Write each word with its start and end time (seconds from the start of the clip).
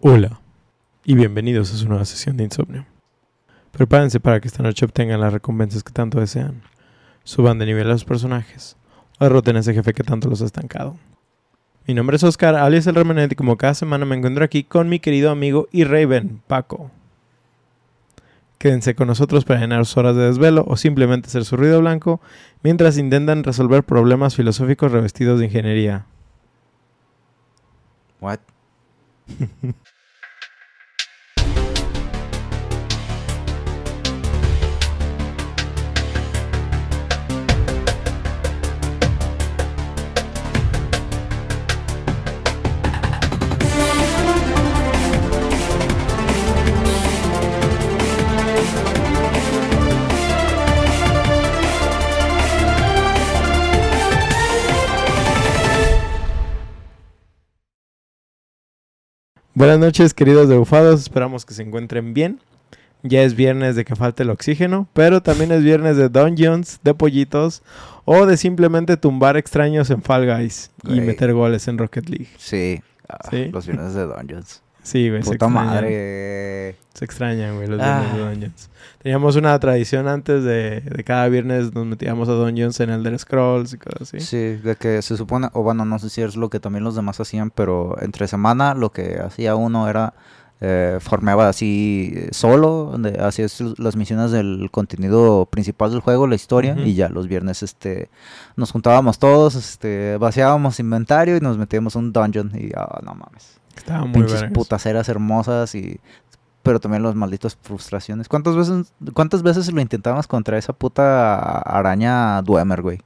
Hola 0.00 0.40
y 1.04 1.16
bienvenidos 1.16 1.74
a 1.74 1.76
su 1.76 1.88
nueva 1.88 2.04
sesión 2.04 2.36
de 2.36 2.44
insomnio. 2.44 2.86
Prepárense 3.72 4.20
para 4.20 4.40
que 4.40 4.46
esta 4.46 4.62
noche 4.62 4.84
obtengan 4.84 5.20
las 5.20 5.32
recompensas 5.32 5.82
que 5.82 5.92
tanto 5.92 6.20
desean, 6.20 6.62
suban 7.24 7.58
de 7.58 7.66
nivel 7.66 7.88
a 7.88 7.94
los 7.94 8.04
personajes 8.04 8.76
o 9.18 9.24
derroten 9.24 9.56
a 9.56 9.58
ese 9.58 9.74
jefe 9.74 9.94
que 9.94 10.04
tanto 10.04 10.28
los 10.30 10.40
ha 10.40 10.44
estancado. 10.44 10.96
Mi 11.88 11.94
nombre 11.94 12.14
es 12.14 12.22
Oscar, 12.22 12.54
alias 12.54 12.86
el 12.86 12.94
Remenet 12.94 13.32
y 13.32 13.34
como 13.34 13.56
cada 13.56 13.74
semana 13.74 14.04
me 14.04 14.14
encuentro 14.14 14.44
aquí 14.44 14.62
con 14.62 14.88
mi 14.88 15.00
querido 15.00 15.32
amigo 15.32 15.66
y 15.72 15.82
Raven, 15.82 16.42
Paco. 16.46 16.92
Quédense 18.58 18.94
con 18.94 19.08
nosotros 19.08 19.44
para 19.44 19.58
llenar 19.58 19.84
sus 19.84 19.96
horas 19.96 20.14
de 20.14 20.26
desvelo 20.26 20.64
o 20.68 20.76
simplemente 20.76 21.26
hacer 21.26 21.44
su 21.44 21.56
ruido 21.56 21.80
blanco 21.80 22.20
mientras 22.62 22.98
intentan 22.98 23.42
resolver 23.42 23.82
problemas 23.82 24.36
filosóficos 24.36 24.92
revestidos 24.92 25.40
de 25.40 25.46
ingeniería. 25.46 26.06
What? 28.20 28.38
Buenas 59.58 59.80
noches, 59.80 60.14
queridos 60.14 60.48
debufados. 60.48 61.00
Esperamos 61.00 61.44
que 61.44 61.52
se 61.52 61.64
encuentren 61.64 62.14
bien. 62.14 62.38
Ya 63.02 63.22
es 63.22 63.34
viernes 63.34 63.74
de 63.74 63.84
que 63.84 63.96
falte 63.96 64.22
el 64.22 64.30
oxígeno, 64.30 64.86
pero 64.92 65.20
también 65.20 65.50
es 65.50 65.64
viernes 65.64 65.96
de 65.96 66.08
dungeons, 66.08 66.78
de 66.84 66.94
pollitos 66.94 67.64
o 68.04 68.24
de 68.24 68.36
simplemente 68.36 68.96
tumbar 68.96 69.36
extraños 69.36 69.90
en 69.90 70.00
Fall 70.00 70.32
Guys 70.32 70.70
y 70.84 71.00
meter 71.00 71.32
goles 71.32 71.66
en 71.66 71.76
Rocket 71.76 72.08
League. 72.08 72.28
Sí. 72.36 72.80
Ah, 73.08 73.18
Sí. 73.30 73.46
Los 73.46 73.66
viernes 73.66 73.94
de 73.94 74.04
Dungeons. 74.06 74.62
Sí, 74.88 75.10
güey, 75.10 75.22
se 75.22 75.32
Puta 75.32 75.46
extrañan. 75.46 75.66
madre. 75.66 76.76
Se 76.94 77.04
extrañan, 77.04 77.56
güey, 77.56 77.68
los 77.68 77.78
viernes 77.78 78.12
de 78.14 78.22
Ah. 78.22 78.30
dungeons. 78.30 78.70
Teníamos 79.02 79.36
una 79.36 79.58
tradición 79.60 80.08
antes 80.08 80.42
de, 80.44 80.80
de 80.80 81.04
cada 81.04 81.28
viernes 81.28 81.74
nos 81.74 81.84
metíamos 81.86 82.28
a 82.28 82.32
dungeons 82.32 82.80
en 82.80 82.90
Elder 82.90 83.18
Scrolls 83.18 83.74
y 83.74 83.78
cosas 83.78 84.02
así. 84.02 84.20
Sí, 84.20 84.56
de 84.56 84.76
que 84.76 85.02
se 85.02 85.16
supone, 85.16 85.48
o 85.52 85.62
bueno, 85.62 85.84
no 85.84 85.98
sé 85.98 86.08
si 86.08 86.22
es 86.22 86.36
lo 86.36 86.48
que 86.48 86.58
también 86.58 86.84
los 86.84 86.94
demás 86.96 87.20
hacían, 87.20 87.50
pero 87.50 87.96
entre 88.00 88.26
semana 88.28 88.74
lo 88.74 88.90
que 88.90 89.18
hacía 89.20 89.54
uno 89.56 89.88
era 89.88 90.14
eh, 90.60 90.98
farmeaba 91.00 91.48
así 91.48 92.12
eh, 92.16 92.28
solo, 92.32 92.88
donde 92.90 93.20
hacías 93.20 93.60
las 93.78 93.94
misiones 93.94 94.32
del 94.32 94.70
contenido 94.72 95.46
principal 95.46 95.90
del 95.92 96.00
juego, 96.00 96.26
la 96.26 96.34
historia, 96.34 96.76
y 96.84 96.94
ya 96.94 97.08
los 97.10 97.28
viernes 97.28 97.62
este 97.62 98.08
nos 98.56 98.72
juntábamos 98.72 99.18
todos, 99.20 99.54
este 99.54 100.16
vaciábamos 100.16 100.80
inventario 100.80 101.36
y 101.36 101.40
nos 101.40 101.58
metíamos 101.58 101.94
a 101.94 101.98
un 102.00 102.12
dungeon 102.12 102.50
y 102.58 102.70
ah, 102.74 103.00
no 103.04 103.14
mames. 103.14 103.57
Estaba 103.78 104.04
muy 104.04 104.12
pinches 104.12 104.32
vergas. 104.40 104.52
putaceras 104.52 105.08
hermosas 105.08 105.74
y 105.74 106.00
pero 106.62 106.80
también 106.80 107.02
las 107.02 107.14
malditas 107.14 107.56
frustraciones. 107.62 108.28
¿Cuántas 108.28 108.54
veces 108.56 108.92
cuántas 109.14 109.42
veces 109.42 109.72
lo 109.72 109.80
intentamos 109.80 110.26
contra 110.26 110.58
esa 110.58 110.72
puta 110.72 111.58
araña 111.60 112.42
Dwemer, 112.42 112.82
güey? 112.82 113.00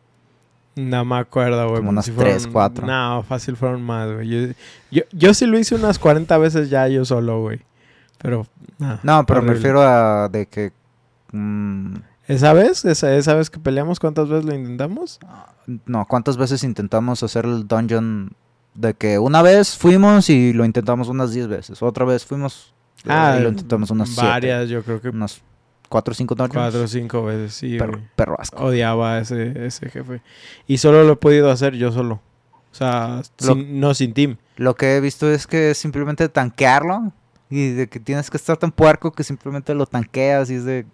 No 0.75 1.05
me 1.05 1.17
acuerdo, 1.19 1.65
güey. 1.69 1.77
Como 1.81 1.91
unas 1.91 2.07
tres, 2.07 2.15
fueron- 2.45 2.53
cuatro. 2.53 2.87
No, 2.87 3.23
fácil 3.29 3.57
fueron 3.57 3.83
más, 3.83 4.11
güey. 4.13 4.29
Yo, 4.29 4.55
yo, 4.91 5.03
yo 5.13 5.35
sí 5.35 5.47
lo 5.47 5.59
hice 5.59 5.75
unas 5.75 5.99
40 5.99 6.37
veces 6.39 6.71
ya 6.71 6.89
yo 6.89 7.05
solo, 7.05 7.41
güey. 7.43 7.61
Pero, 8.19 8.47
nah, 8.79 8.97
No, 9.03 9.27
pero 9.27 9.43
me 9.43 9.53
refiero 9.53 9.83
a 9.83 10.29
de 10.29 10.47
que 10.47 10.73
mm, 11.33 11.97
¿Esa 12.27 12.53
vez? 12.55 12.85
¿Esa, 12.85 13.15
¿Esa 13.15 13.35
vez 13.35 13.51
que 13.51 13.59
peleamos? 13.61 14.01
¿Cuántas 14.01 14.29
veces 14.29 14.45
lo 14.47 14.55
intentamos? 14.55 15.19
no, 15.87 16.07
¿cuántas 16.07 16.37
veces 16.39 16.65
intentamos 16.65 17.23
hacer 17.23 17.45
el 17.45 17.69
dungeon 17.69 18.33
de 18.75 18.95
que 18.95 19.19
una 19.19 19.43
vez 19.43 19.77
fuimos 19.77 20.31
y 20.31 20.53
lo 20.53 20.65
intentamos 20.65 21.09
unas 21.09 21.33
10 21.33 21.49
veces, 21.49 21.83
otra 21.83 22.05
vez 22.05 22.25
fuimos 22.25 22.73
Ah, 23.07 23.37
y 23.39 23.43
lo 23.43 23.49
intentamos 23.49 23.91
unas 23.91 24.09
siete, 24.11 24.23
Varias, 24.29 24.69
yo 24.69 24.83
creo 24.85 25.01
que 25.01 25.09
unas 25.09 25.41
4 25.89 26.13
o 26.13 26.15
5 26.15 26.35
dungeons. 26.37 26.55
cuatro 26.65 26.83
o 26.85 26.87
cinco 26.89 27.25
veces, 27.25 27.53
sí, 27.53 27.77
güey. 27.77 27.91
perro 28.17 28.41
asco. 28.41 28.65
Odiaba 28.65 29.15
a 29.15 29.19
ese, 29.21 29.67
ese 29.67 29.91
jefe. 29.91 30.23
Y 30.69 30.79
solo 30.79 31.03
lo 31.05 31.15
he 31.15 31.17
podido 31.17 31.51
hacer 31.51 31.75
yo 31.75 31.91
solo. 31.93 32.21
O 32.71 32.75
sea, 32.75 33.21
Lo- 33.41 33.55
sin- 33.55 33.81
no 33.81 33.93
sin 33.93 34.15
team. 34.15 34.37
Lo 34.57 34.75
que 34.77 34.97
he 34.97 35.01
visto 35.01 35.29
es 35.31 35.47
que 35.47 35.75
simplemente 35.75 36.29
tanquearlo 36.29 37.13
y 37.51 37.71
de 37.73 37.89
que 37.89 38.01
tienes 38.01 38.31
que 38.31 38.37
estar 38.39 38.57
tan 38.57 38.71
puerco 38.73 39.13
que 39.13 39.25
simplemente 39.25 39.75
lo 39.75 39.85
tanqueas 39.87 40.49
y 40.51 40.55
es 40.55 40.65
de... 40.65 40.87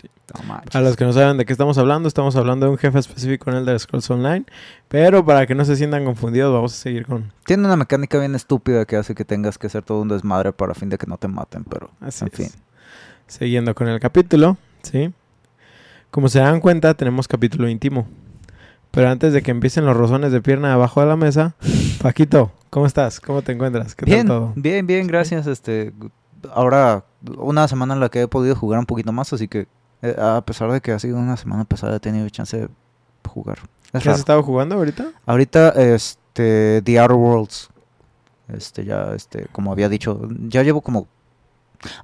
Sí. 0.00 0.08
No 0.34 0.42
manches. 0.46 0.74
A 0.76 0.80
los 0.80 0.96
que 0.96 1.04
no 1.04 1.12
saben 1.12 1.36
de 1.38 1.44
qué 1.44 1.52
estamos 1.52 1.78
hablando, 1.78 2.06
estamos 2.08 2.36
hablando 2.36 2.66
de 2.66 2.72
un 2.72 2.78
jefe 2.78 2.98
específico 2.98 3.50
en 3.50 3.56
Elder 3.56 3.78
Scrolls 3.80 4.08
Online. 4.10 4.44
Pero 4.88 5.24
para 5.24 5.46
que 5.46 5.54
no 5.54 5.64
se 5.64 5.76
sientan 5.76 6.04
confundidos, 6.04 6.52
vamos 6.52 6.72
a 6.74 6.76
seguir 6.76 7.06
con... 7.06 7.32
Tiene 7.46 7.64
una 7.64 7.76
mecánica 7.76 8.18
bien 8.18 8.34
estúpida 8.34 8.84
que 8.84 8.96
hace 8.96 9.14
que 9.14 9.24
tengas 9.24 9.56
que 9.58 9.68
hacer 9.68 9.82
todo 9.82 10.00
un 10.02 10.08
desmadre 10.08 10.52
para 10.52 10.74
fin 10.74 10.88
de 10.88 10.98
que 10.98 11.06
no 11.06 11.16
te 11.16 11.28
maten, 11.28 11.64
pero... 11.64 11.90
Así 12.00 12.24
en 12.24 12.30
es. 12.32 12.36
fin. 12.36 12.60
Siguiendo 13.26 13.74
con 13.74 13.88
el 13.88 13.98
capítulo, 14.00 14.56
¿sí? 14.82 15.12
Como 16.10 16.28
se 16.28 16.38
dan 16.40 16.60
cuenta, 16.60 16.94
tenemos 16.94 17.26
capítulo 17.28 17.68
íntimo. 17.68 18.06
Pero 18.90 19.08
antes 19.10 19.32
de 19.32 19.42
que 19.42 19.50
empiecen 19.50 19.84
los 19.84 19.96
rozones 19.96 20.32
de 20.32 20.40
pierna 20.40 20.72
abajo 20.72 21.00
de 21.00 21.06
la 21.06 21.16
mesa, 21.16 21.54
Paquito, 22.02 22.52
¿cómo 22.70 22.86
estás? 22.86 23.20
¿Cómo 23.20 23.42
te 23.42 23.52
encuentras? 23.52 23.94
¿Qué 23.94 24.04
Bien, 24.06 24.26
tal 24.26 24.26
todo? 24.26 24.52
bien, 24.56 24.86
bien, 24.86 25.06
gracias. 25.06 25.46
Este, 25.46 25.92
ahora, 26.52 27.04
una 27.36 27.66
semana 27.68 27.94
en 27.94 28.00
la 28.00 28.08
que 28.08 28.22
he 28.22 28.28
podido 28.28 28.54
jugar 28.54 28.78
un 28.78 28.86
poquito 28.86 29.12
más, 29.12 29.32
así 29.32 29.48
que 29.48 29.66
eh, 30.02 30.14
a 30.18 30.40
pesar 30.44 30.70
de 30.72 30.80
que 30.80 30.92
ha 30.92 30.98
sido 30.98 31.18
una 31.18 31.36
semana 31.36 31.64
pesada, 31.64 31.96
he 31.96 32.00
tenido 32.00 32.28
chance 32.28 32.56
de 32.56 32.68
jugar. 33.28 33.58
Es 33.92 34.02
¿Qué 34.02 34.10
has 34.10 34.18
estado 34.18 34.42
jugando 34.42 34.74
ahorita? 34.76 35.06
Ahorita, 35.26 35.70
este, 35.70 36.82
The 36.84 36.98
Outer 36.98 37.16
Worlds. 37.16 37.68
Este, 38.48 38.84
ya, 38.84 39.12
este, 39.14 39.46
como 39.52 39.72
había 39.72 39.88
dicho, 39.88 40.28
ya 40.48 40.62
llevo 40.62 40.80
como... 40.80 41.08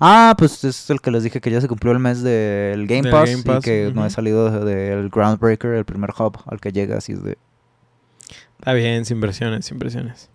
Ah, 0.01 0.35
pues 0.37 0.65
es 0.65 0.91
el 0.91 1.01
que 1.01 1.11
les 1.11 1.23
dije 1.23 1.41
que 1.41 1.51
ya 1.51 1.61
se 1.61 1.69
cumplió 1.69 1.93
el 1.93 1.99
mes 1.99 2.23
del 2.23 2.87
Game 2.87 3.11
Pass 3.11 3.31
Game 3.31 3.59
y 3.59 3.61
que 3.63 3.93
no 3.95 4.05
he 4.05 4.11
salido 4.11 4.51
de- 4.51 4.65
del 4.97 5.09
Groundbreaker, 5.09 5.73
el 5.73 5.85
primer 5.85 6.11
hub 6.19 6.39
al 6.47 6.61
que 6.61 6.73
llegas 6.73 7.09
y 7.09 7.13
es 7.13 7.23
de... 7.23 7.39
Está 8.59 8.75
bien, 8.75 9.05
sin 9.05 9.21
versiones, 9.21 9.65
sin 9.67 9.79
versiones. 9.79 10.29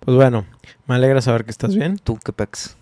Pues 0.00 0.16
bueno, 0.16 0.46
me 0.86 0.94
alegra 0.94 1.20
saber 1.20 1.44
que 1.44 1.50
estás 1.50 1.74
bien. 1.74 1.98
Tú, 1.98 2.18
qué 2.24 2.32
pex. 2.32 2.76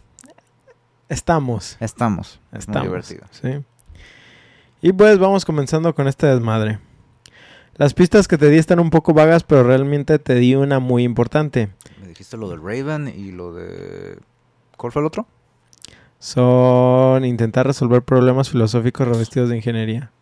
Estamos. 1.08 1.76
Estamos. 1.80 2.40
Es 2.52 2.60
Estamos. 2.60 2.80
muy 2.82 2.88
divertido. 2.88 3.24
Sí. 3.30 3.64
Y 4.86 4.92
pues 4.92 5.18
vamos 5.18 5.44
comenzando 5.44 5.92
con 5.96 6.06
este 6.06 6.28
desmadre. 6.28 6.78
Las 7.74 7.92
pistas 7.92 8.28
que 8.28 8.38
te 8.38 8.48
di 8.48 8.56
están 8.56 8.78
un 8.78 8.90
poco 8.90 9.12
vagas, 9.14 9.42
pero 9.42 9.64
realmente 9.64 10.20
te 10.20 10.36
di 10.36 10.54
una 10.54 10.78
muy 10.78 11.02
importante. 11.02 11.70
Me 12.00 12.06
dijiste 12.06 12.36
lo 12.36 12.48
del 12.48 12.62
Raven 12.62 13.08
y 13.08 13.32
lo 13.32 13.52
de... 13.52 14.16
¿Cuál 14.76 14.92
fue 14.92 15.02
el 15.02 15.06
otro? 15.06 15.26
Son 16.20 17.24
intentar 17.24 17.66
resolver 17.66 18.02
problemas 18.02 18.48
filosóficos 18.48 19.08
revestidos 19.08 19.48
de 19.48 19.56
ingeniería. 19.56 20.12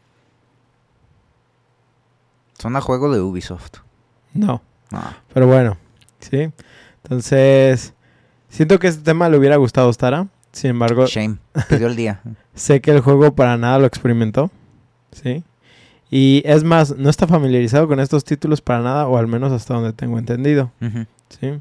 Son 2.58 2.74
a 2.74 2.80
juego 2.80 3.12
de 3.12 3.20
Ubisoft. 3.20 3.80
No, 4.32 4.62
Ah, 4.92 5.18
pero 5.34 5.46
bueno, 5.46 5.76
¿sí? 6.20 6.50
Entonces, 7.02 7.92
siento 8.48 8.78
que 8.78 8.86
este 8.86 9.02
tema 9.02 9.28
le 9.28 9.36
hubiera 9.36 9.56
gustado 9.56 9.90
a 9.90 9.92
Stara. 9.92 10.28
Sin 10.54 10.70
embargo, 10.70 11.06
shame. 11.06 11.38
Pidió 11.68 11.88
el 11.88 11.96
día. 11.96 12.20
sé 12.54 12.80
que 12.80 12.92
el 12.92 13.00
juego 13.00 13.34
para 13.34 13.56
nada 13.56 13.78
lo 13.78 13.86
experimentó, 13.86 14.50
¿sí? 15.10 15.44
Y 16.10 16.42
es 16.44 16.62
más, 16.62 16.96
no 16.96 17.10
está 17.10 17.26
familiarizado 17.26 17.88
con 17.88 17.98
estos 17.98 18.24
títulos 18.24 18.60
para 18.60 18.80
nada, 18.80 19.08
o 19.08 19.16
al 19.18 19.26
menos 19.26 19.52
hasta 19.52 19.74
donde 19.74 19.92
tengo 19.92 20.16
entendido. 20.16 20.70
¿sí? 21.28 21.60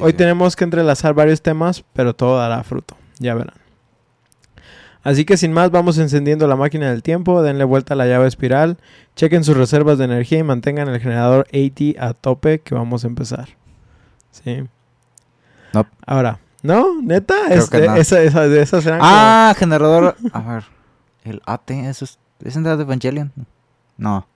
Hoy 0.00 0.12
sí. 0.12 0.16
tenemos 0.16 0.54
que 0.54 0.62
entrelazar 0.62 1.12
varios 1.12 1.42
temas, 1.42 1.84
pero 1.92 2.14
todo 2.14 2.38
dará 2.38 2.62
fruto, 2.62 2.96
ya 3.18 3.34
verán. 3.34 3.56
Así 5.02 5.24
que 5.24 5.36
sin 5.36 5.52
más, 5.52 5.72
vamos 5.72 5.98
encendiendo 5.98 6.46
la 6.46 6.54
máquina 6.54 6.90
del 6.90 7.02
tiempo, 7.02 7.42
denle 7.42 7.64
vuelta 7.64 7.94
a 7.94 7.96
la 7.96 8.06
llave 8.06 8.28
espiral, 8.28 8.76
chequen 9.16 9.42
sus 9.42 9.56
reservas 9.56 9.98
de 9.98 10.04
energía 10.04 10.38
y 10.38 10.44
mantengan 10.44 10.88
el 10.88 11.00
generador 11.00 11.48
AT 11.48 11.98
a 11.98 12.14
tope 12.14 12.60
que 12.60 12.76
vamos 12.76 13.02
a 13.02 13.08
empezar. 13.08 13.48
¿Sí? 14.30 14.68
Nope. 15.72 15.90
Ahora, 16.06 16.38
¿no? 16.62 17.00
¿Neta? 17.02 17.34
Creo 17.48 17.66
que 17.68 17.86
no. 17.86 17.96
esa, 17.96 18.22
esa- 18.22 18.48
de 18.48 18.62
esas 18.62 18.84
eran 18.86 19.00
Ah, 19.02 19.54
generador... 19.58 20.16
A 20.32 20.40
ver. 20.40 20.64
El 21.24 21.40
AT, 21.46 21.70
eso 21.70 22.04
es... 22.04 22.18
¿Es 22.44 22.56
en 22.56 22.62
de 22.62 22.70
Evangelion? 22.72 23.32
No. 23.98 24.26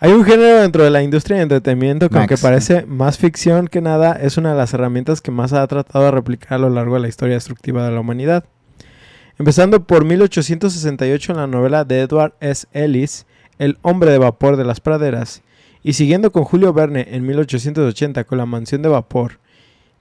Hay 0.00 0.12
un 0.12 0.24
género 0.24 0.60
dentro 0.60 0.84
de 0.84 0.90
la 0.90 1.02
industria 1.02 1.36
de 1.38 1.42
entretenimiento 1.42 2.08
que 2.08 2.18
aunque 2.18 2.36
parece 2.38 2.86
más 2.86 3.18
ficción 3.18 3.66
que 3.66 3.80
nada, 3.80 4.12
es 4.12 4.36
una 4.36 4.52
de 4.52 4.56
las 4.56 4.72
herramientas 4.72 5.20
que 5.20 5.30
más 5.32 5.52
ha 5.52 5.66
tratado 5.66 6.04
de 6.04 6.10
replicar 6.12 6.54
a 6.54 6.58
lo 6.58 6.70
largo 6.70 6.94
de 6.94 7.00
la 7.00 7.08
historia 7.08 7.34
destructiva 7.34 7.84
de 7.84 7.90
la 7.92 8.00
humanidad. 8.00 8.44
Empezando 9.38 9.84
por 9.84 10.04
1868 10.04 11.32
en 11.32 11.38
la 11.38 11.46
novela 11.46 11.84
de 11.84 12.00
Edward 12.00 12.34
S. 12.40 12.66
Ellis, 12.72 13.26
El 13.58 13.76
hombre 13.82 14.10
de 14.12 14.18
vapor 14.18 14.56
de 14.56 14.64
las 14.64 14.80
praderas, 14.80 15.42
y 15.82 15.94
siguiendo 15.94 16.30
con 16.32 16.44
Julio 16.44 16.72
Verne 16.72 17.08
en 17.10 17.26
1880 17.26 18.22
con 18.24 18.38
La 18.38 18.46
mansión 18.46 18.82
de 18.82 18.88
vapor, 18.88 19.40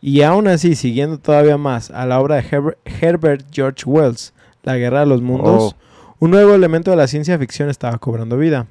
Y 0.01 0.21
aún 0.21 0.47
así, 0.47 0.75
siguiendo 0.75 1.17
todavía 1.17 1.57
más 1.57 1.89
a 1.91 2.05
la 2.05 2.19
obra 2.19 2.35
de 2.35 2.43
Herber- 2.43 2.77
Herbert 2.85 3.45
George 3.51 3.83
Wells, 3.85 4.33
La 4.63 4.77
Guerra 4.77 5.01
de 5.01 5.05
los 5.07 5.21
Mundos, 5.21 5.75
un 6.19 6.31
nuevo 6.31 6.53
elemento 6.53 6.91
de 6.91 6.97
la 6.97 7.07
ciencia 7.07 7.37
ficción 7.39 7.69
estaba 7.69 7.97
cobrando 7.97 8.37
vida, 8.37 8.67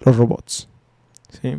los 0.00 0.16
robots. 0.16 0.68
¿sí? 1.40 1.56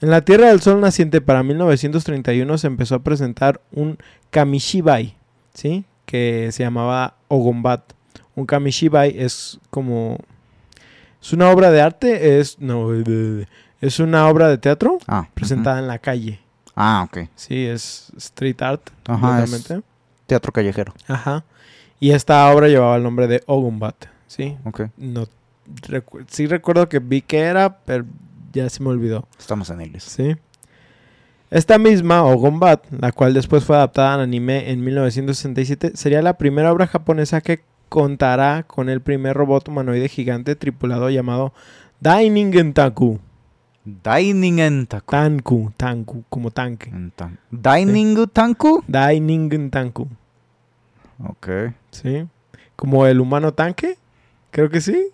En 0.00 0.10
la 0.10 0.20
Tierra 0.22 0.48
del 0.48 0.60
Sol 0.60 0.80
naciente 0.80 1.20
para 1.20 1.42
1931 1.42 2.58
se 2.58 2.66
empezó 2.66 2.96
a 2.96 2.98
presentar 3.02 3.60
un 3.72 3.98
Kamishibai, 4.30 5.16
¿sí? 5.54 5.84
que 6.06 6.50
se 6.52 6.62
llamaba 6.62 7.16
Ogombat. 7.28 7.92
Un 8.34 8.46
Kamishibai 8.46 9.14
es 9.18 9.58
como... 9.70 10.18
Es 11.20 11.32
una 11.32 11.50
obra 11.50 11.70
de 11.72 11.80
arte, 11.80 12.38
es... 12.38 12.58
No, 12.60 12.90
es 13.80 13.98
una 14.00 14.28
obra 14.28 14.48
de 14.48 14.58
teatro 14.58 14.98
Ah, 15.08 15.28
presentada 15.34 15.78
en 15.80 15.88
la 15.88 15.98
calle. 15.98 16.40
Ah, 16.80 17.04
ok. 17.08 17.28
Sí, 17.34 17.66
es 17.66 18.12
street 18.16 18.62
art. 18.62 18.90
Ajá, 19.08 19.42
es 19.42 19.68
teatro 20.26 20.52
callejero. 20.52 20.94
Ajá. 21.08 21.44
Y 21.98 22.12
esta 22.12 22.48
obra 22.52 22.68
llevaba 22.68 22.94
el 22.96 23.02
nombre 23.02 23.26
de 23.26 23.42
Ogumbat, 23.46 23.96
¿sí? 24.28 24.56
Ok. 24.64 24.82
No 24.96 25.26
recu- 25.88 26.24
sí 26.30 26.46
recuerdo 26.46 26.88
que 26.88 27.00
vi 27.00 27.20
que 27.20 27.40
era, 27.40 27.78
pero 27.78 28.04
ya 28.52 28.68
se 28.70 28.80
me 28.82 28.90
olvidó, 28.90 29.26
Estamos 29.38 29.68
en 29.70 29.80
Ilis. 29.80 30.04
¿sí? 30.04 30.36
Esta 31.50 31.78
misma 31.78 32.22
Ogumbat, 32.24 32.84
la 32.92 33.10
cual 33.10 33.34
después 33.34 33.64
fue 33.64 33.74
adaptada 33.76 34.14
al 34.14 34.20
anime 34.20 34.70
en 34.70 34.84
1967, 34.84 35.92
sería 35.94 36.22
la 36.22 36.34
primera 36.38 36.70
obra 36.72 36.86
japonesa 36.86 37.40
que 37.40 37.60
contará 37.88 38.62
con 38.64 38.88
el 38.88 39.00
primer 39.00 39.34
robot 39.36 39.66
humanoide 39.68 40.08
gigante 40.08 40.54
tripulado 40.56 41.10
llamado 41.10 41.52
Dainin 42.00 42.52
Taku. 44.02 44.16
Dining 44.16 44.58
en 44.60 44.86
Taku. 44.86 45.10
Tanku, 45.10 45.72
Tanku, 45.76 46.24
como 46.28 46.50
tanque. 46.50 46.90
Tan- 47.16 47.38
Dining 47.50 48.26
Tanku. 48.28 48.84
Dainin 48.86 49.70
Tanku. 49.70 50.08
Ok. 51.24 51.48
¿Sí? 51.90 52.26
Como 52.76 53.06
el 53.06 53.20
humano 53.20 53.52
tanque. 53.52 53.98
Creo 54.50 54.70
que 54.70 54.80
sí. 54.80 55.08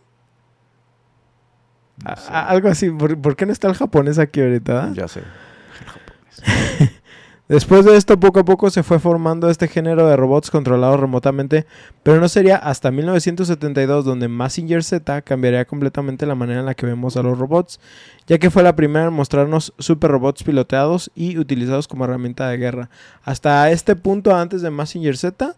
No 2.04 2.16
sé. 2.16 2.30
algo 2.32 2.68
así. 2.68 2.90
¿Por, 2.90 3.16
por 3.20 3.36
qué 3.36 3.46
no 3.46 3.52
está 3.52 3.68
el 3.68 3.74
japonés 3.74 4.18
aquí 4.18 4.40
ahorita? 4.40 4.84
ah? 4.84 4.92
Ya 4.94 5.08
sé. 5.08 5.20
El 5.20 5.86
japonés. 5.86 6.92
Después 7.46 7.84
de 7.84 7.94
esto, 7.96 8.18
poco 8.18 8.40
a 8.40 8.44
poco 8.44 8.70
se 8.70 8.82
fue 8.82 8.98
formando 8.98 9.50
este 9.50 9.68
género 9.68 10.06
de 10.08 10.16
robots 10.16 10.50
controlados 10.50 10.98
remotamente, 10.98 11.66
pero 12.02 12.18
no 12.18 12.26
sería 12.28 12.56
hasta 12.56 12.90
1972 12.90 14.06
donde 14.06 14.28
Massinger 14.28 14.82
Z 14.82 15.20
cambiaría 15.20 15.66
completamente 15.66 16.24
la 16.24 16.34
manera 16.34 16.60
en 16.60 16.66
la 16.66 16.74
que 16.74 16.86
vemos 16.86 17.18
a 17.18 17.22
los 17.22 17.38
robots, 17.38 17.80
ya 18.26 18.38
que 18.38 18.50
fue 18.50 18.62
la 18.62 18.76
primera 18.76 19.08
en 19.08 19.12
mostrarnos 19.12 19.74
super 19.78 20.10
robots 20.10 20.42
piloteados 20.42 21.10
y 21.14 21.36
utilizados 21.36 21.86
como 21.86 22.04
herramienta 22.06 22.48
de 22.48 22.56
guerra. 22.56 22.88
Hasta 23.24 23.70
este 23.70 23.94
punto, 23.94 24.34
antes 24.34 24.62
de 24.62 24.70
Massinger 24.70 25.18
Z, 25.18 25.54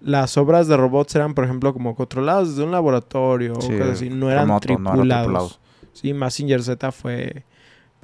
las 0.00 0.36
obras 0.36 0.68
de 0.68 0.76
robots 0.76 1.16
eran, 1.16 1.34
por 1.34 1.44
ejemplo, 1.44 1.72
como 1.72 1.96
controlados 1.96 2.50
desde 2.50 2.62
un 2.62 2.70
laboratorio 2.70 3.54
o 3.54 3.60
Sí, 3.62 3.72
cosas 3.72 3.88
así, 3.94 4.10
no 4.10 4.30
eran 4.30 4.46
remoto, 4.46 4.68
no 4.78 4.90
era 4.90 4.92
tripulados. 4.92 5.24
tripulado. 5.24 5.50
Sí, 5.92 6.12
Massinger 6.12 6.62
Z 6.62 6.92
fue 6.92 7.44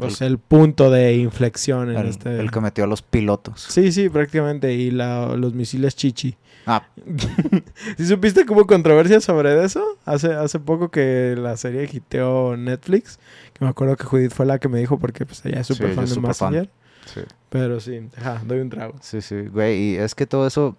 pues 0.03 0.21
el, 0.23 0.39
punto 0.39 0.91
de 0.91 1.17
inflexión 1.17 1.91
en 1.91 1.97
El, 1.97 2.07
este. 2.09 2.39
el 2.41 2.51
que 2.51 2.61
metió 2.61 2.85
a 2.85 2.87
los 2.87 3.03
pilotos. 3.03 3.63
Sí, 3.69 3.93
sí, 3.93 4.09
prácticamente. 4.09 4.73
Y 4.75 4.91
la- 4.91 5.35
los 5.37 5.55
misiles 5.55 5.97
chichi. 5.97 6.37
Ah, 6.67 6.85
¿Sí 7.97 8.07
supiste 8.07 8.45
que 8.47 8.53
hubo 8.53 8.67
controversia 8.67 9.21
sobre 9.21 9.65
eso? 9.65 9.85
Hace, 10.05 10.33
hace 10.33 10.61
poco 10.61 10.91
que 10.91 11.35
la 11.37 11.57
serie 11.57 11.89
hiteó 11.93 12.57
Netflix. 12.57 13.19
Que 13.53 13.65
me 13.65 13.71
acuerdo 13.71 13.97
que 13.97 14.05
Judith 14.05 14.33
fue 14.33 14.47
la 14.47 14.59
que 14.59 14.69
me 14.69 14.79
dijo 14.79 14.99
porque 14.99 15.27
pues 15.27 15.45
ella 15.45 15.61
es 15.61 15.67
súper 15.67 15.95
fan 15.95 16.07
de. 16.07 16.21
Massinger. 16.21 16.71
sí. 17.13 17.21
Pero 17.49 17.81
sí, 17.81 18.09
ajá, 18.17 18.41
doy 18.47 18.61
un 18.61 18.71
trago. 18.71 18.95
Sí, 19.03 19.21
sí, 19.21 19.43
güey, 19.43 19.79
y 19.79 19.97
es 19.97 20.15
que 20.15 20.25
todo 20.27 20.47
eso, 20.47 20.75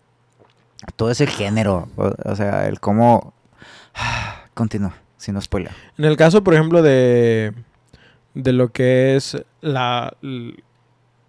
todo 0.95 1.11
ese 1.11 1.27
género, 1.27 1.87
o, 1.95 2.11
o 2.25 2.35
sea, 2.35 2.67
el 2.67 2.79
cómo... 2.79 3.33
Continúa, 4.55 4.95
si 5.17 5.31
no 5.31 5.39
spoiler. 5.39 5.71
En 5.99 6.05
el 6.05 6.17
caso, 6.17 6.43
por 6.43 6.55
ejemplo, 6.55 6.81
de, 6.81 7.53
de 8.33 8.53
lo 8.53 8.71
que 8.71 9.15
es 9.15 9.37
la, 9.61 10.15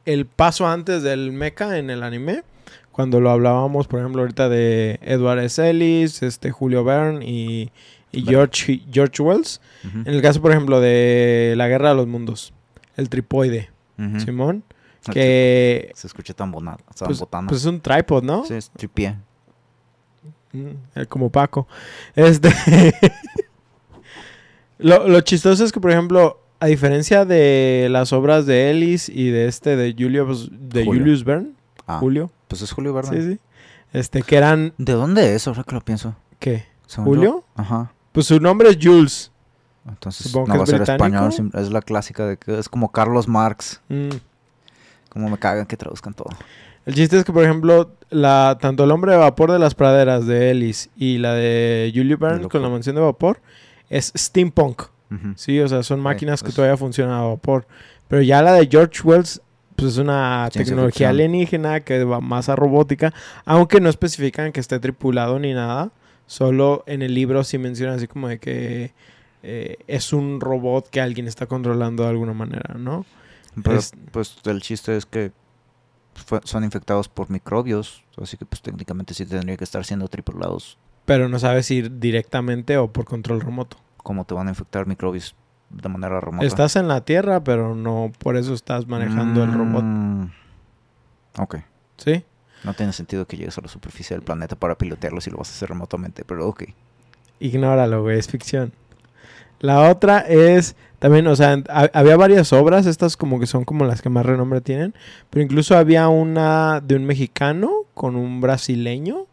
el 0.05 0.27
paso 0.27 0.67
antes 0.67 1.03
del 1.03 1.33
mecha 1.33 1.79
en 1.79 1.91
el 1.91 2.03
anime, 2.03 2.43
cuando 2.93 3.21
lo 3.21 3.31
hablábamos, 3.31 3.89
por 3.89 4.01
ejemplo, 4.01 4.23
ahorita 4.23 4.49
de 4.49 5.01
Edward 5.03 5.41
S. 5.41 5.69
Ellis, 5.69 6.23
este, 6.23 6.51
Julio 6.51 6.85
Verne 6.85 7.25
y, 7.29 7.73
y. 8.13 8.25
George, 8.25 8.83
George 8.91 9.21
Wells. 9.23 9.61
En 9.83 10.07
el 10.15 10.23
caso, 10.23 10.41
por 10.41 10.53
ejemplo, 10.53 10.81
de 10.81 11.55
La 11.57 11.67
Guerra 11.69 11.91
de 11.91 11.97
los 11.97 12.07
Mundos, 12.07 12.55
el 12.97 13.09
tripoide. 13.09 13.71
Simón, 14.19 14.65
que 15.13 15.93
Se 15.95 16.07
escucha 16.07 16.35
tan 16.35 16.51
bonado, 16.51 16.79
tan 16.97 17.07
pues, 17.07 17.21
botana. 17.21 17.49
pues 17.49 17.61
es 17.61 17.67
un 17.67 17.81
tripod, 17.81 18.23
¿no? 18.23 18.45
Sí, 18.45 18.55
es 18.55 18.71
tripié. 18.71 19.17
Mm, 20.53 20.69
eh, 20.95 21.07
como 21.07 21.31
Paco. 21.31 21.69
Este. 22.15 22.49
lo, 24.79 25.09
lo 25.09 25.21
chistoso 25.21 25.65
es 25.65 25.73
que, 25.73 25.81
por 25.81 25.91
ejemplo, 25.91 26.41
a 26.61 26.67
diferencia 26.67 27.25
de 27.25 27.89
las 27.91 28.13
obras 28.13 28.47
de 28.47 28.71
Ellis 28.71 29.09
y 29.09 29.31
de 29.31 29.47
este 29.49 29.77
de 29.77 29.93
Julius, 29.93 30.51
de 30.53 30.85
Julio. 30.85 31.03
Julius 31.03 31.25
Verne, 31.25 31.51
Ah, 31.87 31.99
Julio, 31.99 32.31
pues 32.49 32.63
es 32.63 32.73
Julio 32.73 32.95
Verne. 32.95 33.21
sí, 33.21 33.33
sí. 33.35 33.39
Este, 33.93 34.23
que 34.23 34.37
eran. 34.37 34.73
¿De 34.79 34.93
dónde 34.95 35.35
es? 35.35 35.47
Ahora 35.47 35.63
que 35.65 35.75
lo 35.75 35.81
pienso. 35.83 36.17
¿Qué? 36.39 36.65
Yo- 36.89 37.03
¿Julio? 37.05 37.45
Ajá. 37.55 37.93
Pues 38.13 38.27
su 38.27 38.41
nombre 38.41 38.71
es 38.71 38.79
Jules. 38.81 39.31
Entonces 39.87 40.29
Supongo 40.29 40.49
no 40.49 40.57
va 40.59 40.63
a 40.63 40.67
ser 40.67 40.77
británico. 40.79 41.05
español, 41.29 41.51
es 41.55 41.71
la 41.71 41.83
clásica 41.83 42.27
de 42.27 42.37
que 42.39 42.59
es 42.59 42.69
como 42.71 42.91
Carlos 42.91 43.29
Marx. 43.29 43.83
Mm. 43.89 44.09
Como 45.11 45.29
me 45.29 45.39
cagan 45.39 45.67
que 45.67 45.77
traduzcan 45.77 46.15
todo. 46.15 46.31
El 46.87 46.95
chiste 46.95 47.19
es 47.19 47.25
que, 47.25 47.33
por 47.33 47.45
ejemplo, 47.45 47.93
la, 48.11 48.57
tanto 48.61 48.85
el 48.85 48.91
hombre 48.91 49.13
de 49.13 49.19
vapor 49.19 49.53
de 49.53 49.59
las 49.59 49.75
praderas 49.75 50.27
de 50.27 50.51
Ellis 50.51 50.91
y 50.97 51.19
la 51.19 51.35
de 51.35 51.93
Julius 51.95 52.19
Verne 52.19 52.49
con 52.49 52.63
la 52.63 52.69
mansión 52.69 52.95
de 52.97 53.03
vapor 53.03 53.41
es 53.91 54.13
steampunk. 54.17 54.83
Sí, 55.37 55.61
o 55.61 55.69
sea, 55.69 55.83
son 55.83 56.01
máquinas 56.01 56.41
que 56.43 56.47
pues- 56.47 56.57
todavía 56.57 56.77
funcionan 56.77 57.15
a 57.19 57.23
vapor. 57.23 57.67
Pero 58.09 58.23
ya 58.23 58.43
la 58.43 58.53
de 58.53 58.67
George 58.71 59.01
Wells, 59.03 59.41
pues 59.77 59.93
es 59.93 59.99
una 59.99 60.49
tecnología 60.53 61.09
alienígena 61.11 61.81
que 61.81 62.05
va 62.05 62.21
más 62.21 62.49
a 62.49 62.57
robótica, 62.57 63.13
aunque 63.45 63.81
no 63.81 63.89
especifican 63.89 64.53
que 64.53 64.61
esté 64.61 64.79
tripulado 64.79 65.39
ni 65.39 65.53
nada. 65.55 65.91
Solo 66.27 66.85
en 66.87 67.03
el 67.03 67.13
libro 67.15 67.45
sí 67.45 67.59
mencionan 67.59 67.97
así 67.97 68.07
como 68.07 68.29
de 68.29 68.39
que 68.39 68.93
eh, 69.43 69.77
es 69.89 70.13
un 70.15 70.41
robot 70.41 70.89
que 70.89 71.01
alguien 71.01 71.27
está 71.29 71.47
controlando 71.47 72.03
de 72.05 72.09
alguna 72.11 72.33
manera, 72.33 72.75
¿no? 72.79 73.05
Pero, 73.63 73.79
Es- 73.79 73.93
pues 74.11 74.37
el 74.47 74.63
chiste 74.63 74.97
es 74.97 75.05
que 75.07 75.33
fue- 76.15 76.41
son 76.45 76.65
infectados 76.65 77.09
por 77.09 77.29
microbios, 77.31 78.03
así 78.21 78.37
que 78.39 78.47
pues 78.47 78.63
técnicamente 78.63 79.13
sí 79.13 79.27
tendría 79.27 79.57
que 79.57 79.65
estar 79.65 79.85
siendo 79.85 80.09
tripulados. 80.09 80.79
Pero 81.05 81.29
no 81.29 81.39
sabes 81.39 81.67
si 81.67 81.83
directamente 81.83 82.79
o 82.79 82.91
por 82.91 83.05
control 83.05 83.41
remoto. 83.43 83.77
¿Cómo 84.05 84.25
te 84.25 84.35
van 84.35 84.47
a 84.47 84.51
infectar 84.51 84.87
microbios 84.87 85.35
de 85.71 85.89
manera 85.89 86.21
remota? 86.21 86.47
Estás 86.47 86.77
en 86.77 86.87
la 86.87 87.01
Tierra, 87.05 87.43
pero 87.43 87.75
no 87.75 88.13
por 88.21 88.37
eso 88.37 88.55
estás 88.55 88.87
manejando 88.87 89.43
el 89.43 89.53
robot. 89.53 89.83
Mm, 89.85 90.27
Ok. 91.39 91.57
¿Sí? 91.97 92.23
No 92.63 92.75
tiene 92.75 92.93
sentido 92.93 93.27
que 93.27 93.37
llegues 93.37 93.59
a 93.59 93.61
la 93.63 93.69
superficie 93.69 94.15
del 94.17 94.23
planeta 94.25 94.55
para 94.57 94.77
pilotearlo 94.79 95.21
si 95.21 95.31
lo 95.31 95.39
vas 95.39 95.49
a 95.51 95.53
hacer 95.53 95.69
remotamente, 95.69 96.25
pero 96.25 96.47
ok. 96.49 96.63
Ignóralo, 97.41 98.03
güey, 98.03 98.19
es 98.19 98.29
ficción. 98.29 98.73
La 99.61 99.89
otra 99.91 100.21
es 100.21 100.77
también, 100.99 101.27
o 101.27 101.37
sea, 101.37 101.57
ha- 101.69 101.91
había 101.93 102.17
varias 102.17 102.53
obras, 102.53 102.87
estas 102.87 103.17
como 103.17 103.39
que 103.41 103.47
son 103.47 103.65
como 103.65 103.85
las 103.85 104.01
que 104.03 104.09
más 104.09 104.25
renombre 104.27 104.61
tienen, 104.61 104.95
pero 105.31 105.43
incluso 105.43 105.77
había 105.77 106.09
una 106.09 106.81
de 106.81 106.97
un 106.97 107.05
mexicano 107.05 107.71
con 107.95 108.17
un 108.17 108.41
brasileño 108.41 109.27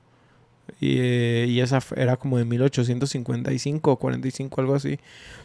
y, 0.81 0.97
eh, 1.00 1.45
y 1.47 1.61
esa 1.61 1.79
era 1.95 2.17
como 2.17 2.38
de 2.38 2.43
1855 2.45 3.91
o 3.91 3.95
45, 3.97 4.59
algo 4.61 4.75
así. 4.75 4.95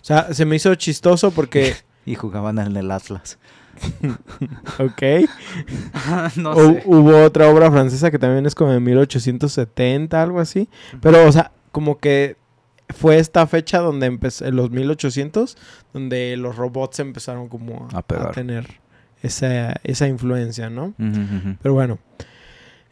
O 0.01 0.05
sea, 0.05 0.35
se 0.35 0.45
me 0.45 0.57
hizo 0.57 0.75
chistoso 0.75 1.31
porque, 1.31 1.75
Y 2.07 2.15
jugaban 2.17 2.59
en 2.59 2.77
el 2.77 2.91
Atlas. 2.91 3.39
ok, 4.79 5.03
no 6.37 6.55
hu- 6.55 6.83
hubo 6.87 7.23
otra 7.25 7.51
obra 7.51 7.71
francesa 7.71 8.11
que 8.11 8.19
también 8.19 8.47
es 8.47 8.55
como 8.55 8.73
de 8.73 8.81
1870, 8.81 10.23
algo 10.23 10.41
así, 10.41 10.69
pero, 11.03 11.27
o 11.27 11.33
sea, 11.33 11.53
como 11.73 11.99
que 11.99 12.37
fue 12.89 13.19
esta 13.19 13.47
fecha 13.47 13.79
donde 13.81 14.07
empezó, 14.07 14.47
en 14.47 14.57
los 14.57 14.71
1800, 14.71 15.59
donde 15.93 16.37
los 16.39 16.57
robots 16.57 17.01
empezaron 17.01 17.49
como 17.49 17.89
a, 17.93 17.99
A 17.99 18.03
pegar. 18.03 18.29
a 18.29 18.33
tener 18.33 18.67
esa, 19.23 19.75
esa 19.85 20.07
influencia, 20.09 20.71
¿no? 20.71 20.95
Pero 21.61 21.75
bueno, 21.75 21.99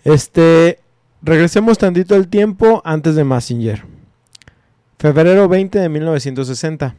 este, 0.05 0.81
regresemos 1.25 1.79
tantito 1.79 2.15
al 2.15 2.29
tiempo 2.29 2.83
antes 2.85 3.15
de 3.15 3.25
Massinger. 3.25 3.85
Febrero 4.99 5.49
20 5.49 5.79
de 5.79 5.89
1960, 5.89 6.95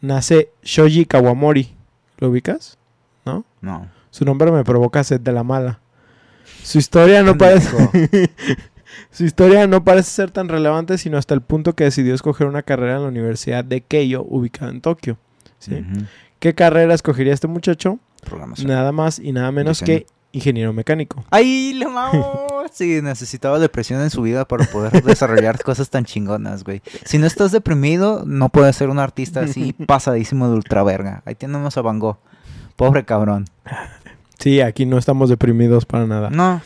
nace 0.00 0.50
Shoji 0.62 1.04
Kawamori. 1.06 1.74
¿Lo 2.18 2.30
ubicas? 2.30 2.78
¿No? 3.24 3.44
No. 3.60 3.88
Su 4.10 4.24
nombre 4.24 4.50
me 4.50 4.64
provoca 4.64 5.04
sed 5.04 5.20
de 5.20 5.32
la 5.32 5.44
mala. 5.44 5.80
Su 6.62 6.78
historia 6.78 7.22
no 7.22 7.36
parece... 7.36 7.70
Su 9.10 9.24
historia 9.24 9.66
no 9.66 9.84
parece 9.84 10.10
ser 10.10 10.30
tan 10.30 10.48
relevante 10.48 10.98
sino 10.98 11.18
hasta 11.18 11.34
el 11.34 11.40
punto 11.40 11.74
que 11.74 11.84
decidió 11.84 12.14
escoger 12.14 12.46
una 12.46 12.62
carrera 12.62 12.96
en 12.96 13.02
la 13.02 13.08
Universidad 13.08 13.64
de 13.64 13.80
Keio, 13.80 14.24
ubicada 14.24 14.70
en 14.70 14.80
Tokio. 14.80 15.18
¿Qué 16.38 16.54
carrera 16.54 16.94
escogería 16.94 17.32
este 17.32 17.46
muchacho? 17.48 17.98
Programación. 18.24 18.68
Nada 18.68 18.92
más 18.92 19.18
y 19.18 19.32
nada 19.32 19.52
menos 19.52 19.80
Diseño. 19.80 20.00
que 20.00 20.06
ingeniero 20.38 20.72
mecánico. 20.72 21.24
¡Ay, 21.30 21.74
le 21.74 21.86
mamo! 21.86 22.46
Sí, 22.70 23.00
necesitaba 23.00 23.58
depresión 23.58 24.02
en 24.02 24.10
su 24.10 24.20
vida 24.20 24.46
para 24.46 24.66
poder 24.66 25.02
desarrollar 25.02 25.62
cosas 25.64 25.88
tan 25.88 26.04
chingonas, 26.04 26.64
güey. 26.64 26.82
Si 27.06 27.16
no 27.16 27.26
estás 27.26 27.50
deprimido, 27.50 28.24
no 28.26 28.50
puedes 28.50 28.76
ser 28.76 28.90
un 28.90 28.98
artista 28.98 29.40
así 29.40 29.72
pasadísimo 29.86 30.48
de 30.48 30.56
ultraverga. 30.56 31.22
Ahí 31.24 31.34
tenemos 31.34 31.78
a 31.78 31.82
Van 31.82 31.98
Gogh. 31.98 32.18
Pobre 32.76 33.04
cabrón. 33.04 33.46
Sí, 34.38 34.60
aquí 34.60 34.84
no 34.84 34.98
estamos 34.98 35.30
deprimidos 35.30 35.86
para 35.86 36.06
nada. 36.06 36.28
No. 36.28 36.60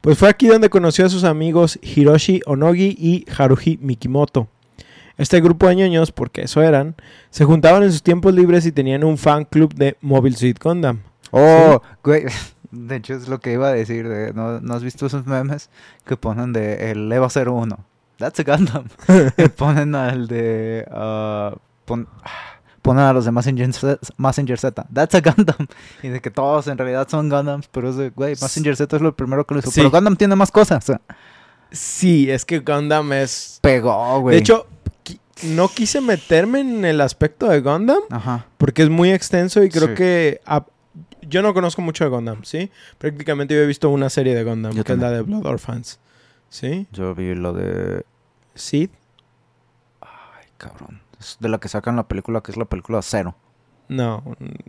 Pues 0.00 0.16
fue 0.16 0.28
aquí 0.28 0.46
donde 0.46 0.70
conoció 0.70 1.04
a 1.04 1.10
sus 1.10 1.24
amigos 1.24 1.78
Hiroshi 1.82 2.40
Onogi 2.46 2.96
y 2.98 3.26
Haruhi 3.36 3.78
Mikimoto. 3.82 4.48
Este 5.18 5.40
grupo 5.42 5.68
de 5.68 5.76
ñoños, 5.76 6.12
porque 6.12 6.42
eso 6.42 6.62
eran, 6.62 6.94
se 7.28 7.44
juntaban 7.44 7.82
en 7.82 7.92
sus 7.92 8.02
tiempos 8.02 8.32
libres 8.32 8.64
y 8.64 8.72
tenían 8.72 9.04
un 9.04 9.18
fan 9.18 9.44
club 9.44 9.74
de 9.74 9.98
Mobile 10.00 10.36
Suit 10.36 10.58
Gundam. 10.62 11.00
Oh, 11.30 11.82
güey. 12.02 12.24
De 12.70 12.96
hecho, 12.96 13.14
es 13.14 13.26
lo 13.28 13.40
que 13.40 13.52
iba 13.52 13.68
a 13.68 13.72
decir. 13.72 14.08
De, 14.08 14.32
¿no, 14.32 14.60
¿no 14.60 14.74
has 14.74 14.82
visto 14.84 15.06
esos 15.06 15.26
memes 15.26 15.70
que 16.06 16.16
ponen 16.16 16.52
de 16.52 16.92
el 16.92 17.10
EVA 17.10 17.26
01? 17.28 17.76
That's 18.18 18.38
a 18.40 18.42
Gundam. 18.44 18.84
y 19.36 19.48
ponen 19.48 19.94
al 19.94 20.28
de... 20.28 20.86
ah, 20.90 21.54
pon- 21.84 22.06
ponen 22.82 23.02
a 23.04 23.12
los 23.12 23.24
de 23.24 23.32
Messenger 23.32 23.72
Z, 23.72 23.98
Messenger 24.18 24.58
Z. 24.58 24.86
That's 24.92 25.14
a 25.16 25.20
Gundam. 25.20 25.66
Y 26.02 26.08
de 26.08 26.20
que 26.20 26.30
todos 26.30 26.68
en 26.68 26.78
realidad 26.78 27.08
son 27.10 27.28
Gundams. 27.28 27.66
Pero 27.68 27.90
es 27.90 27.96
de, 27.96 28.10
güey, 28.10 28.36
Messenger 28.40 28.76
Z 28.76 28.94
es 28.96 29.02
lo 29.02 29.16
primero 29.16 29.44
que 29.46 29.54
lo 29.54 29.60
hizo. 29.60 29.70
Sí. 29.70 29.80
Pero 29.80 29.90
Gundam 29.90 30.14
tiene 30.16 30.36
más 30.36 30.52
cosas. 30.52 30.84
Sí, 31.72 32.30
es 32.30 32.44
que 32.44 32.60
Gundam 32.60 33.12
es... 33.12 33.58
pegó, 33.62 34.20
güey. 34.20 34.34
De 34.36 34.40
hecho, 34.40 34.66
no 35.44 35.68
quise 35.68 36.00
meterme 36.00 36.60
en 36.60 36.84
el 36.84 37.00
aspecto 37.00 37.48
de 37.48 37.60
Gundam 37.60 38.00
Ajá. 38.10 38.46
porque 38.58 38.82
es 38.82 38.90
muy 38.90 39.10
extenso 39.12 39.62
y 39.64 39.70
creo 39.70 39.88
Sí. 39.88 39.94
que... 39.94 40.40
yo 41.30 41.40
no 41.42 41.54
conozco 41.54 41.80
mucho 41.82 42.04
de 42.04 42.10
Gundam, 42.10 42.44
¿sí? 42.44 42.70
Prácticamente 42.98 43.54
yo 43.54 43.60
he 43.62 43.66
visto 43.66 43.88
una 43.88 44.10
serie 44.10 44.34
de 44.34 44.44
Gundam, 44.44 44.72
Yo 44.72 44.84
que 44.84 44.92
es 44.92 44.98
la 44.98 45.10
de. 45.10 45.22
Blood 45.22 45.46
Orphans. 45.46 45.98
¿Sí? 46.50 46.86
Yo 46.92 47.14
vi 47.14 47.34
lo 47.34 47.52
de... 47.52 48.04
Sid. 48.54 48.90
Ay, 50.00 50.46
cabrón. 50.58 51.00
Es 51.18 51.36
de 51.40 51.48
la 51.48 51.58
que 51.58 51.68
sacan 51.68 51.96
la 51.96 52.08
película, 52.08 52.40
que 52.40 52.50
es 52.50 52.56
la 52.56 52.64
película 52.64 53.00
Cero. 53.02 53.36
No, 53.88 54.22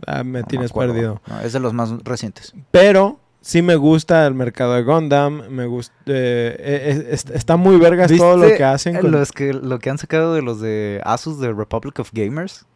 ah, 0.06 0.24
me 0.24 0.40
No 0.40 0.46
tienes 0.46 0.72
perdido. 0.72 1.20
No, 1.26 1.40
es 1.40 1.52
de 1.52 1.60
los 1.60 1.72
más 1.72 1.92
recientes. 2.04 2.54
Pero 2.72 3.20
sí 3.40 3.62
me 3.62 3.76
gusta 3.76 4.26
el 4.26 4.34
mercado 4.34 4.74
de 4.74 4.82
Gundam. 4.82 5.48
Me 5.48 5.66
gusta. 5.66 5.94
eh, 6.06 6.56
eh, 6.58 7.08
es- 7.10 7.26
está 7.30 7.56
muy 7.56 7.76
vergas 7.78 8.10
todo 8.16 8.36
lo 8.36 8.42
¿Viste 8.44 8.58
que 8.58 8.64
hacen. 8.64 8.96
con- 8.98 9.12
Los 9.12 9.30
que, 9.32 9.52
lo 9.54 9.78
que 9.78 9.90
han 9.90 9.98
sacado 9.98 10.34
de 10.34 10.42
los 10.42 10.60
de 10.60 11.00
Asus 11.04 11.38
de 11.38 11.52
Republic 11.52 11.98
of 12.00 12.10
Gamers. 12.12 12.66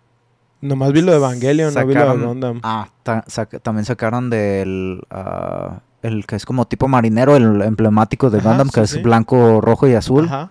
Nomás 0.61 0.93
vi 0.93 1.03
lo 1.03 1.13
de 1.13 1.19
Evangelion, 1.19 1.73
no 1.75 1.87
vi 1.87 1.95
lo 1.95 2.17
de 2.17 2.25
Gundam. 2.25 2.61
Ah, 2.63 2.89
ta- 3.03 3.25
también 3.63 3.85
sacaron 3.85 4.31
del... 4.31 5.03
ah, 5.11 5.81
el 6.03 6.25
que 6.27 6.37
es 6.37 6.45
como 6.47 6.67
tipo 6.67 6.89
marinero, 6.89 7.37
el 7.37 7.63
emblemático 7.63 8.31
de 8.31 8.39
Ajá, 8.39 8.49
Gundam, 8.51 8.71
que 8.71 8.87
sí, 8.87 8.99
es 8.99 9.03
blanco, 9.03 9.61
rojo 9.61 9.87
y 9.89 9.95
azul. 9.95 10.27
Ajá. 10.27 10.51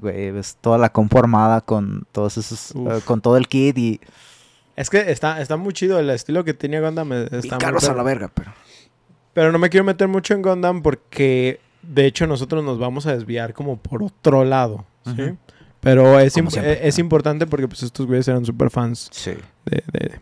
Güey, 0.00 0.30
ves 0.30 0.56
toda 0.60 0.78
la 0.78 0.90
conformada 0.90 1.60
con 1.60 2.06
todos 2.12 2.38
esos... 2.38 2.72
Eh, 2.76 3.00
con 3.04 3.20
todo 3.20 3.36
el 3.36 3.48
kit 3.48 3.76
y... 3.78 4.00
Es 4.76 4.90
que 4.90 5.10
está, 5.10 5.40
está 5.40 5.56
muy 5.56 5.72
chido. 5.72 5.98
El 5.98 6.08
estilo 6.10 6.44
que 6.44 6.54
tenía 6.54 6.80
Gundam 6.80 7.12
eh, 7.12 7.28
y 7.32 7.36
está 7.36 7.56
muy 7.56 7.64
caros 7.64 7.88
a 7.88 7.94
la 7.94 8.02
verga, 8.04 8.30
pero... 8.32 8.52
Pero 9.32 9.50
no 9.52 9.58
me 9.58 9.68
quiero 9.70 9.84
meter 9.84 10.06
mucho 10.08 10.34
en 10.34 10.42
Gundam 10.42 10.82
porque 10.82 11.60
de 11.82 12.06
hecho 12.06 12.26
nosotros 12.26 12.62
nos 12.64 12.78
vamos 12.78 13.06
a 13.06 13.12
desviar 13.14 13.54
como 13.54 13.76
por 13.76 14.02
otro 14.02 14.44
lado. 14.44 14.84
¿sí? 15.04 15.20
Ujú. 15.22 15.36
Pero 15.80 16.18
es, 16.18 16.34
Como 16.34 16.48
imp- 16.48 16.52
siempre. 16.52 16.72
eh, 16.74 16.80
es 16.84 16.98
importante 16.98 17.46
porque 17.46 17.68
pues 17.68 17.82
estos 17.82 18.06
güeyes 18.06 18.26
eran 18.28 18.44
super 18.44 18.70
fans 18.70 19.08
Sí. 19.12 19.32
de, 19.64 19.82
de- 19.92 20.20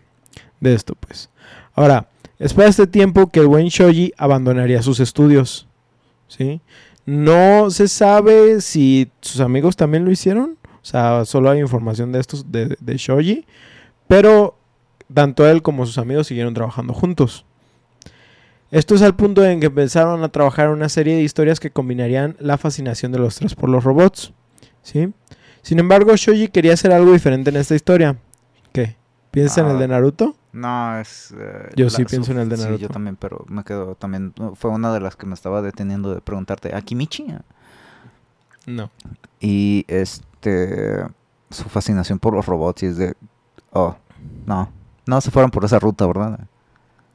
de 0.60 0.74
esto, 0.74 0.94
pues. 1.00 1.30
Ahora, 1.74 2.08
es 2.38 2.52
para 2.54 2.68
este 2.68 2.86
tiempo 2.86 3.28
que 3.28 3.40
el 3.40 3.46
buen 3.46 3.68
Shoji 3.68 4.12
abandonaría 4.18 4.82
sus 4.82 5.00
estudios. 5.00 5.66
¿Sí? 6.28 6.60
No 7.06 7.70
se 7.70 7.88
sabe 7.88 8.60
si 8.60 9.10
sus 9.20 9.40
amigos 9.40 9.76
también 9.76 10.04
lo 10.04 10.10
hicieron. 10.10 10.56
O 10.82 10.84
sea, 10.88 11.24
solo 11.24 11.50
hay 11.50 11.60
información 11.60 12.12
de 12.12 12.20
estos 12.20 12.50
de, 12.52 12.76
de 12.80 12.96
Shoji. 12.96 13.46
Pero 14.08 14.58
tanto 15.12 15.48
él 15.48 15.62
como 15.62 15.86
sus 15.86 15.98
amigos 15.98 16.26
siguieron 16.26 16.52
trabajando 16.54 16.92
juntos. 16.94 17.44
Esto 18.70 18.94
es 18.96 19.02
al 19.02 19.14
punto 19.14 19.44
en 19.44 19.60
que 19.60 19.66
empezaron 19.66 20.22
a 20.24 20.28
trabajar 20.28 20.70
una 20.70 20.88
serie 20.88 21.14
de 21.14 21.22
historias 21.22 21.60
que 21.60 21.70
combinarían 21.70 22.36
la 22.40 22.58
fascinación 22.58 23.12
de 23.12 23.18
los 23.18 23.36
tres 23.36 23.54
por 23.54 23.68
los 23.68 23.84
robots. 23.84 24.32
¿Sí? 24.82 25.08
Sin 25.66 25.80
embargo, 25.80 26.14
Shoji 26.14 26.46
quería 26.46 26.74
hacer 26.74 26.92
algo 26.92 27.12
diferente 27.12 27.50
en 27.50 27.56
esta 27.56 27.74
historia. 27.74 28.16
¿Qué? 28.72 28.94
¿Piensas 29.32 29.58
en 29.58 29.66
el 29.66 29.76
Ah. 29.76 29.80
de 29.80 29.88
Naruto? 29.88 30.36
No, 30.52 30.96
es... 31.00 31.34
eh, 31.36 31.70
Yo 31.74 31.90
sí 31.90 32.04
pienso 32.04 32.30
en 32.30 32.38
el 32.38 32.48
de 32.48 32.56
Sí, 32.56 32.62
yo 32.62 32.68
Naruto. 32.70 32.88
también, 32.90 33.16
pero 33.16 33.44
me 33.48 33.64
quedo 33.64 33.96
también... 33.96 34.32
Fue 34.54 34.70
una 34.70 34.92
de 34.94 35.00
las 35.00 35.16
que 35.16 35.26
me 35.26 35.34
estaba 35.34 35.62
deteniendo 35.62 36.14
de 36.14 36.20
preguntarte, 36.20 36.72
¿a 36.72 36.80
Kimichi? 36.82 37.26
No. 38.66 38.92
Y 39.40 39.84
este... 39.88 41.04
Su 41.50 41.64
fascinación 41.64 42.20
por 42.20 42.32
los 42.34 42.46
robots 42.46 42.84
y 42.84 42.86
es 42.86 42.96
de... 42.96 43.14
Oh, 43.72 43.96
no. 44.46 44.70
No 45.04 45.20
se 45.20 45.32
fueron 45.32 45.50
por 45.50 45.64
esa 45.64 45.80
ruta, 45.80 46.06
¿verdad? 46.06 46.38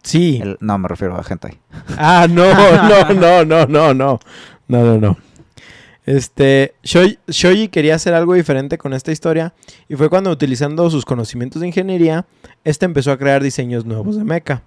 Sí. 0.03 0.39
El- 0.43 0.58
no, 0.60 0.77
me 0.77 0.89
refiero 0.89 1.15
a 1.15 1.24
Hentai. 1.27 1.58
Ah, 1.98 2.27
no, 2.29 2.43
no, 3.13 3.13
no, 3.13 3.46
no, 3.46 3.65
no, 3.65 3.93
no. 3.93 4.20
No, 4.67 4.84
no, 4.84 4.98
no. 5.00 5.17
Este, 6.05 6.74
Shoji 6.84 7.67
quería 7.67 7.96
hacer 7.96 8.13
algo 8.13 8.34
diferente 8.34 8.77
con 8.77 8.93
esta 8.93 9.12
historia 9.12 9.53
y 9.88 9.96
fue 9.96 10.10
cuando 10.10 10.31
utilizando 10.31 10.89
sus 10.89 11.05
conocimientos 11.05 11.62
de 11.62 11.67
ingeniería, 11.67 12.25
este 12.63 12.86
empezó 12.86 13.12
a 13.12 13.17
crear 13.17 13.43
diseños 13.43 13.86
nuevos 13.86 14.15
de 14.17 14.24
mecha. 14.24 14.63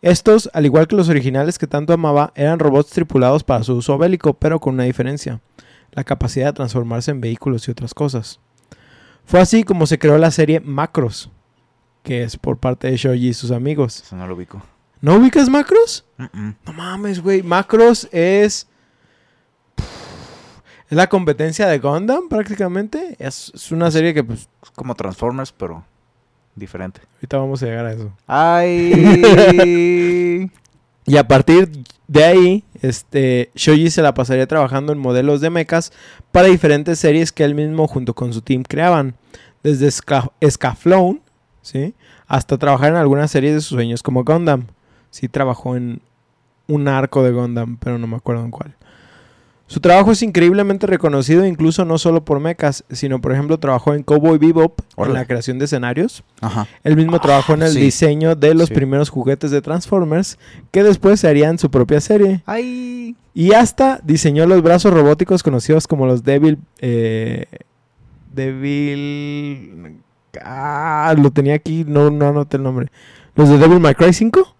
Estos, 0.00 0.48
al 0.54 0.64
igual 0.64 0.86
que 0.86 0.96
los 0.96 1.08
originales 1.08 1.58
que 1.58 1.66
tanto 1.66 1.92
amaba, 1.92 2.32
eran 2.36 2.60
robots 2.60 2.90
tripulados 2.90 3.42
para 3.42 3.64
su 3.64 3.74
uso 3.74 3.98
bélico, 3.98 4.34
pero 4.34 4.60
con 4.60 4.74
una 4.74 4.84
diferencia, 4.84 5.40
la 5.92 6.04
capacidad 6.04 6.46
de 6.46 6.52
transformarse 6.52 7.10
en 7.10 7.20
vehículos 7.20 7.66
y 7.66 7.72
otras 7.72 7.94
cosas. 7.94 8.38
Fue 9.24 9.40
así 9.40 9.64
como 9.64 9.86
se 9.86 9.98
creó 9.98 10.16
la 10.16 10.30
serie 10.30 10.60
Macros, 10.60 11.30
que 12.02 12.22
es 12.22 12.36
por 12.36 12.58
parte 12.58 12.90
de 12.90 12.96
Shoji 12.96 13.28
y 13.28 13.34
sus 13.34 13.50
amigos. 13.50 14.02
Eso 14.02 14.16
no 14.16 14.26
lo 14.26 14.34
ubico. 14.34 14.62
¿No 15.00 15.16
ubicas 15.16 15.48
Macros? 15.48 16.06
No 16.16 16.72
mames, 16.72 17.20
güey. 17.22 17.42
Macros 17.42 18.08
es. 18.10 18.68
Es 20.88 20.96
la 20.96 21.08
competencia 21.08 21.66
de 21.66 21.78
Gundam, 21.78 22.28
prácticamente. 22.28 23.16
Es, 23.18 23.52
es 23.54 23.72
una 23.72 23.90
serie 23.90 24.14
que, 24.14 24.24
pues, 24.24 24.48
Es 24.62 24.70
como 24.70 24.94
Transformers, 24.94 25.52
pero 25.52 25.84
diferente. 26.54 27.00
ahorita 27.16 27.38
vamos 27.38 27.62
a 27.62 27.66
llegar 27.66 27.86
a 27.86 27.92
eso. 27.92 28.12
¡Ay! 28.26 30.50
Y 31.08 31.16
a 31.16 31.26
partir 31.26 31.70
de 32.06 32.22
ahí, 32.22 32.64
este, 32.82 33.50
Shoji 33.54 33.88
se 33.88 34.02
la 34.02 34.12
pasaría 34.12 34.46
trabajando 34.46 34.92
en 34.92 34.98
modelos 34.98 35.40
de 35.40 35.48
mechas 35.48 35.90
para 36.32 36.48
diferentes 36.48 36.98
series 36.98 37.32
que 37.32 37.44
él 37.44 37.54
mismo 37.54 37.88
junto 37.88 38.12
con 38.12 38.34
su 38.34 38.42
team 38.42 38.62
creaban. 38.62 39.14
Desde 39.62 39.90
Ska, 39.90 40.30
Scaflowne, 40.46 41.22
¿sí? 41.62 41.94
Hasta 42.26 42.58
trabajar 42.58 42.90
en 42.90 42.96
algunas 42.96 43.30
series 43.30 43.54
de 43.54 43.60
sus 43.62 43.70
sueños 43.70 44.02
como 44.02 44.22
Gundam. 44.22 44.66
Sí 45.08 45.28
trabajó 45.28 45.76
en 45.76 46.02
un 46.66 46.88
arco 46.88 47.22
de 47.22 47.32
Gundam, 47.32 47.78
pero 47.78 47.96
no 47.96 48.06
me 48.06 48.16
acuerdo 48.16 48.44
en 48.44 48.50
cuál. 48.50 48.76
Su 49.70 49.80
trabajo 49.80 50.10
es 50.12 50.22
increíblemente 50.22 50.86
reconocido 50.86 51.44
incluso 51.44 51.84
no 51.84 51.98
solo 51.98 52.24
por 52.24 52.40
mechas, 52.40 52.84
sino 52.90 53.20
por 53.20 53.32
ejemplo 53.32 53.58
trabajó 53.58 53.92
en 53.92 54.02
Cowboy 54.02 54.38
Bebop 54.38 54.80
en 54.96 55.12
la 55.12 55.26
creación 55.26 55.58
de 55.58 55.66
escenarios. 55.66 56.24
Ajá. 56.40 56.66
Él 56.84 56.96
mismo 56.96 57.20
trabajó 57.20 57.52
en 57.52 57.62
el 57.62 57.72
sí. 57.72 57.80
diseño 57.80 58.34
de 58.34 58.54
los 58.54 58.68
Sí. 58.68 58.74
primeros 58.74 59.10
juguetes 59.10 59.50
de 59.50 59.60
Transformers, 59.60 60.38
que 60.70 60.82
después 60.82 61.20
se 61.20 61.28
harían 61.28 61.58
su 61.58 61.70
propia 61.70 62.00
serie. 62.00 62.42
¡Ay! 62.46 63.14
Y 63.34 63.52
hasta 63.52 64.00
diseñó 64.02 64.46
los 64.46 64.62
brazos 64.62 64.92
robóticos 64.92 65.42
conocidos 65.42 65.86
como 65.86 66.06
los 66.06 66.24
Devil... 66.24 66.58
eh, 66.80 67.44
Devil... 68.34 69.98
Ah, 70.42 71.14
lo 71.20 71.30
tenía 71.30 71.54
aquí, 71.54 71.84
no, 71.86 72.10
no 72.10 72.28
anoté 72.28 72.56
el 72.56 72.62
nombre. 72.62 72.88
¿Los 73.34 73.48
de 73.48 73.58
Devil 73.58 73.80
May 73.80 73.94
Cry 73.94 74.12
5? 74.12 74.54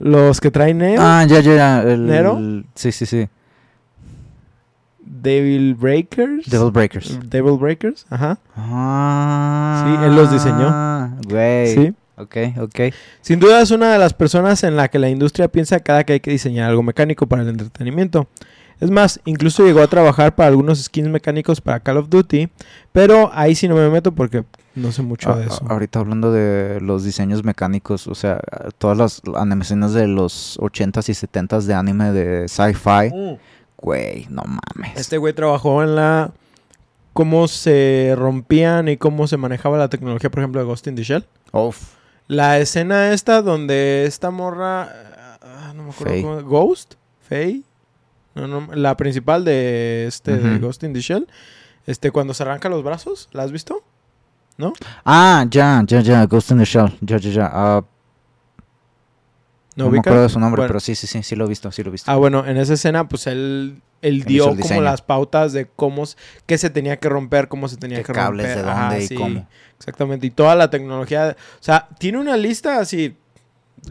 ¿Los 0.00 0.40
que 0.40 0.50
traen 0.50 0.78
Neo? 0.78 1.00
Ah, 1.02 1.24
ya, 1.28 1.40
ya, 1.40 1.54
ya. 1.56 1.82
El, 1.82 2.06
¿Nero? 2.06 2.38
Sí, 2.74 2.92
sí, 2.92 3.06
sí. 3.06 3.28
Devil 5.22 5.74
Breakers. 5.74 6.46
Devil 6.50 6.70
Breakers. 6.70 7.18
Devil 7.28 7.58
Breakers, 7.58 8.06
ajá. 8.10 8.38
Ah. 8.56 9.84
Sí, 9.84 10.04
él 10.06 10.16
los 10.16 10.30
diseñó. 10.32 11.16
Güey. 11.28 11.74
Sí. 11.74 11.94
Ok, 12.16 12.36
ok. 12.60 12.80
Sin 13.20 13.38
duda 13.38 13.60
es 13.62 13.70
una 13.70 13.92
de 13.92 13.98
las 13.98 14.12
personas 14.12 14.64
en 14.64 14.74
la 14.76 14.88
que 14.88 14.98
la 14.98 15.08
industria 15.08 15.46
piensa 15.48 15.78
cada 15.80 16.02
que 16.04 16.14
hay 16.14 16.20
que 16.20 16.30
diseñar 16.32 16.68
algo 16.68 16.82
mecánico 16.82 17.26
para 17.26 17.42
el 17.42 17.48
entretenimiento. 17.48 18.26
Es 18.80 18.90
más, 18.90 19.20
incluso 19.24 19.64
llegó 19.64 19.80
a 19.82 19.86
trabajar 19.88 20.34
para 20.34 20.48
algunos 20.48 20.82
skins 20.82 21.08
mecánicos 21.08 21.60
para 21.60 21.80
Call 21.80 21.96
of 21.96 22.08
Duty, 22.08 22.48
pero 22.92 23.30
ahí 23.34 23.54
sí 23.56 23.66
no 23.68 23.74
me 23.76 23.88
meto 23.90 24.12
porque 24.12 24.44
no 24.76 24.92
sé 24.92 25.02
mucho 25.02 25.34
de 25.34 25.46
eso. 25.46 25.64
a- 25.68 25.72
ahorita 25.72 25.98
hablando 25.98 26.30
de 26.32 26.80
los 26.80 27.02
diseños 27.04 27.44
mecánicos, 27.44 28.06
o 28.06 28.14
sea, 28.14 28.40
todas 28.78 28.96
las 28.98 29.22
animaciones 29.36 29.92
de 29.94 30.06
los 30.06 30.58
80s 30.60 31.08
y 31.08 31.14
70s 31.14 31.66
de 31.66 31.74
anime 31.74 32.12
de 32.12 32.46
sci-fi, 32.48 33.10
Mm. 33.12 33.36
Güey, 33.78 34.26
no 34.28 34.42
mames. 34.44 34.96
Este 34.96 35.18
güey 35.18 35.32
trabajó 35.32 35.82
en 35.82 35.96
la 35.96 36.32
cómo 37.12 37.48
se 37.48 38.14
rompían 38.16 38.88
y 38.88 38.96
cómo 38.96 39.26
se 39.26 39.36
manejaba 39.36 39.78
la 39.78 39.88
tecnología, 39.88 40.30
por 40.30 40.40
ejemplo, 40.40 40.60
de 40.60 40.66
Ghost 40.66 40.86
in 40.86 40.94
the 40.96 41.02
Shell. 41.02 41.26
Uf. 41.52 41.94
La 42.26 42.58
escena 42.58 43.12
esta 43.12 43.42
donde 43.42 44.04
esta 44.06 44.30
morra. 44.30 45.38
ah, 45.42 45.72
no 45.74 45.84
me 45.84 45.90
acuerdo 45.90 46.12
Faye. 46.12 46.22
cómo. 46.22 46.42
Ghost? 46.42 46.94
Faye. 47.28 47.62
No, 48.34 48.46
no, 48.46 48.68
la 48.74 48.96
principal 48.96 49.44
de 49.44 50.06
este 50.06 50.36
de. 50.36 50.58
Ghost 50.58 50.82
in 50.84 50.92
the 50.92 51.00
Shell. 51.00 51.26
Este, 51.86 52.10
cuando 52.10 52.34
se 52.34 52.42
arranca 52.42 52.68
los 52.68 52.84
brazos, 52.84 53.28
¿la 53.32 53.42
has 53.44 53.50
visto? 53.50 53.82
¿No? 54.58 54.74
Ah, 55.04 55.46
ya, 55.48 55.82
ya, 55.86 56.00
ya, 56.02 56.26
Ghost 56.26 56.50
in 56.50 56.58
the 56.58 56.64
Shell. 56.64 56.92
Ya, 57.00 57.16
ya, 57.16 57.30
ya. 57.30 57.50
Ah, 57.52 57.82
no, 59.78 59.84
me 59.84 59.90
ubicas? 59.98 60.06
acuerdo 60.10 60.22
de 60.24 60.28
su 60.28 60.40
nombre, 60.40 60.60
Bueno. 60.60 60.68
pero 60.68 60.80
sí, 60.80 60.94
sí, 60.94 61.06
sí, 61.06 61.22
sí 61.22 61.36
lo 61.36 61.46
he 61.46 61.48
visto, 61.48 61.70
sí 61.72 61.82
lo 61.82 61.88
he 61.88 61.92
visto. 61.92 62.10
Ah, 62.10 62.16
bueno, 62.16 62.46
en 62.46 62.56
esa 62.56 62.74
escena, 62.74 63.08
pues 63.08 63.26
él, 63.26 63.80
él 64.02 64.24
dio 64.24 64.54
como 64.56 64.80
las 64.82 65.02
pautas 65.02 65.52
de 65.52 65.66
cómo, 65.66 66.04
qué 66.46 66.58
se 66.58 66.70
tenía 66.70 66.98
que 66.98 67.08
romper, 67.08 67.48
cómo 67.48 67.68
se 67.68 67.76
tenía 67.76 67.98
¿Qué 67.98 68.04
que 68.04 68.12
cables, 68.12 68.46
romper. 68.46 68.64
de 68.64 68.70
Ajá, 68.70 68.80
dónde 68.90 69.04
y 69.04 69.06
sí, 69.08 69.14
cómo? 69.14 69.48
Exactamente. 69.78 70.26
Y 70.26 70.30
toda 70.30 70.54
la 70.54 70.70
tecnología. 70.70 71.36
O 71.38 71.62
sea, 71.62 71.88
tiene 71.98 72.18
una 72.18 72.36
lista 72.36 72.78
así. 72.80 73.16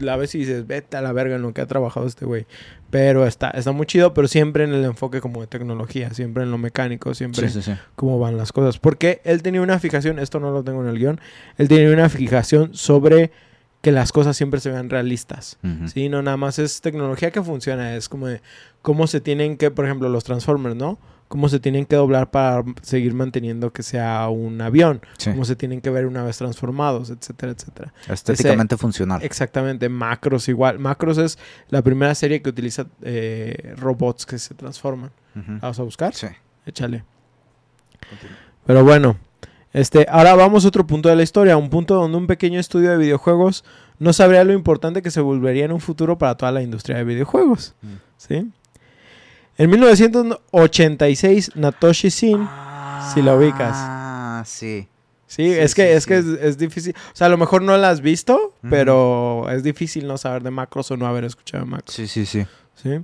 La 0.00 0.16
ves 0.16 0.34
y 0.34 0.38
dices, 0.40 0.66
vete 0.66 0.98
a 0.98 1.00
la 1.00 1.12
verga 1.12 1.36
en 1.36 1.42
lo 1.42 1.54
que 1.54 1.62
ha 1.62 1.66
trabajado 1.66 2.06
este 2.06 2.26
güey. 2.26 2.46
Pero 2.90 3.26
está, 3.26 3.48
está 3.50 3.72
muy 3.72 3.86
chido, 3.86 4.12
pero 4.14 4.28
siempre 4.28 4.64
en 4.64 4.74
el 4.74 4.84
enfoque 4.84 5.20
como 5.22 5.40
de 5.40 5.46
tecnología, 5.46 6.12
siempre 6.12 6.42
en 6.42 6.50
lo 6.50 6.58
mecánico, 6.58 7.14
siempre 7.14 7.48
Sí, 7.48 7.62
sí, 7.62 7.72
sí. 7.72 7.78
cómo 7.96 8.18
van 8.18 8.36
las 8.36 8.52
cosas. 8.52 8.78
Porque 8.78 9.22
él 9.24 9.42
tenía 9.42 9.62
una 9.62 9.78
fijación, 9.78 10.18
esto 10.18 10.40
no 10.40 10.50
lo 10.50 10.62
tengo 10.62 10.82
en 10.82 10.88
el 10.88 10.98
guion, 10.98 11.20
él 11.56 11.68
tenía 11.68 11.90
una 11.90 12.08
fijación 12.10 12.74
sobre 12.74 13.30
que 13.80 13.92
las 13.92 14.10
cosas 14.12 14.36
siempre 14.36 14.60
se 14.60 14.70
vean 14.70 14.90
realistas. 14.90 15.58
Sí, 15.86 16.08
no 16.08 16.20
nada 16.22 16.36
más 16.36 16.58
es 16.58 16.80
tecnología 16.80 17.30
que 17.30 17.42
funciona, 17.42 17.94
es 17.94 18.08
como 18.08 18.26
de 18.26 18.42
cómo 18.82 19.06
se 19.06 19.20
tienen 19.20 19.56
que, 19.56 19.70
por 19.70 19.84
ejemplo, 19.84 20.08
los 20.08 20.24
Transformers, 20.24 20.74
¿no? 20.76 20.98
Cómo 21.28 21.48
se 21.50 21.60
tienen 21.60 21.84
que 21.84 21.94
doblar 21.94 22.30
para 22.30 22.64
seguir 22.82 23.12
manteniendo 23.12 23.70
que 23.70 23.82
sea 23.82 24.28
un 24.30 24.60
avión, 24.62 25.02
Sí. 25.18 25.30
cómo 25.30 25.44
se 25.44 25.56
tienen 25.56 25.82
que 25.82 25.90
ver 25.90 26.06
una 26.06 26.22
vez 26.24 26.38
transformados, 26.38 27.10
etcétera, 27.10 27.52
etcétera. 27.52 27.92
Estéticamente 28.08 28.76
funcional. 28.78 29.22
Exactamente, 29.22 29.88
Macros 29.90 30.48
igual. 30.48 30.78
Macros 30.78 31.18
es 31.18 31.38
la 31.68 31.82
primera 31.82 32.14
serie 32.14 32.40
que 32.40 32.48
utiliza 32.48 32.86
eh, 33.02 33.74
robots 33.76 34.24
que 34.24 34.38
se 34.38 34.54
transforman. 34.54 35.10
Ujú. 35.36 35.52
¿La 35.52 35.58
vas 35.68 35.78
a 35.78 35.82
buscar? 35.82 36.14
Sí. 36.14 36.28
Échale. 36.64 37.04
Pero 38.66 38.84
bueno, 38.84 39.16
este, 39.72 40.06
ahora 40.08 40.34
vamos 40.34 40.64
a 40.64 40.68
otro 40.68 40.86
punto 40.86 41.08
de 41.08 41.16
la 41.16 41.22
historia, 41.22 41.56
un 41.56 41.70
punto 41.70 41.94
donde 41.94 42.16
un 42.16 42.26
pequeño 42.26 42.58
estudio 42.58 42.90
de 42.90 42.96
videojuegos 42.96 43.64
no 43.98 44.12
sabría 44.12 44.44
lo 44.44 44.52
importante 44.52 45.02
que 45.02 45.10
se 45.10 45.20
volvería 45.20 45.64
en 45.64 45.72
un 45.72 45.80
futuro 45.80 46.18
para 46.18 46.36
toda 46.36 46.52
la 46.52 46.62
industria 46.62 46.96
de 46.98 47.04
videojuegos. 47.04 47.74
Mm. 47.82 47.94
¿Sí? 48.16 48.50
En 49.58 49.70
1986, 49.70 51.52
Natoshi 51.56 52.10
Sin. 52.10 52.48
si 53.12 53.22
la 53.22 53.34
ubicas. 53.34 53.74
Ah, 53.74 54.42
sí. 54.46 54.88
Sí, 55.26 55.44
Sí, 55.44 55.52
es 55.52 55.74
que, 55.74 55.82
sí, 55.82 55.88
es, 55.92 56.06
que 56.06 56.18
es, 56.40 56.56
difícil. 56.56 56.94
O 57.12 57.16
sea, 57.16 57.26
a 57.26 57.30
lo 57.30 57.36
mejor 57.36 57.60
no 57.60 57.76
la 57.76 57.90
has 57.90 58.00
visto, 58.00 58.54
pero 58.70 59.46
es 59.50 59.62
difícil 59.62 60.06
no 60.06 60.16
saber 60.16 60.42
de 60.42 60.50
macros 60.50 60.90
o 60.90 60.96
no 60.96 61.06
haber 61.06 61.24
escuchado 61.24 61.64
de 61.64 61.70
macros. 61.70 61.94
Sí, 61.94 62.06
sí, 62.08 62.24
sí. 62.24 62.46
¿sí? 62.76 63.00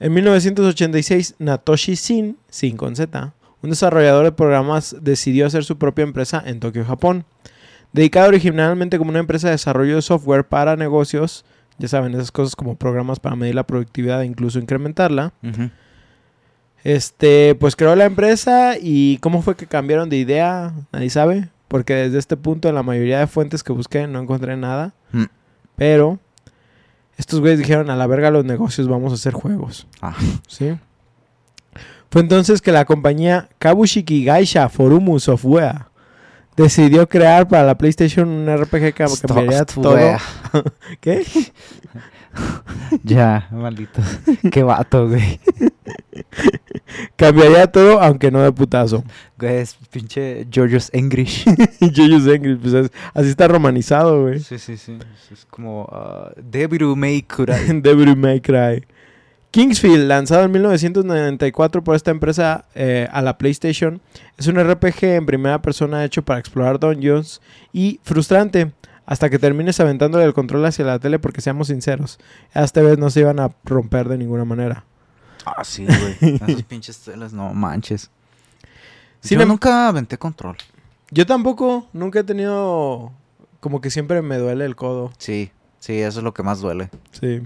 En 0.00 0.12
1986, 0.12 1.36
Natoshi 1.38 1.94
Sin, 1.94 2.36
Sin 2.48 2.76
con 2.76 2.96
Z, 2.96 3.32
un 3.62 3.70
desarrollador 3.70 4.24
de 4.24 4.32
programas, 4.32 4.96
decidió 5.00 5.46
hacer 5.46 5.64
su 5.64 5.76
propia 5.78 6.02
empresa 6.04 6.42
en 6.44 6.60
Tokio, 6.60 6.84
Japón. 6.84 7.24
Dedicada 7.92 8.28
originalmente 8.28 8.98
como 8.98 9.10
una 9.10 9.18
empresa 9.18 9.48
de 9.48 9.52
desarrollo 9.52 9.96
de 9.96 10.02
software 10.02 10.44
para 10.44 10.76
negocios, 10.76 11.44
ya 11.78 11.88
saben, 11.88 12.14
esas 12.14 12.30
cosas 12.30 12.54
como 12.56 12.76
programas 12.76 13.18
para 13.20 13.36
medir 13.36 13.54
la 13.54 13.64
productividad 13.66 14.22
e 14.22 14.26
incluso 14.26 14.58
incrementarla. 14.58 15.32
Este, 16.82 17.54
pues 17.56 17.76
creó 17.76 17.94
la 17.94 18.06
empresa 18.06 18.74
y 18.80 19.18
cómo 19.18 19.42
fue 19.42 19.54
que 19.56 19.66
cambiaron 19.66 20.08
de 20.08 20.16
idea, 20.16 20.72
nadie 20.92 21.10
sabe, 21.10 21.48
porque 21.68 21.94
desde 21.94 22.18
este 22.18 22.36
punto 22.38 22.68
en 22.68 22.74
la 22.74 22.82
mayoría 22.82 23.18
de 23.18 23.26
fuentes 23.26 23.62
que 23.62 23.72
busqué 23.72 24.06
no 24.06 24.20
encontré 24.20 24.56
nada, 24.56 24.94
Mm. 25.12 25.24
pero 25.76 26.18
estos 27.18 27.40
güeyes 27.40 27.58
dijeron 27.58 27.90
a 27.90 27.96
la 27.96 28.06
verga 28.06 28.30
los 28.30 28.44
negocios, 28.46 28.88
vamos 28.88 29.12
a 29.12 29.16
hacer 29.16 29.34
juegos. 29.34 29.86
Ah. 30.00 30.14
¿Sí? 30.48 30.78
Fue 32.10 32.22
entonces 32.22 32.60
que 32.60 32.72
la 32.72 32.84
compañía 32.84 33.48
Kabushiki 33.58 34.24
Gaisha 34.24 34.68
Forumu 34.68 35.18
Software 35.20 35.86
decidió 36.56 37.08
crear 37.08 37.46
para 37.48 37.64
la 37.64 37.78
PlayStation 37.78 38.28
un 38.28 38.56
RPG 38.56 38.92
que 38.92 39.06
cambiaría 39.26 39.64
todo. 39.64 39.96
¿Qué? 41.00 41.24
Ya, 43.02 43.48
maldito. 43.50 44.00
Qué 44.52 44.62
vato, 44.62 45.08
güey. 45.08 45.40
Cambiaría 47.16 47.66
todo, 47.66 48.00
aunque 48.00 48.30
no 48.30 48.40
de 48.42 48.52
putazo. 48.52 49.04
Güey, 49.38 49.56
es 49.56 49.76
pinche 49.90 50.46
George's 50.50 50.90
English. 50.92 51.44
Yoyos 51.80 52.26
English, 52.26 52.58
pues 52.60 52.74
es- 52.74 52.90
así 53.14 53.28
está 53.30 53.48
romanizado, 53.48 54.22
güey. 54.22 54.40
Sí, 54.40 54.58
sí, 54.58 54.76
sí. 54.76 54.98
Es 55.32 55.44
como 55.46 55.84
uh, 55.84 56.30
Devil 56.40 56.94
May 56.96 57.22
Cry. 57.22 57.80
Devil 57.80 58.16
May 58.16 58.40
Cry. 58.40 58.84
Kingsfield, 59.50 60.06
lanzado 60.06 60.44
en 60.44 60.52
1994 60.52 61.82
por 61.82 61.96
esta 61.96 62.10
empresa 62.12 62.66
eh, 62.74 63.08
a 63.10 63.20
la 63.20 63.36
PlayStation, 63.36 64.00
es 64.36 64.46
un 64.46 64.56
RPG 64.62 65.04
en 65.04 65.26
primera 65.26 65.60
persona 65.60 66.04
hecho 66.04 66.22
para 66.22 66.38
explorar 66.38 66.78
dungeons 66.78 67.40
y 67.72 67.98
frustrante 68.04 68.72
hasta 69.06 69.28
que 69.28 69.40
termines 69.40 69.80
aventándole 69.80 70.24
el 70.24 70.34
control 70.34 70.64
hacia 70.66 70.84
la 70.84 71.00
tele 71.00 71.18
porque 71.18 71.40
seamos 71.40 71.66
sinceros, 71.66 72.20
esta 72.54 72.80
vez 72.80 72.96
no 72.98 73.10
se 73.10 73.20
iban 73.20 73.40
a 73.40 73.50
romper 73.64 74.08
de 74.08 74.18
ninguna 74.18 74.44
manera. 74.44 74.84
Ah, 75.44 75.64
sí, 75.64 75.84
güey. 75.84 76.36
Esos 76.46 76.62
pinches 76.62 76.98
telas, 77.00 77.32
no 77.32 77.52
manches. 77.52 78.08
Sin 79.20 79.38
Yo 79.38 79.42
em- 79.42 79.48
nunca 79.48 79.88
aventé 79.88 80.16
control. 80.16 80.56
Yo 81.10 81.26
tampoco, 81.26 81.88
nunca 81.92 82.20
he 82.20 82.24
tenido 82.24 83.10
como 83.58 83.80
que 83.80 83.90
siempre 83.90 84.22
me 84.22 84.38
duele 84.38 84.64
el 84.64 84.76
codo. 84.76 85.10
Sí, 85.18 85.50
sí, 85.80 85.98
eso 85.98 86.20
es 86.20 86.24
lo 86.24 86.32
que 86.32 86.44
más 86.44 86.60
duele. 86.60 86.88
Sí. 87.20 87.42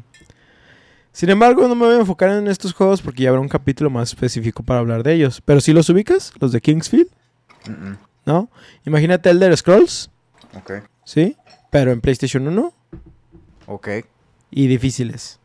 Sin 1.15 1.31
embargo, 1.31 1.69
no 1.69 1.77
me 1.77 1.87
voy 1.87 1.95
a 1.95 2.01
enfocar 2.01 2.31
en 2.31 2.49
estos 2.49 2.73
juegos 2.75 3.01
porque 3.01 3.23
ya 3.23 3.29
habrá 3.29 3.41
un 3.41 3.49
capítulo 3.49 3.89
más 3.89 4.09
específico 4.09 4.65
para 4.65 4.81
hablar 4.81 5.05
de 5.05 5.13
ellos. 5.15 5.41
Pero 5.45 5.61
si 5.61 5.73
los 5.73 5.89
ubicas, 5.89 6.33
los 6.41 6.51
de 6.51 6.61
Kingsfield, 6.61 7.07
¿no? 8.27 8.51
Imagínate 8.85 9.31
Elder 9.31 9.57
Scrolls, 9.57 10.11
Ok. 10.57 10.73
¿sí? 11.05 11.37
Pero 11.71 11.93
en 11.93 12.01
PlayStation 12.01 12.47
1 12.49 12.73
Ok. 13.67 13.89
y 14.51 14.67
difíciles. 14.67 15.39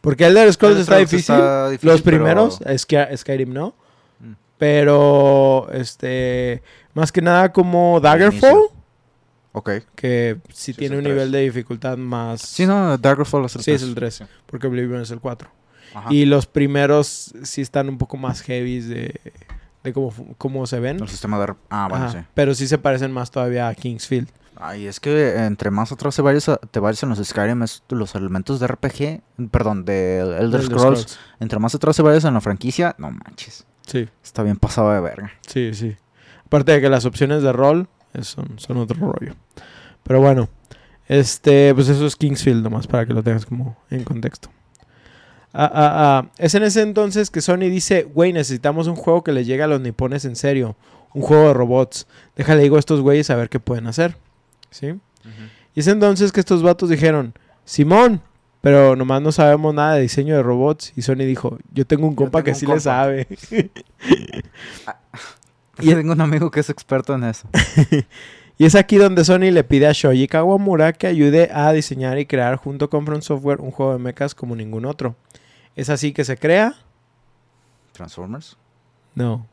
Porque 0.00 0.26
Elder 0.26 0.52
Scrolls 0.52 0.72
Elder 0.72 0.82
está 0.82 0.96
difícil. 0.98 1.34
está 1.36 1.70
difícil, 1.70 1.88
Los 1.88 2.02
pero- 2.02 2.16
primeros, 2.16 2.58
Sky- 2.78 3.16
Skyrim 3.16 3.52
no. 3.52 3.74
Mm. 4.18 4.32
Pero, 4.58 5.68
este, 5.72 6.62
más 6.94 7.12
que 7.12 7.22
nada 7.22 7.52
como 7.52 8.00
Daggerfall, 8.00 8.58
Ok. 9.52 9.70
que 9.94 10.38
sí, 10.48 10.72
Sí, 10.72 10.74
tiene 10.74 10.96
un 10.98 11.04
el 11.06 11.12
nivel 11.12 11.30
de 11.32 11.40
dificultad 11.40 11.96
más... 11.98 12.40
Sí, 12.40 12.66
no, 12.66 12.96
Daggerfall 12.96 13.44
es 13.44 13.56
el 13.56 13.62
Sí, 13.62 13.70
es 13.72 13.80
tres. 13.80 13.88
el 13.88 13.94
3, 13.94 14.22
porque 14.46 14.66
Oblivion 14.66 15.02
es 15.02 15.10
el 15.10 15.20
4. 15.20 15.50
Ajá. 15.94 16.12
Y 16.12 16.24
los 16.24 16.46
primeros 16.46 17.34
sí 17.42 17.60
están 17.60 17.88
un 17.90 17.98
poco 17.98 18.16
más 18.16 18.40
heavy 18.42 18.80
de, 18.80 19.20
de 19.84 19.92
cómo, 19.92 20.12
cómo 20.38 20.66
se 20.66 20.80
ven. 20.80 21.00
El 21.00 21.08
sistema 21.08 21.38
de... 21.38 21.54
Ah, 21.68 21.86
bueno, 21.90 22.06
Ajá, 22.06 22.20
sí. 22.20 22.26
Pero 22.34 22.54
sí 22.54 22.66
se 22.66 22.78
parecen 22.78 23.12
más 23.12 23.30
todavía 23.30 23.68
a 23.68 23.74
Kingsfield. 23.74 24.28
Ay, 24.56 24.86
es 24.86 25.00
que 25.00 25.34
entre 25.44 25.70
más 25.70 25.92
atrás 25.92 26.14
te 26.16 26.22
vayas, 26.22 26.48
a- 26.48 26.56
te 26.58 26.78
vayas 26.78 27.02
en 27.02 27.08
los 27.08 27.18
Skyrim, 27.18 27.62
es 27.62 27.82
los 27.88 28.14
elementos 28.14 28.60
de 28.60 28.66
RPG, 28.68 29.20
perdón, 29.50 29.84
de 29.84 30.20
Elder, 30.20 30.40
Elder 30.42 30.62
Scrolls, 30.64 31.18
entre 31.40 31.58
más 31.58 31.74
atrás 31.74 31.96
te 31.96 32.02
vayas 32.02 32.24
en 32.24 32.34
la 32.34 32.40
franquicia, 32.40 32.94
no 32.98 33.10
manches, 33.10 33.66
Sí, 33.86 34.08
está 34.22 34.42
bien 34.42 34.56
pasado 34.56 34.92
de 34.92 35.00
verga. 35.00 35.32
sí, 35.46 35.72
sí. 35.74 35.96
Aparte 36.46 36.72
de 36.72 36.80
que 36.82 36.88
las 36.90 37.06
opciones 37.06 37.42
de 37.42 37.50
rol 37.52 37.88
son, 38.20 38.58
son 38.58 38.76
otro 38.76 38.98
rollo. 39.12 39.34
Pero 40.02 40.20
bueno, 40.20 40.48
este, 41.08 41.74
pues 41.74 41.88
eso 41.88 42.06
es 42.06 42.16
Kingsfield 42.16 42.62
nomás 42.62 42.86
para 42.86 43.06
que 43.06 43.12
lo 43.12 43.22
tengas 43.22 43.46
como 43.46 43.76
en 43.90 44.04
contexto. 44.04 44.50
Ah, 45.52 45.70
ah, 45.72 45.92
ah. 46.24 46.30
Es 46.38 46.54
en 46.54 46.62
ese 46.62 46.82
entonces 46.82 47.30
que 47.30 47.40
Sony 47.40 47.68
dice, 47.68 48.04
güey, 48.04 48.32
necesitamos 48.32 48.86
un 48.86 48.96
juego 48.96 49.22
que 49.22 49.32
le 49.32 49.44
llegue 49.44 49.62
a 49.62 49.66
los 49.66 49.80
nipones 49.80 50.24
en 50.24 50.36
serio. 50.36 50.76
Un 51.14 51.22
juego 51.22 51.48
de 51.48 51.54
robots. 51.54 52.06
Déjale 52.36 52.62
digo 52.62 52.76
a 52.76 52.78
estos 52.78 53.00
güeyes 53.00 53.28
a 53.30 53.36
ver 53.36 53.50
qué 53.50 53.60
pueden 53.60 53.86
hacer. 53.86 54.16
¿Sí? 54.70 54.94
Y 55.74 55.80
es 55.80 55.86
entonces 55.86 56.32
que 56.32 56.40
estos 56.40 56.62
vatos 56.62 56.88
dijeron, 56.88 57.34
Simón, 57.64 58.22
pero 58.62 58.96
nomás 58.96 59.20
no 59.20 59.32
sabemos 59.32 59.74
nada 59.74 59.94
de 59.94 60.02
diseño 60.02 60.34
de 60.36 60.42
robots. 60.42 60.92
Y 60.96 61.02
Sony 61.02 61.16
dijo, 61.16 61.58
yo 61.72 61.86
tengo 61.86 62.06
un 62.06 62.14
compa 62.14 62.42
que 62.42 62.54
sí 62.54 62.64
le 62.64 62.72
compa". 62.72 62.80
sabe. 62.80 63.28
Y 65.82 65.94
tengo 65.94 66.12
un 66.12 66.20
amigo 66.20 66.50
que 66.50 66.60
es 66.60 66.70
experto 66.70 67.14
en 67.14 67.24
eso. 67.24 67.48
y 68.58 68.64
es 68.64 68.74
aquí 68.74 68.96
donde 68.96 69.24
Sony 69.24 69.50
le 69.50 69.64
pide 69.64 69.86
a 69.86 69.92
Shoji 69.92 70.28
Kawamura 70.28 70.92
que 70.92 71.06
ayude 71.06 71.50
a 71.52 71.72
diseñar 71.72 72.18
y 72.18 72.26
crear 72.26 72.56
junto 72.56 72.88
con 72.88 73.04
From 73.04 73.22
Software 73.22 73.60
un 73.60 73.70
juego 73.70 73.92
de 73.92 73.98
mechas 73.98 74.34
como 74.34 74.54
ningún 74.54 74.84
otro. 74.84 75.16
¿Es 75.74 75.90
así 75.90 76.12
que 76.12 76.24
se 76.24 76.36
crea? 76.36 76.74
Transformers. 77.92 78.56
No. 79.14 79.46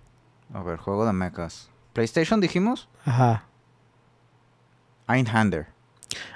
A 0.53 0.63
ver, 0.63 0.77
juego 0.77 1.05
de 1.05 1.13
mechas. 1.13 1.69
PlayStation 1.93 2.39
dijimos. 2.39 2.87
Ajá. 3.05 3.45
Einhander. 5.07 5.67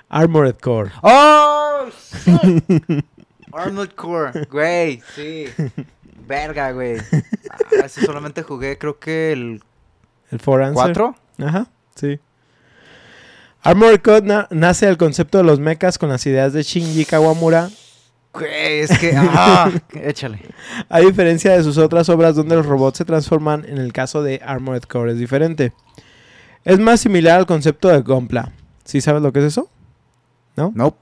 Armored 0.10 0.58
Core. 0.60 0.92
¡Oh! 1.04 1.90
shit! 2.26 3.06
Arnold 3.52 3.96
Core. 3.96 4.46
Güey, 4.50 5.02
sí. 5.16 5.46
Verga, 6.28 6.72
güey. 6.72 6.98
Ah, 7.50 7.86
ese 7.86 8.06
solamente 8.06 8.44
jugué, 8.44 8.78
creo 8.78 9.00
que 9.00 9.32
el 9.32 9.64
El 10.34 10.40
For 10.40 10.62
Answer. 10.62 10.94
4. 10.94 11.16
Ajá, 11.46 11.68
sí. 11.96 12.20
Armored 13.62 14.02
Core 14.02 14.22
na- 14.26 14.48
nace 14.52 14.86
del 14.88 14.98
concepto 14.98 15.38
de 15.38 15.44
los 15.46 15.60
mechas 15.60 15.98
con 15.98 16.10
las 16.10 16.26
ideas 16.26 16.52
de 16.54 16.64
Shinji 16.64 17.06
Kawamura, 17.06 17.70
es 18.42 18.98
que. 19.00 19.14
Ah, 19.16 19.72
échale. 19.94 20.40
a 20.90 21.00
diferencia 21.00 21.54
de 21.54 21.64
sus 21.64 21.78
otras 21.78 22.10
obras 22.10 22.36
donde 22.36 22.56
los 22.56 22.66
robots 22.66 22.98
se 22.98 23.06
transforman, 23.06 23.64
en 23.66 23.78
el 23.78 23.94
caso 23.94 24.22
de 24.24 24.42
Armored 24.46 24.84
Core 24.84 25.14
es 25.14 25.18
diferente. 25.18 25.72
Es 26.66 26.80
más 26.80 27.00
similar 27.02 27.40
al 27.40 27.46
concepto 27.46 27.90
de 27.90 28.02
Gunpla. 28.02 28.52
¿Sí 28.86 29.00
sabes 29.02 29.22
lo 29.22 29.32
que 29.32 29.40
es 29.40 29.46
eso? 29.46 29.70
Nope. 30.56 30.98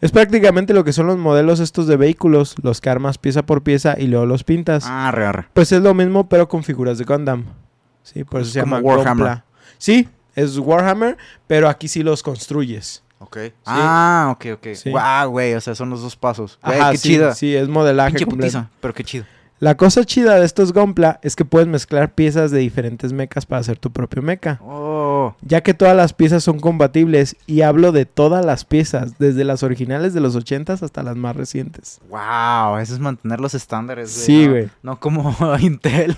Es 0.00 0.12
prácticamente 0.12 0.72
lo 0.72 0.84
que 0.84 0.94
son 0.94 1.06
los 1.06 1.18
modelos 1.18 1.60
estos 1.60 1.86
de 1.86 1.96
vehículos, 1.96 2.54
los 2.62 2.80
que 2.80 2.88
armas 2.88 3.18
pieza 3.18 3.42
por 3.44 3.62
pieza 3.62 3.96
y 3.98 4.06
luego 4.06 4.24
los 4.24 4.44
pintas. 4.44 4.84
Ah, 4.86 5.10
re, 5.12 5.26
arre. 5.26 5.46
Pues 5.52 5.70
es 5.72 5.82
lo 5.82 5.92
mismo, 5.92 6.28
pero 6.30 6.48
con 6.48 6.64
figuras 6.64 6.96
de 6.96 7.04
Gundam. 7.04 7.44
Sí, 8.02 8.24
por 8.24 8.40
eso 8.40 8.48
Es 8.48 8.52
se 8.54 8.60
como 8.60 8.76
llama 8.76 8.86
Warhammer. 8.88 9.26
Gunpla. 9.26 9.44
Sí, 9.78 10.08
es 10.34 10.58
Warhammer, 10.58 11.16
pero 11.46 11.68
aquí 11.68 11.88
sí 11.88 12.02
los 12.02 12.22
construyes. 12.22 13.02
Ok. 13.18 13.38
Ah, 13.66 14.28
ok, 14.32 14.46
ok. 14.54 14.66
Sí. 14.74 14.90
Guau, 14.90 15.30
güey, 15.30 15.54
o 15.54 15.60
sea, 15.60 15.74
son 15.74 15.90
los 15.90 16.00
dos 16.00 16.16
pasos. 16.16 16.58
Güey, 16.64 16.80
Ajá, 16.80 16.90
qué 16.92 16.96
sí, 16.98 17.08
chida. 17.08 17.34
Sí, 17.34 17.54
es 17.54 17.68
modelaje 17.68 18.16
Pinche 18.16 18.26
putiza, 18.26 18.70
pero 18.80 18.94
qué 18.94 19.04
chido. 19.04 19.26
La 19.60 19.76
cosa 19.76 20.04
chida 20.06 20.36
de 20.36 20.46
estos 20.46 20.72
Gunpla 20.72 21.20
es 21.22 21.36
que 21.36 21.44
puedes 21.44 21.68
mezclar 21.68 22.14
piezas 22.14 22.50
de 22.50 22.60
diferentes 22.60 23.12
mechas 23.12 23.44
para 23.44 23.60
hacer 23.60 23.76
tu 23.78 23.90
propio 23.90 24.22
mecha. 24.22 24.58
Oh. 24.62 25.34
Ya 25.42 25.60
que 25.62 25.74
todas 25.74 25.94
las 25.94 26.14
piezas 26.14 26.42
son 26.42 26.60
compatibles 26.60 27.36
y 27.46 27.60
hablo 27.60 27.92
de 27.92 28.06
todas 28.06 28.42
las 28.42 28.64
piezas, 28.64 29.18
desde 29.18 29.44
las 29.44 29.62
originales 29.62 30.14
de 30.14 30.20
los 30.20 30.34
80s 30.34 30.82
hasta 30.82 31.02
las 31.02 31.14
más 31.16 31.36
recientes. 31.36 32.00
Wow, 32.08 32.78
eso 32.78 32.94
es 32.94 33.00
mantener 33.00 33.38
los 33.38 33.52
estándares, 33.52 34.14
güey. 34.14 34.24
Sí, 34.26 34.44
no- 34.46 34.50
güey. 34.50 34.70
No 34.82 34.98
como 34.98 35.36
Intel. 35.60 36.16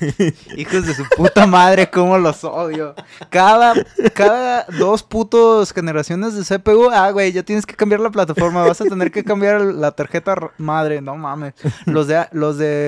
Hijos 0.58 0.86
de 0.86 0.92
su 0.92 1.04
puta 1.16 1.46
madre, 1.46 1.88
cómo 1.88 2.18
los 2.18 2.44
odio. 2.44 2.94
Cada, 3.30 3.72
cada 4.12 4.66
dos 4.78 5.02
putos 5.02 5.72
generaciones 5.72 6.34
de 6.34 6.44
CPU, 6.58 6.90
ah, 6.92 7.10
güey, 7.10 7.32
ya 7.32 7.42
tienes 7.42 7.64
que 7.64 7.74
cambiar 7.74 8.00
la 8.00 8.10
plataforma. 8.10 8.66
Vas 8.66 8.82
a 8.82 8.84
tener 8.84 9.10
que 9.10 9.24
cambiar 9.24 9.62
la 9.62 9.92
tarjeta 9.92 10.34
madre, 10.58 11.00
no 11.00 11.16
mames. 11.16 11.54
Los 11.86 12.06
de, 12.06 12.26
los 12.32 12.58
de 12.58 12.81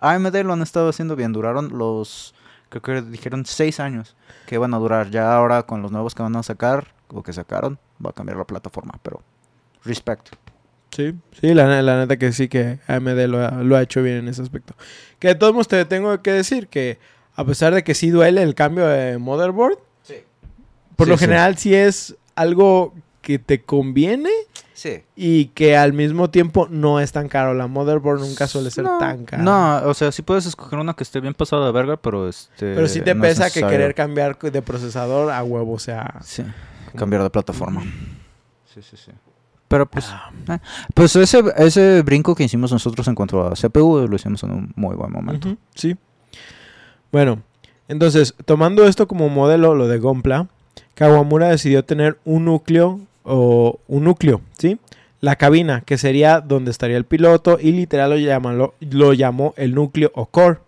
AMD 0.00 0.36
lo 0.44 0.52
han 0.52 0.62
estado 0.62 0.88
haciendo 0.88 1.16
bien. 1.16 1.32
Duraron 1.32 1.76
los, 1.76 2.34
creo 2.68 2.82
que 2.82 3.02
dijeron 3.02 3.44
seis 3.46 3.80
años 3.80 4.16
que 4.46 4.58
van 4.58 4.74
a 4.74 4.78
durar. 4.78 5.10
Ya 5.10 5.34
ahora 5.34 5.62
con 5.64 5.82
los 5.82 5.90
nuevos 5.92 6.14
que 6.14 6.22
van 6.22 6.36
a 6.36 6.42
sacar, 6.42 6.88
o 7.08 7.22
que 7.22 7.32
sacaron, 7.32 7.78
va 8.04 8.10
a 8.10 8.12
cambiar 8.12 8.38
la 8.38 8.44
plataforma, 8.44 8.94
pero 9.02 9.22
respect. 9.84 10.28
Sí, 10.90 11.14
sí, 11.40 11.52
la, 11.54 11.82
la 11.82 11.98
neta 11.98 12.16
que 12.16 12.32
sí 12.32 12.48
que 12.48 12.78
AMD 12.86 13.26
lo 13.26 13.44
ha, 13.46 13.50
lo 13.62 13.76
ha 13.76 13.82
hecho 13.82 14.02
bien 14.02 14.16
en 14.18 14.28
ese 14.28 14.42
aspecto. 14.42 14.74
Que 15.18 15.28
de 15.28 15.34
todos 15.34 15.52
modos 15.52 15.68
te 15.68 15.84
tengo 15.84 16.20
que 16.22 16.32
decir 16.32 16.68
que 16.68 16.98
a 17.34 17.44
pesar 17.44 17.74
de 17.74 17.84
que 17.84 17.94
sí 17.94 18.10
duele 18.10 18.42
el 18.42 18.54
cambio 18.54 18.86
de 18.86 19.18
motherboard, 19.18 19.78
Sí. 20.02 20.14
por 20.96 21.06
Sí, 21.06 21.10
lo 21.10 21.18
sí. 21.18 21.24
general 21.24 21.56
sí 21.58 21.74
es 21.74 22.16
algo 22.34 22.94
que 23.20 23.38
te 23.38 23.62
conviene 23.62 24.30
Sí. 24.78 25.02
y 25.16 25.46
que 25.46 25.76
al 25.76 25.92
mismo 25.92 26.30
tiempo 26.30 26.68
no 26.70 27.00
es 27.00 27.10
tan 27.10 27.28
caro. 27.28 27.52
La 27.52 27.66
motherboard 27.66 28.20
nunca 28.20 28.46
suele 28.46 28.70
ser 28.70 28.84
no, 28.84 28.96
tan 28.98 29.24
cara. 29.24 29.42
No, 29.42 29.88
o 29.88 29.92
sea, 29.92 30.12
sí 30.12 30.22
puedes 30.22 30.46
escoger 30.46 30.78
una 30.78 30.94
que 30.94 31.02
esté 31.02 31.18
bien 31.18 31.34
pasada 31.34 31.66
de 31.66 31.72
verga, 31.72 31.96
pero 31.96 32.28
este. 32.28 32.76
Pero 32.76 32.86
sí 32.86 33.00
te 33.00 33.12
no 33.12 33.22
pesa 33.22 33.50
que 33.50 33.60
querer 33.62 33.96
cambiar 33.96 34.38
de 34.38 34.62
procesador 34.62 35.32
a 35.32 35.42
huevo, 35.42 35.72
o 35.72 35.78
sea... 35.80 36.20
Sí, 36.22 36.44
cambiar 36.94 37.24
de 37.24 37.30
plataforma. 37.30 37.82
Sí, 38.72 38.80
sí, 38.80 38.96
sí. 38.96 39.10
Pero 39.66 39.84
pues. 39.86 40.06
Ah. 40.10 40.30
eh, 40.48 40.58
Pues 40.94 41.16
ese, 41.16 41.42
ese 41.56 42.02
brinco 42.02 42.36
que 42.36 42.44
hicimos 42.44 42.70
nosotros 42.70 43.08
en 43.08 43.16
cuanto 43.16 43.48
a 43.48 43.54
CPU 43.54 44.06
lo 44.06 44.14
hicimos 44.14 44.44
en 44.44 44.52
un 44.52 44.72
muy 44.76 44.94
buen 44.94 45.10
momento. 45.10 45.56
Sí. 45.74 45.96
Bueno, 47.10 47.42
entonces, 47.88 48.32
tomando 48.44 48.86
esto 48.86 49.08
como 49.08 49.28
modelo, 49.28 49.74
lo 49.74 49.88
de 49.88 49.98
Gonpla, 49.98 50.46
Kawamura 50.94 51.48
decidió 51.48 51.84
tener 51.84 52.20
un 52.24 52.44
núcleo 52.44 53.00
o 53.28 53.78
un 53.88 54.04
núcleo, 54.04 54.40
¿sí? 54.58 54.78
La 55.20 55.36
cabina, 55.36 55.82
que 55.84 55.98
sería 55.98 56.40
donde 56.40 56.70
estaría 56.70 56.96
el 56.96 57.04
piloto 57.04 57.58
y 57.60 57.72
literal 57.72 58.10
lo, 58.10 58.16
llama- 58.16 58.52
lo, 58.52 58.74
lo 58.80 59.12
llamó 59.12 59.52
el 59.56 59.74
núcleo 59.74 60.10
o 60.14 60.26
core. 60.26 60.58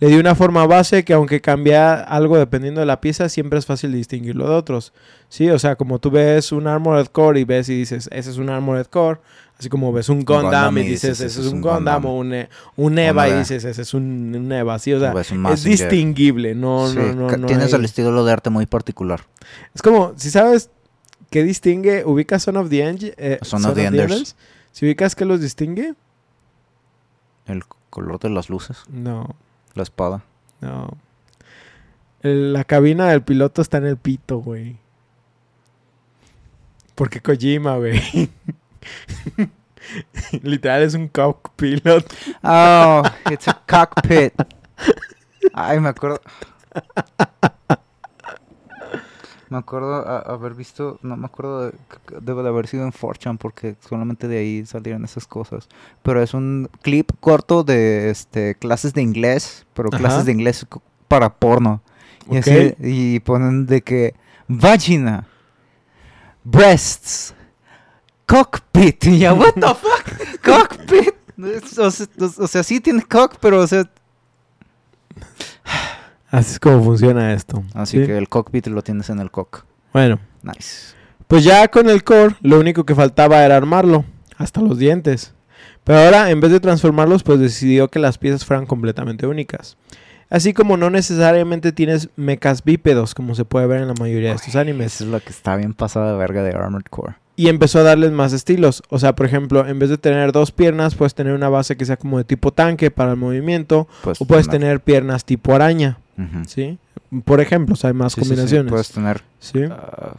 Le 0.00 0.06
dio 0.08 0.20
una 0.20 0.36
forma 0.36 0.64
base 0.66 1.04
que 1.04 1.12
aunque 1.12 1.40
cambia 1.40 1.94
algo 1.94 2.38
dependiendo 2.38 2.78
de 2.80 2.86
la 2.86 3.00
pieza, 3.00 3.28
siempre 3.28 3.58
es 3.58 3.66
fácil 3.66 3.92
distinguirlo 3.92 4.48
de 4.48 4.54
otros. 4.54 4.92
Sí, 5.28 5.50
o 5.50 5.58
sea, 5.58 5.74
como 5.74 5.98
tú 5.98 6.10
ves 6.12 6.52
un 6.52 6.68
Armored 6.68 7.06
Core 7.08 7.40
y 7.40 7.44
ves 7.44 7.68
y 7.68 7.74
dices, 7.78 8.08
ese 8.12 8.30
es 8.30 8.36
un 8.38 8.48
Armored 8.50 8.86
Core, 8.86 9.18
así 9.58 9.68
como 9.68 9.92
ves 9.92 10.08
un 10.08 10.24
Gundam, 10.24 10.44
Gundam 10.44 10.78
y 10.78 10.80
y 10.82 10.84
dices, 10.90 11.20
ese 11.20 11.40
es 11.40 11.46
un 11.48 11.60
Gundam, 11.60 12.04
o 12.06 12.16
un, 12.16 12.32
e- 12.32 12.48
un 12.76 12.96
Eva 12.98 13.28
y 13.28 13.32
dices, 13.40 13.64
ese 13.64 13.82
es 13.82 13.92
un, 13.94 14.32
un 14.36 14.52
Eva, 14.52 14.78
sí, 14.78 14.92
o 14.92 15.00
sea, 15.00 15.12
O 15.50 15.54
es 15.54 15.62
distinguible, 15.90 16.54
no, 16.54 16.88
Sí, 16.88 16.96
no, 16.98 17.12
no, 17.30 17.36
no 17.36 17.46
Tienes 17.48 17.72
hay- 17.72 17.78
el 17.80 17.84
estilo 17.84 18.24
de 18.24 18.32
arte 18.32 18.50
muy 18.50 18.66
particular. 18.66 19.22
Es 19.74 19.82
como, 19.82 20.12
si 20.16 20.30
sabes 20.30 20.70
qué 21.30 21.42
distingue, 21.42 22.04
ubicas 22.04 22.42
Son 22.42 22.56
of 22.56 22.68
the 22.70 22.82
End, 22.82 23.14
eh, 23.16 23.38
Son 23.42 23.64
of 23.64 23.74
the 23.74 23.84
Enders. 23.84 24.36
Si 24.72 24.86
ubicas 24.86 25.14
qué 25.14 25.24
los 25.24 25.40
distingue, 25.40 25.94
El 27.46 27.64
color 27.90 28.18
de 28.18 28.30
las 28.30 28.48
luces, 28.50 28.84
no, 28.88 29.34
la 29.74 29.82
espada. 29.82 30.22
no. 30.60 30.96
La 32.20 32.64
cabina 32.64 33.06
del 33.08 33.22
piloto 33.22 33.62
está 33.62 33.78
en 33.78 33.86
el 33.86 33.96
pito, 33.96 34.38
güey. 34.38 34.76
Porque 36.96 37.20
Kojima, 37.20 37.76
güey. 37.76 38.28
Literal 40.42 40.82
es 40.82 40.94
un 40.94 41.06
cockpilot. 41.08 42.12
Oh, 42.42 43.02
it's 43.30 43.46
a 43.46 43.62
cockpit. 43.68 44.34
Ay, 45.54 45.78
me 45.78 45.90
acuerdo. 45.90 46.20
Me 49.50 49.56
acuerdo 49.58 49.94
a- 50.06 50.18
haber 50.20 50.54
visto, 50.54 50.98
no 51.02 51.16
me 51.16 51.26
acuerdo, 51.26 51.66
de- 51.66 51.74
debe 52.20 52.42
de 52.42 52.48
haber 52.48 52.66
sido 52.66 52.84
en 52.84 52.92
4chan 52.92 53.38
porque 53.38 53.76
solamente 53.88 54.28
de 54.28 54.38
ahí 54.38 54.66
salieron 54.66 55.04
esas 55.04 55.26
cosas. 55.26 55.68
Pero 56.02 56.22
es 56.22 56.34
un 56.34 56.68
clip 56.82 57.10
corto 57.20 57.64
de 57.64 58.10
este 58.10 58.54
clases 58.56 58.92
de 58.94 59.02
inglés, 59.02 59.66
pero 59.74 59.88
Ajá. 59.92 59.98
clases 59.98 60.24
de 60.26 60.32
inglés 60.32 60.66
para 61.08 61.34
porno. 61.34 61.80
Y, 62.30 62.38
Ok. 62.38 62.46
así- 62.46 62.74
y 62.80 63.20
ponen 63.20 63.64
de 63.66 63.80
que 63.82 64.14
vagina, 64.48 65.26
breasts, 66.44 67.34
cockpit. 68.26 69.04
Y 69.06 69.18
ya, 69.20 69.32
what 69.34 69.54
the 69.54 69.60
fuck, 69.74 70.42
cockpit. 70.44 71.14
O 71.78 71.90
sea, 71.90 72.06
o 72.40 72.46
sea, 72.48 72.62
sí 72.64 72.80
tiene 72.80 73.00
cock, 73.02 73.36
pero 73.40 73.60
o 73.60 73.66
sea, 73.68 73.88
Así 76.30 76.52
es 76.52 76.60
como 76.60 76.82
funciona 76.82 77.32
esto. 77.32 77.62
Así 77.74 77.98
¿sí? 78.00 78.06
que 78.06 78.16
el 78.18 78.28
cockpit 78.28 78.66
lo 78.68 78.82
tienes 78.82 79.08
en 79.10 79.18
el 79.18 79.30
cock. 79.30 79.64
Bueno, 79.92 80.18
Nice. 80.42 80.94
pues 81.26 81.44
ya 81.44 81.68
con 81.68 81.88
el 81.88 82.04
core, 82.04 82.36
lo 82.42 82.58
único 82.60 82.84
que 82.84 82.94
faltaba 82.94 83.44
era 83.44 83.56
armarlo. 83.56 84.04
Hasta 84.36 84.60
los 84.60 84.78
dientes. 84.78 85.34
Pero 85.84 85.98
ahora, 86.00 86.30
en 86.30 86.40
vez 86.40 86.52
de 86.52 86.60
transformarlos, 86.60 87.22
pues 87.22 87.40
decidió 87.40 87.88
que 87.88 87.98
las 87.98 88.18
piezas 88.18 88.44
fueran 88.44 88.66
completamente 88.66 89.26
únicas. 89.26 89.76
Así 90.30 90.52
como 90.52 90.76
no 90.76 90.90
necesariamente 90.90 91.72
tienes 91.72 92.10
mechas 92.16 92.62
bípedos, 92.62 93.14
como 93.14 93.34
se 93.34 93.46
puede 93.46 93.66
ver 93.66 93.80
en 93.80 93.88
la 93.88 93.94
mayoría 93.98 94.28
de 94.30 94.36
estos 94.36 94.54
animes. 94.56 94.96
Eso 94.96 95.04
es 95.04 95.10
lo 95.10 95.20
que 95.20 95.30
está 95.30 95.56
bien 95.56 95.72
pasado 95.72 96.12
de 96.12 96.18
verga 96.18 96.42
de 96.42 96.50
Armored 96.50 96.84
Core. 96.90 97.14
Y 97.34 97.48
empezó 97.48 97.78
a 97.78 97.82
darles 97.84 98.12
más 98.12 98.34
estilos. 98.34 98.82
O 98.90 98.98
sea, 98.98 99.14
por 99.16 99.24
ejemplo, 99.24 99.66
en 99.66 99.78
vez 99.78 99.88
de 99.88 99.96
tener 99.96 100.32
dos 100.32 100.52
piernas, 100.52 100.94
puedes 100.96 101.14
tener 101.14 101.32
una 101.32 101.48
base 101.48 101.76
que 101.78 101.86
sea 101.86 101.96
como 101.96 102.18
de 102.18 102.24
tipo 102.24 102.52
tanque 102.52 102.90
para 102.90 103.12
el 103.12 103.16
movimiento. 103.16 103.88
Puedes 104.02 104.20
O 104.20 104.26
puedes 104.26 104.48
tener 104.48 104.80
piernas 104.80 105.24
tipo 105.24 105.54
araña. 105.54 105.98
¿Sí? 106.46 106.78
Por 107.24 107.40
ejemplo, 107.40 107.74
o 107.74 107.76
sea, 107.76 107.88
hay 107.88 107.94
más 107.94 108.12
Sí, 108.12 108.20
sí, 108.20 108.24
sí, 108.24 108.28
combinaciones. 108.30 108.70
Puedes 108.70 108.90
tener. 108.90 109.22
¿Sí? 109.38 109.62
ah, 109.70 110.16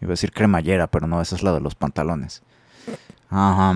iba 0.00 0.10
a 0.10 0.12
decir 0.12 0.32
cremallera, 0.32 0.86
pero 0.86 1.06
no, 1.06 1.20
esa 1.20 1.36
es 1.36 1.42
la 1.42 1.52
de 1.52 1.60
los 1.60 1.74
pantalones. 1.74 2.42
Ajá. 3.28 3.74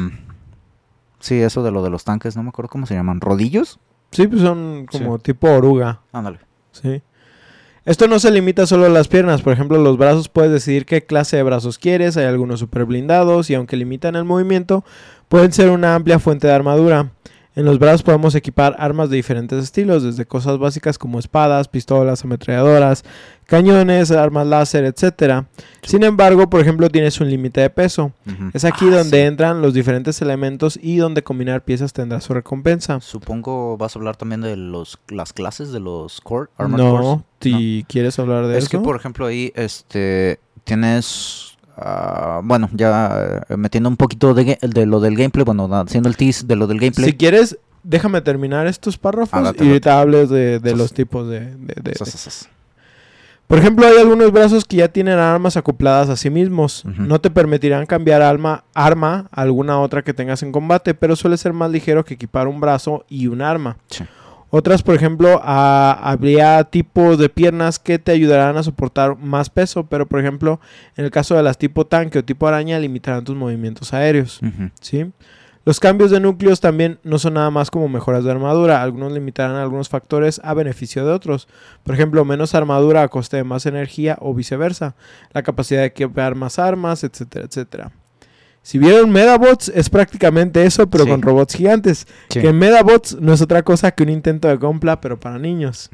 Sí, 1.19 1.41
eso 1.41 1.63
de 1.63 1.71
lo 1.71 1.83
de 1.83 1.91
los 1.91 2.05
tanques, 2.05 2.37
no 2.37 2.43
me 2.43 2.49
acuerdo 2.49 2.71
cómo 2.71 2.87
se 2.87 2.95
llaman. 2.95 3.21
¿Rodillos? 3.21 3.79
Sí, 4.11 4.27
pues 4.27 4.41
son 4.41 4.87
como 4.91 5.19
tipo 5.19 5.49
oruga. 5.49 6.01
Ándale. 6.13 6.39
¿Sí? 6.73 7.03
Esto 7.85 8.09
no 8.09 8.19
se 8.19 8.31
limita 8.31 8.67
solo 8.67 8.87
a 8.87 8.89
las 8.91 9.09
piernas, 9.09 9.41
por 9.41 9.53
ejemplo, 9.53 9.79
los 9.79 9.97
brazos 9.97 10.29
puedes 10.29 10.53
decidir 10.53 10.85
qué 10.85 11.05
clase 11.05 11.39
de 11.39 11.43
brazos 11.43 11.79
quieres, 11.79 12.17
hay 12.17 12.27
algunos 12.27 12.61
super 12.61 12.85
blindados 12.85 13.49
y 13.49 13.55
aunque 13.55 13.77
limitan 13.77 14.17
el 14.17 14.25
movimiento, 14.25 14.85
pueden 15.29 15.51
ser 15.53 15.71
una 15.71 15.95
amplia 15.95 16.19
fuente 16.19 16.47
de 16.47 16.53
armadura. 16.53 17.11
En 17.61 17.67
los 17.67 17.79
brazos 17.79 18.03
podemos 18.03 18.35
equipar 18.35 18.75
armas 18.79 19.11
de 19.11 19.17
diferentes 19.17 19.63
estilos, 19.63 20.03
desde 20.03 20.25
cosas 20.25 20.57
básicas 20.59 20.97
como 20.97 21.19
espadas, 21.19 21.69
pistolas, 21.69 22.25
ametralladoras, 22.25 23.05
cañones, 23.45 24.11
armas 24.13 24.47
láser, 24.47 24.85
etc. 24.85 25.45
Sin 25.83 26.03
embargo, 26.05 26.49
por 26.49 26.63
ejemplo, 26.63 26.89
tienes 26.89 27.21
un 27.21 27.29
límite 27.29 27.61
de 27.61 27.69
peso. 27.69 28.13
Es 28.55 28.65
aquí 28.65 28.87
Ah, 28.89 28.97
donde 28.97 29.19
sí. 29.21 29.27
entran 29.27 29.61
los 29.61 29.75
diferentes 29.75 30.23
elementos 30.23 30.79
y 30.83 30.97
donde 30.97 31.23
combinar 31.23 31.63
piezas 31.63 31.93
tendrá 31.93 32.23
su 32.23 32.33
recompensa. 32.33 33.01
Supongo 33.03 33.77
vas 33.77 33.95
a 33.95 33.99
hablar 33.99 34.17
también 34.17 34.41
de 34.41 34.57
los, 34.57 34.99
las 35.09 35.35
clases 35.35 35.71
de 35.71 35.81
los 35.81 36.23
core, 36.23 36.49
Armored 36.57 36.83
No, 36.83 36.97
Cores. 36.97 37.25
si 37.43 37.85
quieres 37.89 38.19
hablar 38.19 38.47
de 38.47 38.57
es 38.57 38.65
eso. 38.65 38.71
que, 38.71 38.79
por 38.79 38.97
ejemplo, 38.97 39.27
ahí 39.27 39.53
este 39.55 40.41
tienes. 40.65 41.50
Ah, 41.81 42.41
bueno, 42.45 42.69
ya 42.73 43.43
eh, 43.49 43.57
metiendo 43.57 43.89
un 43.89 43.97
poquito 43.97 44.35
de, 44.35 44.59
lo 44.87 45.01
del 45.01 45.17
gameplay, 45.17 45.45
bueno, 45.45 45.69
haciendo 45.75 46.09
el 46.09 46.17
tease 46.17 46.47
de 46.47 46.57
lo 46.57 46.67
del 46.67 46.79
gameplay. 46.79 47.11
Si 47.11 47.17
quieres, 47.17 47.59
déjame 47.83 48.21
terminar 48.21 48.67
estos 48.67 48.99
párrafos 48.99 49.55
y 49.59 49.67
ahorita 49.67 50.01
hables 50.01 50.29
de, 50.29 50.59
de 50.59 50.77
los 50.77 50.93
tipos 50.93 51.29
de... 51.29 51.55
Por 53.51 53.59
ejemplo, 53.59 53.85
hay 53.85 53.99
algunos 53.99 54.31
brazos 54.31 54.65
que 54.65 54.77
ya 54.77 54.87
tienen 54.87 55.19
armas 55.19 55.57
acopladas 55.57 56.09
a 56.09 56.17
sí 56.17 56.31
mismos. 56.31 56.85
No 56.85 57.21
te 57.21 57.31
permitirán 57.31 57.85
cambiar 57.85 58.23
alma, 58.23 58.63
arma 58.75 59.27
a 59.33 59.43
alguna 59.43 59.81
otra 59.81 60.03
que 60.03 60.15
tengas 60.15 60.45
en 60.45 60.53
combate, 60.53 60.95
pero 60.95 61.17
suele 61.17 61.37
ser 61.37 61.53
más 61.53 61.69
ligero 61.69 62.05
que 62.05 62.15
equipar 62.15 62.47
un 62.47 62.61
brazo 62.61 63.05
y 63.09 63.27
un 63.27 63.43
arma. 63.43 63.77
Sí. 63.89 64.05
Otras, 64.51 64.83
por 64.83 64.95
ejemplo, 64.97 65.41
a- 65.45 65.93
habría 66.03 66.65
tipos 66.65 67.19
de 67.19 67.29
piernas 67.29 67.79
que 67.79 67.99
te 68.01 68.11
ayudarán 68.13 68.57
a 68.57 68.63
soportar 68.65 69.17
más 69.17 69.49
peso, 69.49 69.87
pero 69.87 70.07
por 70.07 70.19
ejemplo, 70.21 70.61
en 70.97 71.05
el 71.05 71.11
caso 71.13 71.37
de 71.37 71.43
las 71.43 71.57
tipo 71.57 71.87
tanque 71.87 72.19
o 72.19 72.25
tipo 72.25 72.49
araña, 72.49 72.79
limitarán 72.79 73.25
tus 73.25 73.37
movimientos 73.37 73.95
aéreos. 73.95 74.41
¿sí? 74.81 75.07
Los 75.67 75.79
cambios 75.79 76.11
de 76.11 76.21
núcleos 76.21 76.59
también 76.61 76.99
no 77.05 77.19
son 77.19 77.35
nada 77.35 77.51
más 77.51 77.71
como 77.71 77.87
mejoras 77.89 78.25
de 78.25 78.31
armadura. 78.31 78.83
Algunos 78.83 79.13
limitarán 79.13 79.57
algunos 79.57 79.89
factores 79.91 80.41
a 80.43 80.55
beneficio 80.55 81.05
de 81.05 81.13
otros. 81.13 81.49
Por 81.85 81.95
ejemplo, 81.95 82.25
menos 82.25 82.55
armadura 82.55 83.03
a 83.03 83.09
coste 83.09 83.37
de 83.37 83.45
más 83.45 83.67
energía 83.67 84.17
o 84.21 84.35
viceversa. 84.35 84.95
La 85.33 85.43
capacidad 85.43 85.81
de 85.81 85.87
equipar 85.89 86.35
más 86.35 86.59
armas, 86.59 87.05
etcétera, 87.05 87.45
etcétera. 87.45 87.93
Si 88.63 88.79
vieron 88.79 89.11
Medabots, 89.11 89.71
es 89.75 89.89
prácticamente 89.91 90.65
eso, 90.65 90.89
pero 90.89 91.05
Sí. 91.05 91.11
con 91.11 91.23
robots 91.23 91.55
gigantes. 91.57 92.07
Sí. 92.29 92.41
Que 92.41 92.53
Medabots 92.53 93.17
no 93.21 93.33
es 93.33 93.41
otra 93.41 93.63
cosa 93.63 93.91
que 93.93 94.03
un 94.03 94.11
intento 94.11 94.49
de 94.49 94.59
compra, 94.59 95.01
pero 95.01 95.19
para 95.19 95.39
niños. 95.39 95.89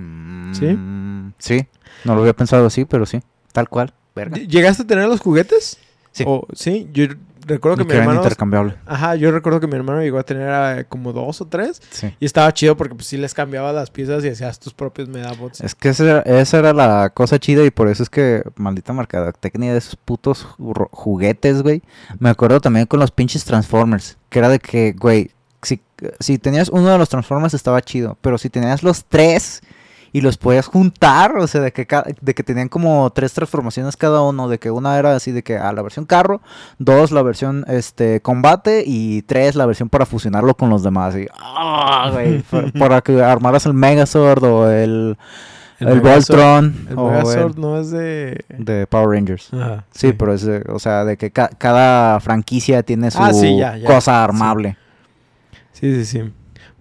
¿Sí? 0.53 0.67
Mm, 0.67 1.33
Sí. 1.39 1.67
No 2.05 2.15
lo 2.15 2.21
había 2.23 2.35
pensado 2.35 2.67
así, 2.67 2.85
pero 2.85 3.07
sí. 3.07 3.21
Tal 3.53 3.69
cual. 3.69 3.93
Verga. 4.15 4.37
¿Llegaste 4.39 4.83
a 4.83 4.87
tener 4.87 5.09
los 5.09 5.21
juguetes? 5.21 5.79
Sí. 6.13 6.25
O- 6.27 6.47
sí, 6.55 6.89
yo 6.93 7.05
recuerdo 7.47 7.79
que 7.79 7.85
Y 7.85 7.87
mi 7.87 7.95
hermano... 8.03 8.21
intercambiables. 8.23 8.75
Ajá, 8.85 9.15
yo 9.17 9.31
recuerdo 9.31 9.61
que 9.61 9.67
mi 9.67 9.75
hermano 9.77 10.01
llegó 10.03 10.19
a 10.19 10.23
tener 10.23 10.79
eh, 10.81 10.85
como 10.89 11.13
dos 11.13 11.41
o 11.41 11.47
tres. 11.47 11.81
Sí. 11.91 12.15
Y 12.21 12.27
estaba 12.27 12.53
chido 12.53 12.77
porque 12.77 12.95
pues 12.95 13.07
sí 13.07 13.17
les 13.17 13.33
cambiabas 13.33 13.75
las 13.75 13.91
piezas 13.91 14.25
y 14.25 14.29
hacías 14.29 14.59
tus 14.61 14.75
propios 14.75 15.09
medabots. 15.09 15.61
Es 15.61 15.75
que 15.75 15.89
esa 15.89 16.05
era, 16.05 16.21
esa 16.23 16.59
era 16.59 16.73
la 16.73 17.11
cosa 17.11 17.39
chida 17.39 17.65
y 17.65 17.71
por 17.71 17.89
eso 17.89 18.03
es 18.03 18.11
que 18.11 18.43
maldita 18.57 18.93
mercadotecnia 18.93 19.73
de 19.73 19.79
esos 19.79 19.97
putos 19.97 20.47
ju- 20.59 20.89
juguetes, 20.91 21.63
güey. 21.63 21.83
Me 22.19 22.29
acuerdo 22.29 22.61
también 22.61 22.87
con 22.87 23.01
los 23.01 23.11
pinches 23.11 23.45
Transformers, 23.45 24.19
que 24.29 24.39
era 24.41 24.49
de 24.49 24.59
que, 24.59 24.93
güey, 24.93 25.31
si, 25.63 25.81
si 26.21 26.39
tenías 26.39 26.69
uno 26.69 26.89
de 26.91 26.99
los 26.99 27.09
Transformers 27.09 27.55
estaba 27.55 27.81
chido, 27.83 28.19
pero 28.21 28.39
si 28.39 28.51
tenías 28.51 28.83
los 28.83 29.05
tres 29.05 29.63
y 30.13 30.21
los 30.21 30.37
podías 30.39 30.67
juntar, 30.67 31.37
o 31.37 31.47
sea, 31.47 31.61
de 31.61 31.73
que, 31.73 31.87
de 32.21 32.35
que 32.35 32.43
tenían 32.43 32.69
como 32.69 33.11
tres 33.11 33.33
transformaciones 33.33 33.97
cada 33.97 34.23
uno, 34.23 34.49
de 34.49 34.59
que 34.59 34.71
una 34.71 34.99
era 34.99 35.15
así 35.17 35.33
de 35.33 35.43
que 35.43 35.57
a 35.59 35.73
la 35.73 35.83
versión 35.83 36.05
carro, 36.07 36.41
dos 36.79 37.11
la 37.13 37.23
versión 37.23 37.65
este 37.69 38.21
combate 38.21 38.85
y 38.87 39.23
tres 39.23 39.55
la 39.57 39.67
versión 39.67 39.89
para 39.89 40.07
fusionarlo 40.07 40.55
con 40.57 40.71
los 40.71 40.83
demás. 40.83 41.15
Y, 41.17 41.27
ah, 41.39 42.11
güey, 42.13 42.43
para 42.79 43.01
que 43.03 43.23
armaras 43.23 43.67
el 43.67 43.75
Megazord 43.75 44.45
o 44.45 44.71
el... 44.71 45.17
El, 45.79 46.01
Megazord- 46.03 46.03
Voltron 46.03 46.87
El 46.89 46.97
Megazord 46.97 47.55
el 47.57 47.61
no 47.61 47.79
es 47.79 47.91
de... 47.91 48.45
de 48.49 48.87
Power 48.87 49.11
Rangers. 49.11 49.53
Ajá, 49.53 49.85
Sí, 49.91 50.15
pero 50.15 50.33
es, 50.33 50.43
de- 50.43 50.65
o 50.73 50.79
sea, 50.79 51.05
de 51.05 51.19
que 51.19 51.31
ca- 51.31 51.51
cada 51.59 52.19
franquicia 52.21 52.83
tiene 52.83 53.11
su 53.11 53.23
Ah, 53.23 53.35
sí, 53.35 53.59
ya, 53.59 53.77
ya. 53.77 53.87
cosa 53.87 54.25
armable. 54.25 54.79
Sí, 55.73 55.93
sí, 55.95 56.05
sí. 56.07 56.33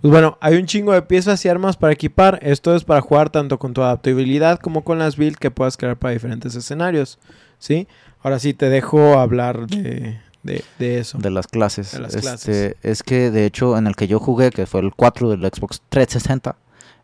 Pues 0.05 0.11
bueno, 0.11 0.37
hay 0.39 0.57
un 0.57 0.67
chingo 0.67 0.93
de 0.93 1.01
piezas 1.01 1.43
y 1.45 1.49
armas 1.49 1.77
para 1.77 1.91
equipar. 1.91 2.37
Esto 2.43 2.75
es 2.75 2.83
para 2.83 3.01
jugar 3.01 3.31
tanto 3.31 3.57
con 3.57 3.73
tu 3.73 3.81
adaptabilidad 3.81 4.59
como 4.59 4.83
con 4.83 4.99
las 4.99 5.17
builds 5.17 5.39
que 5.39 5.49
puedas 5.49 5.77
crear 5.77 5.97
para 5.97 6.13
diferentes 6.13 6.53
escenarios. 6.53 7.17
¿Sí? 7.57 7.87
Ahora 8.21 8.37
sí 8.37 8.53
te 8.53 8.69
dejo 8.69 9.17
hablar 9.17 9.65
de, 9.65 10.19
de, 10.43 10.63
de 10.77 10.99
eso. 10.99 11.17
De 11.17 11.31
las 11.31 11.47
clases. 11.47 11.91
De 11.91 12.01
las 12.01 12.13
Este, 12.13 12.21
clases. 12.21 12.75
Es 12.83 13.01
que 13.01 13.31
de 13.31 13.47
hecho 13.47 13.79
en 13.79 13.87
el 13.87 13.95
que 13.95 14.05
yo 14.07 14.19
jugué, 14.19 14.51
que 14.51 14.67
fue 14.67 14.81
el 14.81 14.93
4 14.93 15.31
del 15.31 15.39
Xbox 15.41 15.81
360, 15.89 16.55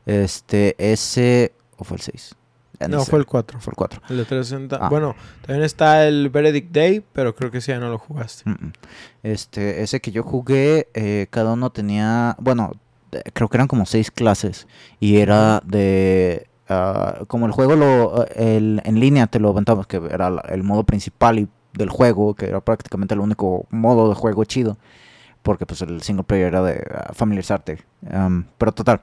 este, 0.06 0.76
ese... 0.78 1.54
¿O 1.78 1.84
fue 1.84 1.98
el 1.98 2.04
6? 2.04 2.36
Ya 2.80 2.88
ni 2.88 2.94
no, 2.98 3.04
fue 3.04 3.18
el 3.18 3.26
4. 3.26 3.60
Fue 3.62 3.72
el 3.72 3.78
4. 3.78 4.02
El 4.10 4.18
de 4.18 4.26
360. 4.26 4.78
Ah. 4.80 4.90
Bueno, 4.90 5.16
también 5.42 5.64
está 5.64 6.08
el 6.08 6.30
Verdict 6.30 6.72
Day, 6.72 7.04
pero 7.14 7.36
creo 7.36 7.50
que 7.50 7.58
ese 7.58 7.72
ya 7.72 7.80
no 7.80 7.90
lo 7.90 7.98
jugaste. 7.98 8.44
Este, 9.24 9.82
ese 9.82 10.02
que 10.02 10.12
yo 10.12 10.22
jugué, 10.22 10.88
eh, 10.94 11.26
cada 11.32 11.54
uno 11.54 11.72
tenía, 11.72 12.36
bueno, 12.40 12.74
creo 13.34 13.50
que 13.50 13.58
eran 13.58 13.68
como 13.68 13.86
seis 13.86 14.12
clases 14.12 14.68
y 15.00 15.18
era 15.18 15.62
de, 15.66 16.48
ah, 16.70 17.20
como 17.28 17.46
el 17.46 17.52
juego 17.52 17.76
lo, 17.76 18.26
el, 18.36 18.82
en 18.84 19.00
línea 19.00 19.28
te 19.28 19.40
lo 19.40 19.50
aventamos, 19.50 19.88
que 19.88 19.98
era 19.98 20.32
el 20.50 20.64
modo 20.64 20.84
principal 20.84 21.40
y 21.40 21.48
del 21.74 21.90
juego, 21.90 22.34
que 22.34 22.48
era 22.48 22.62
prácticamente 22.62 23.14
el 23.14 23.20
único 23.20 23.66
modo 23.70 24.10
de 24.10 24.16
juego 24.16 24.44
chido, 24.44 24.78
porque 25.42 25.66
pues 25.66 25.82
el 25.82 26.02
single 26.02 26.24
player 26.24 26.48
era 26.48 26.62
de 26.62 26.84
ah, 26.94 27.12
familiarizarte, 27.14 27.84
Am, 28.12 28.46
pero 28.58 28.72
total. 28.72 29.02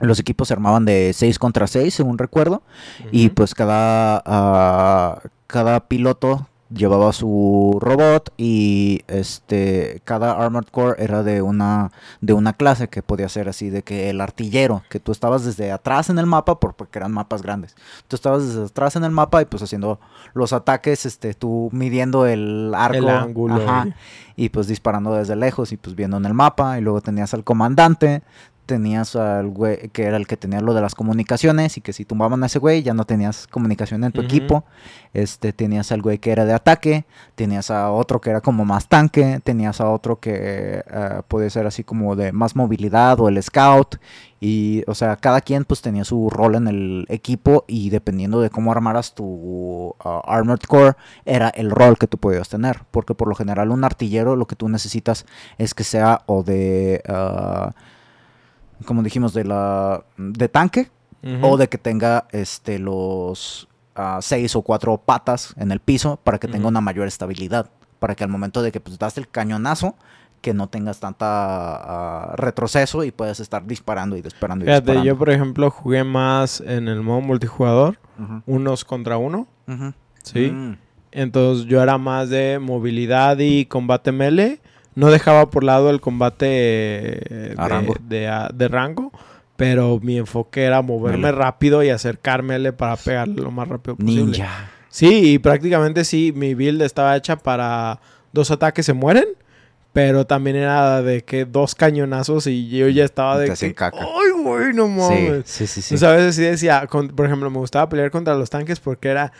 Los 0.00 0.18
equipos 0.18 0.48
se 0.48 0.54
armaban 0.54 0.86
de 0.86 1.12
6 1.12 1.38
contra 1.38 1.66
6, 1.66 1.92
según 1.92 2.16
recuerdo. 2.16 2.62
Y 3.12 3.28
pues 3.28 3.54
cada, 3.54 4.22
ah, 4.24 5.20
cada 5.46 5.88
piloto 5.88 6.48
llevaba 6.72 7.12
su 7.12 7.78
robot 7.80 8.32
y 8.36 9.02
este 9.08 10.00
cada 10.04 10.32
armored 10.32 10.68
core 10.68 11.02
era 11.02 11.22
de 11.22 11.42
una 11.42 11.90
de 12.20 12.32
una 12.32 12.52
clase 12.52 12.88
que 12.88 13.02
podía 13.02 13.28
ser 13.28 13.48
así 13.48 13.70
de 13.70 13.82
que 13.82 14.08
el 14.08 14.20
artillero 14.20 14.82
que 14.88 15.00
tú 15.00 15.10
estabas 15.12 15.44
desde 15.44 15.72
atrás 15.72 16.10
en 16.10 16.18
el 16.18 16.26
mapa 16.26 16.60
por- 16.60 16.74
porque 16.74 16.98
eran 17.00 17.10
mapas 17.12 17.42
grandes 17.42 17.74
tú 18.06 18.14
estabas 18.16 18.46
desde 18.46 18.64
atrás 18.66 18.94
en 18.96 19.02
el 19.04 19.10
mapa 19.10 19.42
y 19.42 19.46
pues 19.46 19.62
haciendo 19.64 19.98
los 20.32 20.52
ataques 20.52 21.06
este 21.06 21.34
tú 21.34 21.70
midiendo 21.72 22.26
el 22.26 22.72
arco 22.74 22.96
El 22.98 23.08
ángulo. 23.08 23.54
ajá, 23.56 23.88
y 24.36 24.48
pues 24.50 24.68
disparando 24.68 25.12
desde 25.14 25.36
lejos 25.36 25.72
y 25.72 25.76
pues 25.76 25.96
viendo 25.96 26.16
en 26.18 26.24
el 26.24 26.34
mapa 26.34 26.78
y 26.78 26.82
luego 26.82 27.00
tenías 27.00 27.34
al 27.34 27.42
comandante 27.44 28.22
tenías 28.70 29.16
al 29.16 29.48
güey 29.48 29.88
que 29.88 30.04
era 30.04 30.16
el 30.16 30.28
que 30.28 30.36
tenía 30.36 30.60
lo 30.60 30.74
de 30.74 30.80
las 30.80 30.94
comunicaciones 30.94 31.76
y 31.76 31.80
que 31.80 31.92
si 31.92 32.04
tumbaban 32.04 32.40
a 32.44 32.46
ese 32.46 32.60
güey 32.60 32.84
ya 32.84 32.94
no 32.94 33.04
tenías 33.04 33.48
comunicación 33.48 34.04
en 34.04 34.12
tu 34.12 34.20
equipo. 34.20 34.62
Este 35.12 35.52
tenías 35.52 35.90
al 35.90 36.02
güey 36.02 36.18
que 36.18 36.30
era 36.30 36.44
de 36.44 36.52
ataque 36.52 37.04
tenías 37.34 37.72
a 37.72 37.90
otro 37.90 38.20
que 38.20 38.30
era 38.30 38.40
como 38.40 38.64
más 38.64 38.86
tanque 38.86 39.40
tenías 39.42 39.80
a 39.80 39.90
otro 39.90 40.20
que 40.20 40.84
eh, 40.86 41.22
podía 41.26 41.50
ser 41.50 41.66
así 41.66 41.82
como 41.82 42.14
de 42.14 42.30
más 42.30 42.54
movilidad 42.54 43.18
o 43.18 43.28
el 43.28 43.42
scout. 43.42 43.96
Y 44.42 44.84
o 44.86 44.94
sea 44.94 45.16
cada 45.16 45.40
quien 45.40 45.64
pues 45.64 45.82
tenía 45.82 46.04
su 46.04 46.30
rol 46.30 46.54
en 46.54 46.68
el 46.68 47.06
equipo 47.08 47.64
y 47.66 47.90
dependiendo 47.90 48.40
de 48.40 48.50
cómo 48.50 48.70
armaras 48.70 49.14
tu 49.16 49.96
ah, 49.98 50.22
armored 50.26 50.62
core 50.68 50.92
era 51.24 51.48
el 51.48 51.72
rol 51.72 51.98
que 51.98 52.06
tú 52.06 52.18
podías 52.18 52.48
tener. 52.48 52.82
Porque 52.92 53.14
por 53.16 53.26
lo 53.26 53.34
general 53.34 53.70
un 53.72 53.82
artillero 53.82 54.36
lo 54.36 54.46
que 54.46 54.54
tú 54.54 54.68
necesitas 54.68 55.26
es 55.58 55.74
que 55.74 55.82
sea 55.82 56.22
o 56.26 56.44
de 56.44 57.02
ah, 57.08 57.72
como 58.84 59.02
dijimos 59.02 59.32
de 59.34 59.44
la 59.44 60.04
de 60.16 60.48
tanque 60.48 60.90
o 61.42 61.56
de 61.58 61.68
que 61.68 61.76
tenga 61.78 62.26
este 62.32 62.78
los 62.78 63.68
ah, 63.94 64.18
seis 64.22 64.56
o 64.56 64.62
cuatro 64.62 64.96
patas 64.98 65.54
en 65.58 65.70
el 65.70 65.80
piso 65.80 66.18
para 66.24 66.38
que 66.38 66.48
tenga 66.48 66.66
una 66.68 66.80
mayor 66.80 67.06
estabilidad 67.08 67.70
para 67.98 68.14
que 68.14 68.24
al 68.24 68.30
momento 68.30 68.62
de 68.62 68.72
que 68.72 68.80
pues 68.80 68.98
das 68.98 69.18
el 69.18 69.28
cañonazo 69.28 69.96
que 70.40 70.54
no 70.54 70.68
tengas 70.68 71.00
tanta 71.00 71.26
ah, 71.26 72.34
retroceso 72.36 73.04
y 73.04 73.10
puedas 73.10 73.40
estar 73.40 73.66
disparando 73.66 74.16
y 74.16 74.22
disparando 74.22 74.64
y 74.64 74.68
Fíjate, 74.68 74.80
disparando. 74.92 75.06
yo 75.06 75.18
por 75.18 75.28
ejemplo 75.30 75.70
jugué 75.70 76.02
más 76.04 76.62
en 76.62 76.88
el 76.88 77.02
modo 77.02 77.20
multijugador, 77.20 77.98
unos 78.46 78.84
contra 78.86 79.18
uno. 79.18 79.46
¿sí? 80.22 80.50
Mm, 80.50 80.78
Entonces 81.12 81.66
yo 81.66 81.82
era 81.82 81.98
más 81.98 82.30
de 82.30 82.58
movilidad 82.58 83.36
y 83.38 83.66
combate 83.66 84.12
melee. 84.12 84.60
No 84.94 85.10
dejaba 85.10 85.50
por 85.50 85.64
lado 85.64 85.90
el 85.90 86.00
combate 86.00 86.46
eh, 86.48 87.54
de, 87.56 87.68
rango. 87.68 87.94
de- 88.00 88.48
de 88.54 88.68
rango, 88.68 89.12
pero 89.56 89.98
mi 90.02 90.18
enfoque 90.18 90.64
era 90.64 90.82
moverme 90.82 91.32
rápido 91.32 91.82
y 91.82 91.90
acercármele 91.90 92.72
para 92.72 92.96
pegarle 92.96 93.34
lo 93.42 93.50
más 93.50 93.68
rápido 93.68 93.96
posible. 93.96 94.24
ninja. 94.24 94.70
Sí, 94.88 95.32
y 95.34 95.38
prácticamente 95.38 96.04
sí, 96.04 96.32
mi 96.34 96.54
build 96.54 96.82
estaba 96.82 97.16
hecha 97.16 97.36
para 97.36 98.00
dos 98.32 98.50
ataques 98.50 98.84
se 98.86 98.92
mueren, 98.92 99.26
pero 99.92 100.26
también 100.26 100.56
era 100.56 101.02
de 101.02 101.22
que 101.22 101.44
dos 101.44 101.74
cañonazos 101.76 102.46
y 102.48 102.68
yo 102.68 102.88
ya 102.88 103.04
estaba 103.04 103.38
de 103.38 103.52
que, 103.54 103.74
caca. 103.74 103.98
ay, 104.00 104.42
güey, 104.42 104.72
no 104.72 104.86
Sí, 104.86 104.90
mames. 104.90 105.42
sí, 105.46 105.66
sí, 105.66 105.82
sí. 105.82 105.94
Entonces 105.94 106.08
a 106.08 106.12
veces 106.16 106.34
sí 106.36 106.42
decía, 106.42 106.86
con- 106.88 107.08
por 107.08 107.26
ejemplo, 107.26 107.48
me 107.50 107.58
gustaba 107.58 107.88
pelear 107.88 108.10
contra 108.10 108.34
los 108.34 108.50
tanques 108.50 108.80
porque 108.80 109.08
era, 109.08 109.32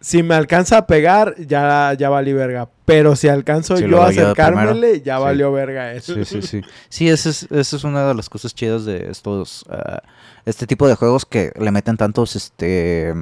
si 0.00 0.22
me 0.22 0.34
alcanza 0.34 0.78
a 0.78 0.86
pegar, 0.86 1.34
ya, 1.38 1.94
ya 1.94 2.08
valí 2.08 2.32
verga. 2.32 2.68
Pero 2.84 3.16
si 3.16 3.28
alcanzo 3.28 3.76
Sí, 3.76 3.82
yo 3.82 3.88
lo 3.88 4.02
a 4.02 4.08
acercármele, 4.08 5.02
ya 5.02 5.16
Sí. 5.18 5.22
valió 5.22 5.52
verga 5.52 5.92
eso. 5.92 6.14
Sí, 6.14 6.24
sí, 6.24 6.42
sí. 6.46 6.60
Sí, 6.88 7.08
esa 7.08 7.28
es, 7.30 7.42
esa 7.50 7.76
es 7.76 7.84
una 7.84 8.06
de 8.08 8.14
las 8.14 8.28
cosas 8.28 8.54
chidas 8.54 8.84
de 8.84 9.10
estos, 9.10 9.64
ah, 9.70 10.02
este 10.46 10.66
tipo 10.66 10.88
de 10.88 10.94
juegos 10.96 11.26
que 11.26 11.52
le 11.58 11.70
meten 11.70 11.96
tantos, 11.96 12.34
este, 12.36 13.14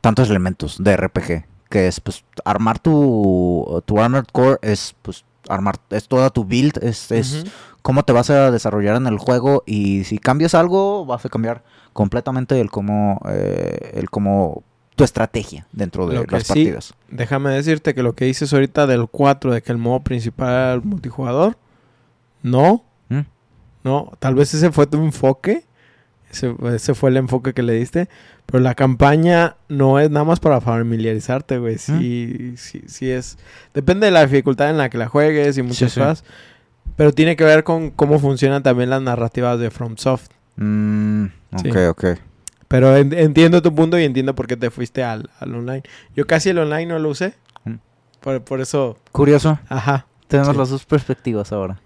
tantos 0.00 0.30
elementos 0.30 0.82
de 0.82 0.96
RPG, 0.96 1.44
que 1.68 1.86
es, 1.86 2.00
pues, 2.00 2.24
armar 2.44 2.78
tu, 2.78 3.82
tu 3.84 4.00
Armored 4.00 4.26
Core 4.32 4.58
es, 4.62 4.94
pues, 5.02 5.24
armar, 5.48 5.76
es 5.90 6.08
toda 6.08 6.30
tu 6.30 6.44
build, 6.44 6.82
es, 6.82 7.10
es 7.12 7.44
cómo 7.82 8.02
te 8.04 8.12
vas 8.12 8.30
a 8.30 8.50
desarrollar 8.50 8.96
en 8.96 9.06
el 9.06 9.18
juego 9.18 9.62
y 9.66 10.04
si 10.04 10.18
cambias 10.18 10.54
algo, 10.54 11.04
vas 11.06 11.24
a 11.24 11.28
cambiar 11.28 11.62
completamente 11.92 12.60
el 12.60 12.70
cómo, 12.70 13.20
eh, 13.28 13.92
el 13.94 14.10
cómo, 14.10 14.62
tu 15.00 15.04
estrategia 15.04 15.66
dentro 15.72 16.06
de 16.06 16.16
Lo 16.16 16.24
las 16.28 16.42
sí, 16.42 16.48
partidas. 16.48 16.94
Déjame 17.10 17.50
decirte 17.52 17.94
que 17.94 18.02
lo 18.02 18.14
que 18.14 18.26
dices 18.26 18.52
ahorita 18.52 18.86
del 18.86 19.06
4, 19.08 19.54
de 19.54 19.62
que 19.62 19.72
el 19.72 19.78
modo 19.78 20.00
principal 20.00 20.48
era 20.48 20.72
el 20.74 20.82
multijugador, 20.82 21.56
no, 22.42 22.84
¿Mm? 23.08 23.20
no, 23.82 24.12
tal 24.18 24.34
vez 24.34 24.52
ese 24.52 24.70
fue 24.72 24.86
tu 24.86 24.98
enfoque. 24.98 25.64
Ese, 26.30 26.54
ese 26.74 26.94
fue 26.94 27.08
el 27.10 27.16
enfoque 27.16 27.54
que 27.54 27.62
le 27.62 27.72
diste. 27.72 28.08
Pero 28.44 28.62
la 28.62 28.74
campaña 28.74 29.56
no 29.68 29.98
es 29.98 30.10
nada 30.10 30.24
más 30.24 30.38
para 30.38 30.60
familiarizarte, 30.60 31.58
güey. 31.58 31.78
Sí, 31.78 32.54
sí, 32.56 32.82
sí 32.86 33.10
es. 33.10 33.38
Depende 33.72 34.06
de 34.06 34.12
la 34.12 34.24
dificultad 34.26 34.68
en 34.70 34.76
la 34.76 34.90
que 34.90 34.98
la 34.98 35.08
juegues 35.08 35.56
y 35.56 35.62
muchas 35.62 35.78
Sí, 35.92 35.94
sí. 35.94 36.00
cosas. 36.00 36.24
Pero 36.96 37.12
tiene 37.12 37.36
que 37.36 37.44
ver 37.44 37.64
con 37.64 37.90
cómo 37.90 38.18
funcionan 38.18 38.62
también 38.62 38.90
las 38.90 39.00
narrativas 39.00 39.58
de 39.58 39.70
FromSoft. 39.70 40.30
Mm, 40.56 41.24
ok, 41.56 41.76
ok. 41.88 42.04
Pero 42.70 42.96
en- 42.96 43.12
entiendo 43.12 43.60
tu 43.62 43.74
punto 43.74 43.98
y 43.98 44.04
entiendo 44.04 44.34
por 44.36 44.46
qué 44.46 44.56
te 44.56 44.70
fuiste 44.70 45.02
al, 45.02 45.28
al 45.40 45.54
online. 45.54 45.82
Yo 46.14 46.24
casi 46.26 46.50
el 46.50 46.58
online 46.58 46.86
no 46.86 46.98
lo 47.00 47.08
usé. 47.08 47.34
Mm. 47.64 47.74
Por, 48.20 48.42
por 48.42 48.60
eso, 48.60 48.96
Curioso. 49.10 49.58
ajá. 49.68 50.06
Tenemos 50.28 50.52
Sí. 50.52 50.58
las 50.58 50.70
dos 50.70 50.84
perspectivas 50.84 51.50
ahora. 51.52 51.80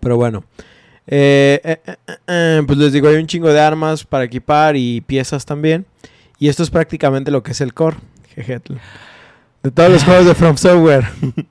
Pero 0.00 0.16
bueno. 0.16 0.42
Eh, 1.06 1.60
eh, 1.62 1.80
eh, 1.86 1.96
eh, 2.08 2.16
eh, 2.26 2.62
pues 2.66 2.76
les 2.78 2.92
digo, 2.92 3.08
hay 3.08 3.16
un 3.16 3.26
chingo 3.28 3.52
de 3.52 3.60
armas 3.60 4.04
para 4.04 4.24
equipar 4.24 4.74
y 4.76 5.00
piezas 5.00 5.44
también. 5.46 5.86
Y 6.40 6.48
esto 6.48 6.64
es 6.64 6.70
prácticamente 6.70 7.30
lo 7.30 7.44
que 7.44 7.52
es 7.52 7.60
el 7.60 7.72
core. 7.72 7.98
Jeje. 8.34 8.60
De 9.62 9.70
todos 9.70 9.90
los 9.92 10.02
juegos 10.02 10.26
de 10.26 10.34
From 10.34 10.56
Software. 10.56 11.06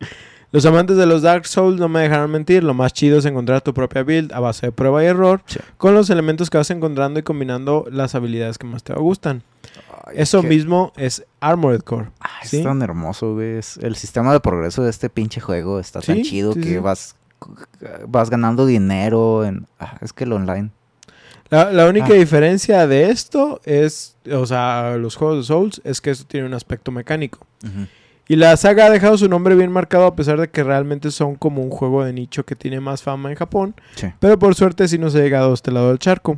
los 0.51 0.65
amantes 0.65 0.97
de 0.97 1.05
los 1.05 1.21
Dark 1.21 1.45
Souls 1.47 1.79
no 1.79 1.87
me 1.89 2.01
dejarán 2.01 2.29
mentir. 2.31 2.63
Lo 2.63 2.73
más 2.73 2.93
chido 2.93 3.19
es 3.19 3.25
encontrar 3.25 3.61
tu 3.61 3.73
propia 3.73 4.03
build 4.03 4.33
a 4.33 4.39
base 4.39 4.67
de 4.67 4.71
prueba 4.71 5.03
y 5.03 5.07
error. 5.07 5.41
Sí. 5.45 5.59
Con 5.77 5.93
los 5.93 6.09
elementos 6.09 6.49
que 6.49 6.57
vas 6.57 6.69
encontrando 6.71 7.19
y 7.19 7.23
combinando 7.23 7.85
las 7.91 8.15
habilidades 8.15 8.57
que 8.57 8.67
más 8.67 8.83
te 8.83 8.93
gustan. 8.93 9.43
Eso 10.13 10.41
qué- 10.41 10.47
mismo 10.49 10.91
es 10.97 11.23
Armored 11.39 11.81
Core. 11.81 12.09
Ah, 12.19 12.29
es 12.43 12.49
¿sí? 12.49 12.63
tan 12.63 12.81
hermoso, 12.81 13.35
güey. 13.35 13.57
Es- 13.57 13.77
El 13.77 13.95
sistema 13.95 14.33
de 14.33 14.39
progreso 14.41 14.83
de 14.83 14.89
este 14.89 15.09
pinche 15.09 15.39
juego 15.39 15.79
está 15.79 16.01
tan 16.01 16.21
chido 16.23 16.53
que 16.53 16.79
vas 16.79 17.15
vas 18.07 18.29
ganando 18.29 18.65
dinero 18.67 19.43
en 19.45 19.65
ah, 19.79 19.97
es 20.01 20.13
que 20.13 20.25
el 20.25 20.33
online. 20.33 20.69
La, 21.49 21.71
la 21.71 21.87
única 21.87 22.07
Ah. 22.11 22.13
diferencia 22.13 22.87
de 22.87 23.09
esto 23.09 23.59
es, 23.65 24.15
o 24.31 24.45
sea, 24.45 24.95
los 24.97 25.15
juegos 25.15 25.37
de 25.39 25.43
Souls, 25.43 25.81
es 25.83 25.99
que 26.01 26.09
esto 26.11 26.25
tiene 26.25 26.45
un 26.47 26.53
aspecto 26.53 26.91
mecánico. 26.91 27.45
Y 28.31 28.37
la 28.37 28.55
saga 28.55 28.85
ha 28.85 28.89
dejado 28.89 29.17
su 29.17 29.27
nombre 29.27 29.55
bien 29.55 29.73
marcado 29.73 30.05
a 30.05 30.15
pesar 30.15 30.39
de 30.39 30.49
que 30.49 30.63
realmente 30.63 31.11
son 31.11 31.35
como 31.35 31.61
un 31.61 31.69
juego 31.69 32.05
de 32.05 32.13
nicho 32.13 32.45
que 32.45 32.55
tiene 32.55 32.79
más 32.79 33.03
fama 33.03 33.29
en 33.29 33.35
Japón. 33.35 33.75
Sí. 33.95 34.07
Pero 34.21 34.39
por 34.39 34.55
suerte 34.55 34.87
sí 34.87 34.97
nos 34.97 35.13
ha 35.15 35.19
llegado 35.19 35.51
a 35.51 35.53
este 35.53 35.69
lado 35.69 35.89
del 35.89 35.99
charco. 35.99 36.37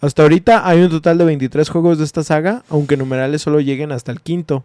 Hasta 0.00 0.22
ahorita 0.22 0.66
hay 0.68 0.82
un 0.82 0.90
total 0.90 1.16
de 1.18 1.24
23 1.24 1.68
juegos 1.68 1.98
de 1.98 2.04
esta 2.04 2.24
saga, 2.24 2.64
aunque 2.68 2.96
numerales 2.96 3.42
solo 3.42 3.60
lleguen 3.60 3.92
hasta 3.92 4.10
el 4.10 4.22
quinto. 4.22 4.64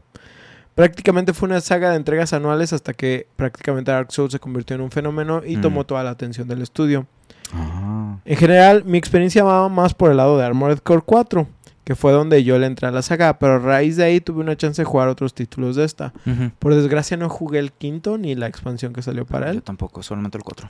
Prácticamente 0.73 1.33
fue 1.33 1.47
una 1.49 1.61
saga 1.61 1.91
de 1.91 1.97
entregas 1.97 2.33
anuales 2.33 2.73
hasta 2.73 2.93
que 2.93 3.27
prácticamente 3.35 3.91
Dark 3.91 4.11
Souls 4.11 4.31
se 4.31 4.39
convirtió 4.39 4.75
en 4.75 4.81
un 4.81 4.89
fenómeno 4.89 5.43
y 5.45 5.57
Mm. 5.57 5.61
tomó 5.61 5.83
toda 5.85 6.03
la 6.03 6.09
atención 6.09 6.47
del 6.47 6.63
estudio. 6.63 7.05
Ah. 7.53 8.17
En 8.25 8.37
general, 8.37 8.83
mi 8.85 8.97
experiencia 8.97 9.43
va 9.43 9.69
más 9.69 9.93
por 9.93 10.09
el 10.11 10.17
lado 10.17 10.37
de 10.37 10.45
Armored 10.45 10.79
Core 10.79 11.03
4, 11.05 11.47
que 11.89 11.95
fue 11.95 12.11
donde 12.11 12.43
yo 12.43 12.59
le 12.59 12.67
entré 12.67 12.85
a 12.87 12.91
la 12.91 13.01
saga, 13.01 13.39
pero 13.39 13.53
a 13.53 13.57
raíz 13.57 13.97
de 13.97 14.03
ahí 14.03 14.21
tuve 14.21 14.41
una 14.41 14.55
chance 14.55 14.79
de 14.79 14.85
jugar 14.85 15.07
otros 15.07 15.33
títulos 15.33 15.75
de 15.75 15.85
esta. 15.85 16.13
Por 16.59 16.75
desgracia 16.75 17.17
no 17.17 17.29
jugué 17.29 17.57
el 17.57 17.71
quinto 17.71 18.19
ni 18.19 18.35
la 18.35 18.45
expansión 18.45 18.93
que 18.93 19.01
salió 19.01 19.25
para 19.25 19.47
Yo 19.47 19.53
él, 19.53 19.63
tampoco, 19.63 20.03
solamente 20.03 20.37
el 20.37 20.43
4. 20.43 20.69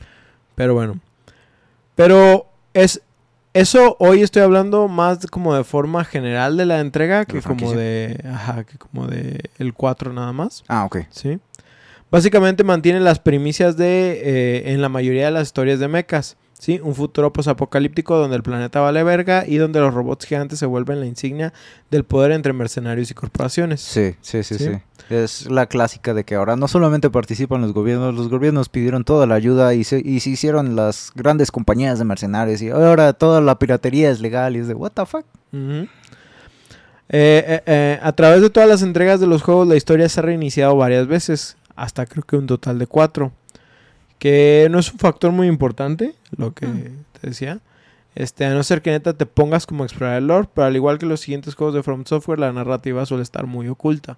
pero 0.56 0.76
bueno. 0.76 0.98
Pero 1.96 2.48
es 2.74 3.02
eso 3.54 3.98
hoy 4.00 4.22
estoy 4.22 4.44
hablando 4.44 4.88
más 4.88 5.28
como 5.28 5.54
de 5.54 5.66
forma 5.66 6.06
general 6.06 6.56
de 6.56 6.66
la 6.66 6.80
entrega 6.80 7.18
la 7.18 7.26
que 7.26 7.42
como 7.42 7.74
de 7.74 8.24
ajá, 8.24 8.64
que 8.64 8.78
como 8.78 9.08
de 9.08 9.42
el 9.58 9.74
4 9.74 10.14
nada 10.14 10.32
más. 10.32 10.64
Ah, 10.70 10.86
ok. 10.86 11.00
¿sí? 11.10 11.38
Básicamente 12.10 12.64
mantiene 12.64 13.02
las 13.02 13.20
primicias 13.20 13.76
de 13.76 14.22
eh, 14.24 14.72
en 14.72 14.82
la 14.82 14.88
mayoría 14.88 15.26
de 15.26 15.32
las 15.32 15.48
historias 15.50 15.82
de 15.82 15.90
mechas, 15.90 16.38
¿sí? 16.60 16.80
Un 16.84 16.94
futuro 16.94 17.34
posapocalíptico 17.34 18.16
donde 18.18 18.36
el 18.36 18.44
planeta 18.44 18.80
vale 18.82 19.02
verga 19.02 19.46
y 19.48 19.58
donde 19.58 19.80
los 19.80 19.92
robots 19.94 20.28
gigantes 20.28 20.60
se 20.60 20.68
vuelven 20.68 21.00
la 21.00 21.08
insignia 21.08 21.52
del 21.90 22.04
poder 22.04 22.32
entre 22.34 22.54
mercenarios 22.54 23.10
y 23.10 23.16
corporaciones. 23.16 23.82
Sí, 23.82 24.16
sí, 24.22 24.44
sí, 24.44 24.56
Sí. 24.60 24.66
sí, 24.66 24.72
Es 25.10 25.50
la 25.50 25.66
clásica 25.66 26.14
de 26.14 26.24
que 26.24 26.36
ahora 26.36 26.56
no 26.56 26.68
solamente 26.68 27.10
participan 27.10 27.62
los 27.62 27.74
gobiernos, 27.74 28.14
los 28.14 28.30
gobiernos 28.30 28.70
pidieron 28.70 29.04
toda 29.04 29.26
la 29.26 29.34
ayuda 29.36 29.74
y 29.74 29.84
se, 29.84 30.00
y 30.06 30.20
se 30.20 30.30
hicieron 30.30 30.76
las 30.76 31.12
grandes 31.16 31.50
compañías 31.50 31.98
de 31.98 32.06
mercenarios 32.06 32.62
y 32.62 32.70
ahora 32.70 33.14
toda 33.14 33.42
la 33.42 33.58
piratería 33.58 34.12
es 34.12 34.20
legal 34.20 34.56
y 34.56 34.60
es 34.60 34.68
de 34.68 34.76
what 34.76 34.92
the 34.92 35.06
fuck. 35.08 35.26
Eh, 37.12 37.44
eh, 37.48 37.62
eh, 37.66 38.00
a 38.04 38.12
través 38.12 38.42
de 38.42 38.50
todas 38.52 38.70
las 38.70 38.84
entregas 38.84 39.20
de 39.20 39.26
los 39.26 39.42
juegos 39.42 39.68
la 39.68 39.76
historia 39.76 40.08
se 40.10 40.20
ha 40.20 40.24
reiniciado 40.24 40.76
varias 40.76 41.08
veces, 41.08 41.58
hasta 41.76 42.06
creo 42.06 42.24
que 42.24 42.36
un 42.36 42.46
total 42.46 42.78
de 42.78 42.86
cuatro, 42.86 43.32
que 44.20 44.68
no 44.70 44.80
es 44.80 44.92
un 44.92 45.00
factor 45.00 45.32
muy 45.32 45.48
importante, 45.48 46.14
lo 46.36 46.54
que 46.54 46.68
te 46.68 47.28
decía. 47.28 47.60
Este, 48.16 48.46
a 48.46 48.54
no 48.54 48.64
ser 48.64 48.82
que 48.82 48.92
neta 48.92 49.14
te 49.14 49.26
pongas 49.26 49.66
como 49.66 49.84
a 49.84 49.86
explorar 49.86 50.18
el 50.18 50.28
lore, 50.28 50.50
pero 50.54 50.68
al 50.68 50.76
igual 50.76 51.00
que 51.00 51.06
los 51.06 51.22
siguientes 51.22 51.56
juegos 51.56 51.74
de 51.74 51.84
From 51.84 52.04
Software, 52.06 52.40
la 52.40 52.52
narrativa 52.52 53.06
suele 53.06 53.24
estar 53.24 53.48
muy 53.48 53.68
oculta. 53.70 54.18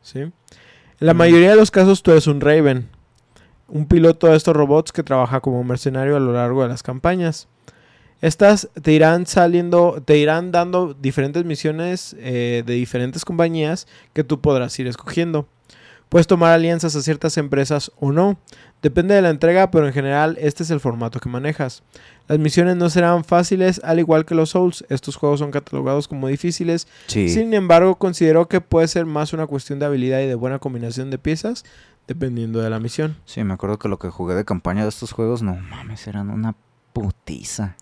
¿sí? 0.00 0.20
En 0.20 0.32
la 0.98 1.14
mayoría 1.14 1.50
de 1.50 1.56
los 1.56 1.70
casos 1.70 2.02
tú 2.02 2.12
eres 2.12 2.26
un 2.26 2.40
Raven, 2.40 2.88
un 3.68 3.86
piloto 3.86 4.28
de 4.28 4.36
estos 4.36 4.56
robots 4.56 4.92
que 4.92 5.02
trabaja 5.02 5.40
como 5.40 5.62
mercenario 5.64 6.16
a 6.16 6.20
lo 6.20 6.32
largo 6.32 6.62
de 6.62 6.68
las 6.68 6.82
campañas. 6.82 7.48
Estas 8.22 8.70
te 8.80 8.92
irán 8.92 9.26
saliendo, 9.26 10.02
te 10.02 10.16
irán 10.16 10.50
dando 10.50 10.94
diferentes 10.94 11.44
misiones 11.44 12.16
eh, 12.18 12.62
de 12.64 12.74
diferentes 12.74 13.26
compañías 13.26 13.86
que 14.14 14.24
tú 14.24 14.40
podrás 14.40 14.78
ir 14.78 14.86
escogiendo. 14.86 15.46
Puedes 16.08 16.26
tomar 16.26 16.52
alianzas 16.52 16.94
a 16.94 17.02
ciertas 17.02 17.36
empresas 17.36 17.90
o 17.98 18.12
no. 18.12 18.38
Depende 18.80 19.14
de 19.14 19.22
la 19.22 19.30
entrega, 19.30 19.70
pero 19.70 19.86
en 19.88 19.92
general 19.92 20.36
este 20.40 20.62
es 20.62 20.70
el 20.70 20.78
formato 20.80 21.18
que 21.18 21.28
manejas. 21.28 21.82
Las 22.28 22.38
misiones 22.38 22.76
no 22.76 22.88
serán 22.90 23.24
fáciles, 23.24 23.80
al 23.82 23.98
igual 23.98 24.24
que 24.24 24.34
los 24.36 24.50
Souls. 24.50 24.84
Estos 24.88 25.16
juegos 25.16 25.40
son 25.40 25.50
catalogados 25.50 26.06
como 26.06 26.28
difíciles 26.28 26.86
Sí. 27.06 27.28
sin 27.28 27.52
embargo, 27.54 27.96
considero 27.96 28.46
que 28.48 28.60
puede 28.60 28.86
ser 28.88 29.04
más 29.06 29.32
una 29.32 29.46
cuestión 29.46 29.78
de 29.78 29.86
habilidad 29.86 30.20
y 30.20 30.26
de 30.26 30.34
buena 30.36 30.58
combinación 30.60 31.10
de 31.10 31.18
piezas, 31.18 31.64
dependiendo 32.06 32.60
de 32.60 32.70
la 32.70 32.78
misión. 32.78 33.16
Sí, 33.24 33.42
me 33.42 33.54
acuerdo 33.54 33.78
que 33.78 33.88
lo 33.88 33.98
que 33.98 34.08
jugué 34.10 34.34
de 34.36 34.44
campaña 34.44 34.82
de 34.84 34.90
estos 34.90 35.10
juegos, 35.12 35.42
no 35.42 35.56
mames, 35.56 36.06
eran 36.06 36.30
una 36.30 36.54
putiza. 37.00 37.76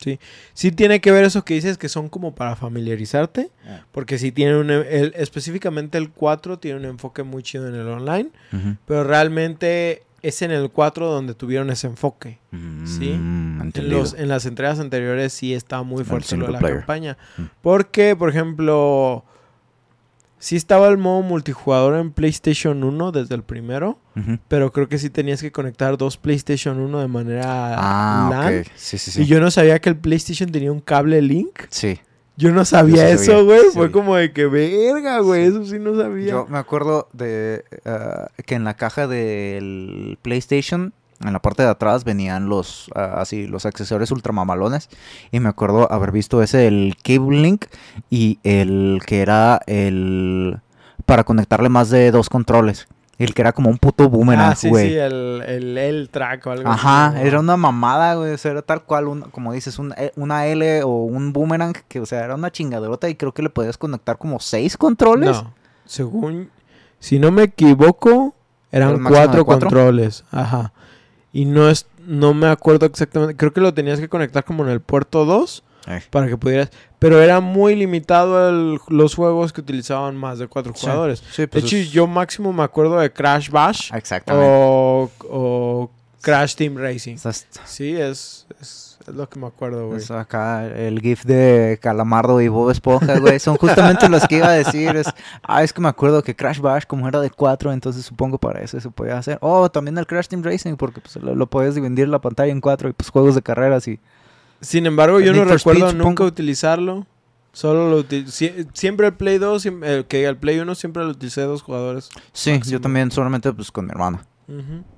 Sí 0.54 0.72
tiene 0.72 1.00
que 1.00 1.12
ver 1.12 1.24
eso 1.24 1.44
que 1.44 1.54
dices 1.54 1.78
que 1.78 1.88
son 1.88 2.08
como 2.08 2.34
para 2.34 2.56
familiarizarte, 2.56 3.50
Ah. 3.64 3.84
porque 3.92 4.18
sí 4.18 4.32
tiene 4.32 4.56
un... 4.58 4.70
el- 4.70 5.12
específicamente 5.16 5.98
el 5.98 6.10
4 6.10 6.58
tiene 6.58 6.80
un 6.80 6.84
enfoque 6.86 7.22
muy 7.22 7.44
chido 7.44 7.68
en 7.68 7.76
el 7.76 7.86
online, 7.86 8.30
pero 8.86 9.04
realmente 9.04 10.02
es 10.22 10.42
en 10.42 10.50
el 10.50 10.68
4 10.70 11.06
donde 11.08 11.34
tuvieron 11.34 11.70
ese 11.70 11.86
enfoque. 11.86 12.38
Sí. 12.86 13.10
Mm, 13.16 13.70
En, 13.74 13.88
los, 13.90 14.14
en 14.14 14.28
las 14.28 14.46
entregas 14.46 14.80
anteriores 14.80 15.32
sí 15.32 15.54
está 15.54 15.82
muy 15.84 16.02
fuerte 16.02 16.36
lo 16.36 16.46
de 16.46 16.52
la 16.52 16.58
player. 16.58 16.78
campaña. 16.78 17.16
Mm. 17.36 17.42
Porque, 17.62 18.16
por 18.16 18.30
ejemplo, 18.30 19.24
sí 20.44 20.56
estaba 20.56 20.88
el 20.88 20.98
modo 20.98 21.22
multijugador 21.22 21.96
en 21.96 22.12
PlayStation 22.12 22.84
1 22.84 23.12
desde 23.12 23.34
el 23.34 23.42
primero. 23.42 23.98
Pero 24.46 24.72
creo 24.72 24.88
que 24.90 24.98
sí 24.98 25.08
tenías 25.08 25.40
que 25.40 25.50
conectar 25.50 25.96
dos 25.96 26.18
PlayStation 26.18 26.78
1 26.80 27.00
de 27.00 27.08
manera 27.08 27.44
Ah, 27.78 28.28
LAN. 28.30 28.64
Sí, 28.76 28.98
sí, 28.98 29.10
sí. 29.10 29.22
Y 29.22 29.24
yo 29.24 29.40
no 29.40 29.50
sabía 29.50 29.80
que 29.80 29.88
el 29.88 29.96
PlayStation 29.96 30.52
tenía 30.52 30.70
un 30.70 30.80
cable 30.80 31.22
Link. 31.22 31.62
Sí. 31.70 31.98
Yo 32.36 32.52
no 32.52 32.66
sabía 32.66 33.08
Yo 33.08 33.14
eso, 33.14 33.44
güey. 33.46 33.60
Fue 33.72 33.90
como 33.90 34.16
de 34.16 34.32
que, 34.34 34.44
verga, 34.44 35.20
güey. 35.20 35.44
Eso 35.44 35.64
sí 35.64 35.78
no 35.78 35.96
sabía. 35.96 36.32
Yo 36.32 36.46
me 36.46 36.58
acuerdo 36.58 37.08
de 37.14 37.64
ah, 37.86 38.28
que 38.44 38.54
en 38.54 38.64
la 38.64 38.74
caja 38.74 39.06
del 39.06 40.18
PlayStation, 40.20 40.92
en 41.24 41.32
la 41.32 41.40
parte 41.40 41.62
de 41.62 41.68
atrás, 41.70 42.04
venían 42.04 42.48
los 42.48 42.90
ah, 42.94 43.14
así 43.18 43.46
los 43.46 43.66
accesorios 43.66 44.10
ultramamalones. 44.10 44.88
Y 45.32 45.40
me 45.40 45.48
acuerdo 45.48 45.90
haber 45.92 46.12
visto 46.12 46.42
ese, 46.42 46.66
el 46.66 46.96
Cable 47.02 47.40
Link, 47.40 47.66
y 48.10 48.38
el 48.44 49.00
que 49.06 49.20
era 49.22 49.60
el 49.66 50.58
para 51.06 51.24
conectarle 51.24 51.68
más 51.68 51.90
de 51.90 52.10
dos 52.10 52.28
controles. 52.28 52.86
El 53.16 53.32
que 53.32 53.42
era 53.42 53.52
como 53.52 53.70
un 53.70 53.78
puto 53.78 54.08
boomerang, 54.10 54.52
ah, 54.52 54.56
sí, 54.56 54.68
güey. 54.68 54.88
sí, 54.88 54.94
el, 54.96 55.40
el, 55.46 55.78
el 55.78 56.08
track 56.10 56.46
o 56.48 56.50
algo 56.50 56.68
así. 56.68 56.80
Ajá, 56.80 57.10
¿no? 57.12 57.18
era 57.20 57.38
una 57.38 57.56
mamada, 57.56 58.14
güey. 58.16 58.32
O 58.32 58.38
sea, 58.38 58.50
era 58.50 58.62
tal 58.62 58.82
cual, 58.82 59.06
un- 59.06 59.20
como 59.30 59.52
dices, 59.52 59.78
un- 59.78 59.94
eh, 59.96 60.10
una 60.16 60.46
L 60.48 60.82
o 60.82 61.04
un 61.04 61.32
boomerang, 61.32 61.74
que, 61.86 62.00
o 62.00 62.06
sea, 62.06 62.24
era 62.24 62.34
una 62.34 62.50
chingaderota 62.50 63.08
y 63.08 63.14
creo 63.14 63.32
que 63.32 63.42
le 63.42 63.50
podías 63.50 63.78
conectar 63.78 64.18
como 64.18 64.40
seis 64.40 64.76
controles. 64.76 65.30
No, 65.30 65.54
según... 65.84 66.50
Si 66.98 67.20
no 67.20 67.30
me 67.30 67.44
equivoco, 67.44 68.34
¿Era 68.72 68.86
eran 68.88 69.04
cuatro, 69.04 69.44
cuatro? 69.44 69.68
controles. 69.68 70.24
Ajá. 70.32 70.72
Y 71.34 71.44
no 71.44 71.68
es... 71.68 71.86
No 72.06 72.32
me 72.32 72.46
acuerdo 72.46 72.86
exactamente. 72.86 73.36
Creo 73.36 73.52
que 73.52 73.60
lo 73.60 73.74
tenías 73.74 73.98
que 74.00 74.08
conectar 74.08 74.42
como 74.44 74.64
en 74.64 74.70
el 74.70 74.80
puerto 74.80 75.24
2 75.26 75.62
Eh. 75.88 76.00
para 76.10 76.26
que 76.28 76.36
pudieras... 76.38 76.70
Pero 76.98 77.20
era 77.20 77.40
muy 77.40 77.76
limitado 77.76 78.48
el- 78.48 78.78
los 78.88 79.14
juegos 79.14 79.52
que 79.52 79.60
utilizaban 79.60 80.16
más 80.16 80.38
de 80.38 80.46
cuatro 80.48 80.72
Sí, 80.74 80.82
jugadores. 80.82 81.22
Sí, 81.32 81.42
De 81.42 81.48
pues 81.48 81.64
hecho, 81.64 81.76
es- 81.76 81.90
yo 81.90 82.06
máximo 82.06 82.52
me 82.54 82.62
acuerdo 82.62 82.98
de 82.98 83.12
Crash 83.12 83.50
Bash 83.50 83.92
Exactamente. 83.94 84.48
o, 84.48 85.10
o 85.28 85.90
Crash 86.22 86.54
Team 86.54 86.76
Racing. 86.78 87.16
Es- 87.22 87.46
Sí, 87.66 87.94
es, 87.96 88.46
es, 88.60 88.83
es 89.06 89.14
lo 89.14 89.28
que 89.28 89.38
me 89.38 89.46
acuerdo, 89.46 89.86
güey. 89.88 89.98
es 89.98 90.10
acá 90.10 90.66
el 90.66 91.00
GIF 91.00 91.24
de 91.24 91.78
Calamardo 91.82 92.40
y 92.40 92.48
Bob 92.48 92.70
Esponja, 92.70 93.18
güey. 93.20 93.38
Son 93.38 93.56
justamente 93.56 94.08
los 94.08 94.26
que 94.26 94.36
iba 94.36 94.48
a 94.48 94.52
decir. 94.52 94.96
Es, 94.96 95.06
ah, 95.42 95.62
es 95.62 95.72
que 95.72 95.80
me 95.80 95.88
acuerdo 95.88 96.22
que 96.22 96.34
Crash 96.34 96.60
Bash, 96.60 96.84
como 96.86 97.06
era 97.08 97.20
de 97.20 97.30
4, 97.30 97.72
entonces 97.72 98.04
supongo 98.04 98.38
para 98.38 98.60
eso 98.62 98.80
se 98.80 98.90
podía 98.90 99.18
hacer. 99.18 99.38
Oh, 99.40 99.70
también 99.70 99.96
el 99.98 100.06
Crash 100.06 100.28
Team 100.28 100.42
Racing, 100.42 100.76
porque 100.76 101.00
pues, 101.00 101.16
lo, 101.16 101.34
lo 101.34 101.46
podías 101.48 101.74
dividir 101.74 102.08
la 102.08 102.20
pantalla 102.20 102.50
en 102.52 102.60
cuatro 102.60 102.88
y 102.88 102.92
pues 102.92 103.10
juegos 103.10 103.34
de 103.34 103.42
carreras 103.42 103.86
y. 103.88 104.00
Sin 104.60 104.86
embargo, 104.86 105.20
yo 105.20 105.32
no 105.34 105.44
recuerdo 105.44 105.86
Speed, 105.88 105.98
nunca 105.98 106.10
supongo. 106.10 106.24
utilizarlo. 106.28 107.06
Solo 107.52 107.88
lo 107.88 108.00
util- 108.02 108.26
sie- 108.26 108.66
siempre 108.72 109.06
el 109.06 109.14
Play 109.14 109.38
2, 109.38 109.64
siem- 109.64 109.82
eh, 109.84 110.04
que 110.08 110.24
el 110.26 110.36
Play 110.36 110.58
1 110.58 110.74
siempre 110.74 111.04
lo 111.04 111.10
utilicé 111.10 111.42
dos 111.42 111.62
jugadores. 111.62 112.08
Sí, 112.32 112.50
Máximo. 112.52 112.72
yo 112.72 112.80
también 112.80 113.10
solamente 113.12 113.52
pues 113.52 113.70
con 113.70 113.84
mi 113.84 113.90
hermana. 113.92 114.24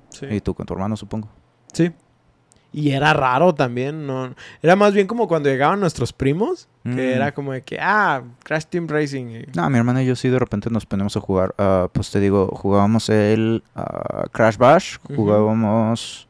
Sí. 0.09 0.25
Y 0.31 0.41
tú 0.41 0.55
con 0.55 0.65
tu 0.65 0.73
hermano, 0.73 0.97
supongo. 0.97 1.29
Sí. 1.73 1.91
Y 2.73 2.91
era 2.91 3.13
raro 3.13 3.55
también, 3.55 4.05
no 4.05 4.35
era 4.61 4.75
más 4.75 4.93
bien 4.93 5.07
como 5.07 5.27
cuando 5.27 5.49
llegaban 5.49 5.79
nuestros 5.79 6.13
primos, 6.13 6.67
que 6.83 6.89
Mm. 6.89 6.99
era 6.99 7.31
como 7.33 7.53
de 7.53 7.61
que, 7.63 7.79
ah, 7.81 8.21
Crash 8.43 8.65
Team 8.65 8.87
Racing. 8.87 9.45
No, 9.55 9.69
mi 9.69 9.77
hermana 9.77 10.03
y 10.03 10.05
yo 10.05 10.15
sí 10.15 10.29
de 10.29 10.37
repente 10.37 10.69
nos 10.69 10.85
ponemos 10.85 11.15
a 11.17 11.21
jugar. 11.21 11.55
ah, 11.57 11.87
pues 11.91 12.11
te 12.11 12.19
digo, 12.19 12.47
jugábamos 12.47 13.09
el 13.09 13.63
ah, 13.75 14.25
Crash 14.31 14.57
Bash, 14.57 14.97
jugábamos 15.15 16.27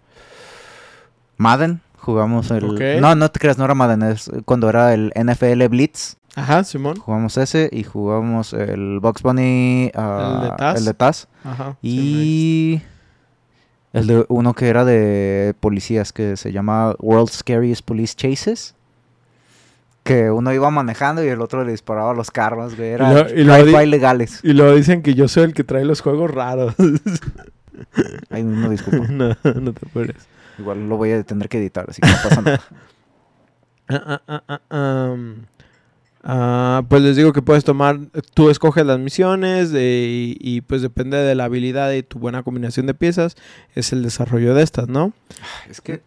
Madden, 1.37 1.81
jugamos 1.99 2.49
el... 2.51 3.01
No, 3.01 3.13
no 3.15 3.29
te 3.31 3.39
creas, 3.39 3.57
no 3.57 3.65
era 3.65 3.75
Madden, 3.75 4.03
es 4.03 4.29
cuando 4.45 4.69
era 4.69 4.93
el 4.93 5.11
NFL 5.15 5.67
Blitz. 5.69 6.15
Ajá, 6.35 6.63
Simón. 6.63 6.97
Jugamos 6.99 7.35
ese 7.37 7.67
y 7.71 7.83
jugamos 7.83 8.53
el 8.53 8.99
Box 8.99 9.23
Bunny, 9.23 9.91
ah, 9.95 10.35
¿El 10.43 10.49
de 10.49 10.55
Taz? 10.55 10.77
el 10.77 10.85
de 10.85 10.93
Taz. 10.93 11.27
Ajá. 11.43 11.77
Y 11.81 12.79
el 13.99 14.07
de 14.07 14.25
uno 14.29 14.53
que 14.53 14.67
era 14.69 14.85
de 14.85 15.53
policías 15.59 16.13
que 16.13 16.37
se 16.37 16.51
llama 16.51 16.95
World's 16.99 17.33
Scariest 17.39 17.83
Police 17.85 18.15
Chases. 18.15 18.75
Que 20.03 20.31
uno 20.31 20.53
iba 20.53 20.69
manejando 20.71 21.23
y 21.23 21.27
el 21.27 21.41
otro 21.41 21.65
le 21.65 21.71
disparaba 21.71 22.11
a 22.11 22.13
los 22.13 22.31
carros, 22.31 22.77
güey. 22.77 22.91
Era 22.91 23.11
lo- 23.11 23.29
y 23.29 23.43
lo 23.43 23.85
legales. 23.85 24.39
Y 24.41 24.53
luego 24.53 24.73
dicen 24.73 25.01
que 25.01 25.13
yo 25.15 25.27
soy 25.27 25.43
el 25.43 25.53
que 25.53 25.63
trae 25.65 25.83
los 25.83 25.99
juegos 26.01 26.31
raros. 26.31 26.73
Ay, 28.29 28.43
no, 28.43 28.69
disculpa. 28.69 29.05
no, 29.09 29.27
no 29.43 29.73
te 29.73 29.85
apures. 29.85 30.15
Igual 30.57 30.87
lo 30.89 30.97
voy 30.97 31.11
a 31.11 31.23
tener 31.23 31.49
que 31.49 31.57
editar, 31.59 31.85
así 31.89 32.01
que 32.01 32.07
no 32.09 32.15
pasa 32.23 32.41
nada. 32.41 32.61
Ah, 33.89 34.21
ah, 34.27 34.41
ah, 34.69 35.11
um, 35.13 35.35
ah, 36.29 36.83
pues 36.89 37.01
les 37.01 37.15
digo 37.15 37.31
que 37.33 37.41
puedes 37.41 37.63
tomar, 37.63 37.97
tú 38.33 38.49
escoges 38.49 38.85
las 38.85 38.99
misiones 38.99 39.71
de- 39.71 40.05
y, 40.09 40.37
y, 40.39 40.61
pues 40.61 40.81
depende 40.81 41.17
de 41.17 41.33
la 41.35 41.45
habilidad 41.45 41.91
y 41.93 42.03
tu 42.03 42.19
buena 42.19 42.43
combinación 42.43 42.85
de 42.85 42.93
piezas, 42.93 43.35
es 43.75 43.93
el 43.93 44.03
desarrollo 44.03 44.53
de 44.53 44.61
estas, 44.61 44.87
¿no? 44.89 45.13
Es 45.69 45.79
que... 45.81 46.01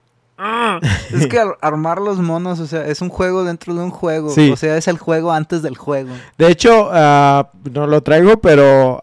es 1.13 1.27
que 1.27 1.39
ar- 1.39 1.57
armar 1.63 2.01
los 2.01 2.19
monos, 2.19 2.61
o 2.61 2.67
sea, 2.67 2.87
es 2.87 3.01
un 3.03 3.09
juego 3.09 3.45
dentro 3.45 3.75
de 3.75 3.81
un 3.83 3.91
juego. 3.91 4.31
Sí. 4.31 4.51
O 4.51 4.57
sea, 4.57 4.77
es 4.77 4.89
el 4.89 4.99
juego 4.99 5.33
antes 5.33 5.63
del 5.63 5.77
juego. 5.77 6.11
De 6.39 6.49
hecho, 6.49 6.89
ah, 6.93 7.51
no 7.73 7.87
lo 7.87 8.03
traigo, 8.03 8.41
pero 8.41 9.03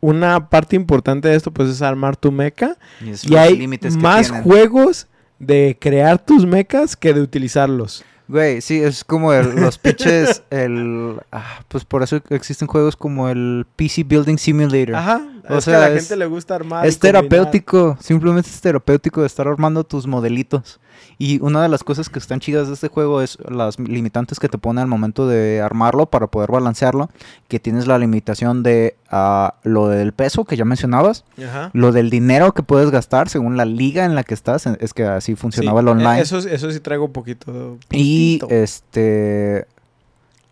una 0.00 0.48
parte 0.50 0.76
importante 0.76 1.28
de 1.28 1.34
esto 1.36 1.50
pues 1.50 1.68
es 1.70 1.80
armar 1.82 2.16
tu 2.16 2.30
mecha 2.30 2.76
Y, 3.24 3.34
hay 3.36 3.66
más 3.98 4.26
tienen. 4.26 4.42
juegos 4.42 5.06
de 5.38 5.76
crear 5.80 6.18
tus 6.18 6.44
mechas 6.46 6.96
que 6.96 7.12
de 7.14 7.20
utilizarlos. 7.22 8.04
Güey, 8.28 8.60
sí, 8.60 8.80
es 8.82 9.04
como 9.04 9.32
el- 9.32 9.54
los 9.56 9.78
pitches, 9.78 10.42
el... 10.50 11.20
ah, 11.30 11.60
pues 11.68 11.84
por 11.84 12.02
eso 12.02 12.20
existen 12.30 12.66
juegos 12.66 12.96
como 12.96 13.28
el 13.28 13.66
PC 13.76 14.02
Building 14.02 14.36
Simulator. 14.36 14.96
Ajá, 14.96 15.22
O 15.48 15.58
es 15.58 15.64
sea, 15.64 15.72
que 15.74 15.76
a 15.84 15.88
la 15.88 15.94
es- 15.94 16.00
gente 16.02 16.16
le 16.16 16.26
gusta 16.26 16.54
armar. 16.54 16.84
y 16.84 16.88
Es 16.88 16.98
terapéutico, 16.98 17.96
simplemente 18.00 18.50
es 18.50 18.60
terapéutico 18.60 19.20
de 19.20 19.26
estar 19.26 19.46
armando 19.48 19.84
tus 19.84 20.06
modelitos. 20.06 20.80
Y 21.18 21.40
una 21.42 21.62
de 21.62 21.68
las 21.68 21.82
cosas 21.84 22.08
que 22.08 22.18
están 22.18 22.40
chidas 22.40 22.68
de 22.68 22.74
este 22.74 22.88
juego 22.88 23.22
es 23.22 23.38
las 23.48 23.78
limitantes 23.78 24.38
que 24.38 24.48
te 24.48 24.58
pone 24.58 24.80
al 24.80 24.86
momento 24.86 25.26
de 25.28 25.60
armarlo 25.62 26.06
para 26.06 26.26
poder 26.26 26.50
balancearlo. 26.50 27.10
Que 27.48 27.58
tienes 27.60 27.86
la 27.86 27.98
limitación 27.98 28.62
de 28.62 28.96
ah, 29.10 29.54
lo 29.62 29.88
del 29.88 30.12
peso 30.12 30.44
que 30.44 30.56
ya 30.56 30.64
mencionabas, 30.64 31.24
Ajá. 31.38 31.70
lo 31.74 31.92
del 31.92 32.10
dinero 32.10 32.52
que 32.52 32.62
puedes 32.62 32.90
gastar 32.90 33.28
según 33.28 33.56
la 33.56 33.64
liga 33.64 34.04
en 34.04 34.14
la 34.14 34.24
que 34.24 34.34
estás. 34.34 34.66
Es 34.66 34.92
que 34.94 35.04
así 35.04 35.36
funcionaba 35.36 35.80
Sí, 35.80 35.84
el 35.84 35.88
online. 35.88 36.18
eh, 36.18 36.22
Eso, 36.22 36.38
eso 36.38 36.70
sí 36.70 36.80
traigo 36.80 37.04
un 37.06 37.12
poquito. 37.12 37.78
Y 37.90 38.38
poquito. 38.38 38.54
este. 38.62 39.66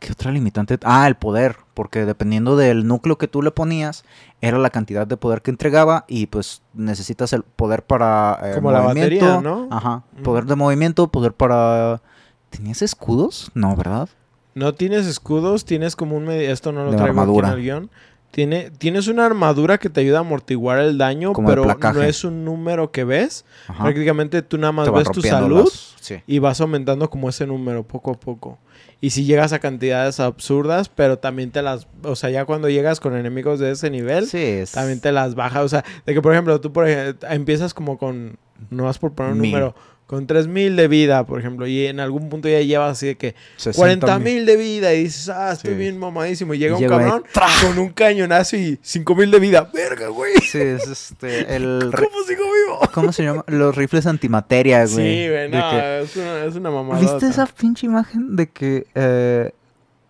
¿Qué 0.04 0.12
otra 0.12 0.30
limitante? 0.30 0.78
Ah, 0.82 1.06
el 1.08 1.14
poder. 1.14 1.56
Porque 1.72 2.04
dependiendo 2.04 2.56
del 2.56 2.86
núcleo 2.86 3.16
que 3.16 3.26
tú 3.26 3.40
le 3.40 3.50
ponías, 3.50 4.04
era 4.42 4.58
la 4.58 4.68
cantidad 4.68 5.06
de 5.06 5.16
poder 5.16 5.40
que 5.40 5.50
entregaba. 5.50 6.04
Y 6.08 6.26
pues 6.26 6.60
necesitas 6.74 7.32
el 7.32 7.42
poder 7.42 7.84
para. 7.84 8.38
eh, 8.42 8.52
Como 8.54 8.70
la 8.70 8.80
batería, 8.80 9.40
¿no? 9.40 9.66
Ajá. 9.70 10.02
Poder 10.22 10.44
de 10.44 10.56
movimiento, 10.56 11.08
poder 11.08 11.32
para. 11.32 12.02
¿Tenías 12.50 12.82
escudos? 12.82 13.50
No, 13.54 13.74
¿verdad? 13.76 14.10
No 14.54 14.74
tienes 14.74 15.06
escudos, 15.06 15.64
tienes 15.64 15.96
como 15.96 16.16
un... 16.16 16.30
Esto 16.30 16.70
no 16.70 16.84
lo 16.84 16.90
De 16.92 16.96
traigo 16.98 17.20
armadura. 17.20 17.48
aquí 17.48 17.54
en 17.54 17.58
el 17.58 17.64
guion. 17.64 17.90
Tiene, 18.34 18.70
tienes 18.78 19.06
una 19.08 19.24
armadura 19.26 19.78
que 19.78 19.88
te 19.88 20.00
ayuda 20.00 20.18
a 20.18 20.20
amortiguar 20.22 20.80
el 20.80 20.98
daño, 20.98 21.32
Como 21.32 21.48
pero 21.48 21.64
no 21.64 22.02
es 22.02 22.24
un 22.24 22.44
número 22.44 22.90
que 22.90 23.04
ves. 23.04 23.44
Ajá. 23.68 23.84
Prácticamente 23.84 24.42
tú 24.42 24.58
nada 24.58 24.72
más 24.72 24.92
ves 24.92 25.08
tu 25.10 25.22
salud 25.22 25.64
las- 25.64 25.94
Sí. 26.00 26.16
y 26.26 26.38
vas 26.40 26.60
aumentando 26.60 27.08
como 27.08 27.28
ese 27.28 27.46
número 27.46 27.84
poco 27.86 28.10
a 28.10 28.14
poco. 28.20 28.58
Y 29.00 29.10
si 29.10 29.24
llegas 29.24 29.52
a 29.52 29.58
cantidades 29.58 30.18
absurdas, 30.18 30.88
pero 30.88 31.18
también 31.18 31.50
te 31.50 31.62
las... 31.62 31.86
O 32.02 32.16
sea, 32.16 32.30
ya 32.30 32.44
cuando 32.44 32.68
llegas 32.68 33.00
con 33.00 33.14
enemigos 33.16 33.60
de 33.60 33.70
ese 33.70 33.88
nivel, 33.90 34.26
Sí, 34.26 34.38
es. 34.38 34.72
también 34.72 35.00
te 35.00 35.12
las 35.12 35.34
baja. 35.34 35.62
O 35.62 35.68
sea, 35.68 35.84
de 36.04 36.12
que 36.14 36.20
por 36.20 36.32
ejemplo 36.32 36.60
tú 36.60 36.72
por 36.72 36.88
ejemplo, 36.88 37.28
empiezas 37.30 37.72
como 37.72 37.98
con... 37.98 38.38
No 38.70 38.84
vas 38.84 38.98
por 38.98 39.12
poner 39.14 39.32
un 39.32 39.40
Mil. 39.40 39.50
número. 39.52 39.74
Con 40.06 40.26
3000 40.26 40.76
de 40.76 40.86
vida, 40.86 41.24
por 41.24 41.40
ejemplo. 41.40 41.66
Y 41.66 41.86
en 41.86 41.98
algún 41.98 42.28
punto 42.28 42.46
ya 42.46 42.60
llevas 42.60 42.92
así 42.92 43.06
de 43.06 43.16
que 43.16 43.34
60 43.56 44.06
40 44.06 44.18
mil 44.18 44.44
de 44.44 44.56
vida. 44.56 44.92
Y 44.92 45.04
dices, 45.04 45.30
ah, 45.30 45.52
estoy 45.52 45.72
Sí. 45.72 45.78
bien 45.78 45.98
mamadísimo. 45.98 46.52
Y 46.52 46.58
llega 46.58 46.72
Y 46.72 46.74
un 46.74 46.80
llega 46.80 46.98
ahí, 46.98 47.04
cabrón 47.04 47.24
con 47.62 47.78
un 47.78 47.88
cañonazo 47.88 48.56
y 48.56 48.78
5000 48.82 49.30
de 49.30 49.38
vida. 49.40 49.70
Verga, 49.72 50.08
güey. 50.08 50.34
Sí, 50.42 50.58
es 50.58 50.86
este. 50.86 51.56
El. 51.56 51.90
¿Cómo 51.94 52.22
sigo 52.28 52.42
vivo? 52.44 52.80
¿Cómo 52.92 53.12
se 53.12 53.24
llama? 53.24 53.44
Los 53.46 53.74
rifles 53.74 54.06
antimateria, 54.06 54.80
güey. 54.84 54.94
Sí, 54.94 55.28
güey, 55.28 55.30
De 55.30 55.48
no, 55.48 55.70
que- 55.70 56.00
es 56.02 56.16
una, 56.16 56.44
es 56.44 56.54
una 56.56 56.70
mamada. 56.70 57.00
¿Viste 57.00 57.26
esa 57.26 57.46
pinche 57.46 57.86
imagen 57.86 58.36
de 58.36 58.50
que 58.50 58.86
eh, 58.94 59.52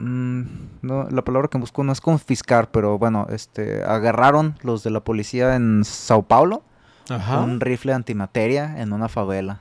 mm, 0.00 0.42
no, 0.82 1.08
la 1.08 1.22
palabra 1.22 1.46
que 1.48 1.56
busco 1.58 1.84
no 1.84 1.92
es 1.92 2.00
confiscar, 2.00 2.68
pero 2.72 2.98
bueno, 2.98 3.28
este 3.30 3.84
agarraron 3.84 4.56
los 4.62 4.82
de 4.82 4.90
la 4.90 5.00
policía 5.00 5.54
en 5.54 5.84
Sao 5.84 6.22
Paulo 6.24 6.62
Ajá. 7.08 7.40
un 7.40 7.60
rifle 7.60 7.92
antimateria 7.92 8.74
en 8.80 8.92
una 8.92 9.08
favela. 9.08 9.60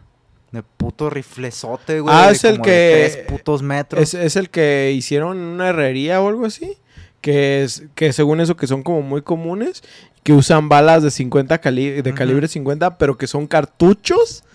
De 0.54 0.64
puto 0.64 1.10
riflezote, 1.10 2.00
güey. 2.00 2.16
Ah, 2.16 2.28
de 2.28 2.34
es 2.34 2.44
el 2.46 2.54
como 2.60 2.66
de 2.68 2.72
que- 2.72 3.10
tres 3.12 3.26
putos 3.28 3.62
metros. 3.62 4.02
Es, 4.02 4.14
es 4.14 4.36
el 4.38 4.50
que 4.50 4.94
hicieron 4.96 5.38
una 5.38 5.68
herrería 5.70 6.22
o 6.22 6.30
algo 6.30 6.46
así. 6.46 6.78
Que 7.20 7.64
es 7.64 7.84
que 7.96 8.14
según 8.14 8.40
eso 8.40 8.56
que 8.56 8.68
son 8.68 8.84
como 8.84 9.02
muy 9.02 9.22
comunes. 9.22 9.84
Que 10.24 10.32
usan 10.32 10.70
balas 10.70 11.04
de 11.04 11.12
50 11.12 11.58
cali 11.58 12.02
de 12.02 12.14
calibre 12.14 12.48
50, 12.48 12.98
pero 12.98 13.18
que 13.18 13.28
son 13.28 13.46
cartuchos. 13.46 14.46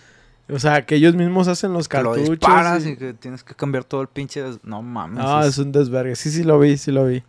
O 0.51 0.59
sea, 0.59 0.87
que 0.87 0.95
ellos 0.95 1.15
mismos 1.15 1.47
hacen 1.47 1.75
los 1.75 1.89
que 1.89 1.99
lo 1.99 2.13
cartuchos. 2.13 2.31
disparas 2.31 2.87
y- 2.87 2.91
y 2.91 2.97
que 2.97 3.13
tienes 3.13 3.45
que 3.45 3.55
cambiar 3.55 3.85
todo 3.85 4.01
el 4.01 4.09
pinche... 4.09 4.43
des- 4.43 4.61
No 4.63 4.81
mames. 4.81 5.23
Ah, 5.27 5.41
es- 5.43 5.49
es 5.49 5.59
un 5.59 5.73
desvergue. 5.73 6.17
Sí, 6.17 6.31
sí 6.31 6.43
lo 6.43 6.59
vi, 6.59 6.79
sí 6.79 6.91
lo 6.91 7.05
vi. 7.05 7.23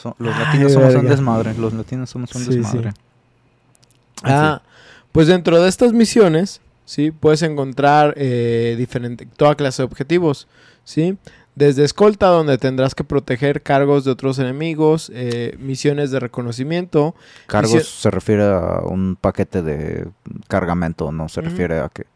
son- 0.00 0.14
los 0.18 0.32
Ay, 0.36 0.44
latinos 0.44 0.72
somos 0.74 0.90
un 0.90 0.94
verga. 0.96 1.10
desmadre. 1.10 1.54
Los 1.54 1.72
latinos 1.72 2.08
somos 2.10 2.32
un 2.36 2.44
Sí, 2.44 2.52
sí. 2.52 2.58
desmadre. 2.58 2.92
Ah, 4.22 4.62
pues 5.12 5.26
dentro 5.26 5.60
de 5.60 5.68
estas 5.68 5.92
misiones, 5.92 6.60
¿sí? 6.88 7.10
Puedes 7.10 7.42
encontrar 7.42 8.14
eh, 8.16 8.74
diferente, 8.78 9.28
toda 9.36 9.54
clase 9.56 9.82
de 9.82 9.86
objetivos, 9.86 10.48
¿sí? 10.84 11.18
Desde 11.54 11.84
escolta, 11.84 12.28
donde 12.28 12.56
tendrás 12.56 12.94
que 12.94 13.04
proteger 13.04 13.62
cargos 13.62 14.04
de 14.06 14.10
otros 14.12 14.38
enemigos, 14.38 15.12
eh, 15.14 15.54
misiones 15.58 16.10
de 16.10 16.18
reconocimiento. 16.18 17.14
Cargos 17.46 17.86
se 17.86 18.10
refiere 18.10 18.44
a 18.44 18.80
un 18.84 19.16
paquete 19.20 19.60
de 19.62 20.08
cargamento, 20.46 21.12
no 21.12 21.28
se 21.28 21.42
refiere 21.42 21.80
a 21.80 21.90
que... 21.90 22.06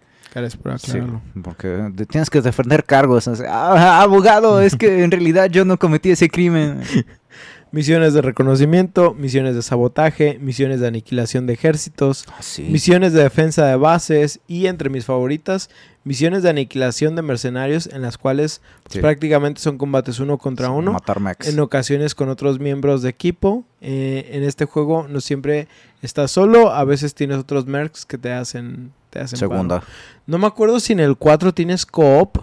Por 0.57 0.79
Sí, 0.79 0.99
porque 1.43 1.93
tienes 2.09 2.31
que 2.31 2.41
defender 2.41 2.85
cargos. 2.85 3.29
"Ah, 3.47 4.01
abogado, 4.01 4.63
es 4.63 4.75
que 4.77 5.03
en 5.05 5.11
realidad 5.11 5.51
yo 5.51 5.67
no 5.67 5.79
cometí 5.79 6.11
ese 6.13 6.31
crimen. 6.31 6.81
Misiones 7.73 8.13
de 8.13 8.21
reconocimiento, 8.21 9.15
misiones 9.15 9.55
de 9.55 9.63
sabotaje, 9.63 10.39
misiones 10.39 10.81
de 10.81 10.89
aniquilación 10.89 11.47
de 11.47 11.55
ejércitos, 11.55 12.27
Sí. 12.41 12.65
misiones 12.65 13.15
de 13.15 13.23
defensa 13.23 13.65
de 13.65 13.77
bases 13.77 14.41
y, 14.47 14.67
entre 14.67 14.91
mis 14.91 15.07
favoritas, 15.07 15.71
misiones 16.05 16.43
de 16.43 16.51
aniquilación 16.51 17.17
de 17.17 17.23
mercenarios 17.23 17.87
en 17.87 18.03
las 18.03 18.19
cuales 18.19 18.61
pues, 18.83 18.93
Sí. 18.95 19.01
prácticamente 19.01 19.63
son 19.63 19.79
combates 19.79 20.21
uno 20.21 20.37
contra 20.37 20.67
Sí, 20.67 20.73
uno. 20.75 20.93
Matar 20.93 21.21
mechs. 21.21 21.49
en 21.49 21.61
ocasiones 21.61 22.15
con 22.15 22.29
otros 22.29 22.61
miembros 22.61 23.01
de 23.01 23.09
equipo. 23.09 23.65
Eh, 23.81 24.29
en 24.33 24.43
este 24.43 24.67
juego 24.67 25.07
no 25.09 25.23
siempre 25.23 25.67
estás 26.03 26.31
solo, 26.31 26.75
a 26.75 26.85
veces 26.85 27.15
tienes 27.15 27.39
otros 27.39 27.67
mercs 27.67 28.05
que 28.05 28.19
te 28.19 28.33
hacen, 28.33 28.93
te 29.09 29.21
hacen 29.21 29.39
paro. 29.41 29.51
Segunda. 29.53 29.83
No 30.27 30.37
me 30.37 30.47
acuerdo 30.47 30.79
si 30.79 30.93
en 30.93 31.01
el 31.01 31.17
4 31.17 31.55
tienes 31.55 31.87
co-op. 31.87 32.37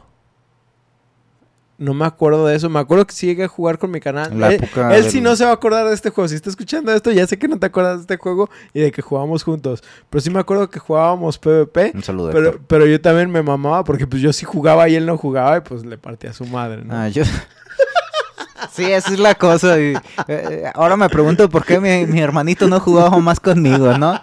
No 1.79 1.93
me 1.93 2.05
acuerdo 2.05 2.45
de 2.45 2.55
eso. 2.55 2.69
Me 2.69 2.79
acuerdo 2.79 3.07
que 3.07 3.13
sí 3.15 3.25
llegué 3.25 3.45
a 3.45 3.47
jugar 3.47 3.77
con 3.79 3.89
mi 3.89 3.99
canal. 4.01 4.37
La 4.37 4.49
él 4.49 4.55
época 4.55 4.95
él 4.95 5.03
del- 5.03 5.11
sí 5.11 5.21
no 5.21 5.35
se 5.35 5.45
va 5.45 5.51
a 5.51 5.53
acordar 5.53 5.87
de 5.87 5.93
este 5.95 6.09
juego. 6.09 6.27
Si 6.27 6.35
está 6.35 6.49
escuchando 6.49 6.93
esto, 6.93 7.09
ya 7.11 7.25
sé 7.25 7.39
que 7.39 7.47
no 7.47 7.57
te 7.57 7.65
acuerdas 7.67 7.95
de 7.95 8.01
este 8.01 8.17
juego 8.17 8.49
y 8.73 8.81
de 8.81 8.91
que 8.91 9.01
jugábamos 9.01 9.43
juntos. 9.43 9.81
Pero 10.09 10.21
sí 10.21 10.29
me 10.29 10.39
acuerdo 10.39 10.69
que 10.69 10.77
jugábamos 10.79 11.37
PvP. 11.39 11.93
Un 11.95 12.03
saludo, 12.03 12.31
Pero, 12.31 12.49
Héctor. 12.49 12.61
pero 12.67 12.85
yo 12.85 12.99
también 13.01 13.31
me 13.31 13.41
mamaba 13.41 13.83
porque 13.85 14.05
pues 14.05 14.21
yo 14.21 14.31
sí 14.33 14.45
jugaba 14.45 14.89
y 14.89 14.95
él 14.95 15.05
no 15.05 15.17
jugaba 15.17 15.57
y 15.57 15.61
pues 15.61 15.85
le 15.85 15.97
partía 15.97 16.31
a 16.31 16.33
su 16.33 16.45
madre, 16.45 16.83
¿no? 16.83 16.93
Ah, 16.95 17.07
yo... 17.07 17.23
sí, 18.73 18.83
esa 18.91 19.13
es 19.13 19.19
la 19.19 19.35
cosa. 19.35 19.79
y, 19.79 19.93
eh, 20.27 20.69
ahora 20.75 20.97
me 20.97 21.09
pregunto 21.09 21.49
por 21.49 21.65
qué 21.65 21.79
mi, 21.79 22.05
mi 22.05 22.19
hermanito 22.19 22.67
no 22.67 22.79
jugaba 22.79 23.17
más 23.19 23.39
conmigo, 23.39 23.97
¿no? 23.97 24.21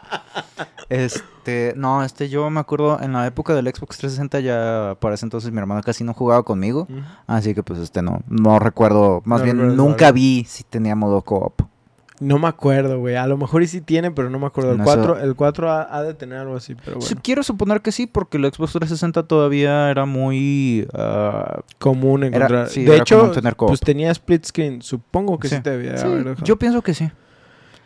Este... 0.89 1.75
No, 1.77 2.03
este 2.05 2.29
yo 2.29 2.49
me 2.51 2.61
acuerdo 2.61 3.01
en 3.01 3.13
la 3.13 3.27
época 3.27 3.55
del 3.55 3.67
Xbox 3.67 3.99
360 3.99 4.41
ya 4.41 4.97
para 5.01 5.15
ese 5.15 5.27
entonces 5.27 5.51
mi 5.53 5.59
hermana 5.59 5.83
casi 5.83 6.05
no 6.05 6.13
jugaba 6.15 6.43
conmigo, 6.43 6.87
así 7.27 7.55
que 7.55 7.63
pues 7.63 7.79
este 7.81 8.03
no, 8.03 8.21
no 8.29 8.59
recuerdo, 8.59 9.23
más 9.25 9.41
No 9.41 9.45
bien 9.45 9.77
nunca 9.77 10.13
vi 10.13 10.45
si 10.49 10.65
tenía 10.65 10.95
modo 10.95 11.23
co-op. 11.23 11.63
No 12.19 12.39
me 12.39 12.49
acuerdo, 12.49 12.99
güey. 12.99 13.15
A 13.17 13.27
lo 13.27 13.37
mejor 13.37 13.63
y 13.63 13.67
sí 13.67 13.83
tiene, 13.83 14.11
pero 14.11 14.31
no 14.31 14.39
me 14.39 14.47
acuerdo. 14.47 14.73
El 14.73 14.79
No, 14.79 14.85
eso- 14.85 14.95
4, 14.95 15.19
el 15.21 15.35
4 15.37 15.71
ha, 15.71 15.83
ha 15.99 16.03
de 16.03 16.15
tener 16.15 16.39
algo 16.39 16.57
así, 16.57 16.75
pero 16.75 16.99
bueno. 16.99 17.21
quiero 17.23 17.43
suponer 17.43 17.83
que 17.83 17.93
sí, 17.93 18.07
porque 18.07 18.39
el 18.39 18.45
Xbox 18.45 18.73
360 18.73 19.25
todavía 19.25 19.91
era 19.91 20.07
muy... 20.07 20.89
ah, 20.95 21.61
Común 21.79 22.25
Era- 22.25 22.37
encontrar. 22.47 22.69
sí, 22.71 22.85
de 22.85 22.95
era 22.95 23.03
hecho, 23.03 23.19
común 23.21 23.35
tener 23.35 23.55
co-op. 23.55 23.69
pues 23.69 23.81
tenía 23.81 24.11
split 24.13 24.47
screen. 24.47 24.81
Supongo 24.81 25.39
que 25.39 25.49
sí, 25.49 25.57
Sí. 25.57 25.61
te 25.63 25.71
debía 25.71 25.99
sí, 25.99 26.07
haber 26.07 26.25
dejado. 26.25 26.45
yo 26.47 26.57
pienso 26.59 26.81
que 26.81 26.95
sí. 26.95 27.11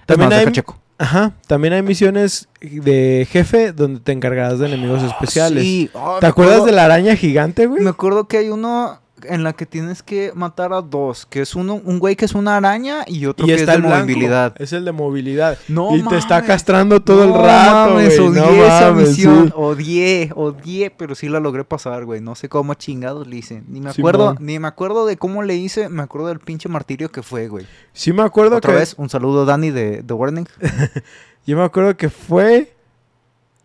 También 0.07 0.32
hay- 0.32 0.53
checo. 0.53 0.78
Ajá. 1.01 1.32
También 1.46 1.72
hay 1.72 1.82
misiones 1.82 2.48
de 2.61 3.26
jefe 3.30 3.72
donde 3.72 4.01
te 4.01 4.12
encargarás 4.12 4.59
de 4.59 4.66
enemigos 4.66 5.03
especiales. 5.03 5.62
Sí. 5.64 5.88
Oh, 5.94 6.18
¿Te 6.20 6.26
acuerdas 6.26 6.57
acuerdo- 6.57 6.66
de 6.66 6.72
la 6.72 6.84
araña 6.84 7.16
gigante, 7.16 7.64
güey? 7.66 7.82
Me 7.82 7.88
acuerdo 7.88 8.28
que 8.28 8.36
hay 8.36 8.51
uno 8.51 9.01
en 9.28 9.42
la 9.44 9.52
que 9.52 9.66
tienes 9.66 10.02
que 10.02 10.32
matar 10.34 10.72
a 10.72 10.80
dos, 10.82 11.26
que 11.26 11.40
es 11.40 11.54
uno, 11.54 11.80
un 11.84 11.98
güey 11.98 12.16
que 12.16 12.24
es 12.24 12.34
una 12.34 12.56
araña 12.56 13.04
y 13.06 13.26
otro 13.26 13.46
Y 13.46 13.48
que 13.48 13.54
es 13.54 13.60
está 13.62 13.72
de 13.72 13.76
el 13.78 13.82
blanco. 13.84 14.00
movilidad. 14.06 14.54
Es 14.58 14.72
el 14.72 14.84
de 14.84 14.92
movilidad. 14.92 15.58
No 15.68 15.96
y 15.96 16.02
te 16.02 16.16
está 16.16 16.42
castrando 16.42 17.00
todo 17.00 17.24
el 17.24 17.34
rato, 17.34 17.90
mames, 17.90 18.16
güey. 18.18 18.28
odié 18.30 18.40
No 18.40 18.64
esa 18.64 18.90
mames, 18.90 19.08
misión. 19.10 19.46
sí. 19.46 19.52
Odié, 19.56 20.30
odié, 20.34 20.90
pero 20.90 21.14
sí 21.14 21.28
la 21.28 21.40
logré 21.40 21.64
pasar, 21.64 22.04
güey. 22.04 22.20
No 22.20 22.34
sé 22.34 22.48
cómo 22.48 22.74
chingados 22.74 23.26
le 23.26 23.36
hice. 23.36 23.62
Ni 23.68 23.80
me 23.80 23.90
acuerdo, 23.90 24.36
ni 24.40 24.58
me 24.58 24.68
acuerdo 24.68 25.06
de 25.06 25.16
cómo 25.16 25.42
le 25.42 25.56
hice. 25.56 25.88
Me 25.88 26.02
acuerdo 26.02 26.28
del 26.28 26.40
pinche 26.40 26.68
martirio 26.68 27.10
que 27.10 27.22
fue, 27.22 27.48
güey. 27.48 27.66
Sí 27.92 28.12
me 28.12 28.22
acuerdo 28.22 28.56
Otra 28.56 28.72
que... 28.72 28.78
vez, 28.78 28.94
un 28.98 29.08
saludo 29.10 29.44
Dani 29.44 29.70
de 29.70 30.02
The 30.02 30.14
Warning. 30.14 30.46
Yo 31.46 31.56
me 31.56 31.64
acuerdo 31.64 31.96
que 31.96 32.10
fue 32.10 32.74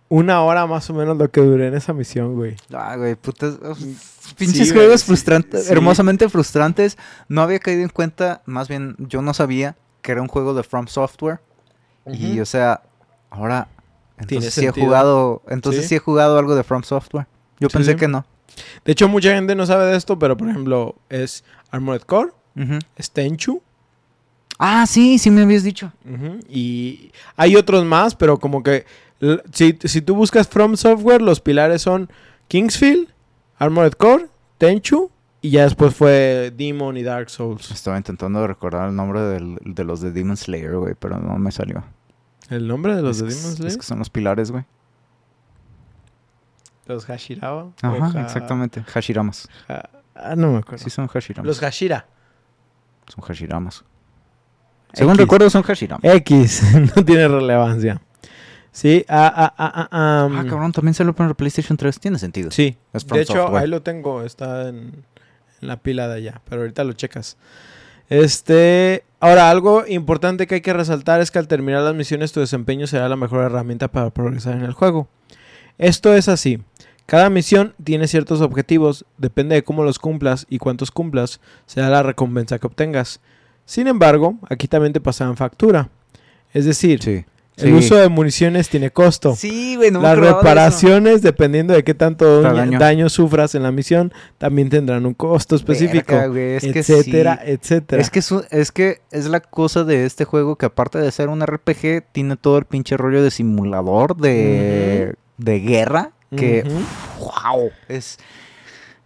una 0.09 0.41
hora 0.41 0.65
más 0.67 0.89
o 0.89 0.93
menos 0.93 1.17
lo 1.17 1.29
que 1.31 1.41
duré 1.41 1.67
en 1.67 1.73
esa 1.75 1.93
misión, 1.93 2.35
güey. 2.35 2.55
Ah, 2.73 2.95
güey, 2.95 3.15
putas. 3.15 3.57
Pinches 4.37 4.71
juegos 4.73 5.03
frustrantes, 5.03 5.65
sí. 5.65 5.71
hermosamente 5.71 6.27
frustrantes. 6.29 6.97
No 7.27 7.41
había 7.41 7.59
caído 7.59 7.83
en 7.83 7.89
cuenta, 7.89 8.41
más 8.45 8.67
bien 8.67 8.95
yo 8.99 9.21
no 9.21 9.33
sabía 9.33 9.75
que 10.01 10.11
era 10.11 10.21
un 10.21 10.27
juego 10.27 10.53
de 10.53 10.63
From 10.63 10.87
Software. 10.87 11.39
Y 12.11 12.39
o 12.39 12.45
sea, 12.45 12.81
ahora 13.31 13.67
entonces 14.17 14.53
sí 14.53 14.65
he 14.65 14.71
jugado, 14.71 15.41
entonces 15.49 15.83
Sí. 15.83 15.89
sí. 15.89 15.95
he 15.95 15.99
jugado 15.99 16.37
algo 16.37 16.55
de 16.55 16.63
From 16.63 16.83
Software. 16.83 17.27
Yo 17.59 17.69
Sí, 17.69 17.73
pensé 17.77 17.91
sí. 17.93 17.97
que 17.97 18.07
no. 18.07 18.25
De 18.85 18.91
hecho, 18.91 19.07
mucha 19.09 19.33
gente 19.33 19.55
no 19.55 19.65
sabe 19.65 19.85
de 19.87 19.97
esto, 19.97 20.17
pero 20.19 20.37
por 20.37 20.47
ejemplo, 20.49 20.95
es 21.09 21.43
Armored 21.71 22.01
Core, 22.03 22.31
Ujú. 22.55 22.79
es 22.95 23.11
Tenchu, 23.11 23.61
Ah, 24.57 24.85
sí, 24.87 25.17
sí 25.19 25.29
me 25.31 25.41
habías 25.41 25.63
dicho. 25.63 25.91
y 26.47 27.11
hay 27.35 27.55
otros 27.57 27.83
más, 27.83 28.15
pero 28.15 28.39
como 28.39 28.63
que 28.63 28.85
si, 29.53 29.77
si 29.83 30.01
tú 30.01 30.15
buscas 30.15 30.47
From 30.47 30.75
Software, 30.77 31.21
los 31.21 31.39
pilares 31.41 31.81
son 31.81 32.09
Kingsfield, 32.47 33.09
Armored 33.57 33.93
Core, 33.93 34.27
Tenchu, 34.57 35.09
y 35.41 35.51
ya 35.51 35.63
después 35.63 35.93
fue 35.95 36.51
Demon 36.55 36.97
y 36.97 37.03
Dark 37.03 37.29
Souls. 37.29 37.69
Estaba 37.71 37.97
intentando 37.97 38.45
recordar 38.47 38.89
el 38.89 38.95
nombre 38.95 39.21
del- 39.21 39.59
de 39.63 39.83
los 39.83 40.01
de 40.01 40.11
Demon 40.11 40.37
Slayer, 40.37 40.75
güey, 40.77 40.95
pero 40.97 41.19
no 41.19 41.37
me 41.37 41.51
salió. 41.51 41.83
¿El 42.49 42.67
nombre 42.67 42.95
de 42.95 43.01
los 43.01 43.17
es, 43.17 43.23
de 43.23 43.27
que- 43.29 43.33
Demon 43.35 43.51
es 43.51 43.57
Slayer? 43.57 43.77
que 43.77 43.83
son 43.85 43.99
los 43.99 44.09
pilares, 44.09 44.51
güey. 44.51 44.63
Los 46.87 47.05
Hashirawa. 47.05 47.71
Ajá, 47.81 48.11
Ha- 48.19 48.21
exactamente. 48.21 48.83
Hashiramas. 48.83 49.47
Ha- 49.67 49.89
ah, 50.15 50.35
no 50.35 50.51
me 50.53 50.59
acuerdo. 50.59 50.83
Sí, 50.83 50.89
son 50.89 51.07
Hashiramas. 51.07 51.47
Los 51.47 51.59
Hashira. 51.59 52.05
Son 53.07 53.23
Hashiramas. 53.23 53.83
Según 54.93 55.13
X. 55.13 55.21
recuerdo, 55.21 55.49
son 55.49 55.63
Hashiramas. 55.63 56.03
X, 56.03 56.61
no 56.95 57.03
tiene 57.05 57.27
relevancia. 57.27 58.01
Sí, 58.75 59.05
ah, 59.07 59.31
ah, 59.33 59.53
ah, 59.57 59.71
ah, 59.73 59.87
ah, 59.89 60.23
Ah, 60.25 60.43
mm. 60.43 60.49
cabrón, 60.49 60.71
también 60.73 60.93
salió 60.93 61.13
para 61.15 61.33
PlayStation 61.33 61.77
3. 61.77 61.97
Tiene 61.97 62.19
sentido. 62.19 62.51
Sí, 62.51 62.75
Es 62.91 63.07
de 63.07 63.21
hecho, 63.21 63.33
Software. 63.33 63.63
ahí 63.63 63.69
lo 63.69 63.81
tengo, 63.81 64.21
está 64.23 64.67
en, 64.67 65.05
en 65.61 65.67
la 65.67 65.77
pila 65.77 66.09
de 66.09 66.15
allá, 66.15 66.41
pero 66.49 66.61
ahorita 66.61 66.83
lo 66.83 66.91
checas. 66.91 67.37
Este, 68.09 69.05
ahora 69.21 69.49
algo 69.49 69.85
importante 69.87 70.45
que 70.45 70.55
hay 70.55 70.61
que 70.61 70.73
resaltar 70.73 71.21
es 71.21 71.31
que 71.31 71.39
al 71.39 71.47
terminar 71.47 71.83
las 71.83 71.95
misiones 71.95 72.33
tu 72.33 72.41
desempeño 72.41 72.85
será 72.85 73.07
la 73.07 73.15
mejor 73.15 73.43
herramienta 73.45 73.87
para 73.87 74.09
progresar 74.09 74.55
en 74.57 74.63
el 74.63 74.73
juego. 74.73 75.07
Esto 75.77 76.13
es 76.13 76.27
así. 76.27 76.61
Cada 77.05 77.29
misión 77.29 77.75
tiene 77.81 78.07
ciertos 78.09 78.41
objetivos, 78.41 79.05
depende 79.17 79.55
de 79.55 79.63
cómo 79.63 79.83
los 79.85 79.99
cumplas 79.99 80.47
y 80.49 80.57
cuántos 80.57 80.91
cumplas, 80.91 81.39
será 81.65 81.89
la 81.89 82.03
recompensa 82.03 82.59
que 82.59 82.67
obtengas. 82.67 83.21
Sin 83.65 83.87
embargo, 83.87 84.37
aquí 84.49 84.67
también 84.67 84.91
te 84.91 84.99
pasarán 84.99 85.37
factura. 85.37 85.89
Es 86.53 86.65
decir, 86.65 87.01
Sí. 87.01 87.25
El 87.57 87.73
uso 87.73 87.95
de 87.95 88.09
municiones 88.09 88.67
tiene 88.69 88.91
costo. 88.91 89.35
Sí, 89.35 89.75
güey, 89.75 89.89
no 89.91 89.99
me 89.99 90.03
Las 90.03 90.13
acordaba 90.13 90.33
de 90.33 90.37
eso. 90.37 90.41
reparaciones, 90.49 91.21
dependiendo 91.21 91.73
de 91.73 91.83
qué 91.83 91.93
tanto 91.93 92.41
Da 92.41 92.53
daño. 92.53 92.79
daño. 92.79 93.09
sufras 93.09 93.55
en 93.55 93.63
la 93.63 93.71
misión, 93.71 94.11
también 94.37 94.69
tendrán 94.69 95.05
un 95.05 95.13
costo 95.13 95.55
específico, 95.55 96.13
Verga, 96.13 96.27
güey, 96.27 96.55
es 96.55 96.63
que 96.63 96.79
etcétera, 96.79 97.41
sí. 97.45 97.51
etcétera. 97.51 98.01
Es 98.01 98.09
que 98.09 98.19
es, 98.19 98.31
un- 98.31 98.43
es 98.51 98.71
que 98.71 99.01
es 99.11 99.27
la 99.27 99.39
cosa 99.39 99.83
de 99.83 100.05
este 100.05 100.25
juego 100.25 100.55
que 100.57 100.65
aparte 100.65 100.97
de 100.99 101.11
ser 101.11 101.29
un 101.29 101.41
RPG, 101.45 102.03
tiene 102.11 102.35
todo 102.35 102.57
el 102.57 102.65
pinche 102.65 102.97
rollo 102.97 103.23
de 103.23 103.31
simulador 103.31 104.17
de, 104.17 105.15
de 105.37 105.59
guerra. 105.59 106.11
Que, 106.35 106.63
wow, 107.19 107.69
es... 107.87 108.17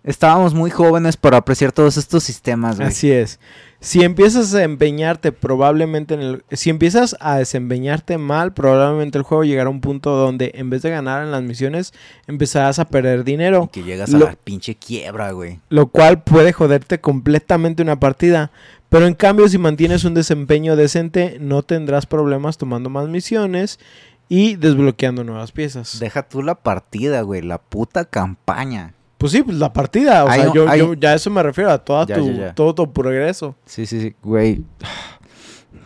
Estábamos 0.03 0.53
muy 0.53 0.71
jóvenes 0.71 1.17
para 1.17 1.37
apreciar 1.37 1.71
todos 1.73 1.97
estos 1.97 2.23
sistemas, 2.23 2.77
güey. 2.77 2.87
Así 2.87 3.11
es. 3.11 3.39
Si 3.81 4.03
empiezas 4.03 4.53
a 4.55 4.63
empeñarte 4.63 5.31
probablemente 5.31 6.13
en 6.13 6.19
el... 6.21 6.43
Si 6.51 6.69
empiezas 6.69 7.15
a 7.21 7.37
desempeñarte 7.37 8.17
mal, 8.17 8.53
probablemente 8.53 9.17
el 9.17 9.23
juego 9.23 9.45
llegará 9.45 9.67
a 9.67 9.71
un 9.71 9.79
punto 9.79 10.11
donde 10.17 10.51
en 10.55 10.69
vez 10.69 10.81
de 10.81 10.89
ganar 10.89 11.23
en 11.23 11.31
las 11.31 11.43
misiones, 11.43 11.93
empezarás 12.27 12.77
a 12.79 12.85
perder 12.89 13.21
Y 13.21 13.23
dinero. 13.23 13.69
que 13.71 13.83
llegas 13.83 14.09
Lo- 14.09 14.27
a 14.27 14.31
la 14.31 14.35
pinche 14.35 14.75
quiebra, 14.75 15.31
güey. 15.31 15.59
lo 15.69 15.87
cual 15.87 16.23
puede 16.23 16.51
joderte 16.51 16.99
completamente 16.99 17.81
una 17.81 17.99
partida. 18.01 18.51
Pero 18.89 19.05
en 19.05 19.13
cambio, 19.13 19.47
si 19.47 19.57
mantienes 19.57 20.03
un 20.03 20.13
desempeño 20.13 20.75
decente, 20.75 21.37
no 21.39 21.63
tendrás 21.63 22.05
problemas 22.05 22.57
tomando 22.57 22.89
más 22.89 23.07
misiones 23.07 23.79
y 24.27 24.57
desbloqueando 24.57 25.23
nuevas 25.23 25.51
piezas. 25.53 25.99
Deja 25.99 26.23
tú 26.27 26.43
la 26.43 26.55
partida, 26.55 27.21
güey, 27.21 27.41
la 27.43 27.59
puta 27.59 28.03
campaña. 28.05 28.93
Pues 29.19 29.31
sí, 29.33 29.43
pues 29.43 29.57
la 29.57 29.71
partida. 29.71 30.25
O 30.25 30.29
Hay 30.29 30.39
sea, 30.39 30.49
un- 30.49 30.55
yo, 30.55 30.67
hay- 30.69 30.79
yo 30.79 30.93
ya 30.95 31.09
a 31.11 31.15
eso 31.15 31.29
me 31.29 31.43
refiero, 31.43 31.69
a 31.71 31.77
toda 31.77 32.07
Ya, 32.07 32.15
tu, 32.15 32.31
ya, 32.31 32.37
ya. 32.37 32.55
todo 32.55 32.73
tu 32.73 32.91
progreso. 32.91 33.55
Sí, 33.65 33.85
sí, 33.85 34.01
sí, 34.01 34.15
güey. 34.23 34.63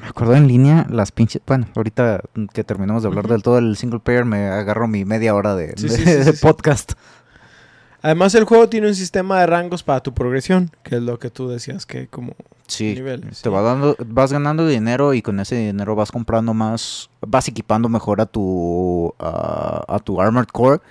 Me 0.01 0.07
acuerdo 0.07 0.35
en 0.35 0.47
línea 0.47 0.85
las 0.89 1.11
pinches. 1.11 1.41
Bueno, 1.45 1.67
ahorita 1.75 2.21
que 2.53 2.63
terminamos 2.63 3.03
de 3.03 3.09
hablar 3.09 3.27
del 3.27 3.41
todo 3.41 3.57
el 3.57 3.75
single 3.75 3.99
player, 3.99 4.23
me 4.23 4.47
agarro 4.47 4.87
mi 4.87 5.03
media 5.03 5.33
hora 5.35 5.55
de, 5.55 5.73
Sí, 5.77 5.87
de- 5.87 5.95
sí, 5.97 6.03
sí, 6.05 6.11
de 6.11 6.23
sí, 6.25 6.31
sí. 6.33 6.37
podcast. 6.45 6.93
Además, 8.01 8.35
el 8.35 8.43
juego 8.43 8.67
tiene 8.67 8.87
un 8.87 8.95
sistema 8.95 9.39
de 9.39 9.47
rangos 9.47 9.81
para 9.81 10.01
tu 10.01 10.13
progresión, 10.13 10.69
que 10.83 10.97
es 10.97 11.01
lo 11.01 11.19
que 11.19 11.29
tú 11.29 11.47
decías 11.47 11.85
que 11.85 12.07
como 12.07 12.33
Sí. 12.67 12.93
niveles. 12.95 13.41
Te 13.41 13.49
va 13.49 13.61
dando, 13.61 13.95
vas 14.05 14.31
ganando 14.33 14.67
dinero 14.67 15.13
y 15.13 15.21
con 15.21 15.39
ese 15.39 15.55
dinero 15.55 15.95
vas 15.95 16.11
comprando 16.11 16.53
más, 16.53 17.09
vas 17.25 17.47
equipando 17.47 17.87
mejor 17.89 18.19
a 18.19 18.25
tu, 18.25 19.13
a 19.19 19.99
tu 20.03 20.21
Armored 20.21 20.49
Core 20.49 20.81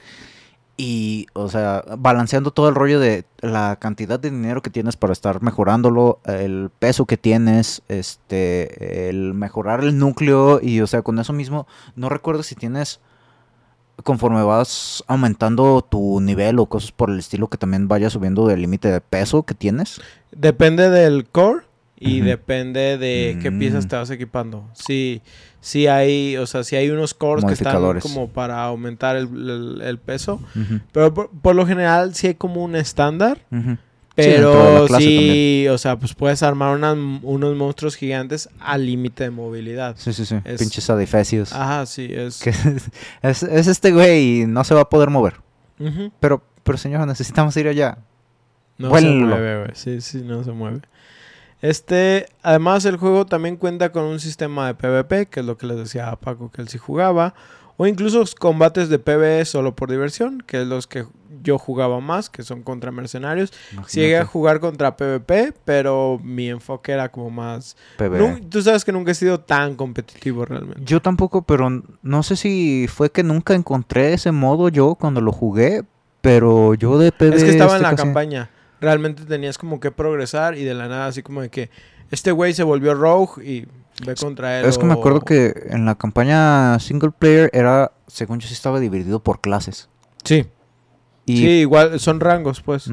y, 0.77 1.27
o 1.35 1.49
sea, 1.49 1.85
balanceando 1.99 2.51
todo 2.51 2.69
el 2.69 2.75
rollo 2.75 2.99
de 2.99 3.25
la 3.41 3.77
cantidad 3.77 4.19
de 4.19 4.31
dinero 4.31 4.63
que 4.63 4.71
tienes 4.71 4.97
para 4.97 5.13
estar 5.13 5.43
mejorándolo, 5.43 6.21
el 6.25 6.71
peso 6.79 7.07
que 7.07 7.17
tienes, 7.17 7.83
este, 7.89 9.09
el 9.11 9.35
mejorar 9.35 9.81
el 9.85 9.99
núcleo 9.99 10.61
y, 10.63 10.81
o 10.81 10.87
sea, 10.87 11.03
con 11.03 11.19
eso 11.19 11.33
mismo, 11.33 11.67
no 11.95 12.09
recuerdo 12.09 12.43
si 12.43 12.55
tienes 12.55 13.01
conforme 14.05 14.43
vas 14.43 15.05
aumentando 15.07 15.83
tu 15.83 16.21
nivel 16.21 16.59
o 16.59 16.67
cosas 16.67 16.91
por 16.93 17.11
el 17.11 17.19
estilo 17.19 17.49
que 17.49 17.59
también 17.59 17.87
vaya 17.89 18.11
subiendo 18.11 18.51
el 18.51 18.61
límite 18.63 18.89
de 18.91 19.01
peso 19.01 19.43
que 19.45 19.55
tienes. 19.55 20.01
Depende 20.33 20.91
del 20.91 21.27
core 21.27 21.65
y 22.01 22.21
depende 22.21 22.99
de 22.99 23.39
qué 23.41 23.51
Mm. 23.53 23.59
piezas 23.61 23.87
te 23.87 23.95
vas 23.95 24.11
equipando. 24.11 24.69
Sí, 24.73 25.23
sí 25.63 25.87
hay, 25.87 26.37
o 26.37 26.47
sea, 26.47 26.63
sí 26.65 26.77
hay 26.77 26.91
unos 26.91 27.15
cores 27.15 27.45
que 27.45 27.55
están 27.55 27.73
como 28.03 28.29
para 28.29 28.63
aumentar 28.65 29.17
el, 29.17 29.29
el- 29.29 29.81
el 29.83 29.99
peso. 29.99 30.39
Pero 30.93 31.15
por, 31.15 31.31
por 31.31 31.55
lo 31.57 31.67
general 31.67 32.15
sí 32.15 32.27
hay 32.27 32.35
como 32.35 32.63
un 32.63 32.77
estándar. 32.77 33.39
Sí, 34.15 34.25
Pero 34.27 34.85
clase 34.89 35.05
sí, 35.07 35.67
o 35.71 35.79
sea, 35.79 35.97
pues 35.99 36.13
puedes 36.15 36.43
armar 36.43 36.77
unas- 36.77 36.99
unos 37.23 37.57
monstruos 37.57 37.97
gigantes 37.97 38.51
al 38.61 38.85
límite 38.85 39.25
de 39.25 39.31
movilidad. 39.31 39.95
Sí, 39.97 40.13
sí, 40.13 40.27
sí. 40.27 40.37
Es- 40.45 40.59
Pinches 40.61 40.91
adefesios. 40.91 41.55
Ajá, 41.55 41.87
sí, 41.87 42.09
es. 42.13 42.39
Que 42.43 42.51
es, 43.23 43.43
es 43.43 43.67
este 43.69 43.91
güey 43.91 44.43
y 44.43 44.47
no 44.47 44.65
se 44.65 44.75
va 44.75 44.83
a 44.83 44.89
poder 44.91 45.09
mover. 45.09 45.37
Pero, 46.21 46.43
pero 46.63 46.77
señora, 46.77 47.07
necesitamos 47.07 47.57
ir 47.57 47.69
allá. 47.69 47.97
No 48.77 48.91
se 48.91 49.07
mueve, 49.29 49.59
güey. 49.61 49.71
Sí, 49.75 50.01
sí, 50.03 50.23
no 50.23 50.45
se 50.45 50.53
mueve. 50.53 50.81
Este, 51.63 52.27
además 52.43 52.85
el 52.85 52.97
juego 52.97 53.25
también 53.25 53.57
cuenta 53.57 53.93
con 53.93 54.03
un 54.05 54.19
sistema 54.21 54.67
de 54.67 54.75
PvP, 54.75 55.27
que 55.27 55.41
es 55.41 55.47
lo 55.47 55.57
que 55.57 55.67
les 55.67 55.79
decía 55.79 56.11
a 56.11 56.17
Paco 56.17 56.51
que 56.51 56.61
él 56.61 56.69
sí 56.69 56.77
jugaba, 56.77 57.35
o 57.77 57.87
incluso 57.87 58.23
combates 58.39 58.89
de 58.89 58.99
PvE 58.99 59.45
solo 59.45 59.75
por 59.75 59.89
diversión, 59.91 60.43
que 60.47 60.63
es 60.63 60.67
los 60.67 60.87
que 60.87 61.07
yo 61.43 61.59
jugaba 61.59 62.01
más, 62.01 62.31
que 62.31 62.43
son 62.43 62.63
contra 62.63 62.91
mercenarios. 62.93 63.53
Imagínate, 63.73 64.01
llegué 64.01 64.19
a 64.19 64.25
jugar 64.25 64.61
contra 64.61 64.97
PvP, 64.97 65.55
pero 65.65 66.21
mi 66.23 66.49
enfoque 66.49 66.93
era 66.93 67.11
como 67.11 67.31
más... 67.31 67.77
PvE. 67.97 68.43
Tú 68.49 68.61
sabes 68.63 68.85
que 68.85 68.93
nunca 68.93 69.13
he 69.13 69.15
sido 69.15 69.41
tan 69.41 69.75
competitivo 69.75 70.45
realmente. 70.45 70.83
Yo 70.85 71.01
tampoco, 71.01 71.43
pero 71.43 71.83
no 72.03 72.23
sé 72.23 72.37
si 72.37 72.87
fue 72.89 73.11
que 73.11 73.23
nunca 73.23 73.55
encontré 73.55 74.13
ese 74.13 74.31
modo 74.33 74.69
yo 74.69 74.95
cuando 74.97 75.21
lo 75.21 75.33
jugué, 75.33 75.83
pero 76.21 76.75
yo 76.75 76.99
de 76.99 77.11
PvE... 77.13 77.37
Es 77.37 77.45
que 77.45 77.51
estaba 77.51 77.73
en 77.73 77.77
este 77.77 77.83
la 77.83 77.91
casi- 77.91 78.03
campaña. 78.03 78.51
Realmente 78.83 79.25
tenías 79.25 79.57
como 79.57 79.81
que 79.81 79.91
progresar 79.91 80.59
y 80.59 80.65
de 80.65 80.75
la 80.75 80.89
nada 80.89 81.07
así 81.07 81.23
como 81.23 81.41
de 81.41 81.49
que 81.49 81.71
este 82.11 82.33
güey 82.33 82.53
se 82.53 82.65
volvió 82.65 82.95
rogue 82.95 83.43
y 83.43 83.67
ve 84.05 84.15
contra 84.17 84.59
él. 84.59 84.67
Es 84.67 84.77
que 84.77 84.85
me 84.85 84.93
acuerdo 84.93 85.21
que 85.21 85.55
en 85.71 85.87
la 85.87 85.95
campaña 85.95 86.79
single 86.81 87.13
player 87.13 87.49
era, 87.55 87.93
según 88.09 88.41
yo 88.41 88.49
sí 88.49 88.55
estaba 88.55 88.81
dividido 88.81 89.23
por 89.23 89.41
clases. 89.41 89.89
Sí, 90.25 90.47
Y, 91.25 91.37
sí, 91.37 91.49
igual 91.61 91.99
son 92.01 92.21
rangos 92.21 92.61
pues. 92.61 92.91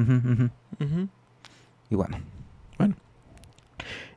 Y 1.90 1.94
bueno, 1.96 2.18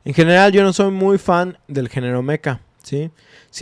En 0.04 0.14
general 0.14 0.52
yo 0.52 0.62
no 0.62 0.72
soy 0.72 0.92
muy 0.92 1.18
fan 1.18 1.58
del 1.66 1.88
género 1.88 2.22
mecha, 2.22 2.60
¿sí? 2.82 3.10
Sí 3.10 3.10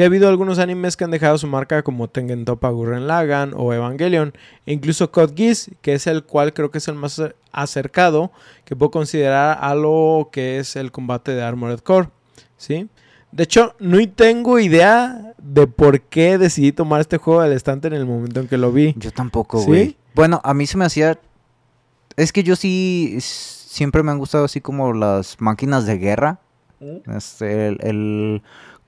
ha 0.02 0.06
habido 0.06 0.28
algunos 0.28 0.58
animes 0.58 0.96
que 0.96 1.04
han 1.04 1.10
dejado 1.10 1.36
su 1.36 1.46
marca 1.46 1.82
como 1.82 2.08
Tengen 2.08 2.46
Toppa 2.46 2.70
Gurren 2.70 3.06
Lagann 3.06 3.52
o 3.54 3.74
Evangelion, 3.74 4.32
e 4.64 4.72
incluso 4.72 5.10
Code 5.12 5.34
Geass, 5.36 5.70
que 5.82 5.92
es 5.92 6.06
el 6.06 6.24
cual 6.24 6.54
creo 6.54 6.70
que 6.70 6.78
es 6.78 6.88
el 6.88 6.94
más 6.94 7.18
acer- 7.18 7.34
acercado 7.52 8.32
que 8.64 8.74
puedo 8.74 8.90
considerar 8.90 9.58
a 9.60 9.74
lo 9.74 10.30
que 10.32 10.58
es 10.58 10.76
el 10.76 10.90
combate 10.92 11.32
de 11.34 11.42
Armored 11.42 11.80
Core, 11.80 12.08
¿sí? 12.56 12.88
De 13.32 13.42
hecho, 13.44 13.74
no 13.80 13.98
tengo 14.10 14.58
idea 14.58 15.34
de 15.38 15.66
por 15.66 16.00
qué 16.00 16.38
decidí 16.38 16.72
tomar 16.72 17.00
este 17.02 17.18
juego 17.18 17.42
del 17.42 17.52
estante 17.52 17.88
en 17.88 17.94
el 17.94 18.06
momento 18.06 18.40
en 18.40 18.48
que 18.48 18.56
lo 18.58 18.72
vi. 18.72 18.94
yo 18.98 19.10
tampoco, 19.10 19.58
¿Sí? 19.60 19.66
güey. 19.66 19.96
Bueno, 20.14 20.40
a 20.44 20.52
mí 20.54 20.66
se 20.66 20.76
me 20.78 20.84
hacía... 20.84 21.18
Es 22.16 22.30
que 22.32 22.42
yo 22.42 22.56
sí 22.56 23.16
siempre 23.20 24.02
me 24.02 24.10
han 24.10 24.18
gustado 24.18 24.44
así 24.44 24.60
como 24.60 24.92
las 24.92 25.40
máquinas 25.40 25.86
de 25.86 25.96
guerra. 25.98 26.38
Este, 27.16 27.68
el, 27.68 27.78
el 27.80 28.42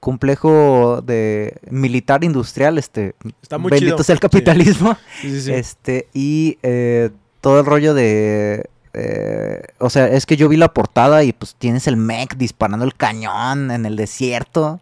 complejo 0.04 1.00
de 1.02 1.56
militar 1.70 2.24
industrial, 2.24 2.76
este... 2.76 3.14
Está 3.42 3.56
muy 3.56 3.70
bendito 3.70 3.96
chido. 3.96 4.04
sea 4.04 4.12
el 4.12 4.20
capitalismo. 4.20 4.96
Sí, 5.22 5.30
sí, 5.30 5.40
sí. 5.40 5.52
Este, 5.52 6.08
y 6.12 6.58
eh, 6.62 7.08
todo 7.40 7.60
el 7.60 7.66
rollo 7.66 7.94
de. 7.94 8.68
eh, 8.92 9.62
o 9.78 9.88
sea, 9.88 10.06
es 10.08 10.26
que 10.26 10.36
yo 10.36 10.48
vi 10.50 10.58
la 10.58 10.74
portada 10.74 11.24
y 11.24 11.32
pues 11.32 11.54
tienes 11.58 11.86
el 11.86 11.96
mech 11.96 12.36
disparando 12.36 12.84
el 12.84 12.94
cañón 12.94 13.70
en 13.70 13.86
el 13.86 13.96
desierto. 13.96 14.80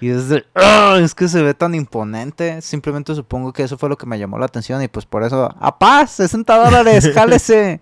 Y 0.00 0.08
es 0.10 0.28
de, 0.28 0.44
"Ah, 0.54 0.98
es 1.02 1.14
que 1.14 1.28
se 1.28 1.42
ve 1.42 1.52
tan 1.54 1.74
imponente. 1.74 2.62
Simplemente 2.62 3.14
supongo 3.14 3.52
que 3.52 3.64
eso 3.64 3.76
fue 3.76 3.88
lo 3.88 3.96
que 3.98 4.06
me 4.06 4.18
llamó 4.18 4.38
la 4.38 4.46
atención. 4.46 4.80
Y 4.82 4.88
pues 4.88 5.04
por 5.06 5.24
eso, 5.24 5.54
¡a 5.60 5.78
paz! 5.78 6.18
¡60 6.20 6.64
dólares! 6.64 7.10
¡Jálese! 7.14 7.80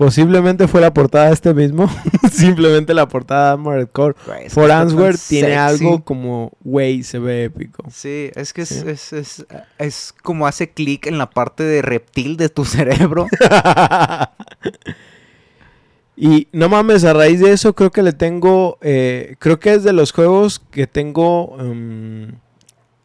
Posiblemente 0.00 0.66
fue 0.66 0.80
la 0.80 0.94
portada 0.94 1.26
de 1.26 1.34
este 1.34 1.52
mismo. 1.52 1.86
Simplemente 2.32 2.94
la 2.94 3.06
portada 3.06 3.48
de 3.48 3.52
Armored 3.52 3.88
Core. 3.88 4.14
Que 4.42 4.48
For 4.48 4.70
Answer 4.70 5.14
tiene 5.28 5.48
sexy. 5.48 5.58
algo 5.84 6.02
como, 6.02 6.52
güey, 6.64 7.02
se 7.02 7.18
ve 7.18 7.44
épico. 7.44 7.84
Sí, 7.90 8.30
es 8.34 8.54
que 8.54 8.62
es, 8.62 8.70
Sí. 8.70 8.82
es, 8.86 9.12
es, 9.12 9.46
es 9.78 10.14
como 10.22 10.46
hace 10.46 10.70
clic 10.70 11.06
en 11.06 11.18
la 11.18 11.28
parte 11.28 11.64
de 11.64 11.82
reptil 11.82 12.38
de 12.38 12.48
tu 12.48 12.64
cerebro. 12.64 13.26
y 16.16 16.48
no 16.52 16.70
mames, 16.70 17.04
a 17.04 17.12
raíz 17.12 17.40
de 17.40 17.52
eso 17.52 17.74
creo 17.74 17.90
que 17.90 18.02
le 18.02 18.14
tengo, 18.14 18.78
eh, 18.80 19.36
creo 19.38 19.60
que 19.60 19.74
es 19.74 19.84
de 19.84 19.92
los 19.92 20.12
juegos 20.12 20.62
que 20.70 20.86
tengo 20.86 21.58
em, 21.60 22.36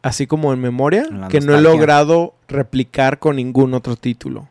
así 0.00 0.26
como 0.26 0.54
en 0.54 0.60
memoria, 0.60 1.06
La 1.10 1.28
que 1.28 1.40
no 1.40 1.54
he 1.54 1.60
logrado 1.60 2.32
replicar 2.48 3.18
con 3.18 3.36
ningún 3.36 3.74
otro 3.74 3.96
título. 3.96 4.48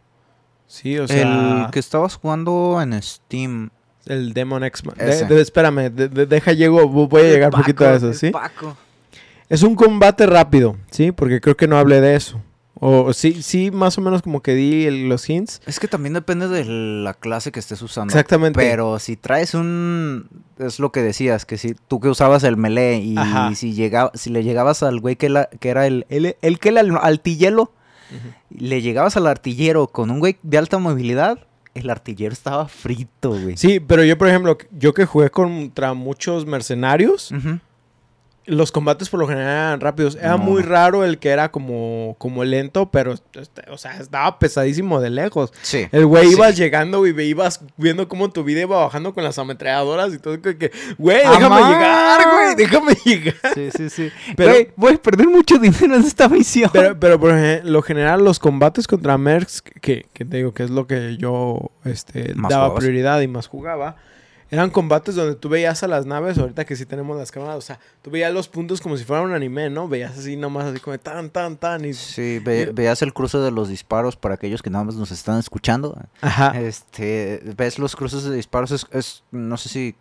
Sí, 0.67 0.97
o 0.97 1.07
sea, 1.07 1.65
el 1.65 1.71
que 1.71 1.79
estabas 1.79 2.15
jugando 2.15 2.79
en 2.81 3.01
Steam. 3.01 3.69
el 4.07 4.33
Demon 4.33 4.63
X-Man. 4.63 4.95
De- 4.97 5.25
de- 5.25 5.41
espérame, 5.41 5.89
de- 5.89 6.09
de- 6.09 6.25
deja 6.25 6.53
llego, 6.53 6.87
voy 6.87 7.21
a 7.21 7.25
llegar 7.25 7.53
un 7.55 7.59
poquito 7.61 7.85
a 7.85 7.95
eso, 7.95 8.13
¿sí? 8.13 8.29
Paco. 8.31 8.77
Es 9.49 9.63
un 9.63 9.75
combate 9.75 10.25
rápido, 10.25 10.75
¿sí? 10.91 11.11
Porque 11.11 11.39
creo 11.41 11.55
que 11.57 11.67
no 11.67 11.77
hablé 11.77 12.01
de 12.01 12.15
eso. 12.15 12.41
O 12.77 13.13
sí, 13.13 13.41
sí, 13.41 13.71
más 13.71 13.97
o 13.97 14.01
menos 14.01 14.21
como 14.21 14.41
que 14.41 14.53
di 14.53 14.85
el- 14.85 15.07
los 15.07 15.29
hints. 15.29 15.61
Es 15.65 15.79
que 15.79 15.87
también 15.87 16.13
depende 16.13 16.47
de 16.49 16.65
la 16.65 17.13
clase 17.13 17.51
que 17.51 17.59
estés 17.59 17.81
usando. 17.81 18.11
Exactamente. 18.11 18.59
Pero 18.59 18.99
si 18.99 19.15
traes 19.15 19.53
un... 19.53 20.27
Es 20.59 20.79
lo 20.79 20.91
que 20.91 21.01
decías, 21.01 21.45
que 21.45 21.57
si 21.57 21.73
tú 21.87 21.99
que 21.99 22.09
usabas 22.09 22.43
el 22.43 22.57
melee 22.57 22.97
y 22.99 23.15
si, 23.55 23.73
llegaba, 23.73 24.11
si 24.13 24.29
le 24.29 24.43
llegabas 24.43 24.83
al 24.83 24.99
güey 24.99 25.15
que, 25.15 25.29
la- 25.29 25.49
que 25.59 25.69
era 25.69 25.87
el, 25.87 26.05
el, 26.09 26.35
el 26.41 26.59
que 26.59 26.69
era 26.69 26.81
el 26.81 26.91
le 28.49 28.81
llegabas 28.81 29.17
al 29.17 29.27
artillero 29.27 29.87
con 29.87 30.11
un 30.11 30.19
güey 30.19 30.37
de 30.43 30.57
alta 30.57 30.77
movilidad, 30.77 31.39
el 31.73 31.89
artillero 31.89 32.31
estaba 32.33 32.67
frito, 32.67 33.31
güey. 33.31 33.57
Sí, 33.57 33.79
pero 33.79 34.03
yo, 34.03 34.17
por 34.17 34.27
ejemplo, 34.29 34.57
yo 34.71 34.93
que 34.93 35.05
jugué 35.05 35.29
contra 35.29 35.93
muchos 35.93 36.45
mercenarios, 36.45 37.31
Ujú. 37.31 37.59
Los 38.47 38.71
combates 38.71 39.09
por 39.09 39.19
lo 39.19 39.27
general 39.27 39.49
eran 39.49 39.81
rápidos. 39.81 40.15
Era 40.15 40.31
No. 40.31 40.37
muy 40.39 40.61
raro 40.61 41.03
el 41.03 41.17
que 41.19 41.29
era 41.29 41.51
como, 41.51 42.15
como 42.19 42.43
lento, 42.43 42.91
pero, 42.91 43.13
este, 43.13 43.63
o 43.71 43.77
sea, 43.77 43.97
estaba 43.97 44.37
pesadísimo 44.39 45.01
de 45.01 45.09
lejos. 45.09 45.51
Sí. 45.61 45.87
El 45.91 46.05
güey 46.05 46.27
Sí. 46.27 46.33
ibas 46.33 46.55
llegando 46.55 47.05
y 47.07 47.09
ibas 47.23 47.61
viendo 47.77 48.07
cómo 48.07 48.29
tu 48.29 48.43
vida 48.43 48.61
iba 48.61 48.77
bajando 48.83 49.13
con 49.13 49.23
las 49.23 49.39
ametralladoras 49.39 50.13
y 50.13 50.19
todo. 50.19 50.41
que- 50.41 50.57
que, 50.57 50.71
Güey, 50.97 51.17
déjame 51.17 51.45
¡Amá! 51.55 51.69
llegar, 51.69 52.21
güey, 52.33 52.55
déjame 52.55 52.93
llegar. 53.05 53.35
Sí, 53.53 53.69
sí, 53.75 53.89
sí. 53.89 54.09
Pero- 54.37 54.51
Güey, 54.51 54.69
voy 54.75 54.93
a 54.93 54.97
perder 55.01 55.27
mucho 55.27 55.57
dinero 55.57 55.95
en 55.95 56.03
esta 56.03 56.29
misión. 56.29 56.69
Pero, 56.73 56.99
pero 56.99 57.19
por 57.19 57.33
lo 57.63 57.81
general, 57.81 58.23
los 58.23 58.39
combates 58.39 58.87
contra 58.87 59.17
Mercs, 59.17 59.61
que, 59.61 60.05
que 60.13 60.25
te 60.25 60.37
digo 60.37 60.53
que 60.53 60.63
es 60.63 60.69
lo 60.69 60.87
que 60.87 61.17
yo 61.17 61.71
este, 61.83 62.33
Más 62.35 62.51
daba 62.51 62.75
prioridad 62.75 63.21
y 63.21 63.27
más 63.27 63.47
jugaba, 63.47 63.95
eran 64.51 64.69
combates 64.69 65.15
donde 65.15 65.35
tú 65.35 65.49
veías 65.49 65.81
a 65.83 65.87
las 65.87 66.05
naves, 66.05 66.37
ahorita 66.37 66.65
que 66.65 66.75
sí 66.75 66.85
tenemos 66.85 67.17
las 67.17 67.31
cámaras, 67.31 67.57
o 67.57 67.61
sea, 67.61 67.79
tú 68.01 68.11
veías 68.11 68.31
los 68.33 68.47
puntos 68.47 68.79
como 68.81 68.95
si 68.97 69.03
fuera 69.03 69.23
un 69.23 69.33
anime, 69.33 69.69
¿no? 69.69 69.87
Veías 69.87 70.17
así 70.17 70.37
nomás, 70.37 70.65
así 70.65 70.79
como 70.79 70.97
tan, 70.99 71.29
tan, 71.29 71.57
tan. 71.57 71.83
Y... 71.85 71.93
Sí, 71.93 72.39
ve- 72.39 72.71
veas 72.73 73.01
el 73.01 73.13
cruce 73.13 73.37
de 73.39 73.51
los 73.51 73.69
disparos 73.69 74.15
para 74.15 74.35
aquellos 74.35 74.61
que 74.61 74.69
nada 74.69 74.83
más 74.85 74.95
nos 74.95 75.11
están 75.11 75.39
escuchando. 75.39 75.97
Ajá. 76.21 76.59
Este, 76.59 77.41
ves 77.57 77.79
los 77.79 77.95
cruces 77.95 78.23
de 78.23 78.35
disparos, 78.35 78.71
es, 78.71 78.85
es- 78.91 79.23
no 79.31 79.57
sé 79.57 79.69
si 79.69 79.95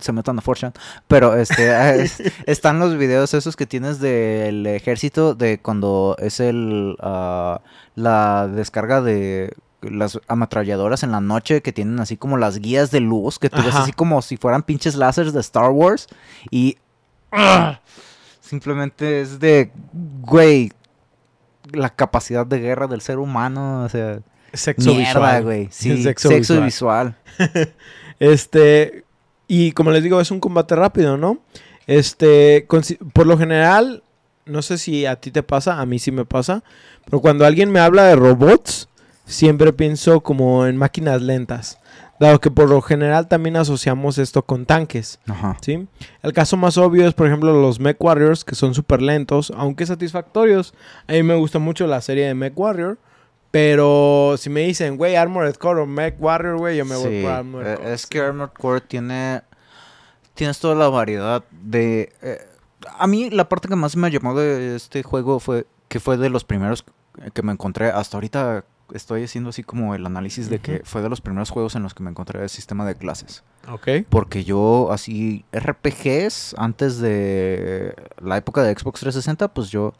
se 0.00 0.12
metan 0.12 0.38
a 0.38 0.42
Fortune, 0.42 0.72
pero 1.06 1.34
este, 1.34 1.68
es- 2.02 2.22
están 2.46 2.78
los 2.78 2.96
videos 2.98 3.34
esos 3.34 3.56
que 3.56 3.66
tienes 3.66 3.98
del 4.00 4.66
ejército 4.66 5.34
de 5.34 5.58
cuando 5.60 6.16
es 6.18 6.40
el 6.40 6.96
ah, 7.00 7.60
la 7.94 8.46
descarga 8.48 9.00
de 9.00 9.52
las 9.82 10.20
ametralladoras 10.26 11.02
en 11.02 11.12
la 11.12 11.20
noche 11.20 11.62
que 11.62 11.72
tienen 11.72 12.00
así 12.00 12.16
como 12.16 12.36
las 12.36 12.58
guías 12.58 12.90
de 12.90 13.00
luz 13.00 13.38
que 13.38 13.48
tú 13.48 13.62
ves 13.62 13.74
así 13.76 13.92
como 13.92 14.22
si 14.22 14.36
fueran 14.36 14.62
pinches 14.64 14.96
láseres 14.96 15.32
de 15.32 15.40
Star 15.40 15.70
Wars 15.70 16.08
y 16.50 16.78
¡ah! 17.30 17.80
simplemente 18.40 19.20
es 19.20 19.38
de 19.38 19.70
güey 20.22 20.72
la 21.72 21.90
capacidad 21.90 22.46
de 22.46 22.58
guerra 22.60 22.86
del 22.86 23.00
ser 23.00 23.18
humano, 23.18 23.84
o 23.84 23.88
sea, 23.88 24.20
Sexo 24.52 24.94
Mierda, 24.94 25.12
visual. 25.38 25.44
güey. 25.44 25.68
Sí, 25.70 26.02
Sexo 26.02 26.28
sexo, 26.28 26.62
visual. 26.62 27.16
visual. 27.36 27.68
Este, 28.20 29.04
y 29.46 29.70
como 29.72 29.92
les 29.92 30.02
digo, 30.02 30.20
es 30.20 30.32
un 30.32 30.40
combate 30.40 30.74
rápido, 30.74 31.16
¿no? 31.16 31.38
Este, 31.86 32.66
por 33.12 33.26
lo 33.28 33.38
general, 33.38 34.02
no 34.44 34.60
sé 34.60 34.76
si 34.76 35.06
a 35.06 35.16
ti 35.16 35.30
te 35.30 35.44
pasa, 35.44 35.80
a 35.80 35.86
mí 35.86 36.00
sí 36.00 36.10
me 36.10 36.24
pasa, 36.24 36.64
pero 37.04 37.20
cuando 37.20 37.46
alguien 37.46 37.70
me 37.70 37.78
habla 37.78 38.04
de 38.04 38.16
robots, 38.16 38.88
siempre 39.28 39.72
pienso 39.72 40.20
como 40.22 40.66
en 40.66 40.76
máquinas 40.76 41.22
lentas, 41.22 41.78
dado 42.18 42.40
que 42.40 42.50
por 42.50 42.68
lo 42.68 42.80
general 42.82 43.28
también 43.28 43.56
asociamos 43.56 44.18
esto 44.18 44.42
con 44.44 44.66
tanques, 44.66 45.20
Ajá. 45.28 45.56
¿sí? 45.60 45.86
El 46.22 46.32
caso 46.32 46.56
más 46.56 46.76
obvio 46.78 47.06
es, 47.06 47.14
por 47.14 47.26
ejemplo, 47.26 47.52
los 47.52 47.78
Mech 47.78 47.96
Warriors, 48.00 48.44
que 48.44 48.54
son 48.54 48.74
súper 48.74 49.02
lentos, 49.02 49.52
aunque 49.56 49.86
satisfactorios. 49.86 50.74
A 51.06 51.12
mí 51.12 51.22
me 51.22 51.36
gusta 51.36 51.58
mucho 51.58 51.86
la 51.86 52.00
serie 52.00 52.26
de 52.26 52.34
Mech 52.34 52.54
Warrior. 52.58 52.98
Pero 53.50 54.34
si 54.36 54.50
me 54.50 54.60
dicen, 54.60 54.98
güey, 54.98 55.16
Armored 55.16 55.54
Core 55.54 55.80
o 55.80 55.86
Mech 55.86 56.16
Warrior, 56.20 56.58
güey, 56.58 56.76
yo 56.76 56.84
me 56.84 56.96
voy 56.96 57.08
Sí, 57.18 57.22
por 57.22 57.30
Armored 57.32 57.66
eh, 57.72 57.76
Core. 57.76 57.94
es 57.94 58.06
que 58.06 58.20
Armored 58.20 58.50
Core 58.52 58.80
tiene. 58.82 59.40
Tienes 60.34 60.58
toda 60.58 60.74
la 60.74 60.88
variedad 60.90 61.42
de. 61.50 62.12
eh, 62.20 62.38
a 62.98 63.06
mí, 63.06 63.30
la 63.30 63.48
parte 63.48 63.68
que 63.68 63.74
más 63.74 63.96
me 63.96 64.10
llamó 64.10 64.34
de 64.38 64.76
este 64.76 65.02
juego 65.02 65.40
fue 65.40 65.66
que 65.88 65.98
fue 65.98 66.18
de 66.18 66.28
los 66.28 66.44
primeros 66.44 66.84
que 67.32 67.42
me 67.42 67.52
encontré. 67.52 67.86
Hasta 67.88 68.18
ahorita 68.18 68.64
estoy 68.94 69.24
haciendo 69.24 69.50
así 69.50 69.62
como 69.62 69.94
el 69.94 70.06
análisis 70.06 70.48
de 70.48 70.58
que 70.60 70.82
fue 70.84 71.02
de 71.02 71.08
los 71.08 71.20
primeros 71.20 71.50
juegos 71.50 71.74
en 71.76 71.82
los 71.82 71.94
que 71.94 72.02
me 72.02 72.10
encontré 72.10 72.42
el 72.42 72.48
sistema 72.48 72.86
de 72.86 72.94
clases. 72.94 73.44
Ok. 73.70 73.88
Porque 74.08 74.44
yo, 74.44 74.90
así, 74.92 75.44
RPGs 75.52 76.54
antes 76.58 76.98
de 76.98 77.94
la 78.22 78.36
época 78.36 78.62
de 78.62 78.72
Xbox 78.72 79.00
360, 79.00 79.48
pues 79.52 79.70
yo. 79.70 79.94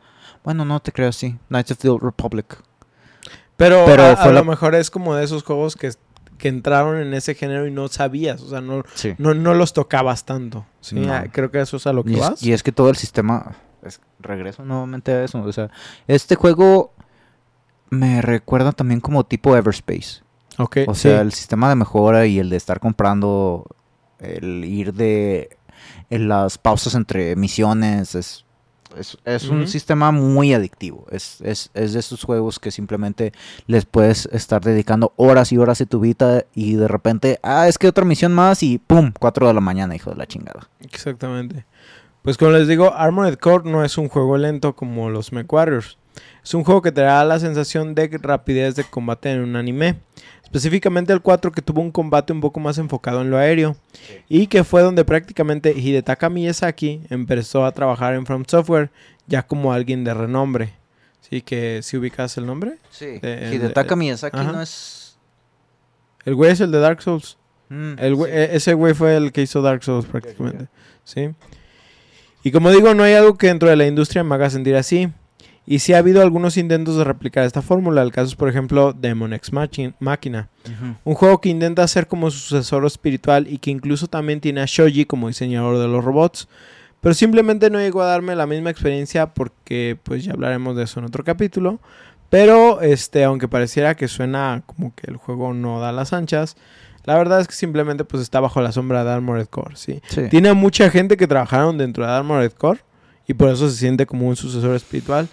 Bueno, 0.44 0.64
no 0.64 0.80
te 0.80 0.92
creo 0.92 1.08
así. 1.10 1.36
Knights 1.48 1.72
of 1.72 1.78
the 1.78 1.88
Old 1.88 2.02
Republic. 2.02 2.56
Pero, 3.56 3.84
Pero 3.86 4.04
a, 4.04 4.28
lo 4.28 4.44
mejor 4.44 4.74
es 4.74 4.90
como 4.90 5.14
de 5.16 5.24
esos 5.24 5.42
juegos 5.42 5.74
que, 5.74 5.90
que 6.38 6.48
entraron 6.48 6.96
en 6.98 7.12
ese 7.12 7.34
género 7.34 7.66
y 7.66 7.72
no 7.72 7.88
sabías. 7.88 8.40
O 8.40 8.48
sea, 8.48 8.60
no, 8.60 8.84
Sí. 8.94 9.14
no, 9.18 9.34
no 9.34 9.54
los 9.54 9.72
tocabas 9.72 10.24
tanto. 10.24 10.64
Sí, 10.80 10.94
No. 10.94 11.12
ah, 11.12 11.24
creo 11.32 11.50
que 11.50 11.60
eso 11.60 11.76
es 11.76 11.86
a 11.88 11.92
lo 11.92 12.04
que 12.04 12.12
Y 12.12 12.14
es, 12.14 12.20
vas. 12.20 12.42
y 12.42 12.52
es 12.52 12.62
que 12.62 12.72
todo 12.72 12.88
el 12.88 12.96
sistema. 12.96 13.56
es- 13.82 14.00
regreso 14.20 14.64
nuevamente 14.64 15.12
a 15.12 15.24
eso. 15.24 15.40
O 15.42 15.52
sea, 15.52 15.70
este 16.06 16.34
juego 16.36 16.92
me 17.90 18.22
recuerda 18.22 18.72
también 18.72 19.00
como 19.00 19.24
tipo 19.24 19.56
Everspace. 19.56 20.22
Ok, 20.58 20.78
O 20.86 20.94
sí. 20.94 21.02
sea, 21.02 21.20
el 21.20 21.32
sistema 21.32 21.68
de 21.68 21.76
mejora 21.76 22.26
y 22.26 22.38
el 22.38 22.50
de 22.50 22.56
estar 22.56 22.80
comprando, 22.80 23.66
el 24.18 24.64
ir 24.64 24.92
de 24.92 25.56
en 26.10 26.28
las 26.28 26.58
pausas 26.58 26.94
entre 26.94 27.36
misiones, 27.36 28.14
es, 28.14 28.44
es, 29.24 29.48
un 29.48 29.68
sistema 29.68 30.10
muy 30.10 30.54
adictivo. 30.54 31.06
Es, 31.10 31.40
es, 31.42 31.70
es 31.74 31.92
de 31.92 32.00
esos 32.00 32.24
juegos 32.24 32.58
que 32.58 32.70
simplemente 32.70 33.32
les 33.66 33.84
puedes 33.84 34.26
estar 34.32 34.62
dedicando 34.62 35.12
horas 35.16 35.52
y 35.52 35.58
horas 35.58 35.78
de 35.78 35.86
tu 35.86 36.00
vida 36.00 36.44
y 36.54 36.74
de 36.74 36.88
repente, 36.88 37.38
ah, 37.42 37.68
es 37.68 37.78
que 37.78 37.88
otra 37.88 38.04
misión 38.04 38.32
más 38.34 38.62
y 38.62 38.78
¡pum! 38.78 39.12
4 39.18 39.48
de 39.48 39.54
la 39.54 39.60
mañana, 39.60 39.94
hijo 39.94 40.10
de 40.10 40.16
la 40.16 40.26
chingada. 40.26 40.68
Exactamente. 40.80 41.66
Pues 42.22 42.36
como 42.36 42.50
les 42.50 42.66
digo, 42.66 42.92
Armored 42.94 43.38
Core 43.38 43.70
no 43.70 43.84
es 43.84 43.96
un 43.96 44.08
juego 44.08 44.36
lento 44.36 44.74
como 44.74 45.08
los 45.10 45.32
MechWarriors. 45.32 45.98
Es 46.48 46.54
un 46.54 46.64
juego 46.64 46.80
que 46.80 46.92
te 46.92 47.02
da 47.02 47.22
la 47.26 47.38
sensación 47.38 47.94
de 47.94 48.08
rapidez 48.22 48.74
de 48.74 48.84
combate 48.84 49.30
en 49.30 49.40
un 49.40 49.54
anime. 49.54 49.96
Específicamente 50.42 51.12
el 51.12 51.20
4 51.20 51.52
que 51.52 51.60
tuvo 51.60 51.82
un 51.82 51.90
combate 51.90 52.32
un 52.32 52.40
poco 52.40 52.58
más 52.58 52.78
enfocado 52.78 53.20
en 53.20 53.28
lo 53.30 53.36
aéreo. 53.36 53.76
Y 54.30 54.46
que 54.46 54.64
fue 54.64 54.80
donde 54.80 55.04
prácticamente 55.04 55.72
Hidetaka 55.78 56.30
Miyazaki 56.30 57.02
empezó 57.10 57.66
a 57.66 57.72
trabajar 57.72 58.14
en 58.14 58.24
From 58.24 58.44
Software 58.48 58.90
ya 59.26 59.46
como 59.46 59.74
alguien 59.74 60.04
de 60.04 60.14
renombre. 60.14 60.72
Sí, 61.20 61.42
que 61.42 61.80
si 61.82 61.98
ubicas 61.98 62.38
el 62.38 62.46
nombre. 62.46 62.78
Sí, 62.90 63.18
De- 63.18 63.50
Hidetaka 63.54 63.90
de- 63.90 63.96
Miyazaki 63.96 64.38
ajá. 64.38 64.52
no 64.52 64.62
es... 64.62 65.18
El 66.24 66.34
güey 66.34 66.50
es 66.52 66.60
el 66.62 66.70
de 66.72 66.78
Dark 66.80 67.02
Souls. 67.02 67.36
Mm, 67.68 67.92
El 67.98 68.14
güey- 68.16 68.30
sí. 68.30 68.36
e- 68.38 68.56
Ese 68.56 68.72
güey 68.72 68.94
fue 68.94 69.16
el 69.16 69.32
que 69.32 69.42
hizo 69.42 69.60
Dark 69.60 69.84
Souls 69.84 70.06
prácticamente. 70.06 70.68
¿Sí? 71.04 71.28
Y 72.42 72.52
como 72.52 72.70
digo, 72.70 72.94
no 72.94 73.02
hay 73.02 73.12
algo 73.12 73.36
que 73.36 73.48
dentro 73.48 73.68
de 73.68 73.76
la 73.76 73.86
industria 73.86 74.24
me 74.24 74.34
haga 74.34 74.48
sentir 74.48 74.76
así. 74.76 75.10
Y 75.70 75.80
sí 75.80 75.92
ha 75.92 75.98
habido 75.98 76.22
algunos 76.22 76.56
intentos 76.56 76.96
de 76.96 77.04
replicar 77.04 77.44
esta 77.44 77.60
fórmula. 77.60 78.00
El 78.00 78.10
caso 78.10 78.28
es, 78.28 78.36
por 78.36 78.48
ejemplo, 78.48 78.94
Demon 78.94 79.34
X 79.34 79.52
Machin- 79.52 79.94
Máquina. 80.00 80.48
Ujú. 80.64 80.94
Un 81.04 81.14
juego 81.14 81.40
que 81.42 81.50
intenta 81.50 81.86
ser 81.86 82.06
como 82.06 82.30
su 82.30 82.38
sucesor 82.38 82.86
espiritual 82.86 83.46
y 83.46 83.58
que 83.58 83.70
incluso 83.70 84.06
también 84.06 84.40
tiene 84.40 84.62
a 84.62 84.64
Shoji 84.66 85.04
como 85.04 85.28
diseñador 85.28 85.78
de 85.78 85.86
los 85.86 86.02
robots. 86.02 86.48
Pero 87.02 87.14
simplemente 87.14 87.68
no 87.68 87.78
llegó 87.78 88.00
a 88.00 88.06
darme 88.06 88.34
la 88.34 88.46
misma 88.46 88.70
experiencia 88.70 89.26
porque 89.34 89.98
pues 90.04 90.24
ya 90.24 90.32
hablaremos 90.32 90.74
de 90.74 90.84
eso 90.84 91.00
en 91.00 91.06
otro 91.06 91.22
capítulo. 91.22 91.80
Pero 92.30 92.80
este, 92.80 93.24
aunque 93.24 93.46
pareciera 93.46 93.94
que 93.94 94.08
suena 94.08 94.62
como 94.64 94.94
que 94.94 95.10
el 95.10 95.16
juego 95.18 95.52
no 95.54 95.80
da 95.80 95.92
las 95.92 96.12
anchas, 96.14 96.56
la 97.04 97.16
verdad 97.16 97.40
es 97.40 97.46
que 97.48 97.54
simplemente 97.54 98.04
pues 98.04 98.22
está 98.22 98.40
bajo 98.40 98.60
la 98.60 98.72
sombra 98.72 99.04
de 99.04 99.10
Armored 99.10 99.46
Core, 99.48 99.76
¿sí? 99.76 100.00
Sí. 100.08 100.22
Tiene 100.30 100.52
mucha 100.54 100.90
gente 100.90 101.16
que 101.16 101.26
trabajaron 101.26 101.78
dentro 101.78 102.04
de 102.06 102.10
Armored 102.12 102.52
Core 102.52 102.80
y 103.26 103.34
por 103.34 103.50
eso 103.50 103.68
se 103.70 103.76
siente 103.76 104.06
como 104.06 104.26
un 104.28 104.36
sucesor 104.36 104.74
espiritual, 104.74 105.28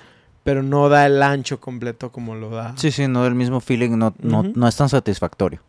pero 0.45 0.63
no 0.63 0.87
da 0.87 1.05
el 1.07 1.21
ancho 1.21 1.59
completo 1.59 2.11
como 2.13 2.35
lo 2.35 2.49
da 2.51 2.73
Sí, 2.77 2.91
sí, 2.91 3.07
no 3.09 3.25
el 3.25 3.35
mismo 3.35 3.59
feeling, 3.59 3.97
no, 3.97 4.13
no, 4.21 4.43
no 4.43 4.67
es 4.67 4.75
tan 4.77 4.87
satisfactorio. 4.87 5.59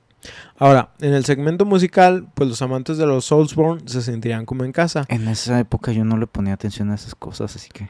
Ahora, 0.58 0.90
en 1.00 1.14
el 1.14 1.24
segmento 1.24 1.64
musical, 1.64 2.26
pues 2.34 2.48
los 2.48 2.60
amantes 2.62 2.98
de 2.98 3.06
los 3.06 3.24
Soulsborne 3.24 3.82
se 3.88 4.02
sentirán 4.02 4.44
como 4.44 4.64
en 4.64 4.72
casa, 4.72 5.04
En 5.08 5.26
esa 5.28 5.58
época 5.58 5.92
yo 5.92 6.04
no 6.04 6.16
le 6.18 6.26
ponía 6.26 6.52
atención 6.54 6.90
a 6.90 6.94
esas 6.94 7.14
cosas, 7.14 7.56
así 7.56 7.68
que... 7.72 7.88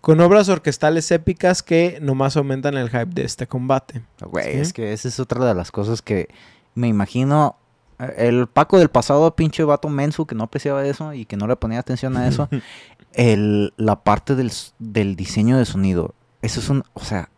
con 0.00 0.20
obras 0.20 0.48
orquestales 0.48 1.10
épicas 1.10 1.62
que 1.62 1.98
nomás 2.00 2.36
aumentan 2.36 2.76
el 2.76 2.88
hype 2.88 3.06
de 3.14 3.24
este 3.24 3.46
combate. 3.46 4.02
Güey, 4.20 4.52
Sí. 4.54 4.60
es 4.60 4.72
que 4.72 4.92
esa 4.92 5.08
es 5.08 5.18
otra 5.18 5.44
de 5.44 5.54
las 5.54 5.70
cosas 5.72 6.02
que 6.02 6.28
me 6.74 6.88
imagino. 6.88 7.56
eh, 7.98 8.14
El 8.28 8.46
Paco 8.46 8.78
del 8.78 8.90
pasado, 8.90 9.34
pinche 9.34 9.64
vato 9.64 9.88
menso 9.88 10.24
que 10.26 10.34
no 10.36 10.44
apreciaba 10.44 10.84
eso 10.86 11.14
y 11.14 11.24
que 11.24 11.36
no 11.36 11.46
le 11.48 11.56
ponía 11.56 11.80
atención 11.80 12.16
a 12.16 12.28
eso. 12.28 12.48
el, 13.12 13.72
la 13.76 14.02
parte 14.04 14.34
del, 14.34 14.52
del 14.78 15.16
diseño 15.16 15.56
de 15.58 15.64
sonido. 15.64 16.14
Eso 16.42 16.60
es 16.60 16.68
un. 16.68 16.84
O 16.94 17.04
sea, 17.04 17.30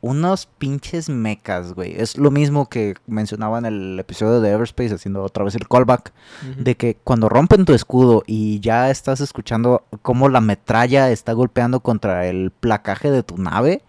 unos 0.00 0.46
pinches 0.46 1.08
mecas, 1.08 1.72
güey. 1.72 2.00
Es 2.00 2.16
lo 2.16 2.30
mismo 2.30 2.68
que 2.68 2.94
mencionaba 3.06 3.58
en 3.58 3.66
el 3.66 3.98
episodio 3.98 4.40
de 4.40 4.50
Everspace, 4.50 4.94
haciendo 4.94 5.22
otra 5.22 5.44
vez 5.44 5.54
el 5.54 5.68
callback. 5.68 6.12
De 6.56 6.76
que 6.76 6.96
cuando 6.96 7.28
rompen 7.28 7.64
tu 7.64 7.74
escudo 7.74 8.22
y 8.26 8.60
ya 8.60 8.90
estás 8.90 9.20
escuchando 9.20 9.84
cómo 10.02 10.28
la 10.28 10.40
metralla 10.40 11.10
está 11.10 11.32
golpeando 11.32 11.80
contra 11.80 12.26
el 12.26 12.50
placaje 12.50 13.10
de 13.10 13.22
tu 13.22 13.38
nave. 13.38 13.82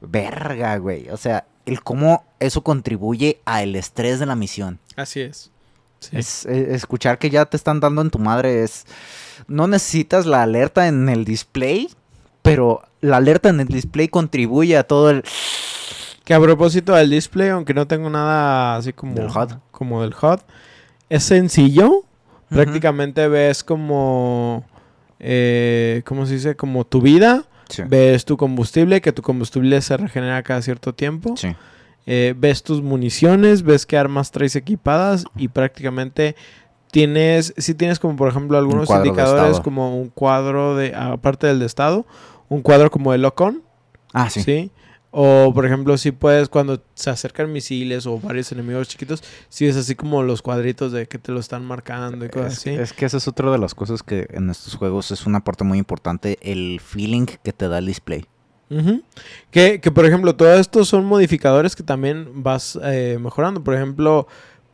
Verga, 0.00 0.76
güey. 0.78 1.08
O 1.10 1.16
sea, 1.16 1.46
el 1.66 1.82
cómo 1.82 2.24
eso 2.40 2.62
contribuye 2.62 3.40
al 3.44 3.76
estrés 3.76 4.18
de 4.18 4.26
la 4.26 4.36
misión. 4.36 4.78
Así 4.96 5.20
es. 5.20 5.50
Sí. 6.00 6.16
Es, 6.16 6.46
eh, 6.46 6.74
escuchar 6.74 7.18
que 7.18 7.30
ya 7.30 7.44
te 7.46 7.56
están 7.56 7.80
dando 7.80 8.02
en 8.02 8.10
tu 8.10 8.18
madre 8.18 8.62
es... 8.62 8.86
No 9.46 9.66
necesitas 9.66 10.26
la 10.26 10.42
alerta 10.42 10.88
en 10.88 11.08
el 11.08 11.24
display, 11.24 11.88
pero 12.52 12.82
la 13.00 13.18
alerta 13.18 13.48
en 13.48 13.60
el 13.60 13.68
display 13.68 14.08
contribuye 14.08 14.76
a 14.76 14.84
todo 14.84 15.10
el... 15.10 15.22
Que 16.24 16.34
a 16.34 16.40
propósito 16.40 16.94
del 16.94 17.10
display, 17.10 17.48
aunque 17.48 17.72
no 17.74 17.86
tengo 17.86 18.10
nada 18.10 18.76
así 18.76 18.92
como 18.92 19.14
Del 19.14 19.28
HUD. 19.28 19.52
como 19.70 20.02
del 20.02 20.14
HUD, 20.14 20.40
es 21.08 21.24
sencillo. 21.24 22.04
Prácticamente 22.50 23.28
ves 23.28 23.62
como, 23.62 24.64
eh, 25.20 26.02
¿cómo 26.04 26.26
se 26.26 26.34
dice? 26.34 26.56
Como 26.56 26.86
tu 26.86 27.00
vida. 27.00 27.44
Sí. 27.68 27.82
Ves 27.86 28.24
tu 28.24 28.36
combustible, 28.36 29.00
que 29.02 29.12
tu 29.12 29.22
combustible 29.22 29.80
se 29.82 29.96
regenera 29.96 30.42
cada 30.42 30.62
cierto 30.62 30.94
tiempo. 30.94 31.34
Sí. 31.36 31.54
Eh, 32.06 32.34
ves 32.36 32.62
tus 32.62 32.82
municiones, 32.82 33.62
ves 33.62 33.84
qué 33.84 33.98
armas 33.98 34.30
traes 34.30 34.56
equipadas 34.56 35.24
y 35.36 35.48
prácticamente 35.48 36.36
tienes, 36.90 37.52
si 37.56 37.74
tienes 37.74 37.98
como 37.98 38.16
por 38.16 38.28
ejemplo 38.28 38.58
algunos 38.58 38.88
indicadores 38.88 39.60
como 39.60 39.98
un 39.98 40.08
cuadro 40.08 40.76
de, 40.76 40.94
aparte 40.94 41.46
del 41.46 41.58
de 41.58 41.66
estado, 41.66 42.06
un 42.48 42.62
cuadro 42.62 42.90
como 42.90 43.12
de 43.12 43.18
Locon, 43.18 43.62
Ah, 44.12 44.30
sí. 44.30 44.42
¿sí? 44.42 44.70
O 45.10 45.52
por 45.54 45.64
ejemplo 45.64 45.96
si 45.96 46.12
puedes 46.12 46.48
cuando 46.50 46.82
se 46.94 47.08
acercan 47.08 47.50
misiles 47.50 48.06
o 48.06 48.18
varios 48.20 48.52
enemigos 48.52 48.88
chiquitos, 48.88 49.22
si 49.48 49.66
es 49.66 49.74
así 49.76 49.94
como 49.94 50.22
los 50.22 50.42
cuadritos 50.42 50.92
de 50.92 51.06
que 51.06 51.18
te 51.18 51.32
lo 51.32 51.40
están 51.40 51.64
marcando 51.64 52.24
y 52.26 52.28
cosas 52.28 52.52
Es, 52.52 52.58
así. 52.58 52.70
es 52.70 52.92
que 52.92 53.06
esa 53.06 53.16
es 53.16 53.26
otra 53.26 53.50
de 53.50 53.56
las 53.58 53.74
cosas 53.74 54.02
que 54.02 54.26
en 54.30 54.50
estos 54.50 54.74
juegos 54.74 55.10
es 55.10 55.24
una 55.26 55.42
parte 55.44 55.64
muy 55.64 55.78
importante, 55.78 56.38
el 56.42 56.78
feeling 56.84 57.24
que 57.42 57.52
te 57.54 57.68
da 57.68 57.78
el 57.78 57.86
display. 57.86 58.26
Que, 59.50 59.80
que, 59.80 59.90
por 59.90 60.04
ejemplo, 60.04 60.36
todo 60.36 60.52
esto 60.54 60.84
son 60.84 61.06
modificadores 61.06 61.74
que 61.74 61.82
también 61.82 62.42
vas 62.42 62.78
eh, 62.84 63.18
mejorando. 63.18 63.64
Por 63.64 63.74
ejemplo, 63.74 64.28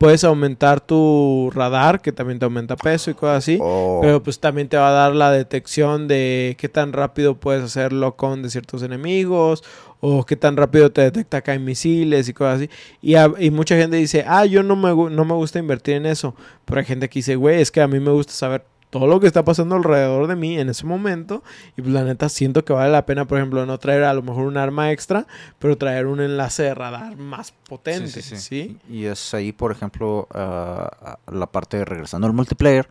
puedes 0.05 0.23
aumentar 0.23 0.81
tu 0.81 1.49
radar, 1.53 1.99
que 2.01 2.11
también 2.11 2.37
te 2.37 2.45
aumenta 2.45 2.75
peso 2.75 3.09
y 3.09 3.15
cosas 3.15 3.39
así. 3.39 3.57
Oh, 3.59 3.99
Pero 4.03 4.21
pues 4.21 4.39
también 4.39 4.67
te 4.69 4.77
va 4.77 4.89
a 4.89 4.91
dar 4.91 5.15
la 5.15 5.31
detección 5.31 6.07
de 6.07 6.55
qué 6.59 6.69
tan 6.69 6.93
rápido 6.93 7.35
puedes 7.39 7.63
hacerlo 7.63 8.15
con 8.15 8.43
de 8.43 8.49
ciertos 8.51 8.83
enemigos. 8.83 9.63
O 10.01 10.23
qué 10.23 10.35
tan 10.35 10.55
rápido 10.57 10.91
te 10.91 11.01
detecta 11.01 11.37
acá 11.37 11.55
en 11.55 11.65
misiles 11.65 12.29
y 12.29 12.33
cosas 12.33 12.57
así. 12.57 12.69
Y, 13.01 13.15
a- 13.15 13.31
y 13.39 13.49
mucha 13.49 13.75
gente 13.75 13.97
dice, 13.97 14.23
ah, 14.27 14.45
yo 14.45 14.61
no 14.61 14.75
me, 14.75 14.89
no 14.93 15.25
me 15.25 15.33
gusta 15.33 15.57
invertir 15.57 15.95
en 15.95 16.05
eso. 16.05 16.35
Pero 16.65 16.79
hay 16.79 16.85
gente 16.85 17.09
que 17.09 17.19
dice, 17.19 17.35
güey, 17.35 17.59
es 17.61 17.71
que 17.71 17.81
a 17.81 17.87
mí 17.87 17.99
me 17.99 18.11
gusta 18.11 18.33
saber 18.33 18.63
todo 18.95 19.07
lo 19.07 19.19
que 19.19 19.27
está 19.27 19.43
pasando 19.43 19.75
alrededor 19.75 20.27
de 20.27 20.37
mí 20.37 20.57
en 20.57 20.69
ese 20.69 20.85
momento. 20.85 21.43
Y 21.75 21.81
pues 21.81 21.93
la 21.93 22.05
neta 22.05 22.29
siento 22.29 22.63
que 22.63 22.71
vale 22.71 22.93
la 22.93 23.05
pena, 23.05 23.25
por 23.25 23.37
ejemplo, 23.37 23.65
no 23.65 23.77
traer 23.77 24.05
a 24.05 24.13
lo 24.13 24.21
mejor 24.21 24.45
un 24.45 24.55
arma 24.55 24.93
extra, 24.93 25.27
pero 25.59 25.77
traer 25.77 26.05
un 26.05 26.21
enlace 26.21 26.63
de 26.63 26.75
radar 26.75 27.17
más 27.17 27.51
potente. 27.67 28.07
¿sí? 28.07 28.21
Sí, 28.21 28.37
sí, 28.37 28.37
sí. 28.37 28.77
Y 28.89 29.03
es 29.03 29.33
ahí, 29.33 29.51
por 29.51 29.73
ejemplo, 29.73 30.29
ah, 30.33 31.17
la 31.29 31.45
parte 31.45 31.75
de 31.75 31.83
regresando 31.83 32.25
al 32.25 32.31
multiplayer, 32.31 32.87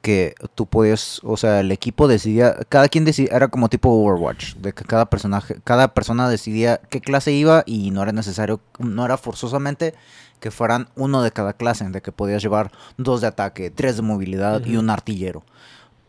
que 0.00 0.36
tú 0.54 0.66
podías, 0.66 1.20
o 1.24 1.36
sea, 1.36 1.58
el 1.58 1.72
equipo 1.72 2.06
decidía, 2.06 2.56
cada 2.68 2.86
quien 2.88 3.04
decidía, 3.04 3.34
era 3.34 3.48
como 3.48 3.68
tipo 3.68 3.90
Overwatch, 3.90 4.54
de 4.58 4.72
que 4.72 4.84
cada 4.84 5.06
personaje, 5.06 5.56
cada 5.64 5.92
persona 5.92 6.28
decidía 6.28 6.80
qué 6.88 7.00
clase 7.00 7.32
iba 7.32 7.64
y 7.66 7.90
no 7.90 8.00
era 8.00 8.12
necesario, 8.12 8.60
no 8.78 9.04
era 9.04 9.16
forzosamente 9.16 9.94
que 10.42 10.50
fueran 10.50 10.88
uno 10.96 11.22
de 11.22 11.30
cada 11.30 11.52
clase, 11.52 11.88
de 11.88 12.02
que 12.02 12.10
podías 12.10 12.42
llevar 12.42 12.72
dos 12.98 13.20
de 13.20 13.28
ataque, 13.28 13.70
tres 13.70 13.94
de 13.96 14.02
movilidad 14.02 14.62
y 14.66 14.76
un 14.76 14.90
artillero. 14.90 15.44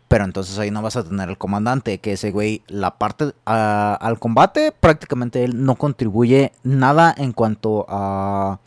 Pero 0.08 0.26
entonces 0.26 0.58
ahí 0.58 0.72
no 0.72 0.82
vas 0.82 0.96
a 0.96 1.04
tener 1.04 1.30
el 1.30 1.38
comandante, 1.38 2.00
que 2.00 2.14
ese 2.14 2.32
güey, 2.32 2.64
la 2.68 2.98
parte 2.98 3.34
al 3.46 4.20
combate, 4.20 4.72
prácticamente 4.72 5.44
él 5.44 5.64
no 5.64 5.76
contribuye 5.76 6.52
nada 6.64 7.14
en 7.16 7.32
cuanto 7.32 7.86
a, 7.88 8.60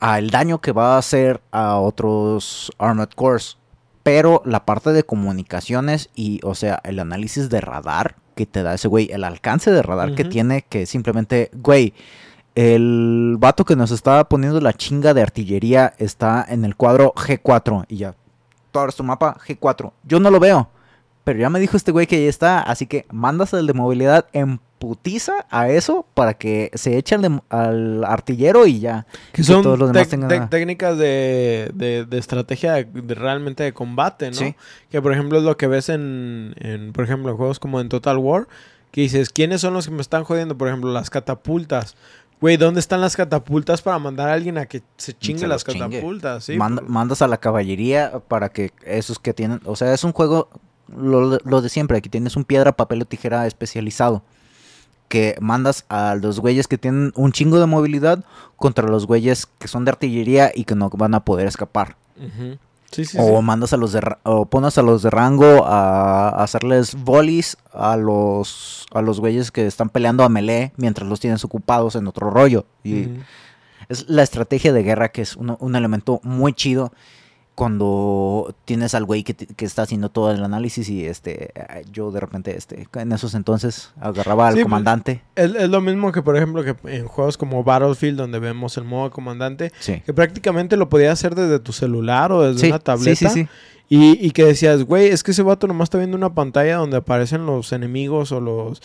a 0.00 0.18
el 0.18 0.30
daño 0.30 0.60
que 0.60 0.72
va 0.72 0.96
a 0.96 0.98
hacer 0.98 1.40
a 1.52 1.76
otros 1.76 2.72
Armored 2.78 3.10
Cores. 3.14 3.58
Pero 4.02 4.42
la 4.44 4.64
parte 4.64 4.92
de 4.92 5.04
comunicaciones 5.04 6.10
y, 6.16 6.40
o 6.42 6.56
sea, 6.56 6.80
el 6.82 6.98
análisis 6.98 7.48
de 7.48 7.60
radar 7.60 8.16
que 8.34 8.46
te 8.46 8.62
da 8.62 8.74
ese 8.74 8.88
güey, 8.88 9.08
el 9.12 9.22
alcance 9.22 9.70
de 9.70 9.82
radar 9.82 10.14
que 10.14 10.24
tiene, 10.24 10.62
que 10.62 10.86
simplemente, 10.86 11.50
güey, 11.52 11.94
el 12.58 13.36
vato 13.38 13.64
que 13.64 13.76
nos 13.76 13.92
está 13.92 14.28
poniendo 14.28 14.60
la 14.60 14.72
chinga 14.72 15.14
de 15.14 15.22
artillería 15.22 15.94
está 15.98 16.44
en 16.48 16.64
el 16.64 16.74
cuadro 16.74 17.12
G4 17.14 17.84
y 17.88 17.98
ya. 17.98 18.14
Tú 18.72 18.80
abres 18.80 18.96
tu 18.96 19.04
mapa 19.04 19.36
G4. 19.46 19.92
Yo 20.02 20.18
no 20.18 20.30
lo 20.30 20.40
veo. 20.40 20.68
Pero 21.22 21.38
ya 21.38 21.50
me 21.50 21.60
dijo 21.60 21.76
este 21.76 21.92
güey 21.92 22.06
que 22.08 22.22
ya 22.24 22.28
está. 22.28 22.60
Así 22.60 22.86
que 22.86 23.06
mandas 23.12 23.52
el 23.52 23.66
de 23.68 23.74
movilidad 23.74 24.26
en 24.32 24.58
putiza 24.80 25.46
a 25.50 25.68
eso 25.68 26.04
para 26.14 26.34
que 26.34 26.70
se 26.74 26.96
eche 26.96 27.14
al, 27.14 27.22
de- 27.22 27.40
al 27.50 28.04
artillero 28.04 28.66
y 28.66 28.80
ya. 28.80 29.06
Que 29.32 29.44
son 29.44 29.62
todos 29.62 29.78
los 29.78 29.92
demás 29.92 30.08
tengan- 30.08 30.50
técnicas 30.50 30.98
de, 30.98 31.70
de- 31.74 32.06
de 32.06 32.18
estrategia 32.18 32.72
de, 32.72 32.84
de 32.86 33.14
realmente 33.14 33.62
de 33.62 33.72
combate, 33.72 34.30
¿no? 34.30 34.36
Sí. 34.36 34.56
Que 34.90 35.00
por 35.00 35.12
ejemplo 35.12 35.38
es 35.38 35.44
lo 35.44 35.56
que 35.56 35.68
ves 35.68 35.90
en, 35.90 36.54
en, 36.58 36.92
por 36.92 37.04
ejemplo, 37.04 37.36
juegos 37.36 37.60
como 37.60 37.80
en 37.80 37.88
Total 37.88 38.16
War, 38.18 38.48
que 38.90 39.02
dices, 39.02 39.30
¿quiénes 39.30 39.60
son 39.60 39.74
los 39.74 39.86
que 39.86 39.92
me 39.92 40.00
están 40.00 40.24
jodiendo? 40.24 40.56
Por 40.58 40.66
ejemplo, 40.68 40.90
las 40.92 41.10
catapultas. 41.10 41.94
Güey, 42.40 42.56
¿dónde 42.56 42.78
están 42.80 43.00
las 43.00 43.16
catapultas 43.16 43.82
para 43.82 43.98
mandar 43.98 44.28
a 44.28 44.32
alguien 44.34 44.58
a 44.58 44.66
que 44.66 44.82
se 44.96 45.12
chingue 45.16 45.40
Se 45.40 45.48
las 45.48 45.64
chingue. 45.64 45.80
catapultas? 45.96 46.44
Sí, 46.44 46.56
Manda- 46.56 46.82
por- 46.82 46.90
mandas 46.90 47.20
a 47.22 47.26
la 47.28 47.38
caballería 47.38 48.20
para 48.28 48.50
que 48.50 48.72
esos 48.84 49.18
que 49.18 49.34
tienen, 49.34 49.60
o 49.64 49.74
sea, 49.76 49.92
es 49.92 50.04
un 50.04 50.12
juego 50.12 50.48
lo, 50.96 51.38
lo 51.44 51.60
de 51.62 51.68
siempre, 51.68 51.98
aquí 51.98 52.08
tienes 52.08 52.36
un 52.36 52.44
piedra, 52.44 52.72
papel 52.72 53.02
o 53.02 53.04
tijera 53.04 53.46
especializado 53.46 54.22
que 55.08 55.36
mandas 55.40 55.84
a 55.88 56.14
los 56.14 56.38
güeyes 56.38 56.68
que 56.68 56.78
tienen 56.78 57.12
un 57.16 57.32
chingo 57.32 57.58
de 57.58 57.66
movilidad 57.66 58.24
contra 58.56 58.86
los 58.88 59.06
güeyes 59.06 59.46
que 59.58 59.66
son 59.66 59.84
de 59.84 59.90
artillería 59.90 60.52
y 60.54 60.64
que 60.64 60.74
no 60.74 60.90
van 60.90 61.14
a 61.14 61.24
poder 61.24 61.46
escapar. 61.46 61.96
Sí, 62.90 63.04
sí, 63.04 63.18
o 63.20 63.36
sí. 63.38 63.42
mandas 63.42 63.72
a 63.72 63.76
los 63.76 63.92
de 63.92 64.00
o 64.24 64.46
pones 64.46 64.78
a 64.78 64.82
los 64.82 65.02
de 65.02 65.10
rango 65.10 65.66
a, 65.66 66.30
a 66.30 66.42
hacerles 66.42 66.94
volleys 66.94 67.56
a 67.72 67.96
los 67.96 68.86
a 68.94 69.02
los 69.02 69.20
güeyes 69.20 69.50
que 69.50 69.66
están 69.66 69.90
peleando 69.90 70.24
a 70.24 70.28
melee 70.30 70.72
mientras 70.76 71.06
los 71.08 71.20
tienes 71.20 71.44
ocupados 71.44 71.96
en 71.96 72.06
otro 72.06 72.30
rollo. 72.30 72.64
Y 72.82 73.10
es 73.90 74.08
la 74.08 74.22
estrategia 74.22 74.72
de 74.72 74.82
guerra 74.82 75.10
que 75.10 75.20
es 75.22 75.36
uno- 75.36 75.58
un 75.60 75.76
elemento 75.76 76.20
muy 76.22 76.52
chido 76.54 76.92
cuando 77.58 78.54
tienes 78.64 78.94
al 78.94 79.04
güey 79.04 79.24
que, 79.24 79.34
está 79.64 79.82
haciendo 79.82 80.10
todo 80.10 80.30
el 80.30 80.44
análisis 80.44 80.88
y 80.88 81.04
este 81.06 81.52
yo 81.90 82.12
de 82.12 82.20
repente 82.20 82.56
este 82.56 82.86
en 82.94 83.10
esos 83.10 83.34
entonces 83.34 83.90
agarraba 84.00 84.46
al 84.46 84.54
Sí, 84.54 84.58
pues, 84.58 84.66
comandante. 84.66 85.22
Es, 85.34 85.52
es 85.56 85.68
lo 85.68 85.80
mismo 85.80 86.12
que, 86.12 86.22
por 86.22 86.36
ejemplo, 86.36 86.62
que 86.62 86.76
en 86.88 87.08
juegos 87.08 87.36
como 87.36 87.64
Battlefield, 87.64 88.16
donde 88.16 88.38
vemos 88.38 88.76
el 88.76 88.84
modo 88.84 89.10
comandante, 89.10 89.72
sí. 89.80 90.00
que 90.06 90.14
prácticamente 90.14 90.76
lo 90.76 90.88
podías 90.88 91.14
hacer 91.14 91.34
desde 91.34 91.58
tu 91.58 91.72
celular 91.72 92.30
o 92.30 92.42
desde 92.42 92.60
sí, 92.60 92.66
una 92.68 92.78
tableta. 92.78 93.16
sí 93.16 93.26
sí. 93.26 93.42
sí 93.42 93.48
Y, 93.88 94.24
y 94.24 94.30
que 94.30 94.44
decías, 94.44 94.84
güey, 94.84 95.08
es 95.08 95.24
que 95.24 95.32
ese 95.32 95.42
vato 95.42 95.66
nomás 95.66 95.86
está 95.86 95.98
viendo 95.98 96.16
una 96.16 96.32
pantalla 96.32 96.76
donde 96.76 96.98
aparecen 96.98 97.44
los 97.44 97.72
enemigos 97.72 98.30
o 98.30 98.40
los... 98.40 98.80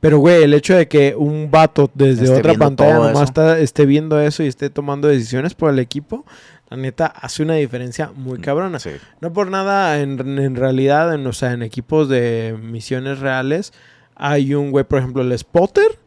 Pero, 0.00 0.18
güey, 0.18 0.44
el 0.44 0.54
hecho 0.54 0.76
de 0.76 0.86
que 0.86 1.16
un 1.16 1.50
vato 1.50 1.90
desde 1.94 2.24
Esté 2.26 2.38
otra 2.38 2.54
pantalla 2.54 2.94
nomás 2.98 3.22
está- 3.30 3.58
esté 3.58 3.84
viendo 3.84 4.20
eso 4.20 4.44
y 4.44 4.46
esté 4.46 4.70
tomando 4.70 5.08
decisiones 5.08 5.54
por 5.54 5.70
el 5.70 5.80
equipo, 5.80 6.24
la 6.70 6.76
neta 6.76 7.06
hace 7.06 7.42
una 7.42 7.54
diferencia 7.54 8.10
muy 8.14 8.40
cabrona. 8.40 8.78
Sí. 8.78 8.90
No 9.20 9.32
por 9.32 9.50
nada, 9.50 10.00
en, 10.00 10.18
en 10.38 10.54
realidad, 10.56 11.14
en, 11.14 11.26
o 11.26 11.32
sea, 11.32 11.52
en 11.52 11.62
equipos 11.62 12.08
de 12.08 12.56
misiones 12.62 13.20
reales, 13.20 13.72
hay 14.14 14.54
un 14.54 14.70
güey, 14.70 14.84
por 14.84 14.98
ejemplo, 14.98 15.22
el 15.22 15.36
spotter. 15.38 15.98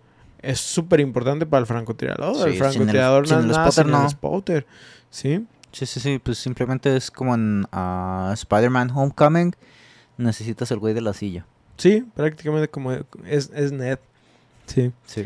Es 0.41 0.59
súper 0.59 0.99
importante 0.99 1.45
para 1.45 1.61
el 1.61 1.67
francotirador. 1.67 2.35
Sí, 2.35 2.41
el 2.43 2.53
sin 2.53 2.53
el- 2.53 2.57
francotirador 2.71 3.27
sin 3.27 3.35
no 3.37 3.41
es 3.41 3.47
el 3.47 3.53
spotter, 3.53 3.73
sin 3.73 3.85
el 3.85 3.91
no. 4.01 4.09
spotter. 4.09 4.65
¿Sí? 5.09 5.45
Sí, 5.71 5.85
sí, 5.85 5.99
sí, 5.99 6.19
pues 6.21 6.37
simplemente 6.37 6.95
es 6.97 7.09
como 7.11 7.33
en 7.35 7.65
ah, 7.71 8.31
Spider-Man 8.33 8.91
Homecoming, 8.93 9.55
necesitas 10.17 10.69
el 10.71 10.79
güey 10.79 10.93
de 10.93 11.01
la 11.01 11.13
silla. 11.13 11.45
Sí, 11.77 12.05
prácticamente 12.15 12.67
como 12.67 12.91
es, 12.91 13.49
es 13.53 13.71
net. 13.71 13.99
Sí. 14.65 14.91
Sí. 15.05 15.25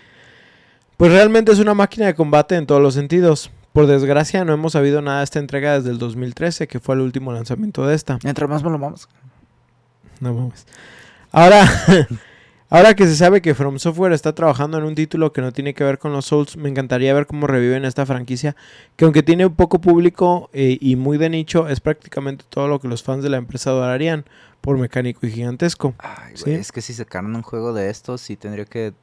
Pues 0.98 1.12
realmente 1.12 1.52
es 1.52 1.60
una 1.60 1.74
máquina 1.74 2.06
de 2.06 2.14
combate 2.16 2.56
en 2.56 2.66
todos 2.66 2.82
los 2.82 2.94
sentidos. 2.94 3.50
Por 3.76 3.88
desgracia, 3.88 4.45
no 4.45 4.53
hemos 4.53 4.71
sabido 4.71 5.01
nada 5.01 5.17
de 5.17 5.26
esta 5.26 5.39
entrega 5.39 5.73
desde 5.73 5.89
el 5.89 5.97
2013, 5.97 6.65
que 6.65 6.80
fue 6.80 6.95
el 6.95 7.01
último 7.01 7.34
lanzamiento 7.34 7.86
de 7.86 7.93
esta. 7.93 8.17
Entre 8.23 8.47
más 8.47 8.63
me 8.63 8.69
lo 8.69 8.80
vamos. 8.80 9.09
No 10.21 10.34
mames. 10.34 10.65
Ahora, 11.30 11.67
ahora 12.69 12.93
que 12.95 13.05
se 13.05 13.17
sabe 13.17 13.41
que 13.41 13.53
From 13.53 13.78
Software 13.78 14.13
está 14.13 14.34
trabajando 14.34 14.78
en 14.78 14.86
un 14.86 14.95
título 14.95 15.34
que 15.34 15.41
no 15.41 15.51
tiene 15.51 15.73
que 15.73 15.84
ver 15.84 15.99
con 15.99 16.13
los 16.13 16.23
Souls, 16.23 16.55
me 16.55 16.69
encantaría 16.69 17.13
ver 17.13 17.28
cómo 17.28 17.47
reviven 17.47 17.84
esta 17.84 18.05
franquicia, 18.05 18.55
que 18.95 19.03
aunque 19.03 19.23
tiene 19.23 19.45
un 19.45 19.55
poco 19.55 19.82
público 19.82 20.49
eh, 20.53 20.78
y 20.80 20.95
muy 20.95 21.17
de 21.17 21.30
nicho, 21.30 21.67
es 21.67 21.82
prácticamente 21.82 22.45
todo 22.47 22.69
lo 22.69 22.80
que 22.80 22.88
los 22.88 23.03
fans 23.03 23.23
de 23.23 23.30
la 23.30 23.36
empresa 23.36 23.71
adorarían, 23.71 24.23
por 24.61 24.78
mecánico 24.78 25.28
y 25.28 25.32
gigantesco. 25.32 25.95
Ay, 25.99 26.38
Sí. 26.38 26.51
es 26.51 26.71
que 26.71 26.82
si 26.82 26.93
sacaran 26.93 27.36
un 27.36 27.41
juego 27.41 27.73
de 27.73 27.89
estos, 27.89 28.21
sí 28.21 28.38
tendría 28.38 28.63
que... 28.63 28.93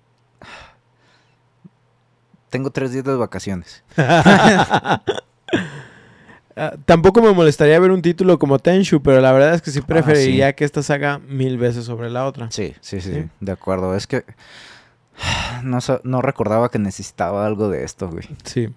Tengo 2.52 2.70
tres 2.70 2.92
días 2.92 3.04
de 3.04 3.16
vacaciones. 3.16 3.82
Ah, 6.54 6.74
tampoco 6.84 7.22
me 7.22 7.32
molestaría 7.32 7.80
ver 7.80 7.90
un 7.90 8.02
título 8.02 8.38
como 8.38 8.58
Tenshu, 8.58 9.00
pero 9.00 9.22
la 9.22 9.32
verdad 9.32 9.54
es 9.54 9.62
que 9.62 9.70
sí 9.70 9.80
Ah, 9.82 9.86
preferiría 9.86 10.52
que 10.52 10.66
esta 10.66 10.82
saga 10.82 11.18
mil 11.18 11.56
veces 11.56 11.86
sobre 11.86 12.10
la 12.10 12.26
otra. 12.26 12.50
Sí, 12.50 12.74
sí, 12.82 13.00
sí, 13.00 13.24
de 13.40 13.52
acuerdo. 13.52 13.96
Es 13.96 14.06
que 14.06 14.26
no, 15.62 15.78
no 16.04 16.20
recordaba 16.20 16.70
que 16.70 16.78
necesitaba 16.78 17.46
algo 17.46 17.70
de 17.70 17.84
esto, 17.84 18.10
güey. 18.10 18.28
Sí. 18.44 18.68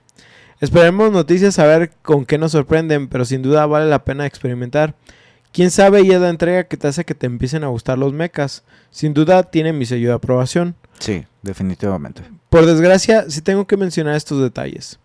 Esperemos 0.62 1.12
noticias 1.12 1.60
a 1.60 1.66
ver 1.66 1.92
con 2.02 2.26
qué 2.26 2.38
nos 2.38 2.54
sorprenden, 2.54 3.10
pero 3.10 3.26
sin 3.26 3.42
duda 3.42 3.66
vale 3.66 3.90
la 3.90 4.06
pena 4.06 4.26
experimentar. 4.26 4.96
Quién 5.52 5.70
sabe 5.70 6.02
y 6.02 6.12
es 6.12 6.22
la 6.22 6.30
entrega 6.30 6.64
que 6.64 6.78
te 6.78 6.88
hace 6.88 7.04
que 7.04 7.14
te 7.14 7.26
empiecen 7.26 7.66
a 7.66 7.68
gustar 7.68 7.98
los 7.98 8.14
mechas. 8.14 8.64
Sin 8.90 9.14
duda 9.14 9.44
tiene 9.44 9.74
mi 9.74 9.86
sello 9.86 10.08
de 10.08 10.16
aprobación. 10.16 10.76
Sí, 11.00 11.26
definitivamente. 11.42 12.24
Por 12.56 12.66
desgracia, 12.66 13.30
sí 13.30 13.42
tengo 13.42 13.68
que 13.68 13.76
mencionar 13.76 14.16
estos 14.16 14.42
detalles. 14.42 14.98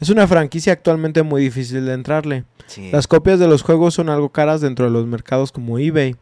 Es 0.00 0.10
una 0.10 0.26
franquicia 0.26 0.72
actualmente 0.72 1.22
muy 1.22 1.40
difícil 1.40 1.86
de 1.86 1.92
entrarle. 1.92 2.42
Sí. 2.66 2.90
Las 2.90 3.06
copias 3.06 3.38
de 3.38 3.46
los 3.46 3.62
juegos 3.62 3.94
son 3.94 4.08
algo 4.08 4.30
caras 4.30 4.60
dentro 4.60 4.86
de 4.86 4.90
los 4.90 5.06
mercados 5.06 5.52
como 5.52 5.78
eBay. 5.78 6.16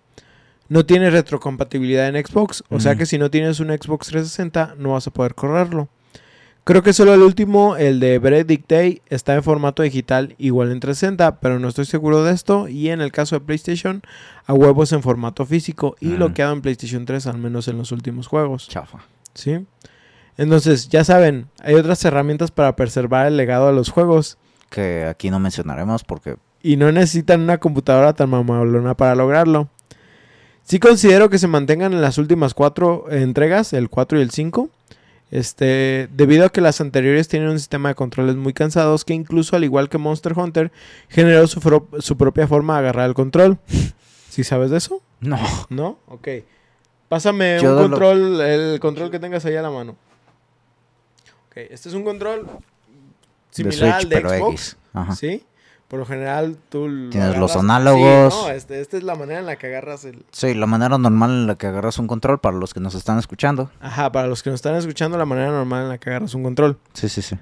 No 0.69 0.85
tiene 0.85 1.09
retrocompatibilidad 1.09 2.07
en 2.09 2.23
Xbox, 2.23 2.65
o 2.69 2.81
sea 2.81 2.97
que 2.97 3.07
si 3.07 3.17
no 3.17 3.31
tienes 3.31 3.61
un 3.61 3.69
Xbox 3.69 4.09
360 4.09 4.75
no 4.79 4.93
vas 4.93 5.07
a 5.07 5.11
poder 5.11 5.35
correrlo. 5.35 5.89
Creo 6.65 6.83
que 6.83 6.93
solo 6.93 7.15
el 7.15 7.23
último, 7.23 7.77
el 7.77 7.99
de 7.99 8.19
Verdict 8.19 8.69
Day, 8.71 9.01
está 9.09 9.35
en 9.35 9.43
formato 9.43 9.83
digital 9.83 10.35
igual 10.37 10.71
en 10.71 10.81
360, 10.81 11.41
pero 11.41 11.59
no 11.59 11.69
estoy 11.69 11.87
seguro 11.87 12.25
de 12.25 12.33
esto. 12.35 12.69
Y 12.69 12.91
en 12.91 13.01
el 13.01 13.11
caso 13.11 13.37
de 13.37 13.41
PlayStation, 13.45 14.03
a 14.47 14.53
huevos 14.53 14.93
en 14.93 15.03
formato 15.03 15.47
físico 15.47 15.97
y 16.01 16.11
lo 16.17 16.29
Mm. 16.29 16.33
que 16.35 16.43
ha 16.43 16.45
dado 16.47 16.57
en 16.57 16.63
PlayStation 16.63 17.07
3, 17.07 17.27
al 17.27 17.39
menos 17.39 17.69
en 17.69 17.79
los 17.79 17.91
últimos 17.91 18.27
juegos. 18.27 18.69
Chafa. 18.69 18.99
¿Sí? 19.35 19.61
Entonces, 20.37 20.89
ya 20.89 21.05
saben, 21.05 21.47
hay 21.63 21.75
otras 21.75 22.05
herramientas 22.05 22.51
para 22.51 22.75
preservar 22.77 23.27
el 23.27 23.37
legado 23.37 23.69
de 23.69 23.73
los 23.75 23.91
juegos. 23.91 24.39
Que 24.71 25.05
aquí 25.05 25.31
no 25.31 25.39
mencionaremos 25.39 26.03
porque... 26.05 26.37
y 26.63 26.77
no 26.77 26.91
necesitan 26.91 27.41
una 27.43 27.59
computadora 27.59 28.13
tan 28.15 28.31
mamalona 28.31 28.95
para 28.97 29.15
lograrlo. 29.15 29.69
Sí 30.65 30.79
considero 30.81 31.29
que 31.31 31.39
se 31.39 31.47
mantengan 31.47 31.93
en 31.93 32.01
las 32.01 32.19
últimas 32.19 32.55
cuatro 32.55 33.05
entregas, 33.11 33.73
el 33.75 33.91
4 33.91 34.19
y 34.19 34.23
el 34.23 34.31
5, 34.31 34.71
este, 35.31 36.09
debido 36.13 36.47
a 36.47 36.49
que 36.51 36.61
las 36.63 36.81
anteriores 36.81 37.29
tienen 37.29 37.51
un 37.51 37.59
sistema 37.59 37.91
de 37.91 37.95
controles 37.95 38.37
muy 38.37 38.53
cansados 38.55 39.05
que 39.05 39.15
incluso 39.15 39.57
al 39.57 39.65
igual 39.65 39.89
que 39.89 39.99
Monster 39.99 40.33
Hunter 40.37 40.73
generó 41.09 41.47
su, 41.47 41.61
su 41.99 42.17
propia 42.17 42.47
forma 42.49 42.75
de 42.75 42.79
agarrar 42.81 43.09
el 43.09 43.15
control. 43.15 43.59
¿Sí 44.31 44.43
sabes 44.43 44.71
de 44.71 44.79
eso? 44.79 45.01
No. 45.21 45.39
¿No? 45.69 45.99
Ok. 46.09 46.29
Pásame 47.09 47.59
Yo 47.61 47.71
un 47.71 47.77
lo- 47.77 47.83
control, 47.91 48.41
el 48.41 48.81
control 48.81 49.11
que 49.11 49.19
tengas 49.21 49.45
ahí 49.45 49.55
a 49.57 49.63
la 49.63 49.71
mano. 49.71 49.97
Ok, 51.57 51.67
este 51.71 51.89
es 51.89 51.95
un 51.95 52.03
control 52.05 52.47
de 52.47 52.53
similar 53.51 53.93
al 53.97 54.01
Switch, 54.03 54.09
de 54.11 54.17
pero 54.17 54.29
Xbox. 54.31 54.77
Ajá. 54.93 55.15
¿Sí? 55.15 55.45
Por 55.89 56.01
lo 56.01 56.07
general 56.07 56.57
tú 56.71 56.89
lo 56.89 57.11
Tienes 57.11 57.37
los 57.37 57.55
análogos. 57.55 58.35
Sí, 58.35 58.41
no, 58.43 58.51
este, 58.51 58.81
esta 58.81 58.97
es 58.97 59.03
la 59.05 59.15
manera 59.15 59.39
en 59.41 59.47
la 59.47 59.57
que 59.57 59.69
agarras 59.69 60.05
el... 60.05 60.25
Sí, 60.33 60.55
la 60.55 60.67
manera 60.67 60.99
normal 60.99 61.31
en 61.31 61.47
la 61.47 61.55
que 61.57 61.67
agarras 61.69 61.99
un 61.99 62.09
control 62.09 62.41
para 62.41 62.57
los 62.57 62.75
que 62.75 62.81
nos 62.81 62.95
están 62.97 63.19
escuchando. 63.19 63.71
Ajá, 63.81 64.11
para 64.11 64.27
los 64.27 64.43
que 64.43 64.51
nos 64.51 64.57
están 64.59 64.75
escuchando, 64.75 65.17
la 65.19 65.27
manera 65.27 65.51
normal 65.53 65.85
en 65.85 65.89
la 65.91 65.99
que 65.99 66.11
agarras 66.11 66.35
un 66.35 66.43
control. 66.43 66.79
Sí, 66.95 67.09
sí, 67.09 67.23
sí. 67.23 67.37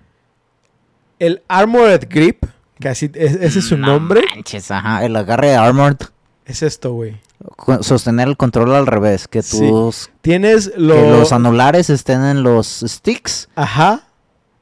El 1.19 1.43
Armored 1.49 2.09
Grip, 2.11 2.45
que 2.81 2.89
así, 2.89 3.11
es- 3.15 3.37
ese 3.37 3.61
es 3.61 3.65
su 3.65 3.79
nombre, 3.79 4.23
Manches, 4.35 4.71
ajá. 4.71 5.05
El 5.05 5.15
agarre 5.17 5.55
armored. 5.55 5.97
Es 6.47 6.63
esto, 6.63 6.93
güey. 6.93 7.21
Sostener 7.81 8.29
el 8.29 8.37
control 8.37 8.75
al 8.75 8.87
revés. 8.87 9.29
Que 9.29 9.43
Sí. 9.43 9.59
tus... 9.69 10.11
Tienes 10.21 10.69
Que 10.71 10.79
lo- 10.81 11.19
los 11.19 11.33
anulares 11.33 11.91
estén 11.91 12.25
en 12.25 12.43
los 12.43 12.85
sticks. 12.87 13.49
Ajá. 13.55 14.03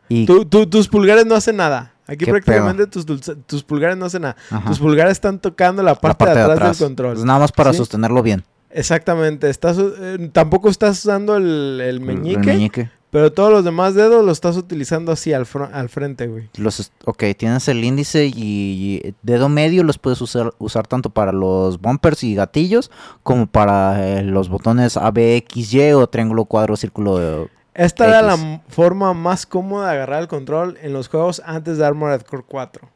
Y... 0.08 0.26
Tú- 0.26 0.44
tú- 0.44 0.66
tus 0.66 0.88
pulgares 0.88 1.26
no 1.26 1.34
hacen 1.34 1.56
nada. 1.56 1.94
Aquí 2.06 2.24
¿Qué 2.24 2.32
prácticamente 2.32 2.86
tus, 2.88 3.06
tus 3.46 3.62
pulgares 3.62 3.96
no 3.96 4.06
hacen 4.06 4.22
nada. 4.22 4.36
ajá, 4.50 4.68
Tus 4.68 4.80
pulgares 4.80 5.12
están 5.12 5.38
tocando 5.38 5.82
la 5.82 5.92
la 5.92 5.94
parte, 5.94 6.24
de, 6.24 6.40
atrás 6.40 6.78
del 6.78 6.88
control. 6.88 7.12
Pues 7.14 7.24
nada 7.24 7.38
más 7.38 7.52
para 7.52 7.70
¿Sí? 7.72 7.78
sostenerlo 7.78 8.20
bien. 8.22 8.42
Exactamente. 8.70 9.48
Estás, 9.48 9.76
eh, 9.78 10.30
tampoco 10.32 10.68
estás 10.68 10.98
usando 11.04 11.36
el, 11.36 11.80
el 11.80 12.00
meñique, 12.00 12.40
El 12.40 12.46
meñique. 12.46 12.90
Pero 13.10 13.32
todos 13.32 13.50
los 13.50 13.64
demás 13.64 13.94
dedos 13.94 14.24
los 14.24 14.38
estás 14.38 14.56
utilizando 14.56 15.12
así 15.12 15.32
al, 15.32 15.46
al 15.72 15.88
frente, 15.88 16.26
güey. 16.26 16.48
Los, 16.56 16.92
ok, 17.04 17.24
tienes 17.36 17.66
el 17.68 17.82
índice 17.84 18.26
y, 18.26 18.32
y 18.36 19.14
dedo 19.22 19.48
medio 19.48 19.82
los 19.84 19.98
puedes 19.98 20.20
usar, 20.20 20.52
usar 20.58 20.86
tanto 20.86 21.10
para 21.10 21.32
los 21.32 21.80
bumpers 21.80 22.22
y 22.24 22.34
gatillos 22.34 22.90
como 23.22 23.46
para 23.46 24.18
eh, 24.18 24.22
los 24.22 24.48
botones 24.48 24.96
A, 24.96 25.10
B, 25.10 25.36
X, 25.36 25.74
Y 25.74 25.92
o 25.92 26.06
triángulo, 26.06 26.44
cuadro, 26.44 26.76
círculo. 26.76 27.20
eh, 27.20 27.48
Esta 27.74 28.06
era 28.06 28.22
la 28.22 28.62
forma 28.68 29.12
más 29.14 29.46
cómoda 29.46 29.88
de 29.88 29.94
agarrar 29.94 30.22
el 30.22 30.28
control 30.28 30.78
en 30.80 30.92
los 30.92 31.08
juegos 31.08 31.42
antes 31.44 31.78
de 31.78 31.86
Armored 31.86 32.22
Core 32.22 32.44
4. 32.46 32.88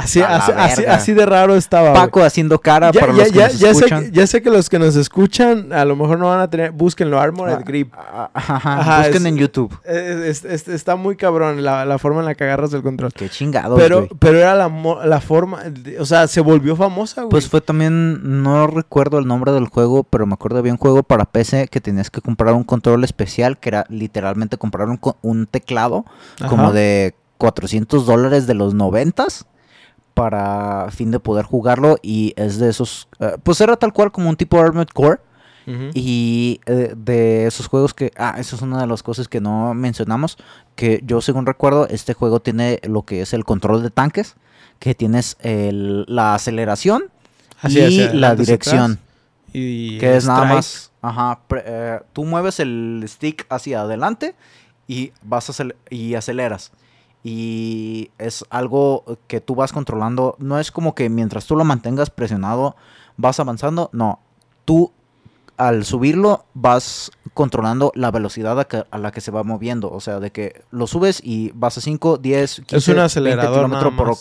Así, 0.00 0.20
así, 0.22 0.52
así, 0.56 0.80
verga. 0.82 0.94
así 0.96 1.12
de 1.14 1.26
raro 1.26 1.54
estaba. 1.56 1.92
Paco 1.92 2.22
haciendo 2.22 2.58
cara 2.60 2.90
Ya, 2.92 3.00
para 3.00 3.12
ya, 3.12 3.18
los 3.18 3.28
que 3.32 3.38
ya, 3.38 3.44
nos 3.48 3.58
ya 3.58 3.66
sé, 3.66 3.70
escuchan. 3.78 4.04
que- 4.04 4.10
ya 4.12 4.26
sé 4.26 4.42
que 4.42 4.50
los 4.50 4.68
que 4.68 4.78
nos 4.78 4.96
escuchan 4.96 5.72
a 5.72 5.84
lo 5.84 5.96
mejor 5.96 6.18
no 6.18 6.26
van 6.28 6.40
a 6.40 6.48
tener. 6.50 6.72
Búsquenlo, 6.72 7.20
Armored 7.20 7.54
Ah, 7.54 7.62
Grip. 7.64 7.92
ah, 7.96 8.30
ajá, 8.34 8.56
Ajá, 8.56 8.98
busquen 9.02 9.22
es- 9.22 9.32
en 9.32 9.36
YouTube. 9.36 9.78
Es- 9.84 10.44
es- 10.44 10.44
es- 10.44 10.68
está 10.68 10.96
muy 10.96 11.16
cabrón 11.16 11.62
la, 11.64 11.84
la 11.84 11.98
forma 11.98 12.20
en 12.20 12.26
la 12.26 12.34
que 12.34 12.44
agarras 12.44 12.72
el 12.72 12.82
control. 12.82 13.12
Qué 13.12 13.28
chingados, 13.28 13.78
Pero, 13.78 14.08
pero 14.18 14.38
era 14.38 14.54
la, 14.54 14.68
la 15.04 15.20
forma. 15.20 15.60
o 15.98 16.04
sea, 16.04 16.26
se 16.28 16.40
volvió 16.40 16.76
famosa, 16.76 17.22
güey. 17.22 17.30
Pues 17.30 17.48
fue 17.48 17.60
también, 17.60 18.42
no 18.42 18.66
recuerdo 18.66 19.18
el 19.18 19.26
nombre 19.26 19.52
del 19.52 19.66
juego, 19.68 20.04
pero 20.04 20.26
me 20.26 20.34
acuerdo 20.34 20.58
había 20.58 20.72
un 20.72 20.78
juego 20.78 21.02
para 21.02 21.24
PC 21.24 21.68
que 21.68 21.80
tenías 21.80 22.10
que 22.10 22.20
comprar 22.20 22.54
un 22.54 22.64
control 22.64 23.04
especial, 23.04 23.58
que 23.58 23.68
era 23.70 23.84
literalmente 23.88 24.56
comprar 24.58 24.88
un, 24.88 25.00
un 25.22 25.46
teclado 25.46 26.04
como 26.48 26.72
de 26.72 27.14
400 27.38 28.06
dólares 28.06 28.46
de 28.46 28.54
los 28.54 28.74
90 28.74 29.26
para 30.20 30.90
fin 30.90 31.10
de 31.10 31.18
poder 31.18 31.46
jugarlo 31.46 31.96
y 32.02 32.34
es 32.36 32.58
de 32.58 32.68
esos, 32.68 33.08
eh, 33.20 33.36
pues 33.42 33.58
era 33.62 33.76
tal 33.76 33.92
cual 33.94 34.12
como 34.12 34.28
un 34.28 34.36
tipo 34.36 34.60
Armored 34.60 34.88
Core 34.92 35.18
y 35.94 36.60
eh, 36.66 36.92
de 36.96 37.46
esos 37.46 37.68
juegos 37.68 37.94
que, 37.94 38.10
ah, 38.18 38.34
eso 38.38 38.56
es 38.56 38.60
una 38.62 38.80
de 38.80 38.86
las 38.86 39.02
cosas 39.02 39.28
que 39.28 39.40
no 39.40 39.72
mencionamos, 39.72 40.36
que 40.74 41.00
yo 41.06 41.20
según 41.22 41.46
recuerdo, 41.46 41.86
este 41.88 42.12
juego 42.12 42.40
tiene 42.40 42.80
lo 42.82 43.02
que 43.02 43.22
es 43.22 43.32
el 43.32 43.44
control 43.44 43.82
de 43.82 43.90
tanques, 43.90 44.34
que 44.78 44.94
tienes 44.94 45.36
el- 45.40 46.04
la 46.06 46.34
aceleración 46.34 47.04
y 47.70 47.80
hacia 47.86 48.14
la 48.14 48.34
dirección. 48.34 48.98
Y 49.52 49.98
que 49.98 50.16
es 50.16 50.24
nada 50.26 50.40
más, 50.56 50.92
ajá, 51.02 51.40
pre- 51.48 51.62
eh, 51.66 52.00
tú 52.12 52.24
mueves 52.24 52.60
el 52.60 53.02
stick 53.06 53.46
hacia 53.48 53.80
adelante 53.82 54.34
y 54.86 55.12
vas 55.22 55.48
a 55.60 55.64
y 55.88 56.14
aceleras. 56.14 56.72
Y 57.22 58.10
es 58.18 58.44
algo 58.50 59.04
que 59.26 59.40
tú 59.40 59.54
vas 59.54 59.72
controlando, 59.72 60.36
no 60.38 60.58
es 60.58 60.70
como 60.70 60.94
que 60.94 61.08
mientras 61.10 61.46
tú 61.46 61.54
lo 61.56 61.64
mantengas 61.64 62.08
presionado 62.10 62.76
vas 63.16 63.38
avanzando, 63.40 63.90
no, 63.92 64.20
tú 64.64 64.92
al 65.58 65.84
subirlo 65.84 66.46
vas 66.54 67.10
controlando 67.34 67.92
la 67.94 68.10
velocidad 68.10 68.58
a, 68.58 68.64
que- 68.66 68.84
a 68.90 68.96
la 68.96 69.12
que 69.12 69.20
se 69.20 69.30
va 69.30 69.44
moviendo, 69.44 69.92
o 69.92 70.00
sea, 70.00 70.18
de 70.18 70.32
que 70.32 70.62
lo 70.70 70.86
subes 70.86 71.20
y 71.22 71.52
vas 71.54 71.76
a 71.76 71.82
5, 71.82 72.16
10, 72.16 72.62
15, 72.66 72.76
un 72.92 72.96
20 72.96 73.46
acelerador 73.66 73.68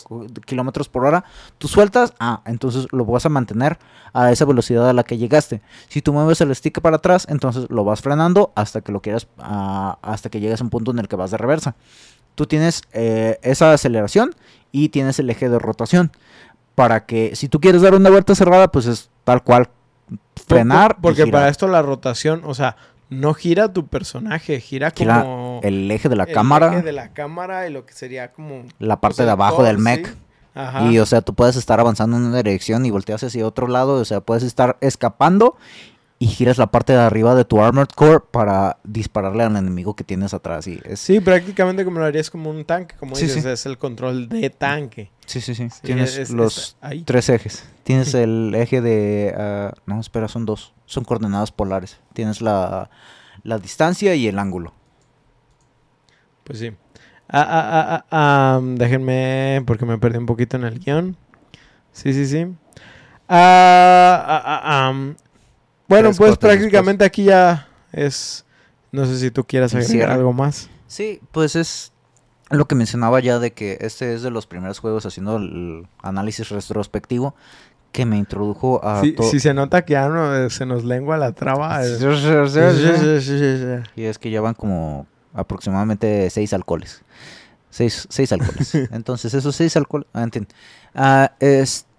por, 0.06 0.41
kilómetros 0.45 0.89
por 0.89 1.06
hora, 1.06 1.24
tú 1.58 1.70
sueltas, 1.70 2.14
ah, 2.20 2.41
entonces 2.45 2.88
lo 2.91 3.06
vas 3.06 3.26
a 3.26 3.30
mantener 3.30 3.80
a 4.12 4.34
esa 4.34 4.43
velocidad 4.43 4.89
a 4.89 4.93
la 4.93 5.04
que 5.06 5.18
llegaste. 5.18 5.62
Si 5.88 6.02
tú 6.02 6.12
mueves 6.12 6.41
el 6.41 6.54
stick 6.54 6.82
para 6.82 6.97
atrás, 6.97 7.26
entonces 7.30 7.68
lo 7.70 7.86
vas 7.86 8.02
frenando 8.02 8.52
hasta 8.56 8.82
que 8.82 8.91
lo 8.91 9.02
quieras, 9.02 9.28
ah, 9.38 9.97
hasta 10.02 10.30
que 10.30 10.41
llegues 10.41 10.60
a 10.60 10.66
un 10.66 10.70
punto 10.70 10.91
en 10.91 11.00
el 11.00 11.08
que 11.08 11.16
vas 11.16 11.32
de 11.32 11.38
reversa. 11.38 11.76
Tú 12.36 12.45
tienes 12.45 12.82
eh, 12.93 13.38
esa 13.41 13.73
aceleración 13.73 14.36
y 14.71 14.89
tienes 14.89 15.19
el 15.19 15.30
eje 15.30 15.49
de 15.49 15.59
rotación. 15.59 16.11
Para 16.75 17.05
que 17.05 17.36
si 17.36 17.49
tú 17.49 17.59
quieres 17.59 17.82
dar 17.82 17.93
una 17.93 18.09
vuelta 18.09 18.36
cerrada, 18.36 18.69
pues 18.69 18.86
es 18.86 19.09
tal 19.23 19.43
cual 19.43 19.69
frenar. 20.47 20.97
Porque 21.01 21.27
para 21.27 21.49
esto 21.49 21.67
la 21.67 21.82
rotación, 21.82 22.41
o 22.45 22.53
sea, 22.53 22.77
no 23.09 23.34
gira 23.34 23.73
tu 23.73 23.88
personaje, 23.88 24.59
gira 24.61 24.91
Gira 24.91 25.21
como. 25.21 25.59
el 25.63 25.89
eje 25.91 26.09
de 26.09 26.15
la 26.15 26.23
el 26.23 26.34
cámara, 26.34 26.73
eje 26.73 26.82
de 26.84 26.91
la 26.91 27.11
cámara 27.13 27.67
y 27.67 27.71
lo 27.71 27.86
que 27.86 27.93
sería 27.93 28.32
como. 28.32 28.63
la 28.80 29.01
parte 29.01 29.17
pues, 29.17 29.17
de 29.17 29.23
el 29.23 29.30
abajo 29.30 29.63
del 29.63 29.77
mech. 29.77 30.07
sí. 30.07 30.15
Ajá. 30.55 30.91
Y 30.91 30.99
o 30.99 31.05
sea, 31.05 31.21
tú 31.21 31.36
puedes 31.36 31.55
estar 31.55 31.80
avanzando 31.80 32.17
en 32.17 32.23
una 32.23 32.38
dirección 32.38 32.86
y 32.86 32.91
volteas 32.91 33.23
hacia 33.23 33.45
otro 33.45 33.67
lado, 33.67 33.93
o 33.93 34.05
sea, 34.05 34.19
puedes 34.19 34.43
estar 34.43 34.77
escapando 34.82 35.55
y 36.22 36.28
giras 36.28 36.57
la 36.57 36.67
parte 36.67 36.91
de 36.93 36.99
arriba 36.99 37.34
de 37.34 37.45
tu 37.45 37.61
armored 37.61 37.88
core 37.95 38.20
para 38.32 38.78
dispararle 38.84 39.43
al 39.43 39.55
enemigo 39.55 39.95
que 39.95 40.03
tienes 40.03 40.34
atrás. 40.34 40.67
Y 40.67 40.80
es, 40.84 40.99
Sí, 40.99 41.22
prácticamente 41.22 41.86
como 41.86 41.99
lo 41.99 42.05
harías 42.05 42.30
como 42.30 42.49
un 42.49 42.65
tanque, 42.65 42.95
como 42.97 43.15
Sí, 43.15 43.26
dices, 43.26 43.43
sí. 43.43 43.49
es 43.49 43.65
el 43.65 43.78
control 43.78 44.28
de 44.28 44.49
tanque. 44.49 45.11
sí, 45.26 45.39
sí, 45.39 45.55
sí. 45.55 45.70
Sí, 45.70 45.80
Tienes 45.82 46.17
es- 46.17 46.30
los 46.32 46.76
es- 46.91 47.05
tres 47.05 47.30
ejes. 47.30 47.63
Tienes 47.84 48.13
el 48.13 48.53
eje 48.53 48.82
de... 48.82 49.34
ah, 49.38 49.72
no, 49.86 49.99
espera, 50.01 50.28
son 50.28 50.45
dos. 50.45 50.74
Son 50.86 51.05
coordenadas 51.05 51.51
polares. 51.53 51.99
Tienes 52.13 52.41
la, 52.41 52.89
la 53.43 53.57
distancia 53.57 54.13
y 54.13 54.28
el 54.28 54.38
ángulo. 54.39 54.74
Pues 56.43 56.59
sí. 56.59 56.72
Ah, 57.30 58.03
ah, 58.09 58.55
am, 58.57 58.76
déjenme, 58.76 59.63
porque 59.65 59.86
me 59.86 59.97
perdí 59.99 60.17
un 60.17 60.26
poquito 60.26 60.57
en 60.57 60.65
el 60.65 60.80
guion. 60.80 61.15
Sí, 61.93 62.11
sí, 62.13 62.26
sí. 62.26 62.45
Am. 63.30 65.15
Bueno, 65.89 66.09
pues 66.17 66.37
prácticamente 66.37 67.03
aquí 67.05 67.23
ya 67.25 67.67
es... 67.91 68.45
No 68.91 69.05
sé 69.05 69.19
si 69.19 69.29
tú 69.31 69.43
quieras 69.43 69.73
agregar 69.75 70.09
algo 70.15 70.33
más. 70.33 70.69
Sí, 70.87 71.19
pues 71.31 71.55
es 71.55 71.91
lo 72.49 72.65
que 72.67 72.73
mencionaba 72.75 73.19
ya 73.19 73.37
de 73.37 73.51
que 73.51 73.77
este 73.81 74.13
es 74.15 74.23
de 74.23 74.31
los 74.31 74.47
primeros 74.47 74.79
juegos 74.79 75.05
haciendo 75.05 75.37
el 75.37 75.87
análisis 76.01 76.49
retrospectivo 76.49 77.35
que 77.91 78.05
me 78.05 78.17
introdujo 78.17 78.83
a 78.83 79.01
Si, 79.01 79.11
to- 79.13 79.23
si 79.23 79.39
se 79.39 79.53
nota 79.53 79.83
que 79.85 79.93
ya 79.93 80.07
no, 80.09 80.35
eh, 80.35 80.49
se 80.49 80.65
nos 80.65 80.83
lengua 80.83 81.17
la 81.17 81.31
traba. 81.33 81.83
Y 83.95 84.03
es 84.05 84.17
que 84.17 84.29
llevan 84.31 84.53
como 84.55 85.05
aproximadamente 85.33 86.29
seis 86.31 86.53
alcoholes. 86.53 87.03
Seis, 87.69 88.07
seis 88.09 88.31
alcoholes. 88.31 88.73
Entonces, 88.91 89.33
esos 89.35 89.55
seis 89.55 89.75
alcoholes. 89.77 90.07
Ah, 90.13 90.23
entiendo. 90.23 90.49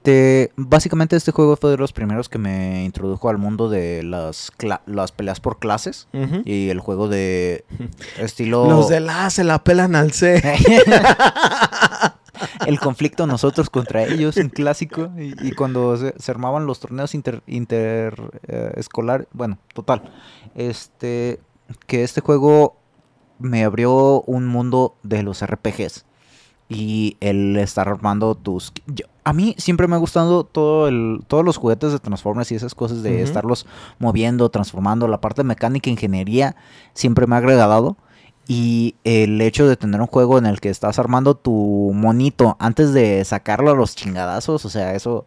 Este. 0.02 0.50
Básicamente, 0.56 1.14
este 1.16 1.30
juego 1.30 1.56
fue 1.56 1.70
de 1.70 1.76
los 1.76 1.92
primeros 1.92 2.30
que 2.30 2.38
me 2.38 2.84
introdujo 2.84 3.28
al 3.28 3.36
mundo 3.36 3.68
de 3.68 4.02
las, 4.02 4.50
las 4.86 5.12
peleas 5.12 5.40
por 5.40 5.58
clases. 5.58 6.08
Y 6.46 6.70
el 6.70 6.80
juego 6.80 7.08
de 7.08 7.64
estilo. 8.18 8.66
Los 8.68 8.88
de 8.88 9.00
la 9.00 9.28
se 9.28 9.44
la 9.44 9.62
pelan 9.62 9.94
al 9.94 10.12
C. 10.12 10.42
el 12.66 12.80
conflicto 12.80 13.26
nosotros 13.26 13.68
contra 13.68 14.02
ellos, 14.04 14.38
un 14.38 14.48
clásico. 14.48 15.10
Y, 15.18 15.34
y 15.46 15.52
cuando 15.52 15.94
se, 15.98 16.14
se 16.18 16.30
armaban 16.30 16.64
los 16.66 16.80
torneos 16.80 17.14
inter, 17.14 17.42
inter 17.46 18.14
eh, 18.48 18.72
escolar, 18.76 19.28
bueno, 19.32 19.58
total. 19.74 20.10
Este 20.54 21.40
que 21.86 22.02
este 22.02 22.22
juego 22.22 22.76
me 23.38 23.64
abrió 23.64 24.22
un 24.22 24.46
mundo 24.46 24.96
de 25.02 25.22
los 25.22 25.44
RPGs. 25.44 26.06
Y 26.70 27.16
el 27.20 27.56
estar 27.58 27.88
armando 27.88 28.34
tus... 28.36 28.72
yo- 28.86 29.06
a 29.24 29.32
mí 29.32 29.54
siempre 29.58 29.86
me 29.86 29.96
ha 29.96 29.98
gustado 29.98 30.44
todo 30.44 30.88
el, 30.88 31.20
todos 31.26 31.44
los 31.44 31.56
juguetes 31.56 31.92
de 31.92 31.98
Transformers 31.98 32.50
y 32.52 32.54
esas 32.54 32.74
cosas 32.74 33.02
de 33.02 33.22
estarlos 33.22 33.66
moviendo, 33.98 34.48
transformando. 34.48 35.08
La 35.08 35.20
parte 35.20 35.44
mecánica, 35.44 35.90
ingeniería, 35.90 36.56
siempre 36.94 37.26
me 37.26 37.34
ha 37.34 37.38
agradado. 37.38 37.96
Y 38.48 38.96
el 39.04 39.40
hecho 39.40 39.68
de 39.68 39.76
tener 39.76 40.00
un 40.00 40.08
juego 40.08 40.38
en 40.38 40.46
el 40.46 40.60
que 40.60 40.70
estás 40.70 40.98
armando 40.98 41.36
tu 41.36 41.92
monito 41.94 42.56
antes 42.58 42.92
de 42.92 43.24
sacarlo 43.24 43.70
a 43.70 43.74
los 43.74 43.94
chingadazos, 43.94 44.64
o 44.64 44.68
sea, 44.68 44.94
eso 44.94 45.24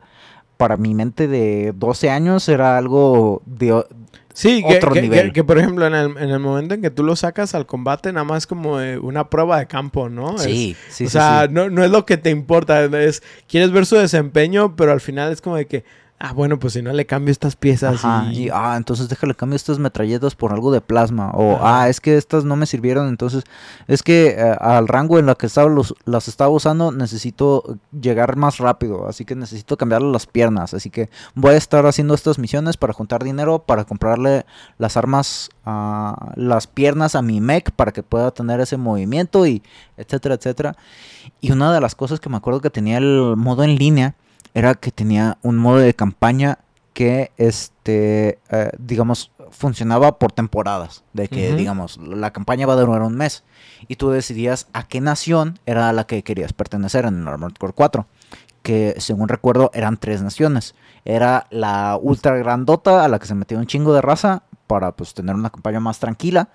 para 0.58 0.78
mi 0.78 0.94
mente 0.94 1.28
de 1.28 1.74
12 1.76 2.10
años 2.10 2.50
era 2.50 2.78
algo 2.78 3.41
de... 3.46 3.86
Sí, 4.34 4.64
que, 4.68 4.78
Otro 4.78 4.92
que- 4.94 5.02
nivel. 5.04 5.28
que- 5.28 5.34
que, 5.34 5.44
por 5.44 5.60
ejemplo 5.60 5.86
en 5.86 5.94
el, 5.94 6.18
en 6.18 6.30
el 6.32 6.40
momento 6.40 6.74
en 6.74 6.82
que 6.82 6.90
tú 6.90 7.04
lo 7.04 7.16
sacas 7.16 7.54
al 7.54 7.66
combate, 7.68 8.12
nada 8.12 8.24
más 8.24 8.48
como 8.48 8.78
una 9.02 9.30
prueba 9.30 9.60
de 9.60 9.68
campo, 9.68 10.10
¿no? 10.10 10.36
Es- 10.38 10.42
Sí, 10.44 10.76
sí, 10.90 11.06
o 11.06 11.08
sí, 11.08 11.14
sea, 11.14 11.46
sí. 11.48 11.54
No, 11.54 11.70
no 11.70 11.84
es 11.84 11.92
lo 11.92 12.06
que 12.06 12.18
te 12.18 12.32
importa, 12.32 12.84
es, 12.86 13.22
quieres 13.48 13.72
ver 13.72 13.86
su 13.86 13.96
desempeño, 13.96 14.76
pero 14.76 14.92
al 14.92 15.02
final 15.02 15.32
es 15.32 15.40
como 15.42 15.56
de 15.58 15.68
que, 15.68 15.84
ah, 16.24 16.32
bueno, 16.32 16.58
pues 16.58 16.74
si 16.74 16.82
no 16.82 16.94
le 16.94 17.06
cambio 17.06 17.34
estas 17.34 17.58
piezas 17.58 18.06
Ajá, 18.06 18.32
y... 18.32 18.46
y, 18.46 18.50
ah, 18.50 18.76
entonces 18.78 19.10
déjale 19.10 19.36
cambio 19.36 19.58
estas 19.58 19.78
metralletas 19.78 20.36
por 20.36 20.54
algo 20.54 20.72
de 20.72 20.80
plasma. 20.80 21.32
O, 21.34 21.60
ah, 21.62 21.90
es 21.90 22.00
que 22.00 22.16
estas 22.16 22.46
no 22.46 22.56
me 22.56 22.66
sirvieron, 22.66 23.10
entonces 23.10 23.44
es 23.88 24.04
que 24.04 24.28
eh, 24.30 24.56
al 24.62 24.88
rango 24.88 25.20
en 25.20 25.26
la 25.26 25.36
que 25.36 25.48
estaba 25.48 25.70
los, 25.70 25.94
las 26.06 26.30
estaba 26.30 26.50
usando 26.50 26.94
necesito 26.94 27.78
llegar 27.92 28.38
más 28.38 28.58
rápido, 28.60 29.06
así 29.06 29.26
que 29.26 29.36
necesito 29.36 29.76
cambiarle 29.76 30.12
las 30.14 30.26
piernas. 30.26 30.74
Así 30.74 30.90
que 30.90 31.10
voy 31.36 31.56
a 31.56 31.58
estar 31.58 31.86
haciendo 31.86 32.14
estas 32.14 32.40
misiones 32.40 32.78
para 32.78 32.94
juntar 32.94 33.22
dinero, 33.22 33.60
para 33.60 33.84
comprarle 33.84 34.46
las 34.78 34.96
armas, 34.96 35.50
a 35.66 36.32
las 36.38 36.68
piernas 36.68 37.16
a 37.16 37.22
mi 37.22 37.42
mech 37.42 37.72
para 37.72 37.92
que 37.92 38.02
pueda 38.02 38.32
tener 38.32 38.62
ese 38.62 38.78
movimiento 38.78 39.46
y 39.46 39.62
etcétera, 39.98 40.36
etcétera. 40.36 40.78
Y 41.42 41.52
una 41.52 41.74
de 41.74 41.82
las 41.82 41.96
cosas 41.96 42.22
que 42.22 42.30
me 42.30 42.38
acuerdo 42.38 42.62
que 42.62 42.70
tenía 42.70 42.98
el 42.98 43.36
modo 43.36 43.64
en 43.64 43.76
línea 43.76 44.16
era 44.54 44.76
que 44.76 44.91
tenía 44.91 45.38
un 45.41 45.58
modo 45.58 45.78
de 45.78 45.93
campaña 45.93 46.60
que, 46.93 47.32
este, 47.38 48.39
eh, 48.49 48.70
digamos, 48.78 49.32
funcionaba 49.49 50.20
por 50.20 50.32
temporadas. 50.32 51.04
De 51.14 51.28
que, 51.28 51.56
digamos, 51.56 51.97
la 51.97 52.32
campaña 52.32 52.68
va 52.68 52.74
a 52.74 52.78
durar 52.78 53.01
un 53.01 53.16
mes. 53.16 53.43
Y 53.88 53.95
tú 53.95 54.10
decidías 54.10 54.68
a 54.74 54.88
qué 54.88 55.01
nación 55.01 55.60
era 55.66 55.89
a 55.89 55.93
la 55.93 56.06
que 56.06 56.24
querías 56.24 56.54
pertenecer 56.54 57.06
en 57.06 57.22
el 57.22 57.28
Armored 57.28 57.56
Core 57.56 57.74
4. 57.74 58.06
Que, 58.62 58.95
según 58.99 59.28
recuerdo, 59.28 59.72
eran 59.74 59.97
tres 59.97 60.22
naciones. 60.22 60.76
Era 61.04 61.47
la 61.49 61.97
ultra 62.01 62.36
grandota 62.38 63.04
a 63.04 63.08
la 63.08 63.20
que 63.20 63.26
se 63.26 63.36
metía 63.36 63.58
un 63.58 63.68
chingo 63.68 63.93
de 63.93 64.01
raza 64.01 64.43
para, 64.68 64.91
pues, 64.91 65.14
tener 65.14 65.36
una 65.36 65.49
campaña 65.49 65.80
más 65.80 65.99
tranquila. 65.99 66.49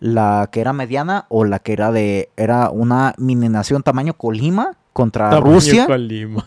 La 0.00 0.48
que 0.50 0.60
era 0.60 0.72
mediana 0.72 1.26
o 1.28 1.44
la 1.44 1.58
que 1.58 1.74
era 1.74 1.92
de... 1.92 2.30
Era 2.36 2.70
una 2.70 3.14
mini 3.18 3.48
nación 3.48 3.82
tamaño 3.82 4.14
Colima 4.14 4.76
contra 4.92 5.30
Tamaño 5.30 5.54
Rusia. 5.54 5.86
Colima. 5.86 6.44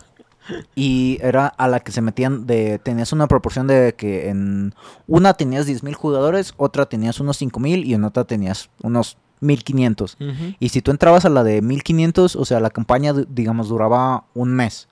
Y 0.76 1.18
era 1.22 1.48
a 1.48 1.68
la 1.68 1.80
que 1.80 1.92
se 1.92 2.02
metían 2.02 2.46
de... 2.46 2.80
Tenías 2.80 3.12
una 3.14 3.28
proporción 3.28 3.68
de 3.68 3.96
que 3.98 4.30
en 4.30 4.74
una 5.08 5.34
tenías 5.34 5.68
10.000 5.68 5.94
jugadores, 5.94 6.54
otra 6.58 6.86
tenías 6.86 7.20
unos 7.20 7.42
5.000 7.42 7.84
y 7.86 7.94
en 7.94 8.04
otra 8.04 8.26
tenías 8.26 8.70
unos 8.84 9.18
1500. 9.42 10.18
Ujú. 10.20 10.32
Y 10.60 10.70
si 10.70 10.82
tú 10.82 10.92
entrabas 10.92 11.26
a 11.26 11.30
la 11.30 11.44
de 11.44 11.62
1500, 11.62 12.36
o 12.36 12.46
sea, 12.46 12.60
la 12.60 12.70
campaña, 12.70 13.14
digamos, 13.30 13.70
duraba 13.70 14.26
un 14.34 14.54
mes. 14.54 14.88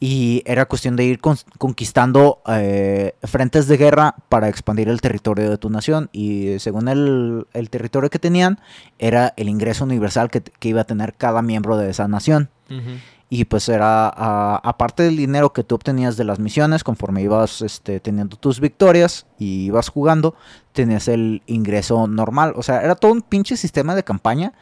Y 0.00 0.42
era 0.44 0.66
cuestión 0.66 0.96
de 0.96 1.04
ir 1.04 1.18
con- 1.20 1.38
conquistando 1.56 2.42
eh, 2.48 3.14
frentes 3.22 3.68
de 3.68 3.76
guerra 3.78 4.16
para 4.28 4.48
expandir 4.48 4.88
el 4.88 5.00
territorio 5.00 5.48
de 5.48 5.56
tu 5.56 5.70
nación. 5.70 6.10
Y 6.12 6.58
según 6.58 6.88
el, 6.88 7.46
el 7.54 7.70
territorio 7.70 8.10
que 8.10 8.18
tenían, 8.18 8.58
era 8.98 9.32
el 9.36 9.48
ingreso 9.48 9.84
universal 9.84 10.30
que, 10.30 10.42
que 10.42 10.68
iba 10.68 10.82
a 10.82 10.84
tener 10.84 11.14
cada 11.14 11.40
miembro 11.42 11.76
de 11.78 11.88
esa 11.90 12.06
nación. 12.08 12.50
Ujú. 12.68 12.90
Y 13.30 13.46
pues 13.46 13.68
era, 13.68 14.12
ah, 14.14 14.60
aparte 14.62 15.02
del 15.02 15.16
dinero 15.16 15.52
que 15.52 15.64
tú 15.64 15.74
obtenías 15.74 16.16
de 16.16 16.24
las 16.24 16.38
misiones, 16.38 16.84
conforme 16.84 17.22
ibas 17.22 17.62
este, 17.62 17.98
teniendo 17.98 18.36
tus 18.36 18.60
victorias 18.60 19.26
y 19.38 19.64
ibas 19.64 19.88
jugando, 19.88 20.34
tenías 20.72 21.08
el 21.08 21.42
ingreso 21.46 22.06
normal. 22.06 22.52
O 22.56 22.62
sea, 22.62 22.82
era 22.82 22.94
todo 22.94 23.12
un 23.12 23.22
pinche 23.22 23.56
sistema 23.56 23.94
de 23.94 24.04
campaña 24.04 24.52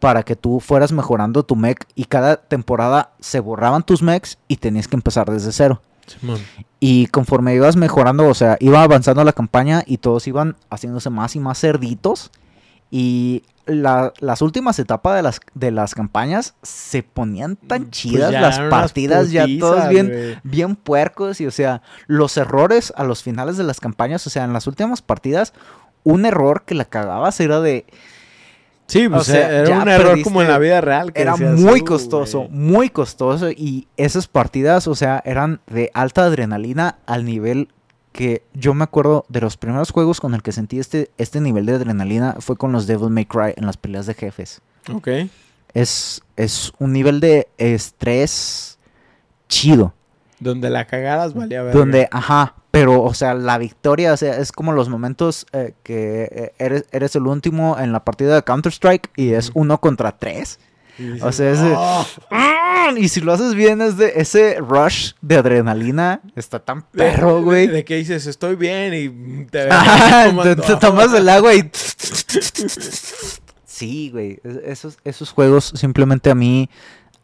para 0.00 0.22
que 0.22 0.34
tú 0.34 0.60
fueras 0.60 0.92
mejorando 0.92 1.44
tu 1.44 1.54
mech 1.54 1.84
y 1.94 2.06
cada 2.06 2.36
temporada 2.36 3.12
se 3.20 3.38
borraban 3.38 3.82
tus 3.82 4.02
mechs 4.02 4.38
y 4.48 4.56
tenías 4.56 4.88
que 4.88 4.96
empezar 4.96 5.30
desde 5.30 5.52
cero. 5.52 5.80
Simón. 6.06 6.40
Y 6.80 7.06
conforme 7.06 7.54
ibas 7.54 7.76
mejorando, 7.76 8.26
o 8.26 8.34
sea, 8.34 8.56
iba 8.58 8.82
avanzando 8.82 9.22
la 9.22 9.32
campaña 9.32 9.84
y 9.86 9.98
todos 9.98 10.26
iban 10.26 10.56
haciéndose 10.70 11.10
más 11.10 11.36
y 11.36 11.40
más 11.40 11.60
cerditos. 11.60 12.30
Y 12.90 13.44
la- 13.70 14.12
las 14.20 14.42
últimas 14.42 14.78
etapas 14.78 15.16
de 15.16 15.22
las, 15.22 15.40
de 15.54 15.70
las 15.70 15.94
campañas 15.94 16.54
se 16.62 17.02
ponían 17.02 17.56
tan 17.56 17.84
Pues 17.84 17.90
chidas, 17.92 18.32
las 18.32 18.58
partidas 18.70 19.30
ya 19.30 19.46
todos 19.58 19.88
bien, 19.88 20.38
bien 20.42 20.76
puercos. 20.76 21.40
Y 21.40 21.46
o 21.46 21.50
sea, 21.50 21.82
los 22.06 22.36
errores 22.36 22.92
a 22.96 23.04
los 23.04 23.22
finales 23.22 23.56
de 23.56 23.64
las 23.64 23.80
campañas, 23.80 24.26
o 24.26 24.30
sea, 24.30 24.44
en 24.44 24.52
las 24.52 24.66
últimas 24.66 25.02
partidas, 25.02 25.52
un 26.04 26.24
error 26.26 26.64
que 26.66 26.74
la 26.74 26.84
cagabas 26.84 27.38
era 27.40 27.60
de... 27.60 27.86
Sí, 28.86 29.08
pues 29.08 29.20
O 29.22 29.24
sea, 29.24 29.60
era 29.60 29.78
un 29.82 29.88
error 29.88 30.06
perdiste. 30.08 30.24
como 30.24 30.42
en 30.42 30.48
la 30.48 30.58
vida 30.58 30.80
real. 30.80 31.12
que 31.12 31.22
Era 31.22 31.32
decías, 31.32 31.60
muy 31.60 31.80
"Uh, 31.82 31.84
costoso, 31.84 32.38
güey". 32.40 32.50
muy 32.50 32.90
costoso. 32.90 33.48
Y 33.50 33.86
esas 33.96 34.26
partidas, 34.26 34.88
o 34.88 34.96
sea, 34.96 35.22
eran 35.24 35.60
de 35.68 35.92
alta 35.94 36.24
adrenalina 36.24 36.98
al 37.06 37.24
nivel 37.24 37.68
que 38.12 38.42
yo 38.54 38.74
me 38.74 38.84
acuerdo 38.84 39.24
de 39.28 39.40
los 39.40 39.56
primeros 39.56 39.90
juegos 39.90 40.20
con 40.20 40.34
el 40.34 40.42
que 40.42 40.52
sentí 40.52 40.78
este, 40.78 41.10
este 41.18 41.40
nivel 41.40 41.66
de 41.66 41.74
adrenalina 41.74 42.36
fue 42.40 42.56
con 42.56 42.72
los 42.72 42.86
Devil 42.86 43.10
May 43.10 43.26
Cry 43.26 43.54
en 43.56 43.66
las 43.66 43.76
peleas 43.76 44.06
de 44.06 44.14
jefes. 44.14 44.60
Ok. 44.92 45.08
Es, 45.72 46.22
es 46.36 46.72
un 46.78 46.92
nivel 46.92 47.20
de 47.20 47.48
estrés 47.58 48.78
chido. 49.48 49.94
Donde 50.40 50.70
la 50.70 50.86
cagaras 50.86 51.34
valía 51.34 51.62
ver. 51.62 51.74
Donde, 51.74 52.08
ajá, 52.10 52.54
pero, 52.70 53.02
o 53.02 53.14
sea, 53.14 53.34
la 53.34 53.58
victoria, 53.58 54.12
o 54.12 54.16
sea, 54.16 54.38
es 54.38 54.52
como 54.52 54.72
los 54.72 54.88
momentos 54.88 55.46
eh, 55.52 55.74
que 55.82 56.22
eh, 56.30 56.52
eres, 56.58 56.86
eres 56.92 57.14
el 57.16 57.26
último 57.26 57.78
en 57.78 57.92
la 57.92 58.04
partida 58.04 58.34
de 58.34 58.42
Counter-Strike 58.42 59.10
y 59.16 59.32
es 59.32 59.50
uno 59.54 59.80
contra 59.80 60.16
tres. 60.16 60.58
O 61.22 61.32
sea, 61.32 61.50
ese- 61.52 61.74
"Oh". 61.76 62.06
¡Ah! 62.30 62.88
Y 62.96 63.08
si 63.08 63.20
lo 63.20 63.32
haces 63.32 63.54
bien, 63.54 63.80
es 63.80 63.96
de 63.96 64.12
ese 64.16 64.56
rush 64.58 65.12
de 65.20 65.36
adrenalina. 65.36 66.20
Está 66.34 66.58
tan 66.58 66.82
perro, 66.82 67.36
De- 67.36 67.42
güey. 67.42 67.66
De 67.68 67.84
que 67.84 67.96
dices, 67.96 68.26
estoy 68.26 68.56
bien 68.56 68.94
y 68.94 69.44
te 69.46 69.68
te, 70.42 70.56
te 70.56 70.76
tomas 70.80 71.12
el 71.14 71.28
agua 71.28 71.54
y. 71.54 71.70
Sí, 73.64 74.10
güey. 74.10 74.40
es- 74.44 74.56
Esos, 74.64 74.98
esos 75.04 75.30
juegos 75.32 75.72
simplemente 75.74 76.30
a 76.30 76.34
mí. 76.34 76.68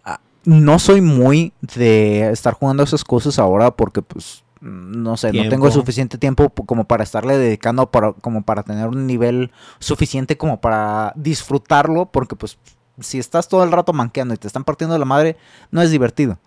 ah, 0.05 0.21
No 0.45 0.79
soy 0.79 1.01
muy 1.01 1.53
de 1.75 2.31
estar 2.31 2.55
jugando 2.55 2.83
esas 2.83 3.05
cosas 3.05 3.39
ahora 3.39 3.71
porque, 3.71 4.03
pues. 4.03 4.43
No 4.63 5.19
sé, 5.19 5.33
no 5.35 5.49
tengo 5.51 5.71
suficiente 5.71 6.17
tiempo 6.17 6.49
como 6.49 6.87
para 6.87 7.05
estarle 7.05 7.37
dedicando, 7.37 7.91
para, 7.91 8.15
como 8.15 8.43
para 8.43 8.63
tener 8.63 8.89
un 8.89 9.07
nivel 9.07 9.53
suficiente 9.81 10.39
como 10.39 10.61
para 10.63 11.13
disfrutarlo, 11.15 12.07
porque 12.07 12.37
pues 12.37 12.59
si 13.01 13.19
estás 13.19 13.49
todo 13.49 13.65
el 13.65 13.73
rato 13.73 13.93
manqueando 13.93 14.35
y 14.35 14.39
te 14.39 14.47
están 14.47 14.65
partiendo 14.65 14.99
la 14.99 15.05
madre, 15.05 15.37
no 15.71 15.83
es 15.83 15.91
divertido. 15.91 16.39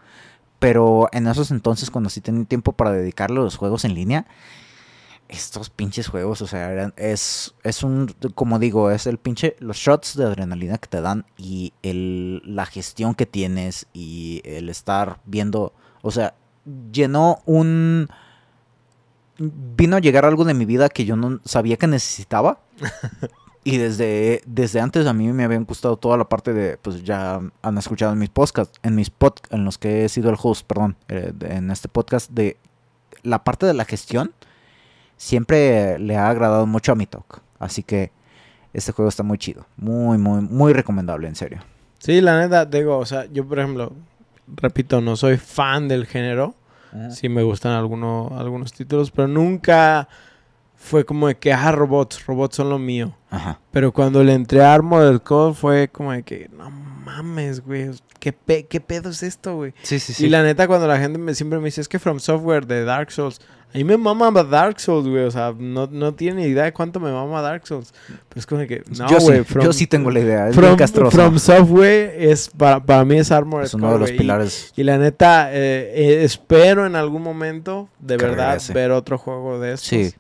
Pero 0.60 1.10
en 1.14 1.28
esos 1.28 1.52
entonces, 1.52 1.92
cuando 1.92 2.10
sí 2.10 2.22
tenía 2.22 2.46
tiempo 2.46 2.74
para 2.74 2.92
dedicarle 2.92 3.40
a 3.40 3.44
los 3.44 3.58
juegos 3.58 3.86
en 3.86 3.94
línea, 3.96 4.26
estos 5.28 5.70
pinches 5.70 6.08
juegos, 6.08 6.42
o 6.42 6.48
sea, 6.48 6.72
eran- 6.72 6.94
es, 6.98 7.54
es 7.64 7.84
un, 7.84 8.08
como 8.34 8.58
digo, 8.58 8.90
es 8.90 9.06
el 9.06 9.20
pinche, 9.20 9.56
los 9.60 9.78
shots 9.78 10.18
de 10.18 10.26
adrenalina 10.26 10.80
que 10.80 10.88
te 10.88 11.02
dan 11.02 11.26
y 11.38 11.74
el, 11.84 12.42
la 12.46 12.66
gestión 12.66 13.14
que 13.14 13.28
tienes 13.28 13.86
y 13.94 14.42
el 14.44 14.70
estar 14.70 15.20
viendo, 15.26 15.74
o 16.02 16.12
sea, 16.12 16.34
llenó 16.92 17.42
un... 17.46 18.10
Vino 19.38 19.96
a 19.96 20.00
llegar 20.02 20.26
algo 20.26 20.44
de 20.44 20.54
mi 20.54 20.66
vida 20.66 20.90
que 20.90 21.06
yo 21.06 21.16
no 21.16 21.40
sabía 21.46 21.78
que 21.78 21.88
necesitaba. 21.88 22.60
Y 23.64 23.78
desde, 23.78 24.42
desde 24.46 24.80
antes 24.80 25.06
a 25.06 25.14
mí 25.14 25.28
me 25.34 25.44
habían 25.44 25.66
gustado 25.66 25.98
toda 25.98 26.18
la 26.18 26.30
parte 26.30 26.54
de, 26.54 26.78
pues 26.78 27.04
ya 27.04 27.42
han 27.62 27.78
escuchado 27.78 28.14
en 28.14 28.20
mis 28.20 28.30
podcasts, 28.30 28.80
en 28.84 28.96
mis 28.96 29.10
pod, 29.10 29.34
en 29.52 29.66
los 29.66 29.78
que 29.78 30.06
he 30.06 30.10
sido 30.10 30.30
el 30.30 30.38
host, 30.42 30.66
perdón, 30.66 30.96
eh, 31.10 31.34
en 31.42 31.70
este 31.70 31.90
podcast, 31.90 32.32
de 32.32 32.58
la 33.22 33.44
parte 33.44 33.66
de 33.66 33.74
la 33.74 33.86
gestión, 33.86 34.34
siempre 35.18 36.00
le 36.00 36.16
ha 36.16 36.30
agradado 36.30 36.66
mucho 36.66 36.94
a 36.94 36.96
mi 36.96 37.06
talk. 37.06 37.42
Así 37.60 37.84
que 37.84 38.12
este 38.74 38.94
juego 38.94 39.10
está 39.10 39.24
muy 39.24 39.38
chido, 39.38 39.66
muy, 39.76 40.18
muy, 40.18 40.42
muy 40.42 40.74
recomendable, 40.74 41.28
en 41.28 41.36
serio. 41.36 41.60
Sí, 42.00 42.22
la 42.22 42.40
neta, 42.40 42.66
digo, 42.66 42.98
o 42.98 43.06
sea, 43.06 43.26
yo 43.26 43.46
por 43.46 43.60
ejemplo, 43.60 43.92
repito, 44.48 45.02
no 45.02 45.16
soy 45.16 45.38
fan 45.38 45.88
del 45.88 46.06
género. 46.06 46.56
Sí 47.12 47.30
me 47.30 47.44
gustan 47.44 47.74
algunos, 47.74 48.32
algunos 48.32 48.74
títulos, 48.74 49.12
pero 49.12 49.28
nunca 49.28 50.08
fue 50.82 51.04
como 51.06 51.28
de 51.28 51.36
que, 51.36 51.52
ah, 51.54 51.72
robots, 51.72 52.26
robots 52.26 52.56
son 52.56 52.70
lo 52.70 52.80
mío. 52.80 53.14
Ajá. 53.30 53.60
Pero 53.72 53.92
cuando 53.92 54.24
le 54.24 54.34
entré 54.34 54.64
a 54.64 54.74
Armored 54.74 55.20
Core 55.20 55.54
fue 55.54 55.88
como 55.90 56.12
de 56.14 56.24
que, 56.24 56.50
no 56.58 56.72
mames, 56.72 57.64
güey, 57.64 57.92
¿qué, 58.20 58.32
pe- 58.34 58.66
qué 58.66 58.80
pedo 58.80 59.10
es 59.10 59.22
esto, 59.22 59.56
güey? 59.58 59.74
Sí, 59.84 60.00
sí, 60.00 60.14
sí. 60.14 60.26
Y 60.26 60.30
la 60.30 60.42
neta, 60.42 60.68
cuando 60.68 60.88
la 60.88 60.98
gente 60.98 61.20
me, 61.20 61.36
siempre 61.36 61.60
me 61.60 61.66
dice, 61.66 61.82
es 61.82 61.88
que 61.90 62.00
From 62.00 62.20
Software 62.20 62.66
de 62.66 62.86
Dark 62.86 63.12
Souls, 63.12 63.40
a 63.72 63.78
mí 63.78 63.84
me 63.84 63.98
mama 63.98 64.32
Dark 64.44 64.80
Souls, 64.80 65.08
güey, 65.08 65.26
o 65.26 65.30
sea, 65.32 65.54
no, 65.56 65.86
no 65.92 66.16
tiene 66.16 66.42
ni 66.42 66.48
idea 66.48 66.64
de 66.64 66.74
cuánto 66.74 67.00
me 67.00 67.12
mama 67.12 67.40
Dark 67.42 67.68
Souls. 67.68 67.94
Pero 68.08 68.40
es 68.40 68.46
como 68.48 68.62
de 68.62 68.68
que, 68.68 68.84
no, 68.98 69.08
yo, 69.10 69.20
güey, 69.20 69.44
sí, 69.44 69.54
yo 69.62 69.74
sí 69.74 69.86
tengo 69.86 70.10
la 70.10 70.22
idea, 70.22 70.48
es 70.50 70.56
From. 70.56 71.12
From 71.12 71.38
Software 71.38 72.16
es, 72.18 72.50
para, 72.50 72.84
para 72.84 73.06
mí 73.06 73.18
es 73.18 73.32
Armored 73.32 73.66
es 73.66 73.74
uno 73.76 73.84
Core, 73.88 73.94
de 73.94 74.00
los 74.00 74.10
güey, 74.10 74.16
y- 74.16 74.18
pilares. 74.18 74.74
y 74.76 74.84
la 74.84 74.98
neta, 74.98 75.52
eh, 75.54 75.92
eh, 75.94 76.24
espero 76.24 76.88
en 76.88 76.96
algún 76.96 77.22
momento, 77.22 77.90
de 78.00 78.18
Que 78.18 78.26
verdad, 78.26 78.48
regrese. 78.54 78.74
ver 78.74 78.90
otro 78.92 79.20
juego 79.20 79.60
de 79.60 79.74
estos. 79.74 79.88
Sí. 79.88 80.14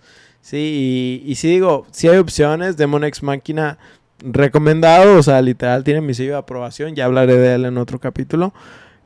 Sí, 0.49 1.21
y, 1.27 1.31
y 1.31 1.35
sí 1.35 1.47
digo, 1.49 1.85
si 1.91 2.07
hay 2.07 2.17
opciones, 2.17 2.75
Demon 2.75 3.03
X 3.03 3.21
Máquina 3.21 3.77
recomendado, 4.19 5.17
o 5.17 5.23
sea, 5.23 5.41
literal 5.41 5.83
tiene 5.83 6.01
mi 6.01 6.13
sello 6.13 6.31
de 6.31 6.37
aprobación, 6.37 6.95
ya 6.95 7.05
hablaré 7.05 7.37
de 7.37 7.53
él 7.55 7.65
en 7.65 7.77
otro 7.77 7.99
capítulo. 7.99 8.53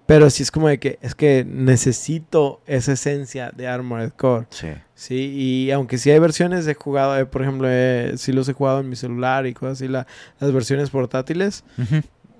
Pero 0.05 0.29
sí 0.29 0.43
es 0.43 0.51
como 0.51 0.67
de 0.67 0.79
que, 0.79 0.99
es 1.01 1.15
que 1.15 1.45
necesito 1.47 2.61
esa 2.67 2.91
esencia 2.91 3.51
de 3.55 3.67
Armored 3.67 4.11
Core. 4.11 4.47
Sí. 4.49 4.67
Sí, 4.95 5.15
y 5.15 5.71
aunque 5.71 5.97
sí 5.97 6.11
hay 6.11 6.19
versiones, 6.19 6.67
he 6.67 6.73
jugado, 6.73 7.17
eh, 7.17 7.25
por 7.25 7.41
ejemplo, 7.41 7.67
eh, 7.69 8.13
sí 8.17 8.33
los 8.33 8.47
he 8.49 8.53
jugado 8.53 8.81
en 8.81 8.89
mi 8.89 8.97
celular 8.97 9.47
y 9.47 9.53
cosas 9.53 9.77
así, 9.79 9.87
la- 9.87 10.05
las 10.41 10.51
versiones 10.51 10.89
portátiles, 10.89 11.63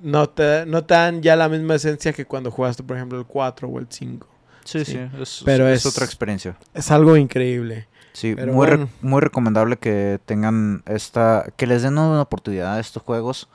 no 0.01 0.27
te, 0.29 0.65
no 0.65 0.83
te 0.83 0.93
dan 0.93 1.21
ya 1.21 1.37
la 1.37 1.47
misma 1.47 1.75
esencia 1.75 2.11
que 2.11 2.25
cuando 2.25 2.51
jugaste, 2.51 2.83
por 2.83 2.97
ejemplo, 2.97 3.17
el 3.17 3.25
4 3.25 3.69
o 3.69 3.79
el 3.79 3.87
5. 3.89 4.27
Sí, 4.65 4.83
Sí. 4.83 4.93
sí, 4.93 4.99
es, 5.21 5.41
Pero 5.45 5.67
es 5.69 5.79
es- 5.79 5.85
otra 5.85 6.05
experiencia. 6.05 6.57
Es 6.73 6.91
algo 6.91 7.15
increíble. 7.15 7.87
Sí, 8.13 8.35
Pero 8.35 8.53
muy, 8.53 8.67
re- 8.67 8.87
muy 9.01 9.21
recomendable 9.21 9.77
que 9.77 10.19
tengan 10.25 10.83
esta, 10.85 11.45
que 11.57 11.65
les 11.67 11.81
den 11.81 11.97
una 11.97 12.21
oportunidad 12.21 12.75
a 12.75 12.79
estos 12.79 13.01
juegos 13.03 13.49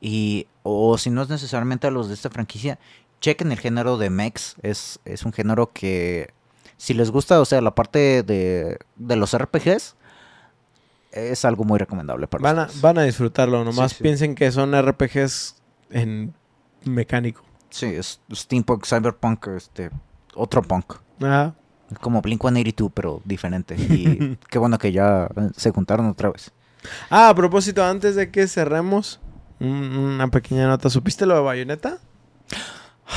y, 0.00 0.46
o 0.62 0.98
si 0.98 1.10
no 1.10 1.22
es 1.22 1.28
necesariamente 1.30 1.86
a 1.86 1.90
los 1.90 2.08
de 2.08 2.14
esta 2.14 2.28
franquicia, 2.30 2.78
chequen 3.20 3.50
el 3.50 3.58
género 3.58 3.96
de 3.96 4.10
mechs, 4.10 4.56
es, 4.62 5.00
es 5.06 5.24
un 5.24 5.32
género 5.32 5.72
que 5.72 6.30
si 6.76 6.92
les 6.92 7.10
gusta, 7.10 7.40
o 7.40 7.44
sea, 7.46 7.60
la 7.62 7.74
parte 7.74 8.22
de, 8.22 8.78
de 8.96 9.16
los 9.16 9.36
RPGs, 9.36 9.96
es 11.12 11.44
algo 11.44 11.64
muy 11.64 11.78
recomendable 11.78 12.26
para 12.26 12.42
Van 12.42 12.58
a, 12.58 12.62
ustedes. 12.62 12.82
van 12.82 12.98
a 12.98 13.02
disfrutarlo, 13.04 13.64
nomás 13.64 13.92
Sí, 13.92 13.96
sí. 13.98 14.02
piensen 14.02 14.34
que 14.34 14.50
son 14.52 14.74
RPGs 14.74 15.56
en 15.90 16.34
mecánico. 16.84 17.42
Sí, 17.70 17.86
es 17.86 18.20
steampunk, 18.32 18.84
cyberpunk, 18.84 19.46
este, 19.48 19.90
otro 20.34 20.60
punk. 20.62 20.94
Ajá. 21.22 21.54
Es 21.94 21.98
como 22.00 22.20
Blink-182, 22.22 22.90
pero 22.92 23.22
diferente. 23.24 23.76
Y 23.76 24.36
qué 24.50 24.58
bueno 24.58 24.78
que 24.78 24.92
ya 24.92 25.28
se 25.56 25.70
juntaron 25.70 26.06
otra 26.06 26.30
vez. 26.30 26.50
Ah, 27.08 27.30
a 27.30 27.34
propósito, 27.34 27.82
antes 27.84 28.14
de 28.14 28.30
que 28.30 28.46
cerremos, 28.46 29.20
un- 29.60 29.96
una 29.96 30.28
pequeña 30.28 30.66
nota. 30.66 30.90
¿Supiste 30.90 31.24
lo 31.26 31.34
de 31.34 31.40
Bayonetta? 31.40 31.98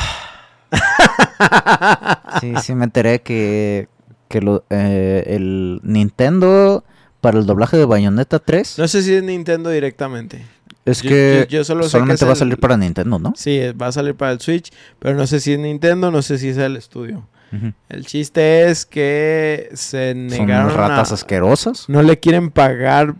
Sí, 2.41 2.53
sí 2.63 2.75
me 2.75 2.85
enteré 2.85 3.21
que, 3.21 3.87
que 4.27 4.41
lo, 4.41 4.63
eh, 4.69 5.23
el 5.27 5.79
Nintendo 5.83 6.83
para 7.21 7.39
el 7.39 7.45
doblaje 7.45 7.77
de 7.77 7.85
Bayonetta 7.85 8.39
3 8.39 8.77
No 8.77 8.87
sé 8.87 9.01
si 9.01 9.13
es 9.13 9.23
Nintendo 9.23 9.69
directamente. 9.69 10.45
es 10.85 11.01
yo- 11.01 11.09
que 11.09 11.47
yo- 11.49 11.57
yo 11.59 11.63
solo 11.63 11.83
que 11.83 11.89
solamente 11.89 12.25
va 12.25 12.33
a 12.33 12.35
salir 12.35 12.57
para 12.59 12.77
Nintendo, 12.77 13.19
¿no? 13.19 13.33
Sí, 13.35 13.59
va 13.79 13.87
a 13.87 13.91
salir 13.91 14.15
para 14.15 14.31
el 14.31 14.39
Switch, 14.39 14.71
pero 14.99 15.15
no 15.15 15.25
sé 15.27 15.39
si 15.39 15.53
es 15.53 15.59
Nintendo, 15.59 16.11
no 16.11 16.21
sé 16.21 16.37
si 16.37 16.49
es 16.49 16.57
el 16.57 16.75
estudio. 16.77 17.27
El 17.89 18.05
chiste 18.05 18.69
es 18.69 18.85
que 18.85 19.69
se 19.73 20.11
Son 20.13 20.27
negaron 20.27 20.73
ratas 20.73 21.11
a- 21.11 21.15
asquerosas. 21.15 21.87
no 21.89 22.01
le 22.03 22.19
quieren 22.19 22.51
pagar 22.51 23.15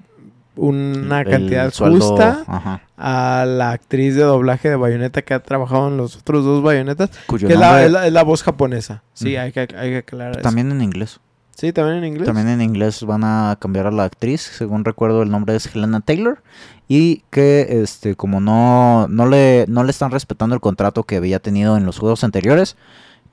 una 0.55 1.21
el 1.21 1.29
cantidad 1.29 1.71
justa 1.73 2.43
ajá, 2.47 2.81
a 2.97 3.45
la 3.45 3.71
actriz 3.71 4.15
de 4.15 4.23
doblaje 4.23 4.69
de 4.69 4.75
Bayonetta 4.75 5.21
que 5.21 5.33
ha 5.35 5.39
trabajado 5.39 5.87
en 5.87 5.97
los 5.97 6.17
otros 6.17 6.43
dos 6.43 6.63
Bayonetas, 6.63 7.11
cuyo 7.27 7.47
que 7.47 7.53
es 7.53 7.59
la, 7.59 7.67
nombre- 7.67 7.85
es 7.85 7.91
la- 7.91 8.07
es 8.07 8.13
la 8.13 8.23
voz 8.23 8.43
japonesa. 8.43 9.03
Sí, 9.13 9.35
hay, 9.35 9.51
que, 9.51 9.59
hay 9.61 9.67
que 9.91 9.97
aclarar 9.97 10.31
eso. 10.33 10.41
también 10.41 10.71
en 10.71 10.81
inglés. 10.81 11.19
Sí, 11.55 11.73
también 11.73 11.97
en 11.97 12.05
inglés. 12.05 12.25
También 12.27 12.49
en 12.49 12.61
inglés 12.61 13.03
van 13.03 13.23
a 13.23 13.57
cambiar 13.59 13.87
a 13.87 13.91
la 13.91 14.03
actriz, 14.03 14.41
según 14.41 14.85
recuerdo 14.85 15.23
el 15.23 15.31
nombre 15.31 15.55
es 15.55 15.65
Helena 15.75 16.01
Taylor 16.01 16.41
y 16.87 17.23
que 17.31 17.81
este 17.83 18.15
como 18.15 18.39
no 18.39 19.07
no 19.09 19.25
le 19.27 19.65
no 19.67 19.83
le 19.83 19.89
están 19.91 20.11
respetando 20.11 20.53
el 20.55 20.61
contrato 20.61 21.03
que 21.03 21.15
había 21.17 21.39
tenido 21.39 21.75
en 21.77 21.85
los 21.85 21.97
juegos 21.99 22.23
anteriores, 22.23 22.77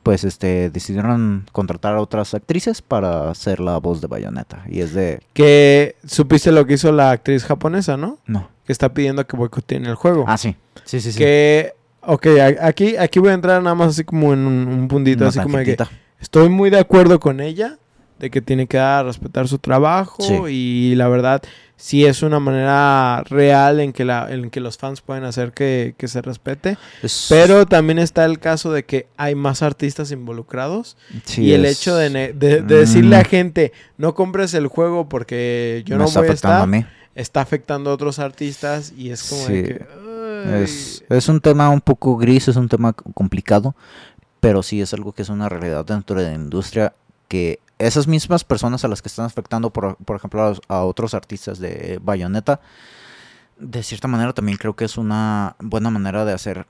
pues 0.04 0.22
este 0.22 0.70
decidieron 0.70 1.46
contratar 1.50 1.96
a 1.96 2.00
otras 2.00 2.34
actrices 2.34 2.80
para 2.82 3.30
hacer 3.30 3.58
la 3.58 3.78
voz 3.78 4.00
de 4.00 4.06
Bayonetta 4.06 4.62
y 4.68 4.80
es 4.80 4.94
de 4.94 5.18
Que 5.32 5.96
supiste 6.06 6.52
lo 6.52 6.64
que 6.66 6.74
hizo 6.74 6.92
la 6.92 7.10
actriz 7.10 7.44
japonesa, 7.44 7.96
¿no? 7.96 8.18
no. 8.26 8.48
Que 8.64 8.72
está 8.72 8.94
pidiendo 8.94 9.26
que 9.26 9.36
boicoteen 9.36 9.84
el 9.86 9.94
juego. 9.96 10.24
Ah, 10.28 10.38
sí. 10.38 10.54
Sí, 10.84 11.00
sí, 11.00 11.10
sí. 11.12 11.18
Que, 11.18 11.72
ok, 12.02 12.26
aquí, 12.60 12.96
aquí 12.96 13.18
voy 13.18 13.30
a 13.30 13.34
entrar 13.34 13.60
nada 13.62 13.74
más 13.74 13.88
así 13.88 14.04
como 14.04 14.32
en 14.32 14.40
un, 14.46 14.68
un 14.68 14.88
puntito, 14.88 15.24
Una 15.24 15.28
así 15.30 15.40
como 15.40 15.58
de 15.58 15.64
que 15.64 15.76
estoy 16.20 16.48
muy 16.48 16.70
de 16.70 16.78
acuerdo 16.78 17.18
con 17.18 17.40
ella, 17.40 17.78
de 18.18 18.30
que 18.30 18.40
tiene 18.40 18.66
que 18.66 18.76
dar 18.76 19.06
respetar 19.06 19.48
su 19.48 19.58
trabajo 19.58 20.22
Sí. 20.22 20.34
y 20.50 20.94
la 20.94 21.08
verdad 21.08 21.42
sí 21.76 22.06
es 22.06 22.22
una 22.22 22.38
manera 22.40 23.22
real 23.28 23.80
en 23.80 23.92
que, 23.92 24.04
la, 24.04 24.30
en 24.32 24.50
que 24.50 24.60
los 24.60 24.78
fans 24.78 25.00
pueden 25.00 25.24
hacer 25.24 25.52
que, 25.52 25.94
que 25.98 26.06
se 26.08 26.22
respete, 26.22 26.78
Es- 27.02 27.26
pero 27.28 27.66
también 27.66 27.98
está 27.98 28.24
el 28.24 28.38
caso 28.38 28.72
de 28.72 28.84
que 28.84 29.08
hay 29.16 29.34
más 29.34 29.60
artistas 29.62 30.10
involucrados 30.12 30.96
sí, 31.24 31.42
y 31.42 31.52
el 31.52 31.64
es- 31.64 31.78
hecho 31.80 31.96
de, 31.96 32.10
de- 32.10 32.32
de 32.32 32.62
decirle 32.62 33.16
Mm. 33.16 33.20
a 33.20 33.24
gente 33.24 33.72
no 33.98 34.14
compres 34.14 34.54
el 34.54 34.68
juego 34.68 35.08
porque 35.08 35.82
yo 35.86 35.96
me 35.96 36.02
no 36.02 36.08
está 36.08 36.20
voy 36.20 36.28
a 36.28 36.32
afectando 36.32 36.56
estar, 36.56 36.62
a 36.62 36.66
mí. 36.66 36.86
está 37.14 37.40
afectando 37.40 37.90
a 37.90 37.94
otros 37.94 38.18
artistas 38.18 38.92
y 38.96 39.10
es 39.10 39.22
como 39.24 39.46
de 39.48 39.56
Sí. 39.56 39.62
que... 39.64 39.86
ay, 40.54 40.62
Es, 40.62 41.04
es 41.08 41.28
un 41.28 41.40
tema 41.40 41.70
un 41.70 41.80
poco 41.80 42.16
gris, 42.16 42.48
es 42.48 42.56
un 42.56 42.68
tema 42.68 42.92
complicado, 42.92 43.74
pero 44.40 44.62
sí 44.62 44.80
es 44.80 44.92
algo 44.94 45.12
que 45.12 45.22
es 45.22 45.28
una 45.28 45.48
realidad 45.48 45.84
dentro 45.84 46.20
de 46.20 46.28
la 46.28 46.34
industria 46.34 46.92
que 47.28 47.58
esas 47.86 48.06
mismas 48.06 48.44
personas 48.44 48.84
a 48.84 48.88
las 48.88 49.02
que 49.02 49.08
están 49.08 49.26
afectando, 49.26 49.70
por, 49.70 49.96
por 49.96 50.16
ejemplo, 50.16 50.56
a, 50.68 50.84
otros 50.84 51.14
artistas 51.14 51.58
de 51.58 51.98
Bayonetta, 52.02 52.60
de 53.58 53.82
cierta 53.82 54.08
manera 54.08 54.32
también 54.32 54.58
creo 54.58 54.74
que 54.74 54.84
es 54.84 54.96
una 54.96 55.56
buena 55.60 55.90
manera 55.90 56.24
de 56.24 56.32
hacer 56.32 56.66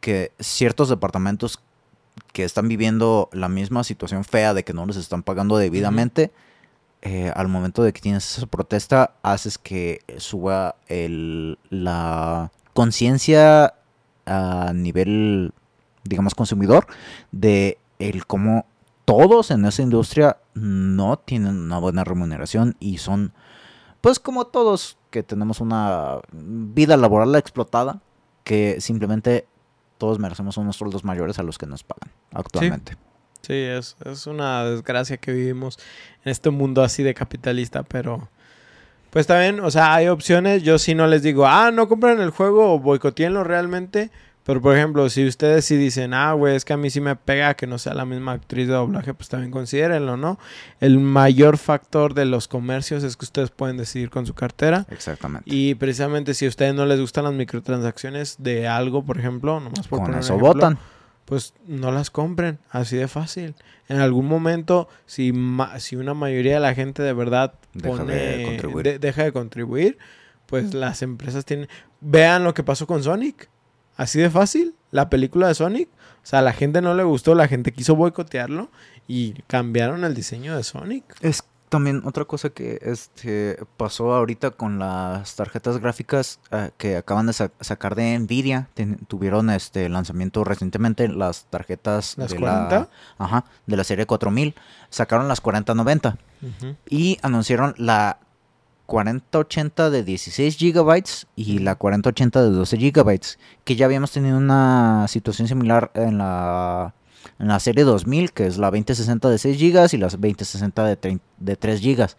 que 0.00 0.32
ciertos 0.38 0.88
departamentos 0.88 1.60
que 2.32 2.44
están 2.44 2.68
viviendo 2.68 3.28
la 3.32 3.48
misma 3.48 3.84
situación 3.84 4.24
fea 4.24 4.54
de 4.54 4.64
que 4.64 4.72
no 4.72 4.86
les 4.86 4.96
están 4.96 5.22
pagando 5.22 5.56
debidamente, 5.56 6.30
eh, 7.02 7.32
al 7.34 7.48
momento 7.48 7.82
de 7.82 7.92
que 7.92 8.00
tienes 8.00 8.36
esa 8.36 8.46
protesta, 8.46 9.14
haces 9.22 9.58
que 9.58 10.02
suba 10.18 10.76
el, 10.88 11.58
la 11.70 12.50
conciencia 12.74 13.74
a 14.26 14.72
nivel, 14.74 15.52
digamos, 16.04 16.34
consumidor 16.34 16.86
de 17.32 17.78
el 17.98 18.26
cómo 18.26 18.66
todos 19.10 19.50
en 19.50 19.64
esa 19.64 19.82
industria 19.82 20.36
no 20.54 21.18
tienen 21.18 21.56
una 21.56 21.78
buena 21.78 22.04
remuneración 22.04 22.76
y 22.78 22.98
son, 22.98 23.32
pues 24.00 24.20
como 24.20 24.46
todos 24.46 24.98
que 25.10 25.24
tenemos 25.24 25.60
una 25.60 26.20
vida 26.32 26.96
laboral 26.96 27.34
explotada, 27.34 28.00
que 28.44 28.80
simplemente 28.80 29.48
todos 29.98 30.20
merecemos 30.20 30.56
unos 30.58 30.76
sueldos 30.76 31.04
mayores 31.04 31.40
a 31.40 31.42
los 31.42 31.58
que 31.58 31.66
nos 31.66 31.82
pagan 31.82 32.12
actualmente. 32.32 32.96
Sí, 33.42 33.54
es, 33.54 33.96
es 34.04 34.28
una 34.28 34.64
desgracia 34.64 35.16
que 35.16 35.32
vivimos 35.32 35.78
en 36.24 36.30
este 36.30 36.50
mundo 36.50 36.82
así 36.84 37.02
de 37.02 37.12
capitalista, 37.12 37.82
pero 37.82 38.28
pues 39.10 39.26
también, 39.26 39.58
o 39.58 39.70
sea, 39.72 39.92
hay 39.94 40.06
opciones. 40.06 40.62
Yo 40.62 40.78
sí 40.78 40.94
no 40.94 41.08
les 41.08 41.22
digo, 41.22 41.46
ah, 41.46 41.72
no 41.72 41.88
compren 41.88 42.20
el 42.20 42.30
juego 42.30 42.74
o 42.74 42.78
boicoteenlo 42.78 43.42
realmente. 43.42 44.12
Pero 44.44 44.60
por 44.62 44.74
ejemplo, 44.74 45.08
si 45.10 45.26
ustedes 45.26 45.64
sí 45.66 45.76
dicen, 45.76 46.14
ah, 46.14 46.32
güey, 46.32 46.56
es 46.56 46.64
que 46.64 46.72
a 46.72 46.76
mí 46.76 46.88
sí 46.90 47.00
me 47.00 47.14
pega 47.14 47.54
que 47.54 47.66
no 47.66 47.78
sea 47.78 47.92
la 47.94 48.04
misma 48.06 48.32
actriz 48.32 48.66
de 48.66 48.72
doblaje, 48.72 49.12
pues 49.14 49.28
también 49.28 49.50
considérenlo, 49.52 50.16
¿no? 50.16 50.38
El 50.80 50.98
mayor 50.98 51.58
factor 51.58 52.14
de 52.14 52.24
los 52.24 52.48
comercios 52.48 53.04
es 53.04 53.16
que 53.16 53.26
ustedes 53.26 53.50
pueden 53.50 53.76
decidir 53.76 54.08
con 54.10 54.24
su 54.26 54.34
cartera. 54.34 54.86
Exactamente. 54.90 55.44
Y 55.54 55.74
precisamente 55.74 56.32
si 56.34 56.46
a 56.46 56.48
ustedes 56.48 56.74
no 56.74 56.86
les 56.86 56.98
gustan 57.00 57.24
las 57.24 57.34
microtransacciones 57.34 58.36
de 58.38 58.66
algo, 58.66 59.04
por 59.04 59.18
ejemplo, 59.18 59.60
nomás 59.60 59.86
por 59.86 59.98
Con 59.98 60.06
poner 60.06 60.14
un 60.16 60.24
eso 60.24 60.34
ejemplo, 60.34 60.54
votan. 60.54 60.78
pues 61.26 61.54
no 61.66 61.92
las 61.92 62.10
compren, 62.10 62.58
así 62.70 62.96
de 62.96 63.08
fácil. 63.08 63.54
En 63.88 64.00
algún 64.00 64.26
momento, 64.26 64.88
si, 65.06 65.32
ma- 65.32 65.78
si 65.80 65.96
una 65.96 66.14
mayoría 66.14 66.54
de 66.54 66.60
la 66.60 66.74
gente 66.74 67.02
de 67.02 67.12
verdad 67.12 67.54
Deja 67.74 67.88
pone- 67.88 68.14
de 68.14 68.44
contribuir. 68.46 68.84
de- 68.84 68.98
deja 68.98 69.22
de 69.22 69.32
contribuir, 69.32 69.98
pues 70.46 70.72
las 70.74 71.02
empresas 71.02 71.44
tienen... 71.44 71.68
Vean 72.00 72.42
lo 72.42 72.54
que 72.54 72.62
pasó 72.64 72.86
con 72.86 73.02
Sonic. 73.04 73.48
Así 74.00 74.18
de 74.18 74.30
fácil, 74.30 74.74
la 74.90 75.10
película 75.10 75.48
de 75.48 75.54
Sonic. 75.54 75.88
O 75.90 76.26
sea, 76.26 76.38
a 76.38 76.42
la 76.42 76.52
gente 76.52 76.80
no 76.80 76.94
le 76.94 77.02
gustó, 77.02 77.34
la 77.34 77.48
gente 77.48 77.72
quiso 77.72 77.96
boicotearlo 77.96 78.70
y 79.08 79.32
cambiaron 79.46 80.04
el 80.04 80.14
diseño 80.14 80.56
de 80.56 80.62
Sonic. 80.62 81.04
Es 81.20 81.44
también 81.68 82.02
otra 82.04 82.24
cosa 82.24 82.50
que 82.50 82.78
este 82.82 83.58
pasó 83.76 84.12
ahorita 84.14 84.50
con 84.50 84.78
las 84.78 85.36
tarjetas 85.36 85.78
gráficas 85.78 86.40
eh, 86.50 86.70
que 86.78 86.96
acaban 86.96 87.26
de 87.26 87.32
sa- 87.32 87.52
sacar 87.60 87.94
de 87.94 88.18
Nvidia. 88.18 88.68
Ten- 88.74 88.98
tuvieron 89.06 89.50
este 89.50 89.88
lanzamiento 89.88 90.44
recientemente 90.44 91.06
las 91.08 91.44
tarjetas 91.50 92.16
¿Las 92.18 92.30
de 92.30 92.38
40? 92.38 92.70
la 92.78 92.88
ajá, 93.18 93.44
de 93.66 93.76
la 93.76 93.84
serie 93.84 94.06
4000. 94.06 94.54
Sacaron 94.88 95.28
las 95.28 95.40
4090 95.40 96.16
Ujú. 96.42 96.76
y 96.88 97.18
anunciaron 97.22 97.74
la 97.78 98.18
4080 98.90 99.88
de 99.90 100.02
16 100.02 100.56
gigabytes 100.56 101.28
y 101.36 101.60
la 101.60 101.76
4080 101.76 102.42
de 102.42 102.50
12 102.50 102.76
gigabytes, 102.76 103.38
que 103.62 103.76
ya 103.76 103.86
habíamos 103.86 104.10
tenido 104.10 104.36
una 104.36 105.06
situación 105.06 105.46
similar 105.46 105.92
en 105.94 106.18
la 106.18 106.94
en 107.38 107.48
la 107.48 107.60
serie 107.60 107.84
2000, 107.84 108.32
que 108.32 108.46
es 108.46 108.58
la 108.58 108.66
2060 108.70 109.28
de 109.28 109.38
6 109.38 109.56
gigas 109.56 109.94
y 109.94 109.98
la 109.98 110.08
2060 110.08 110.84
de, 110.84 111.20
de 111.38 111.56
3 111.56 111.80
gigas, 111.80 112.16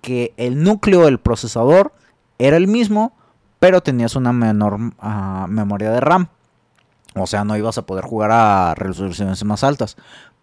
que 0.00 0.34
el 0.36 0.64
núcleo 0.64 1.04
del 1.04 1.20
procesador 1.20 1.92
era 2.38 2.56
el 2.56 2.66
mismo, 2.66 3.14
pero 3.60 3.80
tenías 3.80 4.16
una 4.16 4.32
menor 4.32 4.78
ah, 4.98 5.46
memoria 5.48 5.92
de 5.92 6.00
RAM. 6.00 6.28
O 7.14 7.28
sea, 7.28 7.44
no 7.44 7.56
ibas 7.56 7.78
a 7.78 7.86
poder 7.86 8.04
jugar 8.04 8.32
a 8.32 8.74
resoluciones 8.74 9.44
más 9.44 9.62
altas. 9.62 9.96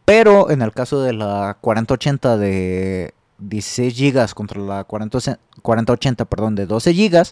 Pero 0.06 0.52
en 0.52 0.62
el 0.62 0.72
caso 0.72 1.02
de 1.02 1.14
la 1.14 1.58
4080 1.60 2.38
de 2.38 3.14
16 3.40 3.98
GB 4.14 4.34
contra 4.34 4.62
la 4.62 4.84
40 4.84 5.40
4080 5.62 6.26
perdón, 6.26 6.56
de 6.56 6.66
12 6.66 6.94
GB, 6.94 7.24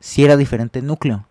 sí 0.00 0.24
era 0.24 0.36
diferente 0.36 0.78
el 0.80 0.86
núcleo. 0.86 1.26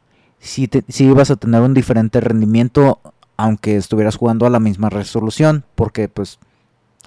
Te- 0.68 0.84
sí 0.88 1.06
ibas 1.06 1.32
a 1.32 1.36
tener 1.36 1.62
un 1.62 1.74
diferente 1.74 2.20
rendimiento 2.22 3.00
aunque 3.38 3.78
estuvieras 3.78 4.18
jugando 4.18 4.46
a 4.46 4.50
la 4.50 4.60
misma 4.60 4.90
resolución, 4.90 5.64
porque 5.76 6.10
pues 6.10 6.40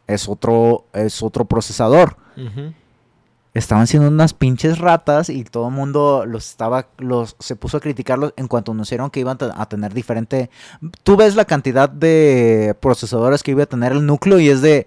es 0.07 0.29
otro, 0.29 0.87
es 0.95 1.23
otro 1.23 1.45
procesador. 1.45 2.17
Estaban 3.55 3.87
siendo 3.87 4.09
unas 4.09 4.33
pinches 4.33 4.79
ratas 4.79 5.29
y 5.29 5.45
todo 5.45 5.69
el 5.69 5.75
mundo 5.75 6.25
los 6.27 6.49
estaba, 6.49 6.87
los, 6.97 7.37
se 7.39 7.55
puso 7.55 7.77
a 7.77 7.81
criticarlos 7.81 8.33
en 8.39 8.49
cuanto 8.49 8.73
anunciaron 8.73 9.11
que 9.11 9.21
iban 9.21 9.37
a 9.41 9.67
tener 9.67 9.93
diferente. 9.93 10.49
Tú 11.03 11.17
ves 11.17 11.37
la 11.37 11.45
cantidad 11.45 11.91
de 11.91 12.75
procesadores 12.81 13.43
que 13.43 13.51
iba 13.51 13.65
a 13.65 13.67
tener 13.67 13.93
el 13.93 14.07
núcleo 14.07 14.41
y 14.41 14.49
es 14.49 14.63
de. 14.63 14.87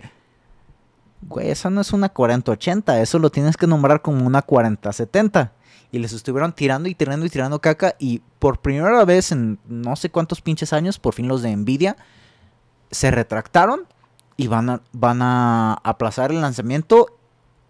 Güey, 1.27 1.49
esa 1.49 1.69
no 1.69 1.81
es 1.81 1.91
una 1.91 2.09
4080, 2.09 3.01
eso 3.01 3.17
lo 3.17 3.31
tienes 3.31 3.57
que 3.57 3.67
nombrar 3.67 4.01
como 4.01 4.25
una 4.25 4.41
4070. 4.41 5.51
Y 5.91 5.99
les 5.99 6.13
estuvieron 6.13 6.53
tirando 6.53 6.89
y 6.89 6.95
tirando 6.95 7.25
y 7.25 7.29
tirando 7.29 7.61
caca. 7.61 7.95
Y 7.99 8.21
por 8.39 8.59
primera 8.59 9.05
vez 9.05 9.31
en 9.31 9.59
no 9.67 9.95
sé 9.95 10.09
cuántos 10.09 10.41
pinches 10.41 10.73
años, 10.73 10.99
por 10.99 11.13
fin 11.13 11.27
los 11.27 11.41
de 11.41 11.55
Nvidia 11.55 11.95
se 12.91 13.11
retractaron 13.11 13.81
y 14.37 14.47
van 14.47 14.69
a, 14.69 14.81
van 14.91 15.21
a 15.21 15.73
aplazar 15.83 16.31
el 16.31 16.41
lanzamiento. 16.41 17.17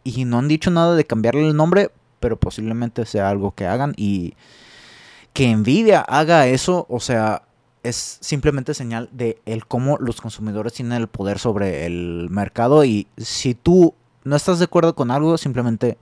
Y 0.04 0.26
no 0.26 0.40
han 0.40 0.48
dicho 0.48 0.70
nada 0.72 0.96
de 0.96 1.06
cambiarle 1.06 1.48
el 1.48 1.56
nombre, 1.56 1.92
pero 2.20 2.40
posiblemente 2.40 3.06
sea 3.06 3.30
algo 3.30 3.54
que 3.54 3.68
hagan. 3.68 3.94
Y 3.96 4.36
que 5.34 5.56
Nvidia 5.56 6.02
haga 6.02 6.48
eso, 6.48 6.86
o 6.90 7.00
sea, 7.00 7.44
es 7.88 8.18
simplemente 8.22 8.74
señal 8.74 9.10
de 9.12 9.42
el 9.46 9.66
cómo 9.66 9.98
los 10.00 10.22
consumidores 10.22 10.74
tienen 10.74 10.98
el 11.00 11.08
poder 11.08 11.40
sobre 11.40 11.86
el 11.86 12.28
mercado. 12.30 12.84
Y 12.86 13.08
si 13.18 13.54
tú 13.56 13.94
no 14.24 14.36
estás 14.36 14.60
de 14.60 14.66
acuerdo 14.66 14.96
con 14.96 15.12
algo, 15.12 15.38
simplemente 15.38 15.98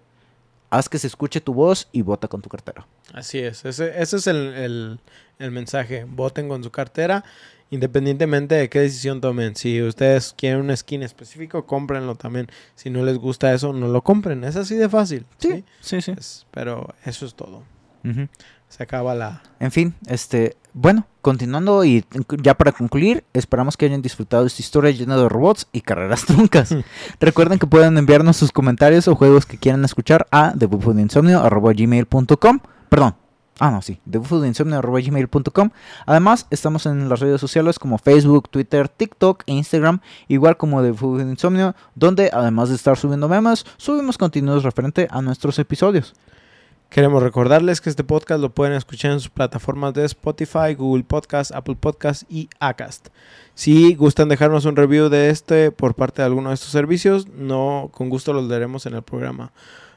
haz 0.70 0.90
que 0.90 0.98
se 0.98 1.08
escuche 1.08 1.40
tu 1.42 1.54
voz 1.54 1.88
y 1.92 2.02
vota 2.02 2.28
con 2.28 2.42
tu 2.42 2.50
cartera. 2.50 2.88
Así 3.14 3.38
es, 3.40 3.64
ese, 3.66 4.02
ese 4.02 4.18
es 4.18 4.28
el, 4.28 4.38
el- 4.54 5.00
el 5.40 5.52
mensaje. 5.52 6.06
Voten 6.06 6.48
con 6.48 6.64
su 6.64 6.72
cartera, 6.72 7.24
independientemente 7.70 8.56
de 8.56 8.70
qué 8.70 8.80
decisión 8.80 9.20
tomen. 9.20 9.56
Si 9.56 9.82
ustedes 9.82 10.34
quieren 10.38 10.62
un 10.62 10.76
skin 10.78 11.04
específico, 11.04 11.66
cómprenlo 11.66 12.16
también. 12.16 12.48
Si 12.76 12.90
no 12.90 13.04
les 13.04 13.18
gusta 13.18 13.54
eso, 13.54 13.74
no 13.74 13.88
lo 13.88 14.04
compren. 14.04 14.44
Es 14.44 14.56
así 14.56 14.76
de 14.76 14.88
fácil. 14.90 15.26
Sí, 15.38 15.64
sí, 15.82 16.02
sí. 16.02 16.12
Es- 16.18 16.46
pero 16.52 16.94
eso 17.06 17.26
es 17.26 17.36
todo. 17.36 17.64
Ujú. 18.06 18.28
Se 18.76 18.82
acaba 18.82 19.14
la... 19.14 19.44
En 19.60 19.72
fin, 19.72 19.94
este, 20.08 20.58
bueno, 20.74 21.06
continuando 21.22 21.86
y 21.86 22.04
ya 22.42 22.56
para 22.56 22.72
concluir, 22.72 23.24
esperamos 23.32 23.78
que 23.78 23.86
hayan 23.86 24.02
disfrutado 24.02 24.48
esta 24.48 24.64
historia 24.64 24.90
llena 24.90 25.16
de 25.16 25.30
robots 25.30 25.68
y 25.72 25.82
carreras 25.82 26.26
truncas. 26.26 26.76
Recuerden 27.20 27.60
que 27.60 27.68
pueden 27.68 28.00
enviarnos 28.00 28.36
sus 28.36 28.52
comentarios 28.52 29.08
o 29.08 29.16
juegos 29.16 29.46
que 29.46 29.60
quieran 29.60 29.86
escuchar 29.86 30.26
a 30.32 30.54
thebuffoodinsomnio.gmail.com 30.58 32.60
Perdón. 32.90 33.16
Ah, 33.60 33.70
no, 33.70 33.84
sí. 33.84 34.02
thebuffoodinsomnio.gmail.com 34.10 35.70
Además, 36.08 36.48
estamos 36.50 36.88
en 36.88 37.10
las 37.10 37.20
redes 37.20 37.40
sociales 37.40 37.78
como 37.78 38.00
Facebook, 38.00 38.50
Twitter, 38.50 38.90
TikTok 38.90 39.44
e 39.46 39.54
Instagram, 39.54 40.00
igual 40.28 40.58
como 40.58 40.82
The 40.82 40.96
Food 40.96 41.22
Insomnio, 41.22 41.76
donde 41.94 42.32
además 42.34 42.70
de 42.70 42.76
estar 42.76 42.98
subiendo 42.98 43.30
memes, 43.30 43.68
subimos 43.78 44.18
contenidos 44.18 44.64
referente 44.64 45.08
a 45.12 45.22
nuestros 45.22 45.60
episodios. 45.60 46.16
Queremos 46.94 47.24
recordarles 47.24 47.82
que 47.82 47.90
este 47.90 48.04
podcast 48.04 48.40
lo 48.40 48.52
pueden 48.52 48.76
escuchar 48.76 49.14
en 49.14 49.20
sus 49.20 49.32
plataformas 49.32 49.96
de 49.96 50.06
Spotify, 50.06 50.76
Google 50.78 51.04
Podcast, 51.04 51.52
Apple 51.52 51.76
Podcast 51.80 52.22
y 52.30 52.50
Acast. 52.60 53.08
Si 53.56 53.96
gustan 53.96 54.30
dejarnos 54.30 54.66
un 54.66 54.76
review 54.76 55.10
de 55.10 55.32
este 55.32 55.72
por 55.72 55.96
parte 55.96 56.22
de 56.22 56.28
alguno 56.28 56.50
de 56.50 56.54
estos 56.54 56.70
servicios, 56.70 57.28
no 57.30 57.90
con 57.92 58.10
gusto 58.10 58.32
los 58.32 58.48
leeremos 58.48 58.86
en 58.86 58.94
el 58.94 59.02
programa. 59.02 59.52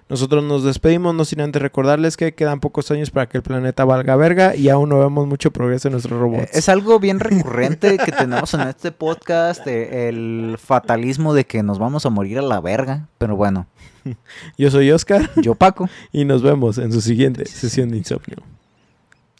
Nosotros 0.08 0.42
nos 0.42 0.64
despedimos, 0.64 1.14
no 1.14 1.26
sin 1.26 1.42
antes 1.42 1.60
recordarles 1.60 2.16
que 2.16 2.32
quedan 2.32 2.60
pocos 2.60 2.90
años 2.90 3.10
para 3.10 3.28
que 3.28 3.36
el 3.36 3.42
planeta 3.42 3.84
valga 3.84 4.16
verga 4.16 4.56
y 4.56 4.70
aún 4.70 4.88
no 4.88 4.98
vemos 5.00 5.26
mucho 5.26 5.50
progreso 5.50 5.88
en 5.88 5.92
nuestros 5.92 6.18
robots. 6.18 6.44
Eh, 6.44 6.50
Es 6.54 6.70
algo 6.70 6.98
bien 6.98 7.20
recurrente 7.20 7.98
que 7.98 8.12
tenemos 8.12 8.54
en 8.54 8.62
este 8.62 8.90
podcast, 8.90 9.66
eh, 9.66 10.08
el 10.08 10.56
fatalismo 10.58 11.34
de 11.34 11.44
que 11.44 11.62
nos 11.62 11.78
vamos 11.78 12.06
a 12.06 12.10
morir 12.10 12.38
a 12.38 12.42
la 12.42 12.60
verga. 12.60 13.08
Pero 13.18 13.36
bueno, 13.36 13.66
Yo 14.58 14.70
soy 14.70 14.90
Oscar 14.90 15.30
yo 15.36 15.54
Paco, 15.54 15.88
y 16.12 16.24
nos 16.24 16.42
vemos 16.42 16.78
en 16.78 16.92
su 16.92 17.00
siguiente 17.00 17.46
sesión 17.46 17.90
de 17.90 17.98
insomnio. 17.98 18.38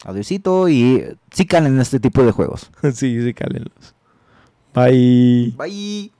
adiosito 0.03 0.69
y 0.69 1.03
sí 1.31 1.45
calen 1.45 1.79
este 1.79 1.99
tipo 1.99 2.23
de 2.23 2.31
juegos. 2.31 2.69
sí, 2.93 3.21
sí, 3.21 3.33
cálenlos. 3.33 3.95
Bye. 4.73 5.53
Bye. 5.57 6.16